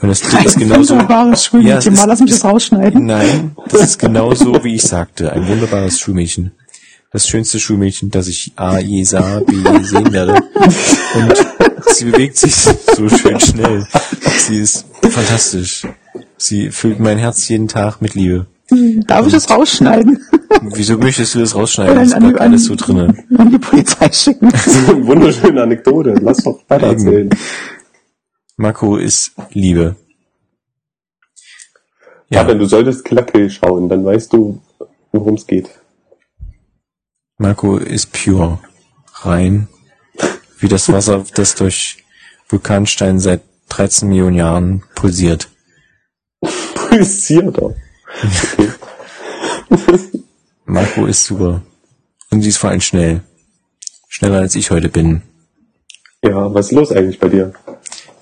Und 0.00 0.08
das 0.08 0.22
ist 0.22 0.58
genauso. 0.58 0.94
Wunderbares 0.94 1.44
Schulmädchen. 1.44 1.94
Ja, 1.94 2.00
mal 2.00 2.06
lass 2.06 2.20
mich 2.20 2.30
das 2.30 2.44
rausschneiden. 2.44 3.04
Nein, 3.04 3.56
das 3.68 3.82
ist 3.82 3.98
genauso, 3.98 4.64
wie 4.64 4.76
ich 4.76 4.82
sagte. 4.82 5.32
Ein 5.32 5.46
wunderbares 5.46 6.00
Schulmädchen. 6.00 6.52
Das 7.12 7.28
schönste 7.28 7.58
Schulmädchen, 7.58 8.10
das 8.10 8.28
ich 8.28 8.52
A 8.56 8.78
je 8.78 9.02
sah, 9.02 9.40
B 9.40 9.56
je 9.56 9.82
sehen 9.82 10.12
werde. 10.12 10.36
Und 11.14 11.34
sie 11.88 12.04
bewegt 12.04 12.36
sich 12.36 12.54
so 12.54 13.08
schön 13.08 13.40
schnell. 13.40 13.86
Sie 14.38 14.58
ist 14.58 14.86
fantastisch. 15.02 15.86
Sie 16.36 16.70
füllt 16.70 17.00
mein 17.00 17.18
Herz 17.18 17.48
jeden 17.48 17.68
Tag 17.68 18.00
mit 18.00 18.14
Liebe. 18.14 18.46
Darf 19.06 19.26
ich 19.26 19.32
das 19.32 19.50
rausschneiden? 19.50 20.24
Wieso 20.74 20.98
möchtest 20.98 21.34
du 21.34 21.40
das 21.40 21.54
rausschneiden? 21.54 21.92
Oder 21.92 22.04
Das 22.04 22.12
an 22.12 22.36
alles 22.36 22.64
so 22.64 22.74
drinnen. 22.74 23.24
An 23.38 23.50
die 23.50 23.58
Polizei 23.58 24.10
schicken. 24.12 24.52
Wunderschöne 25.06 25.62
Anekdote. 25.62 26.14
Lass 26.20 26.38
doch 26.44 26.60
weiter 26.68 26.88
erzählen. 26.88 27.30
Marco 28.56 28.96
ist 28.96 29.32
Liebe. 29.52 29.96
Ja, 32.28 32.46
wenn 32.46 32.58
du 32.58 32.66
solltest 32.66 33.04
Kill 33.04 33.50
schauen, 33.50 33.88
dann 33.88 34.04
weißt 34.04 34.32
du, 34.32 34.60
worum 35.12 35.34
es 35.34 35.46
geht. 35.46 35.70
Marco 37.38 37.76
ist 37.78 38.12
pure. 38.12 38.60
Rein. 39.22 39.68
Wie 40.58 40.68
das 40.68 40.92
Wasser, 40.92 41.24
das 41.34 41.54
durch 41.54 42.04
Vulkanstein 42.48 43.18
seit 43.18 43.42
13 43.70 44.08
Millionen 44.08 44.36
Jahren 44.36 44.82
pulsiert. 44.94 45.48
Pulsiert 46.74 47.58
Marco 50.64 51.06
ist 51.06 51.24
super. 51.24 51.62
Und 52.30 52.42
sie 52.42 52.48
ist 52.48 52.58
vor 52.58 52.70
allem 52.70 52.80
schnell. 52.80 53.22
Schneller 54.08 54.38
als 54.38 54.54
ich 54.54 54.70
heute 54.70 54.88
bin. 54.88 55.22
Ja, 56.22 56.52
was 56.52 56.66
ist 56.66 56.72
los 56.72 56.92
eigentlich 56.92 57.18
bei 57.18 57.28
dir? 57.28 57.52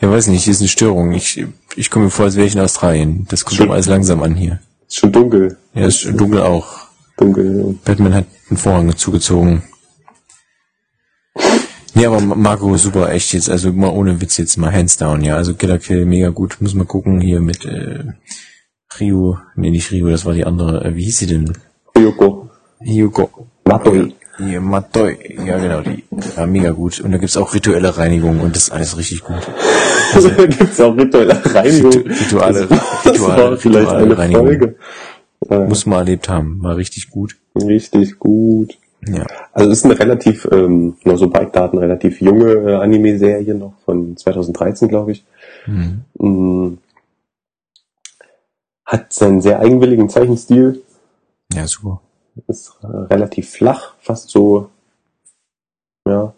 Ja, 0.01 0.11
weiß 0.11 0.29
nicht, 0.29 0.45
hier 0.45 0.53
ist 0.53 0.61
eine 0.61 0.69
Störung. 0.69 1.13
Ich, 1.13 1.45
ich 1.77 1.91
komme 1.91 2.07
mir 2.07 2.11
vor, 2.11 2.27
als 2.27 2.37
wäre 2.37 2.47
ich 2.47 2.55
in 2.55 2.61
Australien. 2.61 3.27
Das 3.29 3.45
kommt 3.45 3.57
Schon. 3.57 3.71
alles 3.71 3.87
langsam 3.87 4.23
an 4.23 4.35
hier. 4.35 4.61
Ist 4.87 4.97
schon 4.97 5.13
dunkel. 5.13 5.57
Ja, 5.75 5.87
ist 5.87 6.05
dunkel 6.05 6.41
auch. 6.41 6.89
Dunkel. 7.17 7.79
Batman 7.85 8.15
hat 8.15 8.27
einen 8.49 8.57
Vorhang 8.57 8.97
zugezogen. 8.97 9.65
Nee, 11.95 12.07
aber 12.07 12.21
Marco 12.21 12.73
ist 12.75 12.85
super, 12.85 13.11
echt 13.11 13.33
jetzt, 13.33 13.51
also 13.51 13.73
mal 13.73 13.89
ohne 13.89 14.21
Witz 14.21 14.37
jetzt 14.37 14.57
mal 14.57 14.73
hands 14.73 14.99
down, 14.99 15.25
ja. 15.25 15.35
Also 15.35 15.55
Killer 15.55 15.79
Kill, 15.79 16.07
mega 16.07 16.29
gut. 16.29 16.59
Muss 16.61 16.75
mal 16.75 16.85
gucken 16.85 17.21
hier 17.21 17.41
mit 17.41 17.65
äh, 17.65 18.05
Rio, 18.99 19.39
nee, 19.55 19.71
nicht 19.71 19.91
Rio, 19.93 20.09
das 20.09 20.25
war 20.25 20.33
die 20.33 20.45
andere, 20.45 20.85
äh, 20.85 20.95
wie 20.97 21.05
hieß 21.05 21.19
sie 21.19 21.27
denn? 21.27 21.53
Ryoko. 21.97 22.49
Hyuko. 22.81 23.47
Matoi. 23.67 24.15
Hier, 24.39 24.61
Matoi, 24.61 25.17
ja 25.45 25.59
genau, 25.59 25.81
die 25.81 26.05
war 26.37 26.47
mega 26.47 26.71
gut. 26.71 27.01
Und 27.01 27.11
da 27.11 27.19
gibt's 27.19 27.37
auch 27.37 27.53
rituelle 27.55 27.97
Reinigung 27.97 28.41
und 28.41 28.55
das 28.55 28.65
ist 28.65 28.71
alles 28.71 28.97
richtig 28.97 29.25
gut. 29.25 29.41
Also, 30.15 30.29
da 30.37 30.47
gibt's 30.47 30.81
auch 30.81 30.97
rituelle 30.97 31.35
Reinigung. 31.55 31.91
Ritu- 31.91 32.09
Rituale- 32.09 32.69
Rituale- 33.05 33.53
Rituale 33.65 34.19
Reinigung. 34.19 34.47
Folge. 34.47 34.77
Muss 35.69 35.87
man 35.87 35.99
erlebt 36.01 36.29
haben, 36.29 36.63
war 36.63 36.77
richtig 36.77 37.11
gut. 37.11 37.37
richtig 37.57 38.19
gut. 38.19 38.75
Ja. 39.07 39.25
Also 39.53 39.71
es 39.71 39.79
ist 39.79 39.85
eine 39.85 39.99
relativ, 39.99 40.49
ähm, 40.51 40.97
nur 41.05 41.17
so 41.19 41.29
Bike-Daten, 41.29 41.79
relativ 41.79 42.21
junge 42.21 42.53
äh, 42.53 42.75
Anime-Serie 42.77 43.55
noch 43.55 43.75
von 43.85 44.17
2013, 44.17 44.89
glaube 44.89 45.13
ich. 45.13 45.25
Mhm. 45.67 46.79
Hat 48.89 49.13
seinen 49.13 49.43
sehr 49.43 49.61
eigenwilligen 49.61 50.09
Zeichenstil, 50.09 50.83
Ja, 51.53 51.67
super. 51.67 52.01
ist 52.47 52.73
äh, 52.83 52.87
relativ 52.87 53.51
flach, 53.51 53.95
fast 54.01 54.31
so, 54.31 54.71
ja, 56.07 56.33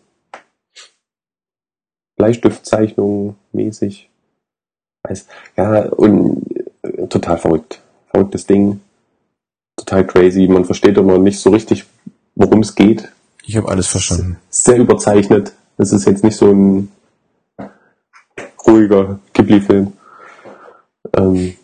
Bleistiftzeichnung 2.17 3.37
mäßig. 3.53 4.11
Ja, 5.57 5.85
und 5.91 6.43
äh, 6.83 7.07
total 7.07 7.39
verrückt. 7.39 7.81
Verrücktes 8.09 8.47
Ding. 8.47 8.81
Total 9.77 10.05
crazy. 10.07 10.49
Man 10.49 10.65
versteht 10.65 10.99
immer 10.99 11.19
nicht 11.19 11.39
so 11.39 11.51
richtig, 11.51 11.87
worum 12.35 12.61
es 12.61 12.75
geht. 12.75 13.11
Ich 13.45 13.57
habe 13.57 13.69
alles 13.69 13.87
verstanden. 13.87 14.39
Sehr 14.51 14.77
überzeichnet. 14.77 15.53
Es 15.79 15.93
ist 15.93 16.05
jetzt 16.07 16.25
nicht 16.25 16.37
so 16.37 16.51
ein 16.51 16.91
ruhiger 18.67 19.19
Ghibli-Film. 19.33 19.93
Ähm, 21.17 21.57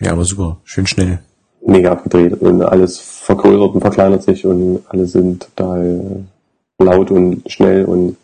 Ja, 0.00 0.12
aber 0.12 0.24
super. 0.24 0.58
Schön 0.64 0.86
schnell. 0.86 1.20
mega 1.66 1.92
abgedreht 1.92 2.34
und 2.40 2.62
alles 2.62 2.98
vergrößert 2.98 3.74
und 3.74 3.80
verkleinert 3.80 4.22
sich 4.22 4.46
und 4.46 4.82
alle 4.88 5.06
sind 5.06 5.48
total 5.56 6.24
laut 6.78 7.10
und 7.10 7.50
schnell 7.50 7.84
und 7.84 8.16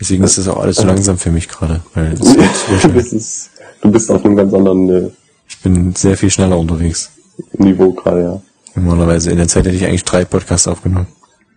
Deswegen 0.00 0.24
ist 0.24 0.38
das 0.38 0.48
auch 0.48 0.60
alles 0.60 0.76
so 0.76 0.86
langsam 0.86 1.18
für 1.18 1.30
mich 1.30 1.46
gerade. 1.46 1.82
Weil 1.94 2.12
es 2.14 2.34
das 2.82 3.12
ist, 3.12 3.50
du 3.82 3.90
bist 3.90 4.10
auf 4.10 4.24
einem 4.24 4.34
ganz 4.34 4.54
anderen 4.54 4.88
äh, 4.88 5.10
ich 5.46 5.58
bin 5.60 5.94
sehr 5.94 6.16
viel 6.16 6.30
schneller 6.30 6.58
unterwegs. 6.58 7.10
Niveau 7.58 7.92
gerade, 7.92 8.22
ja, 8.22 8.42
Normalerweise 8.74 9.30
in 9.30 9.36
der 9.36 9.48
Zeit 9.48 9.66
hätte 9.66 9.76
ich 9.76 9.84
eigentlich 9.84 10.04
drei 10.04 10.24
Podcasts 10.24 10.68
aufgenommen. 10.68 11.08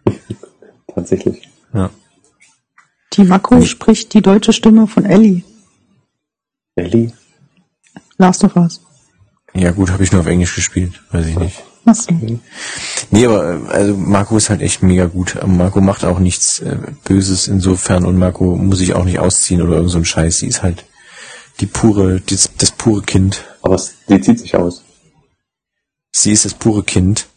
tatsächlich. 0.93 1.49
Ja. 1.73 1.89
Die 3.13 3.23
Makro 3.23 3.61
spricht 3.61 4.13
die 4.13 4.21
deutsche 4.21 4.53
Stimme 4.53 4.87
von 4.87 5.05
Ellie. 5.05 5.43
Ellie? 6.75 7.13
Last 8.23 8.45
of 8.45 8.55
Us. 8.55 8.79
Ja 9.53 9.71
gut, 9.71 9.91
habe 9.91 10.01
ich 10.01 10.13
nur 10.13 10.21
auf 10.21 10.27
Englisch 10.27 10.55
gespielt, 10.55 10.93
weiß 11.11 11.27
ich 11.27 11.37
nicht. 11.37 11.61
Was? 11.83 12.07
Nee, 13.11 13.25
aber 13.25 13.55
äh, 13.55 13.67
also 13.67 13.97
Marco 13.97 14.37
ist 14.37 14.49
halt 14.49 14.61
echt 14.61 14.81
mega 14.81 15.07
gut. 15.07 15.37
Marco 15.45 15.81
macht 15.81 16.05
auch 16.05 16.19
nichts 16.19 16.59
äh, 16.59 16.77
Böses 17.03 17.49
insofern 17.49 18.05
und 18.05 18.17
Marco 18.17 18.55
muss 18.55 18.77
sich 18.77 18.93
auch 18.95 19.03
nicht 19.03 19.19
ausziehen 19.19 19.61
oder 19.61 19.75
irgend 19.75 19.91
so 19.91 19.97
ein 19.97 20.05
Scheiß. 20.05 20.37
Sie 20.37 20.47
ist 20.47 20.63
halt 20.63 20.85
die 21.59 21.65
pure, 21.65 22.21
das, 22.21 22.49
das 22.57 22.71
pure 22.71 23.01
Kind. 23.01 23.43
Aber 23.61 23.75
es, 23.75 23.93
die 24.07 24.21
zieht 24.21 24.39
sich 24.39 24.55
aus. 24.55 24.85
Sie 26.13 26.31
ist 26.31 26.45
das 26.45 26.53
pure 26.53 26.83
Kind. 26.83 27.27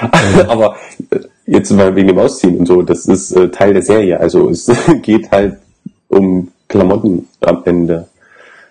Aber 0.46 0.76
äh, 1.10 1.18
jetzt 1.46 1.72
mal 1.72 1.96
wegen 1.96 2.06
dem 2.06 2.18
Ausziehen 2.20 2.58
und 2.58 2.66
so, 2.66 2.82
das 2.82 3.06
ist 3.06 3.32
äh, 3.32 3.50
Teil 3.50 3.72
der 3.72 3.82
Serie. 3.82 4.20
Also 4.20 4.48
es 4.48 4.70
geht 5.02 5.28
halt 5.32 5.58
um 6.06 6.52
Klamotten 6.68 7.26
am 7.40 7.62
Ende. 7.64 8.06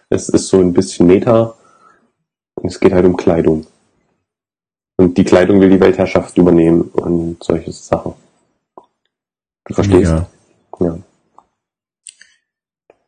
Es 0.10 0.30
ist 0.30 0.48
so 0.48 0.62
ein 0.62 0.72
bisschen 0.72 1.08
Meta 1.08 1.55
es 2.64 2.80
geht 2.80 2.94
halt 2.94 3.06
um 3.06 3.18
Kleidung. 3.18 3.66
Und 4.98 5.18
die 5.18 5.24
Kleidung 5.24 5.60
will 5.60 5.70
die 5.70 5.80
Weltherrschaft 5.80 6.38
übernehmen 6.38 6.82
und 6.82 7.44
solche 7.44 7.72
Sachen. 7.72 8.14
Du 9.66 9.74
verstehst? 9.74 10.12
Mega. 10.12 10.28
Ja. 10.80 10.98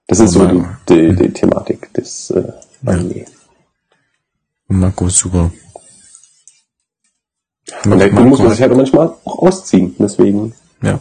Das 0.07 0.19
ist 0.19 0.31
so 0.31 0.47
die, 0.47 0.63
die, 0.89 1.15
die 1.15 1.33
Thematik 1.33 1.93
des 1.93 2.31
äh, 2.31 2.51
Anime. 2.85 3.25
Marco 4.67 5.07
ist 5.07 5.17
super. 5.17 5.51
Und 7.83 7.99
da 7.99 8.07
muss 8.21 8.39
man 8.39 8.51
sich 8.51 8.61
halt 8.61 8.75
manchmal 8.75 9.13
auch 9.25 9.39
ausziehen. 9.39 9.95
Deswegen 9.99 10.53
ja, 10.81 10.99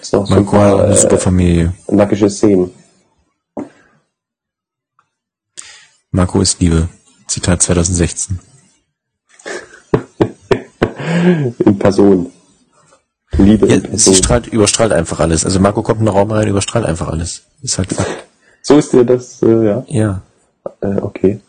so 0.00 0.24
ein 0.24 0.28
Marco 0.30 0.52
hat 0.58 0.76
paar 0.76 0.84
eine 0.84 0.96
super 0.96 1.14
äh, 1.14 1.18
Familie. 1.18 1.74
nackige 1.88 2.28
Szenen. 2.28 2.72
Marco 6.10 6.40
ist 6.40 6.60
Liebe. 6.60 6.88
Zitat 7.32 7.62
2016. 7.62 8.38
In 11.64 11.78
Person. 11.78 12.30
Liebe 13.38 13.66
Ja, 13.66 13.76
in 13.76 13.80
sie 13.82 13.88
Person. 13.88 14.14
strahlt, 14.14 14.46
überstrahlt 14.48 14.92
einfach 14.92 15.18
alles. 15.20 15.44
Also 15.46 15.58
Marco 15.58 15.82
kommt 15.82 16.00
in 16.00 16.06
den 16.06 16.14
Raum 16.14 16.30
rein, 16.30 16.48
überstrahlt 16.48 16.84
einfach 16.84 17.08
alles. 17.08 17.44
Ist 17.62 17.78
halt 17.78 17.90
Fakt. 17.94 18.10
So 18.60 18.76
ist 18.76 18.92
dir 18.92 19.04
das, 19.04 19.42
äh, 19.42 19.64
ja, 19.66 19.84
Ja, 19.88 20.20
äh, 20.82 20.96
okay. 21.00 21.40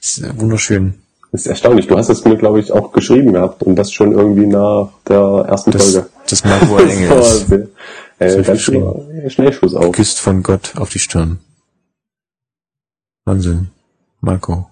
ist 0.00 0.18
äh, 0.22 0.38
wunderschön. 0.38 0.94
Das 1.32 1.40
ist 1.42 1.46
erstaunlich. 1.48 1.88
Du 1.88 1.96
hast 1.96 2.08
es 2.10 2.24
mir, 2.24 2.36
glaube 2.36 2.60
ich, 2.60 2.70
auch 2.70 2.92
geschrieben 2.92 3.32
gehabt 3.32 3.62
und 3.64 3.74
das 3.74 3.90
schon 3.92 4.12
irgendwie 4.12 4.46
nach 4.46 4.90
der 5.08 5.46
ersten 5.48 5.72
Das, 5.72 5.92
Folge. 5.92 6.08
das 6.28 6.44
Marco 6.44 6.76
ein 6.76 6.88
Engel 6.88 7.18
ist. 7.18 7.48
sehr- 7.48 7.68
Das 8.18 8.34
äh, 8.36 8.42
ganz 8.44 8.60
Schnellschuss 9.32 9.74
auch. 9.74 9.80
Geküsst 9.80 10.20
von 10.20 10.42
Gott 10.44 10.74
auf 10.76 10.90
die 10.90 11.00
Stirn. 11.00 11.40
Wahnsinn. 13.24 13.70
Marco. 14.20 14.68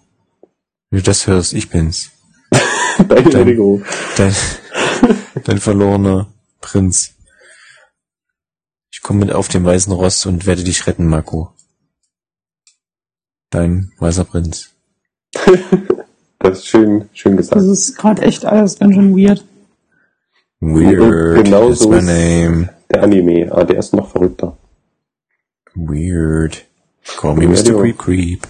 Wenn 0.91 0.99
du 0.99 1.03
das 1.05 1.27
hörst, 1.27 1.53
ich 1.53 1.71
bin's. 1.71 2.11
Deine 3.09 3.33
Erinnerung. 3.33 3.85
Dein, 4.17 4.35
dein 5.45 5.59
verlorener 5.59 6.33
Prinz. 6.61 7.15
Ich 8.93 9.01
komme 9.03 9.21
mit 9.25 9.33
auf 9.35 9.49
dem 9.49 9.65
weißen 9.65 9.93
Ross 9.93 10.27
und 10.27 10.47
werde 10.47 10.65
dich 10.65 10.87
retten, 10.87 11.07
Marco. 11.07 11.53
Dein 13.51 13.93
weißer 13.99 14.25
Prinz. 14.25 14.71
Das 16.43 16.61
ist 16.61 16.69
schön, 16.69 17.07
schön 17.13 17.37
gesagt. 17.37 17.57
Das 17.57 17.67
ist 17.67 17.99
gerade 17.99 18.23
echt 18.23 18.47
alles 18.47 18.79
ganz 18.79 18.95
schön 18.95 19.15
weird. 19.15 19.45
Weird. 20.61 21.37
Und 21.37 21.45
genau 21.45 21.69
that's 21.69 21.81
so 21.81 21.91
my 21.91 21.99
ist- 21.99 22.05
name. 22.07 22.71
Der 22.91 23.03
Anime, 23.03 23.53
ah, 23.53 23.63
der 23.63 23.77
ist 23.79 23.93
noch 23.93 24.11
verrückter. 24.11 24.57
Weird. 25.75 26.65
Call 27.19 27.35
me 27.35 27.47
Mr. 27.47 27.79
Creep 27.79 27.99
Creep. 27.99 28.49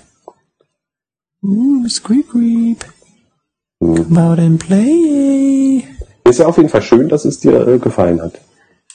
Ooh, 1.43 1.83
Mr. 1.83 2.03
Creep. 2.03 2.85
Hm. 3.83 3.97
Come 3.97 4.21
out 4.21 4.39
and 4.39 4.59
play. 4.59 5.85
Ist 6.25 6.39
ja 6.39 6.47
auf 6.47 6.57
jeden 6.59 6.69
Fall 6.69 6.83
schön, 6.83 7.09
dass 7.09 7.25
es 7.25 7.41
dir 7.41 7.67
äh, 7.67 7.79
gefallen 7.79 8.21
hat. 8.21 8.41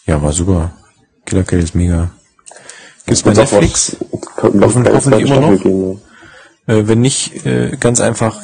Ja, 0.06 0.22
war 0.22 0.32
super. 0.32 0.74
Killer 1.26 1.44
Kill 1.44 1.60
ist 1.60 1.76
mega. 1.76 2.12
Gibt's 3.06 3.24
bei 3.24 3.34
Netflix? 3.34 3.98
hoffentlich 4.38 5.30
immer 5.30 5.40
noch? 5.40 5.62
Geben, 5.62 5.90
ne? 5.90 6.00
Äh, 6.68 6.88
wenn 6.88 7.02
nicht, 7.02 7.46
äh, 7.46 7.76
ganz 7.80 8.00
einfach, 8.00 8.42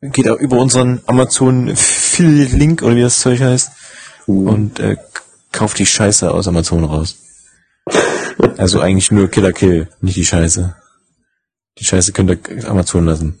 geht 0.00 0.28
auch 0.28 0.38
über 0.38 0.58
unseren 0.58 1.00
Amazon 1.06 1.70
Affiliate 1.70 2.56
Link 2.56 2.82
oder 2.82 2.96
wie 2.96 3.02
das 3.02 3.20
Zeug 3.20 3.40
heißt 3.40 3.70
und 4.26 4.78
äh, 4.78 4.96
kauft 5.52 5.78
die 5.78 5.86
Scheiße 5.86 6.30
aus 6.30 6.46
Amazon 6.46 6.84
raus. 6.84 7.16
also 8.56 8.80
eigentlich 8.80 9.10
nur 9.10 9.28
Killer 9.28 9.52
Kill, 9.52 9.88
nicht 10.00 10.16
die 10.16 10.24
Scheiße. 10.24 10.76
Die 11.78 11.84
Scheiße 11.84 12.12
könnt 12.12 12.30
ihr 12.30 12.68
Amazon 12.68 13.04
lassen. 13.06 13.40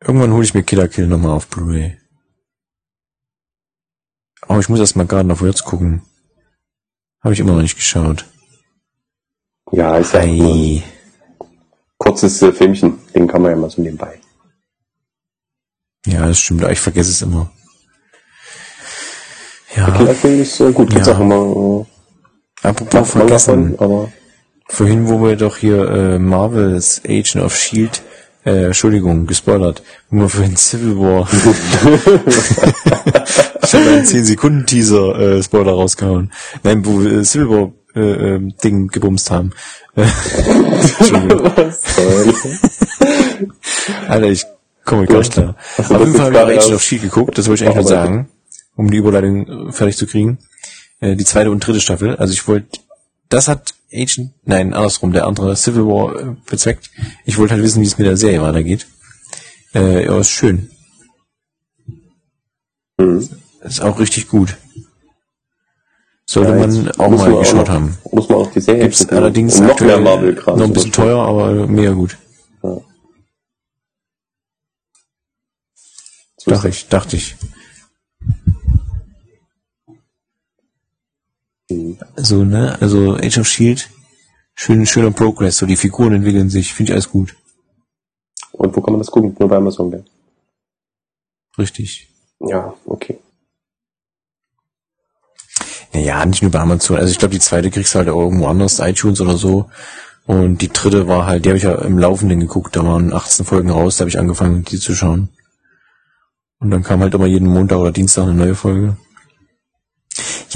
Irgendwann 0.00 0.32
hole 0.32 0.44
ich 0.44 0.54
mir 0.54 0.62
Killer 0.62 0.88
Kill 0.88 1.06
nochmal 1.06 1.32
auf 1.32 1.48
Blu-ray. 1.48 1.98
Aber 4.42 4.60
ich 4.60 4.68
muss 4.68 4.78
erst 4.80 4.96
mal 4.96 5.06
Garden 5.06 5.30
of 5.32 5.40
Words 5.40 5.64
gucken. 5.64 6.02
Habe 7.22 7.34
ich 7.34 7.40
immer 7.40 7.52
noch 7.54 7.62
nicht 7.62 7.76
geschaut. 7.76 8.24
Ja, 9.72 9.96
ist 9.98 10.12
ja 10.14 10.20
Ei. 10.20 10.82
kurzes 11.98 12.40
äh, 12.42 12.52
Filmchen. 12.52 12.98
Den 13.14 13.26
kann 13.26 13.42
man 13.42 13.50
ja 13.50 13.56
mal 13.56 13.70
so 13.70 13.82
nebenbei. 13.82 14.20
Ja, 16.06 16.28
das 16.28 16.38
stimmt, 16.38 16.62
ich 16.70 16.78
vergesse 16.78 17.10
es 17.10 17.22
immer. 17.22 17.50
Ja, 19.74 19.90
Kinderfilm 19.90 20.40
ist 20.40 20.60
äh, 20.60 20.72
gut. 20.72 20.90
Gibt's 20.90 21.08
Ja. 21.08 21.16
auch 21.16 21.20
immer 21.20 21.86
äh, 22.62 22.68
apropos 22.68 23.10
vergessen. 23.10 23.76
von, 23.76 23.84
aber 23.84 24.12
Vorhin, 24.68 25.08
wo 25.08 25.22
wir 25.22 25.36
doch 25.36 25.56
hier 25.56 25.88
äh, 25.88 26.18
Marvels 26.18 27.00
Agent 27.04 27.44
of 27.44 27.56
Shield, 27.56 28.02
äh, 28.44 28.66
Entschuldigung, 28.66 29.26
gespoilert, 29.26 29.82
wo 30.10 30.22
wir 30.22 30.28
vorhin 30.28 30.56
Civil 30.56 30.96
War, 30.98 31.28
ich 33.62 33.74
habe 33.74 33.90
einen 33.90 34.04
10 34.04 34.24
Sekunden 34.24 34.66
Teaser 34.66 35.18
äh, 35.18 35.42
Spoiler 35.42 35.72
rausgehauen. 35.72 36.32
Nein, 36.62 36.84
wo 36.84 37.00
wir 37.00 37.20
äh, 37.20 37.24
Civil 37.24 37.48
War 37.48 37.72
äh, 37.94 38.34
ähm, 38.34 38.54
Ding 38.62 38.88
gebumst 38.88 39.30
haben. 39.30 39.52
Entschuldigung. 39.94 41.42
Alter, 44.08 44.26
ich 44.28 44.44
komme 44.84 45.06
gar 45.06 45.18
nicht 45.18 45.32
klar. 45.32 45.56
Auf 45.78 45.90
jeden 45.90 46.14
Fall 46.14 46.36
habe 46.36 46.52
ich 46.52 46.60
Agent 46.60 46.74
of 46.74 46.82
Shield 46.82 47.02
geguckt, 47.02 47.38
das 47.38 47.48
wollte 47.48 47.64
ich 47.64 47.70
eigentlich 47.70 47.82
nur 47.82 47.88
sagen, 47.88 48.28
um 48.74 48.90
die 48.90 48.98
Überleitung 48.98 49.68
äh, 49.68 49.72
fertig 49.72 49.96
zu 49.96 50.06
kriegen. 50.06 50.38
Äh, 51.00 51.16
die 51.16 51.24
zweite 51.24 51.50
und 51.50 51.66
dritte 51.66 51.80
Staffel. 51.80 52.16
Also 52.16 52.32
ich 52.32 52.46
wollte, 52.48 52.78
das 53.28 53.48
hat 53.48 53.74
Agent, 53.92 54.32
nein, 54.44 54.74
andersrum, 54.74 55.12
der 55.12 55.26
andere 55.26 55.56
Civil 55.56 55.84
War 55.86 56.16
äh, 56.20 56.36
bezweckt. 56.48 56.90
Ich 57.24 57.38
wollte 57.38 57.54
halt 57.54 57.62
wissen, 57.62 57.82
wie 57.82 57.86
es 57.86 57.98
mit 57.98 58.06
der 58.06 58.16
Serie 58.16 58.42
weitergeht. 58.42 58.86
Äh, 59.74 60.04
ja, 60.04 60.18
ist 60.18 60.30
schön. 60.30 60.70
Mhm. 62.98 63.28
Ist 63.62 63.80
auch 63.80 63.98
richtig 63.98 64.28
gut. 64.28 64.56
Sollte 66.28 66.50
Ja, 66.52 66.58
man 66.58 66.90
auch 66.92 67.08
mal 67.10 67.30
man 67.30 67.38
geschaut 67.38 67.66
noch, 67.66 67.68
haben. 67.68 67.98
Muss 68.10 68.28
man 68.28 68.38
auch 68.38 68.50
die 68.52 68.60
Serie 68.60 68.82
Gibt's 68.82 68.98
gucken. 69.00 69.16
allerdings 69.18 69.60
Und 69.60 69.66
noch 69.68 69.80
mehr 69.80 70.00
Marvel-Kram. 70.00 70.58
noch 70.58 70.66
ein 70.66 70.72
bisschen 70.72 70.92
teuer, 70.92 71.18
aber 71.18 71.66
mega 71.68 71.92
gut. 71.92 72.18
Ja. 72.62 72.80
So 76.38 76.50
Dachte 76.50 76.68
ich, 76.68 76.88
dachte 76.88 77.16
ich. 77.16 77.36
So, 82.16 82.44
ne? 82.44 82.76
Also 82.80 83.16
Age 83.16 83.38
of 83.38 83.48
Shield, 83.48 83.90
schön, 84.54 84.86
schöner 84.86 85.10
Progress, 85.10 85.58
so 85.58 85.66
die 85.66 85.76
Figuren 85.76 86.14
entwickeln 86.14 86.50
sich, 86.50 86.72
finde 86.72 86.92
ich 86.92 86.94
alles 86.94 87.10
gut. 87.10 87.34
Und 88.52 88.76
wo 88.76 88.80
kann 88.80 88.92
man 88.92 89.00
das 89.00 89.10
gucken? 89.10 89.36
Nur 89.38 89.48
bei 89.48 89.56
Amazon, 89.56 89.90
gell? 89.90 90.04
Richtig. 91.58 92.08
Ja, 92.40 92.74
okay. 92.84 93.18
Naja, 95.92 96.24
nicht 96.24 96.42
nur 96.42 96.50
bei 96.50 96.60
Amazon. 96.60 96.98
Also 96.98 97.10
ich 97.10 97.18
glaube, 97.18 97.34
die 97.34 97.40
zweite 97.40 97.70
kriegst 97.70 97.94
du 97.94 97.98
halt 97.98 98.08
irgendwo 98.08 98.46
anders, 98.46 98.80
iTunes 98.80 99.20
oder 99.20 99.36
so. 99.36 99.70
Und 100.26 100.60
die 100.60 100.68
dritte 100.68 101.08
war 101.08 101.26
halt, 101.26 101.44
die 101.44 101.50
habe 101.50 101.58
ich 101.58 101.64
ja 101.64 101.74
im 101.76 101.98
Laufenden 101.98 102.40
geguckt, 102.40 102.76
da 102.76 102.84
waren 102.84 103.12
18 103.12 103.46
Folgen 103.46 103.70
raus, 103.70 103.96
da 103.96 104.02
habe 104.02 104.10
ich 104.10 104.18
angefangen, 104.18 104.64
die 104.64 104.78
zu 104.78 104.94
schauen. 104.94 105.28
Und 106.58 106.70
dann 106.70 106.82
kam 106.82 107.00
halt 107.00 107.14
immer 107.14 107.26
jeden 107.26 107.48
Montag 107.48 107.78
oder 107.78 107.92
Dienstag 107.92 108.24
eine 108.24 108.34
neue 108.34 108.54
Folge. 108.54 108.96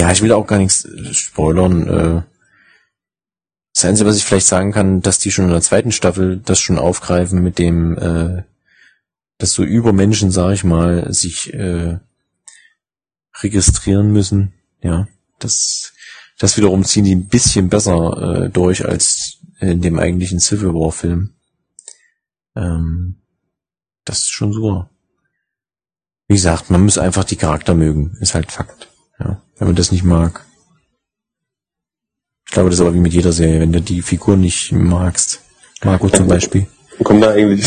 Ja, 0.01 0.11
ich 0.11 0.23
will 0.23 0.31
auch 0.31 0.47
gar 0.47 0.57
nichts 0.57 0.83
äh, 0.83 1.13
spoilern. 1.13 1.87
Äh, 1.87 2.21
das 3.71 3.85
Einzige, 3.85 4.09
was 4.09 4.17
ich 4.17 4.23
vielleicht 4.23 4.47
sagen 4.47 4.71
kann, 4.71 5.01
dass 5.01 5.19
die 5.19 5.29
schon 5.29 5.45
in 5.45 5.51
der 5.51 5.61
zweiten 5.61 5.91
Staffel 5.91 6.41
das 6.43 6.59
schon 6.59 6.79
aufgreifen 6.79 7.43
mit 7.43 7.59
dem, 7.59 7.99
äh, 7.99 8.41
dass 9.37 9.53
so 9.53 9.63
Übermenschen, 9.63 10.31
sag 10.31 10.53
ich 10.53 10.63
mal, 10.63 11.13
sich 11.13 11.53
äh, 11.53 11.99
registrieren 13.43 14.11
müssen. 14.11 14.53
Ja, 14.81 15.07
das, 15.37 15.93
das 16.39 16.57
wiederum 16.57 16.83
ziehen 16.83 17.05
die 17.05 17.13
ein 17.13 17.27
bisschen 17.27 17.69
besser 17.69 18.45
äh, 18.45 18.49
durch 18.49 18.83
als 18.83 19.37
in 19.59 19.83
dem 19.83 19.99
eigentlichen 19.99 20.39
Civil 20.39 20.73
War 20.73 20.91
Film. 20.91 21.35
Ähm, 22.55 23.21
das 24.05 24.21
ist 24.21 24.31
schon 24.31 24.51
super. 24.51 24.89
Wie 26.27 26.33
gesagt, 26.33 26.71
man 26.71 26.83
muss 26.83 26.97
einfach 26.97 27.23
die 27.23 27.35
Charakter 27.35 27.75
mögen, 27.75 28.17
ist 28.19 28.33
halt 28.33 28.51
Fakt. 28.51 28.90
Ja, 29.23 29.41
wenn 29.57 29.67
man 29.67 29.75
das 29.75 29.91
nicht 29.91 30.03
mag, 30.03 30.45
Ich 32.47 32.53
glaube, 32.53 32.69
das 32.69 32.79
ist 32.79 32.81
aber 32.85 32.93
wie 32.95 32.99
mit 32.99 33.13
jeder 33.13 33.31
Serie, 33.31 33.59
wenn 33.61 33.71
du 33.71 33.81
die 33.81 34.01
Figur 34.01 34.35
nicht 34.35 34.71
magst. 34.71 35.41
Marco 35.83 36.09
zum 36.09 36.27
Beispiel. 36.27 36.67
Kommt 37.03 37.23
da 37.23 37.31
eigentlich, 37.31 37.65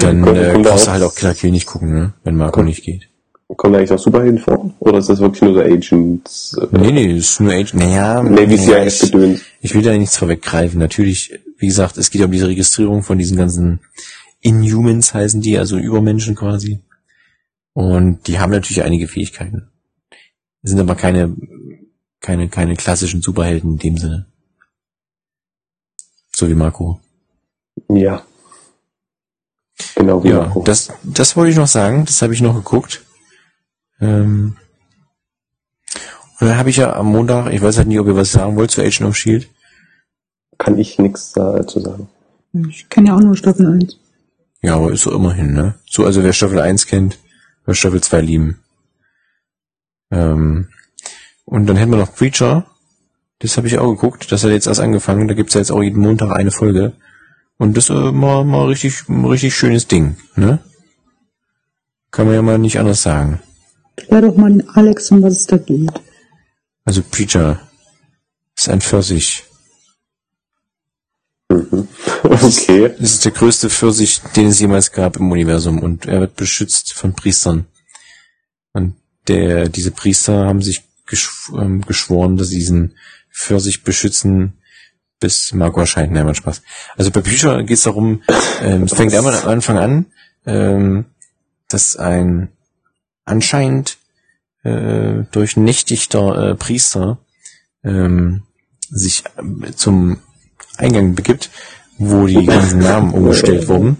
Dann 0.00 0.22
Kommt- 0.22 0.38
äh, 0.38 0.52
da 0.52 0.58
brauchst 0.70 0.86
du 0.86 0.90
halt 0.92 1.02
auch 1.02 1.14
Killer 1.14 1.34
Kill 1.34 1.50
nicht 1.50 1.66
gucken, 1.66 1.92
ne? 1.92 2.12
wenn 2.24 2.36
Marco 2.36 2.52
Kommt- 2.52 2.68
nicht 2.68 2.82
geht. 2.84 3.08
kommt 3.56 3.74
da 3.74 3.78
eigentlich 3.78 3.92
auch 3.92 3.98
Superhelden 3.98 4.38
vor? 4.40 4.72
Oder 4.78 4.98
ist 4.98 5.08
das 5.08 5.18
wirklich 5.20 5.42
nur 5.42 5.54
so 5.54 5.60
Agents? 5.60 6.56
Äh, 6.60 6.66
Nee, 6.78 6.92
nee, 6.92 7.16
ist 7.18 7.40
nur 7.40 7.52
Age. 7.52 7.74
Naja, 7.74 8.22
Navy 8.22 8.56
naja, 8.56 8.84
ich, 8.86 9.12
ich 9.60 9.74
will 9.74 9.82
da 9.82 9.96
nichts 9.96 10.16
vorweggreifen. 10.16 10.78
Natürlich, 10.78 11.38
wie 11.58 11.66
gesagt, 11.66 11.96
es 11.98 12.10
geht 12.10 12.22
um 12.22 12.30
diese 12.32 12.48
Registrierung 12.48 13.02
von 13.02 13.18
diesen 13.18 13.36
ganzen 13.36 13.80
Inhumans 14.40 15.12
heißen 15.12 15.40
die, 15.42 15.58
also 15.58 15.76
Übermenschen 15.76 16.34
quasi. 16.36 16.80
Und 17.74 18.26
die 18.26 18.38
haben 18.40 18.50
natürlich 18.50 18.82
einige 18.82 19.06
Fähigkeiten. 19.06 19.69
Sind 20.62 20.80
aber 20.80 20.94
keine, 20.94 21.34
keine, 22.20 22.48
keine 22.48 22.76
klassischen 22.76 23.22
Superhelden 23.22 23.72
in 23.72 23.78
dem 23.78 23.96
Sinne. 23.98 24.26
So 26.34 26.48
wie 26.48 26.54
Marco. 26.54 27.00
Ja. 27.88 28.22
Genau 29.94 30.22
wie 30.22 30.28
Ja, 30.28 30.42
Marco. 30.42 30.62
das, 30.62 30.92
das 31.02 31.36
wollte 31.36 31.50
ich 31.52 31.56
noch 31.56 31.66
sagen, 31.66 32.04
das 32.04 32.20
habe 32.22 32.34
ich 32.34 32.40
noch 32.42 32.54
geguckt. 32.54 33.04
Ähm, 34.00 34.56
und 36.40 36.46
dann 36.46 36.56
habe 36.56 36.70
ich 36.70 36.76
ja 36.76 36.94
am 36.94 37.06
Montag, 37.06 37.52
ich 37.52 37.60
weiß 37.60 37.76
halt 37.78 37.88
nicht, 37.88 37.98
ob 38.00 38.06
ihr 38.06 38.16
was 38.16 38.32
sagen 38.32 38.56
wollt 38.56 38.70
zu 38.70 38.80
Agent 38.80 39.02
of 39.08 39.16
Shield. 39.16 39.48
Kann 40.58 40.78
ich 40.78 40.98
nichts 40.98 41.32
dazu 41.32 41.80
sagen. 41.80 42.08
Ich 42.68 42.88
kenne 42.88 43.08
ja 43.08 43.16
auch 43.16 43.20
nur 43.20 43.36
Staffel 43.36 43.66
1. 43.66 43.98
Ja, 44.62 44.76
aber 44.76 44.92
ist 44.92 45.02
so 45.02 45.12
immerhin, 45.12 45.52
ne? 45.54 45.74
So, 45.88 46.04
also 46.04 46.22
wer 46.22 46.32
Staffel 46.34 46.60
1 46.60 46.86
kennt, 46.86 47.18
wird 47.64 47.76
Staffel 47.76 48.02
2 48.02 48.20
lieben. 48.20 48.58
Ähm, 50.10 50.68
und 51.44 51.66
dann 51.66 51.76
hätten 51.76 51.90
wir 51.90 51.98
noch 51.98 52.14
Preacher. 52.14 52.66
Das 53.38 53.56
habe 53.56 53.66
ich 53.66 53.78
auch 53.78 53.90
geguckt. 53.90 54.30
Das 54.30 54.44
hat 54.44 54.50
jetzt 54.50 54.66
erst 54.66 54.80
angefangen. 54.80 55.28
Da 55.28 55.34
gibt's 55.34 55.54
ja 55.54 55.60
jetzt 55.60 55.72
auch 55.72 55.82
jeden 55.82 56.00
Montag 56.00 56.30
eine 56.30 56.50
Folge. 56.50 56.92
Und 57.58 57.76
das 57.76 57.90
äh, 57.90 57.92
mal, 57.92 58.44
mal 58.44 58.66
richtig, 58.66 59.08
ein 59.08 59.24
richtig 59.24 59.54
schönes 59.54 59.86
Ding, 59.86 60.16
ne? 60.34 60.60
Kann 62.10 62.26
man 62.26 62.34
ja 62.34 62.42
mal 62.42 62.58
nicht 62.58 62.78
anders 62.78 63.02
sagen. 63.02 63.40
Klär 63.96 64.22
doch 64.22 64.36
mal 64.36 64.50
den 64.50 64.68
Alex, 64.70 65.10
um 65.10 65.22
was 65.22 65.34
es 65.34 65.46
da 65.46 65.58
geht. 65.58 65.92
Also 66.84 67.02
Preacher 67.02 67.60
ist 68.56 68.68
ein 68.68 68.80
Pfirsich. 68.80 69.44
Mhm. 71.50 71.88
Okay. 72.22 72.94
Es 72.98 73.14
ist 73.14 73.24
der 73.24 73.32
größte 73.32 73.68
Pfirsich, 73.68 74.20
den 74.36 74.48
es 74.48 74.60
jemals 74.60 74.92
gab 74.92 75.16
im 75.16 75.30
Universum 75.30 75.80
und 75.80 76.06
er 76.06 76.20
wird 76.20 76.36
beschützt 76.36 76.92
von 76.92 77.12
Priestern. 77.14 77.66
Und 78.72 78.94
der, 79.30 79.68
diese 79.68 79.90
Priester 79.92 80.46
haben 80.46 80.62
sich 80.62 80.82
geschw 81.06 81.56
ähm, 81.56 81.82
geschworen, 81.82 82.36
dass 82.36 82.48
sie 82.48 82.58
diesen 82.58 82.94
Pfirsich 83.32 83.84
beschützen, 83.84 84.54
bis 85.20 85.52
Marco 85.52 85.80
erscheint. 85.80 86.12
Nein, 86.12 86.26
macht 86.26 86.38
Spaß. 86.38 86.62
Also 86.96 87.10
bei 87.10 87.20
Bücher 87.20 87.62
geht 87.62 87.76
es 87.76 87.84
darum, 87.84 88.22
ähm, 88.62 88.84
es 88.84 88.94
fängt 88.94 89.14
einmal 89.14 89.34
am 89.34 89.48
Anfang 89.48 89.78
an, 89.78 90.06
ähm, 90.46 91.04
dass 91.68 91.96
ein 91.96 92.48
anscheinend 93.24 93.98
äh, 94.64 95.24
durchnächtigter 95.30 96.50
äh, 96.50 96.54
Priester 96.54 97.18
ähm, 97.84 98.42
sich 98.90 99.24
äh, 99.36 99.72
zum 99.72 100.18
Eingang 100.76 101.14
begibt, 101.14 101.50
wo 101.98 102.26
die 102.26 102.46
ganzen 102.46 102.80
Namen 102.80 103.12
umgestellt 103.12 103.68
wurden. 103.68 103.98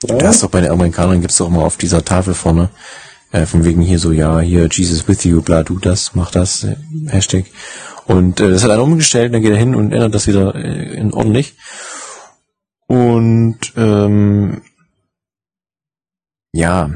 Da 0.00 0.30
ist 0.30 0.42
doch 0.42 0.50
bei 0.50 0.60
den 0.60 0.72
Amerikanern 0.72 1.20
gibt's 1.20 1.36
doch 1.36 1.46
immer 1.46 1.62
auf 1.62 1.76
dieser 1.76 2.04
Tafel 2.04 2.34
vorne, 2.34 2.70
äh, 3.32 3.46
von 3.46 3.64
wegen 3.64 3.82
hier 3.82 3.98
so, 3.98 4.12
ja, 4.12 4.40
hier 4.40 4.68
Jesus 4.70 5.08
with 5.08 5.24
you, 5.24 5.42
bla, 5.42 5.62
du 5.62 5.78
das, 5.78 6.14
mach 6.14 6.30
das, 6.30 6.64
äh, 6.64 6.76
Hashtag. 7.08 7.46
Und 8.06 8.40
äh, 8.40 8.50
das 8.50 8.62
hat 8.62 8.70
einer 8.70 8.82
umgestellt, 8.82 9.34
dann 9.34 9.42
geht 9.42 9.52
er 9.52 9.58
hin 9.58 9.74
und 9.74 9.92
ändert 9.92 10.14
das 10.14 10.26
wieder 10.26 10.54
äh, 10.54 10.94
in 10.94 11.12
ordentlich. 11.12 11.54
Und 12.86 13.58
ähm, 13.76 14.62
ja, 16.52 16.90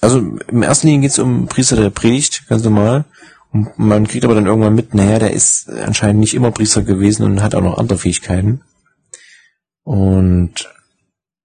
also 0.00 0.18
im 0.18 0.62
ersten 0.62 0.86
Linie 0.86 1.02
geht's 1.02 1.18
um 1.18 1.46
Priester, 1.46 1.76
der 1.76 1.90
predigt, 1.90 2.48
ganz 2.48 2.62
normal. 2.64 3.04
Und 3.52 3.78
man 3.78 4.06
kriegt 4.06 4.24
aber 4.24 4.34
dann 4.34 4.46
irgendwann 4.46 4.74
mit, 4.74 4.94
naja, 4.94 5.18
der 5.18 5.32
ist 5.32 5.68
anscheinend 5.68 6.20
nicht 6.20 6.34
immer 6.34 6.50
Priester 6.50 6.82
gewesen 6.82 7.24
und 7.24 7.42
hat 7.42 7.54
auch 7.54 7.62
noch 7.62 7.78
andere 7.78 7.98
Fähigkeiten. 7.98 8.62
Und 9.82 10.68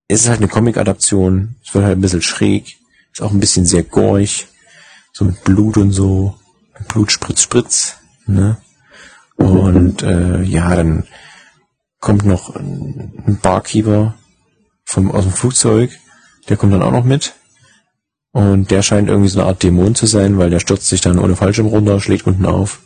es 0.08 0.22
ist 0.22 0.30
halt 0.30 0.40
eine 0.40 0.48
Comic-Adaption. 0.48 1.56
Es 1.64 1.74
wird 1.74 1.86
halt 1.86 1.98
ein 1.98 2.02
bisschen 2.02 2.22
schräg. 2.22 2.81
Ist 3.12 3.22
auch 3.22 3.32
ein 3.32 3.40
bisschen 3.40 3.66
sehr 3.66 3.84
gorig. 3.84 4.48
So 5.14 5.26
mit 5.26 5.44
Blut 5.44 5.78
und 5.78 5.92
so. 5.92 6.36
Mit 6.78 6.88
Blut, 6.88 7.12
Spritz, 7.12 7.42
Spritz. 7.42 7.96
Ne? 8.26 8.58
Und 9.36 10.04
äh, 10.04 10.42
ja, 10.44 10.76
dann 10.76 11.06
kommt 12.00 12.26
noch 12.26 12.56
ein 12.56 13.12
ein 13.32 13.40
Barkeeper 13.42 14.16
vom, 14.84 15.12
aus 15.12 15.24
dem 15.24 15.34
Flugzeug. 15.34 15.92
Der 16.50 16.58
kommt 16.58 16.74
dann 16.74 16.82
auch 16.84 16.92
noch 16.92 17.06
mit. 17.06 17.34
Und 18.32 18.72
der 18.72 18.82
scheint 18.82 19.10
irgendwie 19.10 19.30
so 19.30 19.40
eine 19.40 19.50
Art 19.50 19.62
Dämon 19.64 19.96
zu 19.96 20.06
sein, 20.06 20.38
weil 20.38 20.50
der 20.50 20.60
stürzt 20.60 20.88
sich 20.88 21.02
dann 21.02 21.20
ohne 21.20 21.36
Fallschirm 21.36 21.68
runter, 21.68 22.00
schlägt 22.00 22.28
unten 22.28 22.46
auf. 22.46 22.82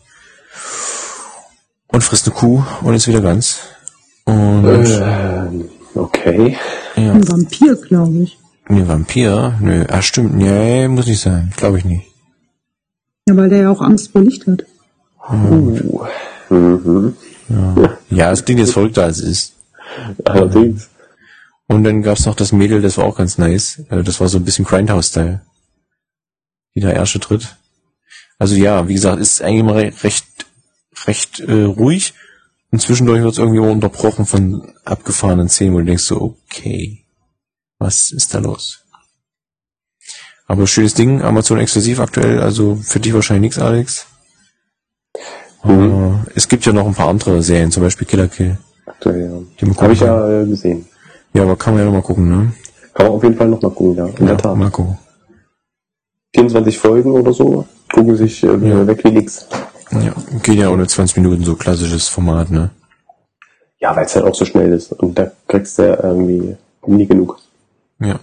Und 1.87 2.03
frisst 2.03 2.27
eine 2.27 2.35
Kuh 2.35 2.63
und 2.81 2.95
ist 2.95 3.07
wieder 3.07 3.21
ganz. 3.21 3.59
Und 4.25 4.65
Ähm, 4.65 5.69
okay. 5.93 6.57
ja. 6.95 7.13
Ein 7.13 7.27
Vampir, 7.27 7.75
glaube 7.75 8.23
ich. 8.23 8.39
Nee, 8.67 8.87
Vampir? 8.87 9.57
Nö, 9.61 9.85
ah 9.89 10.01
stimmt, 10.01 10.35
nee, 10.35 10.87
muss 10.87 11.05
nicht 11.07 11.21
sein. 11.21 11.51
Glaube 11.55 11.77
ich 11.77 11.85
nicht. 11.85 12.07
Ja, 13.27 13.35
weil 13.37 13.49
der 13.49 13.61
ja 13.63 13.69
auch 13.71 13.81
Angst 13.81 14.11
vor 14.11 14.21
Licht 14.21 14.45
hat. 14.47 14.63
Uh. 15.29 16.05
Mhm. 16.49 17.15
Ja, 18.09 18.31
es 18.31 18.43
klingt 18.45 18.59
jetzt 18.59 18.73
verrückter 18.73 19.03
als 19.03 19.19
es 19.19 19.25
ist. 19.25 19.53
Allerdings. 20.25 20.89
Und 21.67 21.83
dann 21.83 22.01
gab's 22.03 22.25
noch 22.25 22.35
das 22.35 22.51
Mädel, 22.51 22.81
das 22.81 22.97
war 22.97 23.05
auch 23.05 23.17
ganz 23.17 23.37
nice. 23.37 23.83
Äh, 23.89 24.03
Das 24.03 24.19
war 24.19 24.27
so 24.27 24.37
ein 24.37 24.45
bisschen 24.45 24.65
Grindhouse-Style. 24.65 25.41
Die 26.75 26.79
da 26.81 26.89
Ärsche 26.89 27.19
tritt. 27.19 27.55
Also 28.37 28.55
ja, 28.55 28.87
wie 28.87 28.93
gesagt, 28.93 29.19
ist 29.19 29.41
eigentlich 29.41 29.59
immer 29.61 29.75
re- 29.75 29.93
recht, 30.03 30.25
recht 31.07 31.39
äh, 31.39 31.63
ruhig. 31.63 32.13
Und 32.71 32.81
zwischendurch 32.81 33.21
wird's 33.23 33.37
irgendwie 33.37 33.57
immer 33.59 33.71
unterbrochen 33.71 34.25
von 34.25 34.73
abgefahrenen 34.83 35.49
Szenen, 35.49 35.73
wo 35.73 35.79
du 35.79 35.85
denkst 35.85 36.03
so, 36.03 36.35
okay, 36.49 37.04
was 37.79 38.11
ist 38.11 38.33
da 38.33 38.39
los? 38.39 38.79
Aber 40.47 40.67
schönes 40.67 40.93
Ding, 40.93 41.21
Amazon 41.21 41.59
exklusiv 41.59 41.99
aktuell, 41.99 42.39
also 42.39 42.75
für 42.75 42.99
dich 42.99 43.13
wahrscheinlich 43.13 43.41
nichts, 43.55 43.59
Alex. 43.59 44.05
Aber 45.63 46.23
es 46.35 46.47
gibt 46.47 46.65
ja 46.65 46.73
noch 46.73 46.85
ein 46.85 46.93
paar 46.93 47.07
andere 47.09 47.41
Serien, 47.41 47.71
zum 47.71 47.81
Beispiel 47.81 48.05
Killer 48.07 48.27
Kill. 48.27 48.57
Aktuell, 48.85 49.21
ja. 49.21 49.31
Habe 49.81 49.93
ich 49.93 49.99
gucken 49.99 50.07
ja 50.07 50.41
äh, 50.41 50.45
gesehen. 50.45 50.85
Ja, 51.33 51.43
aber 51.43 51.55
kann 51.55 51.73
man 51.73 51.81
ja 51.81 51.85
noch 51.87 51.93
mal 51.93 52.03
gucken, 52.03 52.29
ne? 52.29 52.53
Kann 52.93 53.07
man 53.07 53.15
auf 53.15 53.23
jeden 53.23 53.35
Fall 53.35 53.47
noch 53.47 53.61
mal 53.61 53.71
gucken, 53.71 53.95
ja. 53.97 54.05
In 54.19 54.25
der 54.27 54.37
Tat. 54.37 54.55
Marco. 54.55 54.97
24 56.35 56.77
Folgen 56.77 57.11
oder 57.11 57.33
so. 57.33 57.65
Gucken 57.91 58.15
sich 58.15 58.43
äh, 58.43 58.47
Ja. 58.47 58.85
weg 58.85 59.03
wie 59.03 59.11
nix. 59.11 59.47
Ja, 59.91 60.13
geht 60.43 60.57
ja 60.59 60.69
ohne 60.69 60.85
20 60.85 61.17
Minuten, 61.17 61.43
so 61.43 61.55
klassisches 61.55 62.07
Format, 62.07 62.51
ne? 62.51 62.69
Ja, 63.79 63.95
weil 63.95 64.05
es 64.05 64.15
halt 64.15 64.25
auch 64.25 64.35
so 64.35 64.45
schnell 64.45 64.71
ist. 64.73 64.91
Und 64.93 65.17
da 65.17 65.31
kriegst 65.47 65.77
du 65.79 65.83
ja 65.87 66.03
irgendwie 66.03 66.55
nie 66.85 67.05
genug. 67.07 67.39
Ja. 67.99 68.19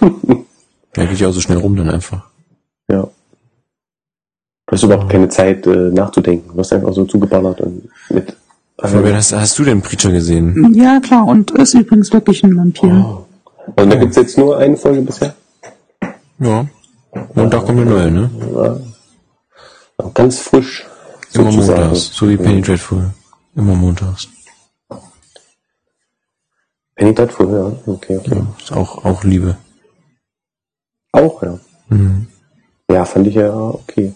ja, 0.96 1.04
geht 1.06 1.18
ja 1.18 1.28
auch 1.28 1.32
so 1.32 1.40
schnell 1.40 1.58
rum 1.58 1.76
dann 1.76 1.90
einfach. 1.90 2.24
Ja. 2.88 3.02
Du 4.66 4.72
hast 4.76 4.82
überhaupt 4.84 5.10
keine 5.10 5.28
Zeit 5.28 5.66
äh, 5.66 5.90
nachzudenken. 5.90 6.50
Du 6.50 6.56
wirst 6.56 6.72
einfach 6.72 6.92
so 6.92 7.04
zugeballert 7.04 7.60
und 7.60 7.88
mit. 8.10 8.36
Fabian, 8.78 9.16
hast, 9.16 9.32
hast 9.32 9.58
du 9.58 9.64
den 9.64 9.82
Preacher 9.82 10.10
gesehen? 10.12 10.72
Ja, 10.74 11.00
klar, 11.00 11.26
und 11.26 11.50
ist 11.50 11.74
übrigens 11.74 12.12
wirklich 12.12 12.42
ein 12.44 12.56
Vampir. 12.56 12.88
Oh. 12.88 13.26
Und 13.76 13.92
da 13.92 13.96
gibt's 13.96 14.16
jetzt 14.16 14.38
nur 14.38 14.56
eine 14.56 14.76
Folge 14.76 15.02
bisher. 15.02 15.34
Ja. 16.38 16.66
Montag 17.34 17.66
kommt 17.66 17.80
eine 17.80 17.90
neue, 17.90 18.10
ne? 18.10 18.30
Ja. 18.54 20.10
Ganz 20.14 20.38
frisch. 20.38 20.86
Immer 21.34 21.52
sozusagen. 21.52 21.80
montags, 21.80 22.10
so 22.14 22.28
wie 22.28 22.36
Penny 22.36 22.62
Dreadful. 22.62 23.10
Immer 23.54 23.74
montags. 23.74 24.28
Penny 27.00 27.14
Dreadful, 27.14 27.50
ja. 27.50 27.72
Okay, 27.86 28.18
okay. 28.18 28.34
Ja, 28.34 28.46
ist 28.58 28.72
auch, 28.72 29.06
auch 29.06 29.24
Liebe. 29.24 29.56
Auch, 31.12 31.42
ja. 31.42 31.58
Mhm. 31.88 32.26
Ja, 32.90 33.06
fand 33.06 33.26
ich 33.26 33.36
ja 33.36 33.50
okay. 33.54 34.12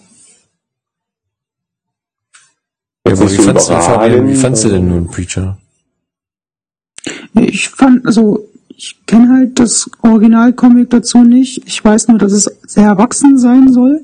Ja, 3.03 3.11
Jetzt 3.11 3.21
aber 3.21 3.29
nicht 3.31 3.39
wie 3.39 3.43
fandst, 3.43 3.69
du, 3.69 3.73
Fabian, 3.73 4.27
wie 4.27 4.35
fandst 4.35 4.63
du 4.65 4.69
denn 4.69 4.85
aber- 4.85 4.95
nun 4.99 5.07
Preacher? 5.07 5.57
Ich 7.33 7.69
fand, 7.69 8.05
also, 8.05 8.47
ich 8.67 9.03
kenne 9.07 9.33
halt 9.33 9.59
das 9.59 9.89
Originalcomic 10.03 10.91
dazu 10.91 11.23
nicht. 11.23 11.67
Ich 11.67 11.83
weiß 11.83 12.07
nur, 12.09 12.19
dass 12.19 12.33
es 12.33 12.43
sehr 12.67 12.85
erwachsen 12.85 13.39
sein 13.39 13.73
soll. 13.73 14.01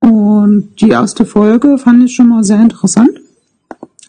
Und 0.00 0.74
die 0.82 0.90
erste 0.90 1.24
Folge 1.24 1.78
fand 1.78 2.04
ich 2.04 2.14
schon 2.14 2.28
mal 2.28 2.44
sehr 2.44 2.60
interessant. 2.60 3.20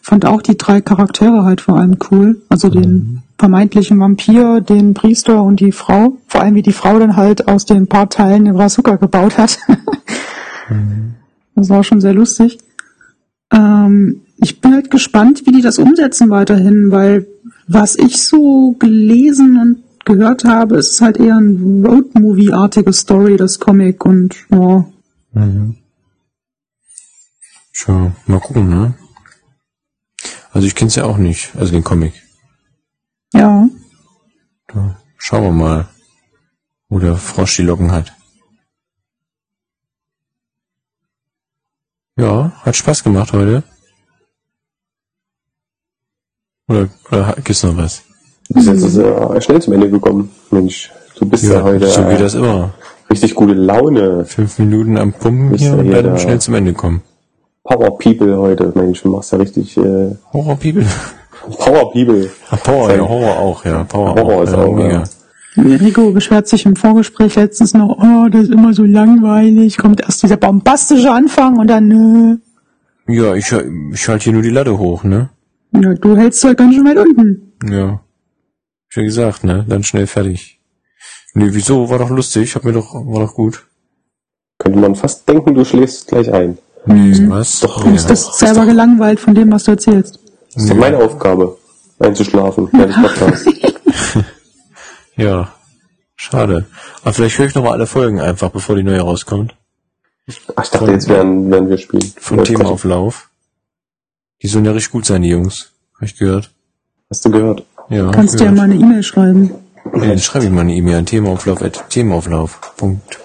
Fand 0.02 0.26
auch 0.26 0.42
die 0.42 0.58
drei 0.58 0.82
Charaktere 0.82 1.44
halt 1.44 1.62
vor 1.62 1.78
allem 1.78 1.96
cool. 2.10 2.42
Also 2.50 2.68
den 2.68 3.21
vermeintlichen 3.42 3.98
Vampir, 3.98 4.60
den 4.60 4.94
Priester 4.94 5.42
und 5.42 5.58
die 5.58 5.72
Frau. 5.72 6.16
Vor 6.28 6.42
allem 6.42 6.54
wie 6.54 6.62
die 6.62 6.72
Frau 6.72 7.00
dann 7.00 7.16
halt 7.16 7.48
aus 7.48 7.66
den 7.66 7.88
paar 7.88 8.08
Teilen 8.08 8.44
den 8.44 8.54
Brazuka 8.54 8.94
gebaut 8.94 9.36
hat. 9.36 9.58
Das 11.56 11.68
war 11.68 11.82
schon 11.82 12.00
sehr 12.00 12.14
lustig. 12.14 12.58
Ähm, 13.52 14.22
ich 14.36 14.60
bin 14.60 14.74
halt 14.74 14.92
gespannt, 14.92 15.42
wie 15.44 15.50
die 15.50 15.60
das 15.60 15.78
umsetzen 15.78 16.30
weiterhin, 16.30 16.92
weil 16.92 17.26
was 17.66 17.96
ich 17.96 18.22
so 18.22 18.76
gelesen 18.78 19.58
und 19.60 20.06
gehört 20.06 20.44
habe, 20.44 20.76
ist 20.76 21.00
halt 21.00 21.16
eher 21.16 21.36
ein 21.36 21.84
Roadmovie-artige 21.84 22.92
Story, 22.92 23.36
das 23.36 23.58
Comic 23.58 24.06
und 24.06 24.36
ja. 24.50 24.86
Mhm. 25.32 25.78
Schau, 27.72 28.12
mal 28.26 28.38
gucken, 28.38 28.68
ne? 28.68 28.94
Also 30.52 30.66
ich 30.66 30.76
kenn's 30.76 30.94
ja 30.94 31.04
auch 31.04 31.18
nicht, 31.18 31.50
also 31.56 31.72
den 31.72 31.82
Comic. 31.82 32.21
Ja. 33.32 33.68
Da 34.68 34.96
schauen 35.16 35.44
wir 35.44 35.52
mal, 35.52 35.88
wo 36.88 36.98
der 36.98 37.16
Frosch 37.16 37.56
die 37.56 37.62
Locken 37.62 37.92
hat. 37.92 38.12
Ja, 42.16 42.52
hat 42.62 42.76
Spaß 42.76 43.02
gemacht 43.04 43.32
heute. 43.32 43.62
Oder, 46.68 46.88
oder 47.10 47.36
gibt's 47.42 47.62
noch 47.62 47.76
was? 47.76 48.02
Du 48.48 48.54
bist 48.54 48.68
jetzt 48.68 48.96
äh, 48.96 49.40
schnell 49.40 49.62
zum 49.62 49.72
Ende 49.72 49.90
gekommen. 49.90 50.30
Mensch, 50.50 50.90
du 51.18 51.26
bist 51.26 51.44
ja, 51.44 51.62
heute 51.62 51.88
so 51.88 52.02
äh, 52.02 52.10
geht 52.10 52.20
das 52.20 52.34
immer. 52.34 52.74
richtig 53.10 53.34
gute 53.34 53.54
Laune. 53.54 54.24
Fünf 54.26 54.58
Minuten 54.58 54.98
am 54.98 55.12
Pumpen 55.12 55.56
hier 55.56 55.70
ja 55.70 55.74
und 55.74 55.90
dann 55.90 56.04
da. 56.04 56.18
schnell 56.18 56.40
zum 56.40 56.54
Ende 56.54 56.74
kommen. 56.74 57.02
Power 57.64 57.98
People 57.98 58.36
heute. 58.38 58.72
Mensch, 58.74 59.02
du 59.02 59.10
machst 59.10 59.32
ja 59.32 59.38
richtig 59.38 59.76
äh, 59.76 60.16
Horror 60.32 60.56
People? 60.56 60.84
Power 61.58 61.92
People. 61.92 62.30
Power, 62.64 62.92
ja, 62.94 63.08
Horror 63.08 63.38
auch, 63.38 63.64
ja. 63.64 63.84
Power, 63.84 64.14
Horror 64.14 64.34
auch, 64.36 64.42
ist 64.42 64.52
ja, 64.52 64.58
auch, 64.58 64.74
mega. 64.74 64.90
ja. 64.90 65.04
Rico 65.56 66.12
beschwert 66.12 66.48
sich 66.48 66.64
im 66.64 66.76
Vorgespräch 66.76 67.34
letztens 67.36 67.74
noch, 67.74 67.98
oh, 67.98 68.28
das 68.30 68.44
ist 68.44 68.52
immer 68.52 68.72
so 68.72 68.84
langweilig, 68.84 69.76
kommt 69.76 70.00
erst 70.00 70.22
dieser 70.22 70.38
bombastische 70.38 71.10
Anfang 71.10 71.58
und 71.58 71.66
dann, 71.68 72.40
äh, 73.06 73.12
Ja, 73.14 73.34
ich, 73.34 73.52
ich 73.92 74.08
halte 74.08 74.24
hier 74.24 74.32
nur 74.32 74.42
die 74.42 74.50
Latte 74.50 74.78
hoch, 74.78 75.04
ne? 75.04 75.28
ja, 75.74 75.92
du 75.94 76.16
hältst 76.16 76.42
halt 76.44 76.58
ganz 76.58 76.74
schön 76.74 76.84
weit 76.86 76.98
unten. 76.98 77.52
Ja. 77.70 78.00
Ja 78.94 79.02
gesagt, 79.02 79.44
ne? 79.44 79.64
Dann 79.68 79.82
schnell 79.84 80.06
fertig. 80.06 80.60
Nee, 81.34 81.48
wieso? 81.50 81.88
War 81.88 81.98
doch 81.98 82.10
lustig, 82.10 82.54
hab 82.54 82.64
mir 82.64 82.72
doch, 82.72 82.94
war 82.94 83.20
doch 83.26 83.34
gut. 83.34 83.66
Könnte 84.58 84.78
man 84.78 84.94
fast 84.94 85.26
denken, 85.28 85.54
du 85.54 85.64
schläfst 85.64 86.08
gleich 86.08 86.30
ein. 86.32 86.58
Nee, 86.86 87.14
was? 87.28 87.60
Doch, 87.60 87.84
Du 87.84 87.90
bist 87.90 88.10
das 88.10 88.38
selber 88.38 88.66
gelangweilt 88.66 89.18
von 89.20 89.34
dem, 89.34 89.50
was 89.52 89.64
du 89.64 89.70
erzählst. 89.72 90.18
Das 90.54 90.64
ist 90.64 90.70
doch 90.70 90.76
meine 90.76 90.98
Aufgabe, 90.98 91.56
einzuschlafen 91.98 92.68
während 92.72 92.94
des 92.94 93.02
Podcasts. 93.02 93.46
Ja. 95.16 95.52
Schade. 96.16 96.66
Aber 97.02 97.12
vielleicht 97.12 97.38
höre 97.38 97.46
ich 97.46 97.54
noch 97.54 97.64
mal 97.64 97.72
alle 97.72 97.86
Folgen 97.86 98.18
einfach, 98.18 98.50
bevor 98.50 98.76
die 98.76 98.82
neue 98.82 99.02
rauskommt. 99.02 99.54
Ach, 100.56 100.64
ich 100.64 100.70
dachte, 100.70 100.90
jetzt 100.90 101.08
werden, 101.08 101.50
werden 101.50 101.68
wir 101.68 101.76
spielen. 101.76 102.12
Von 102.18 102.38
Ja, 102.38 102.44
Themaauflauf. 102.44 103.28
Die 104.40 104.46
sollen 104.46 104.64
ja 104.64 104.72
richtig 104.72 104.92
gut 104.92 105.04
sein, 105.04 105.22
die 105.22 105.28
Jungs. 105.28 105.72
Hab 105.94 106.02
ich 106.02 106.16
gehört. 106.16 106.50
Hast 107.10 107.24
du 107.24 107.30
gehört? 107.30 107.66
Ja. 107.90 108.10
Kannst 108.10 108.40
dir 108.40 108.44
ja 108.46 108.52
mal 108.52 108.62
eine 108.62 108.76
E-Mail 108.76 109.02
schreiben. 109.02 109.50
Ja, 109.94 110.06
dann 110.06 110.18
schreibe 110.18 110.46
ich 110.46 110.50
mal 110.50 110.62
eine 110.62 110.74
E-Mail 110.74 110.96
an 110.96 111.06
Themaauflauf 111.06 111.60
at 111.60 111.90
Themaauflauf. 111.90 112.72
Punkt. 112.76 113.18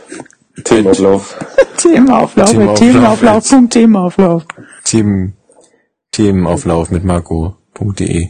Themenauflauf. 0.63 1.37
Themaauflauf, 1.77 2.49
Themaauflauf. 2.49 2.79
Themaauflauf, 2.79 3.49
Punkt, 3.49 3.73
Themaauflauf. 3.73 4.43
Themen, 4.83 5.36
Themenauflauf 6.11 6.89
mit 6.91 7.03
Marco.de. 7.03 8.29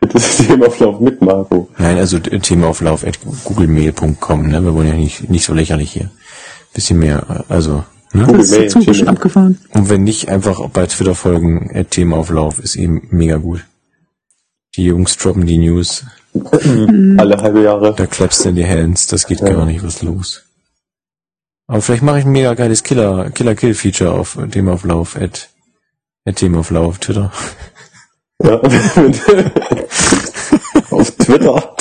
Das 0.00 0.40
ist 0.40 0.46
Themenauflauf 0.48 1.00
mit 1.00 1.22
Marco. 1.22 1.68
Nein, 1.78 1.98
also 1.98 2.18
Themenauflauf 2.18 3.04
at 3.06 3.18
googlemail.com, 3.44 4.48
ne? 4.48 4.62
Wir 4.64 4.74
wollen 4.74 4.88
ja 4.88 4.94
nicht, 4.94 5.30
nicht 5.30 5.44
so 5.44 5.54
lächerlich 5.54 5.92
hier. 5.92 6.10
Bisschen 6.74 6.98
mehr, 6.98 7.44
also, 7.48 7.84
ne? 8.12 8.24
Google 8.24 8.38
Das 8.38 8.46
ist 8.46 8.52
der 8.52 8.60
Mail, 8.60 8.70
Zug 8.70 8.88
ist 8.88 8.96
schon 8.98 9.08
abgefahren. 9.08 9.58
Und 9.74 9.88
wenn 9.88 10.02
nicht, 10.04 10.28
einfach 10.28 10.68
bei 10.70 10.86
Twitter 10.86 11.14
folgen, 11.14 11.70
at 11.74 11.90
Themenauflauf 11.92 12.58
ist 12.58 12.76
eben 12.76 13.06
mega 13.10 13.36
gut. 13.36 13.64
Die 14.76 14.84
Jungs 14.86 15.16
droppen 15.18 15.46
die 15.46 15.58
News, 15.58 16.04
Alle 16.34 17.36
halbe 17.42 17.62
Jahre. 17.62 17.94
da 17.94 18.06
klappst 18.06 18.44
du 18.44 18.48
in 18.48 18.54
die 18.56 18.66
Hands, 18.66 19.06
das 19.06 19.26
geht 19.26 19.40
gar 19.40 19.66
nicht, 19.66 19.84
was 19.84 20.02
los. 20.02 20.42
Aber 21.66 21.80
vielleicht 21.82 22.02
mache 22.02 22.20
ich 22.20 22.24
ein 22.24 22.32
mega 22.32 22.54
geiles 22.54 22.82
Killer, 22.82 23.30
Killer-Kill-Feature 23.30 24.12
auf 24.12 24.38
Themenauflauf, 24.50 25.16
at, 25.16 25.50
at 26.24 26.36
Themenauflauf, 26.36 26.98
Twitter. 26.98 27.30
Ja. 28.44 28.60
Auf 30.90 31.10
Twitter. 31.12 31.74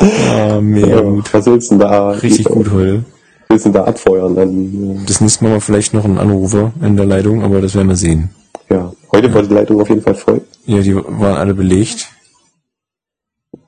Ah, 0.00 0.60
mega 0.60 1.00
gut. 1.00 1.32
was 1.32 1.46
willst 1.46 1.70
du 1.70 1.74
denn 1.78 1.88
da? 1.88 2.10
Richtig 2.10 2.44
gut 2.46 2.70
heute. 2.72 3.04
Was 3.04 3.50
willst 3.50 3.66
du 3.66 3.70
denn 3.70 3.82
da 3.82 3.84
abfeuern? 3.88 4.34
Dann, 4.34 5.06
Das 5.06 5.20
nächste 5.20 5.44
Mal 5.44 5.60
vielleicht 5.60 5.94
noch 5.94 6.04
ein 6.04 6.18
Anrufer 6.18 6.72
in 6.82 6.96
der 6.96 7.06
Leitung, 7.06 7.44
aber 7.44 7.60
das 7.60 7.76
werden 7.76 7.86
wir 7.88 7.96
sehen. 7.96 8.30
äh, 8.68 8.74
ja. 8.74 8.92
Heute 9.12 9.32
war 9.32 9.42
die 9.44 9.54
Leitung 9.54 9.80
auf 9.80 9.88
jeden 9.88 10.02
Fall 10.02 10.16
voll. 10.16 10.40
Ja, 10.66 10.80
die 10.80 10.94
waren 10.96 11.36
alle 11.36 11.54
belegt. 11.54 12.08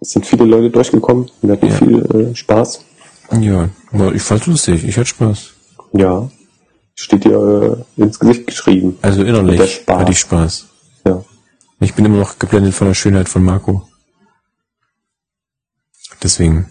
Es 0.00 0.10
sind 0.10 0.26
viele 0.26 0.44
Leute 0.44 0.70
durchgekommen. 0.70 1.30
Wir 1.42 1.52
hatten 1.52 1.66
Ja. 1.68 1.72
viel 1.74 2.04
äh, 2.32 2.34
Spaß. 2.34 2.84
Ja, 3.40 3.68
aber 3.92 4.12
ich 4.12 4.22
fand's 4.22 4.46
lustig. 4.46 4.84
Ich 4.84 4.96
hatte 4.96 5.06
Spaß. 5.06 5.50
Ja. 5.92 6.28
Steht 6.94 7.24
dir 7.24 7.84
äh, 7.98 8.02
ins 8.02 8.18
Gesicht 8.18 8.46
geschrieben. 8.46 8.98
Also 9.02 9.22
innerlich 9.24 9.74
Spaß. 9.76 9.98
hatte 10.00 10.12
ich 10.12 10.18
Spaß. 10.18 10.66
Ja. 11.06 11.24
Ich 11.80 11.94
bin 11.94 12.04
immer 12.04 12.18
noch 12.18 12.38
geblendet 12.38 12.74
von 12.74 12.88
der 12.88 12.94
Schönheit 12.94 13.28
von 13.28 13.42
Marco. 13.42 13.86
Deswegen 16.22 16.66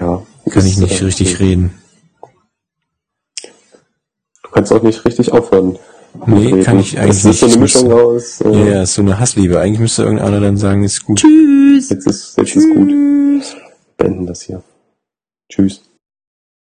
Ja. 0.00 0.22
kann 0.50 0.66
ich 0.66 0.74
Das, 0.74 0.80
nicht 0.80 1.00
äh, 1.00 1.04
richtig 1.04 1.40
reden. 1.40 1.72
Du 4.42 4.50
kannst 4.52 4.72
auch 4.72 4.82
nicht 4.82 5.04
richtig 5.04 5.32
aufhören. 5.32 5.78
Nee, 6.26 6.46
Reden. 6.46 6.62
kann 6.62 6.78
ich 6.78 6.96
eigentlich 6.98 7.24
Es 7.24 7.24
ist 7.24 7.40
so 7.40 7.46
eine 7.46 7.52
nicht. 7.56 7.60
Mischung 7.74 7.92
aus. 7.92 8.38
Ja, 8.40 8.50
Äh, 8.50 8.70
ja, 8.70 8.82
ist 8.82 8.94
so 8.94 9.02
eine 9.02 9.18
Hassliebe. 9.18 9.58
Eigentlich 9.58 9.80
müsste 9.80 10.02
irgendeiner 10.04 10.40
dann 10.40 10.56
sagen, 10.56 10.84
ist 10.84 11.04
gut. 11.04 11.18
Tschüss. 11.18 11.88
Jetzt 11.90 12.06
ist, 12.06 12.36
jetzt 12.38 12.54
ist 12.54 12.68
gut. 12.72 12.88
Beenden 13.96 14.26
das 14.26 14.42
hier. 14.42 14.62
Tschüss. 15.50 15.82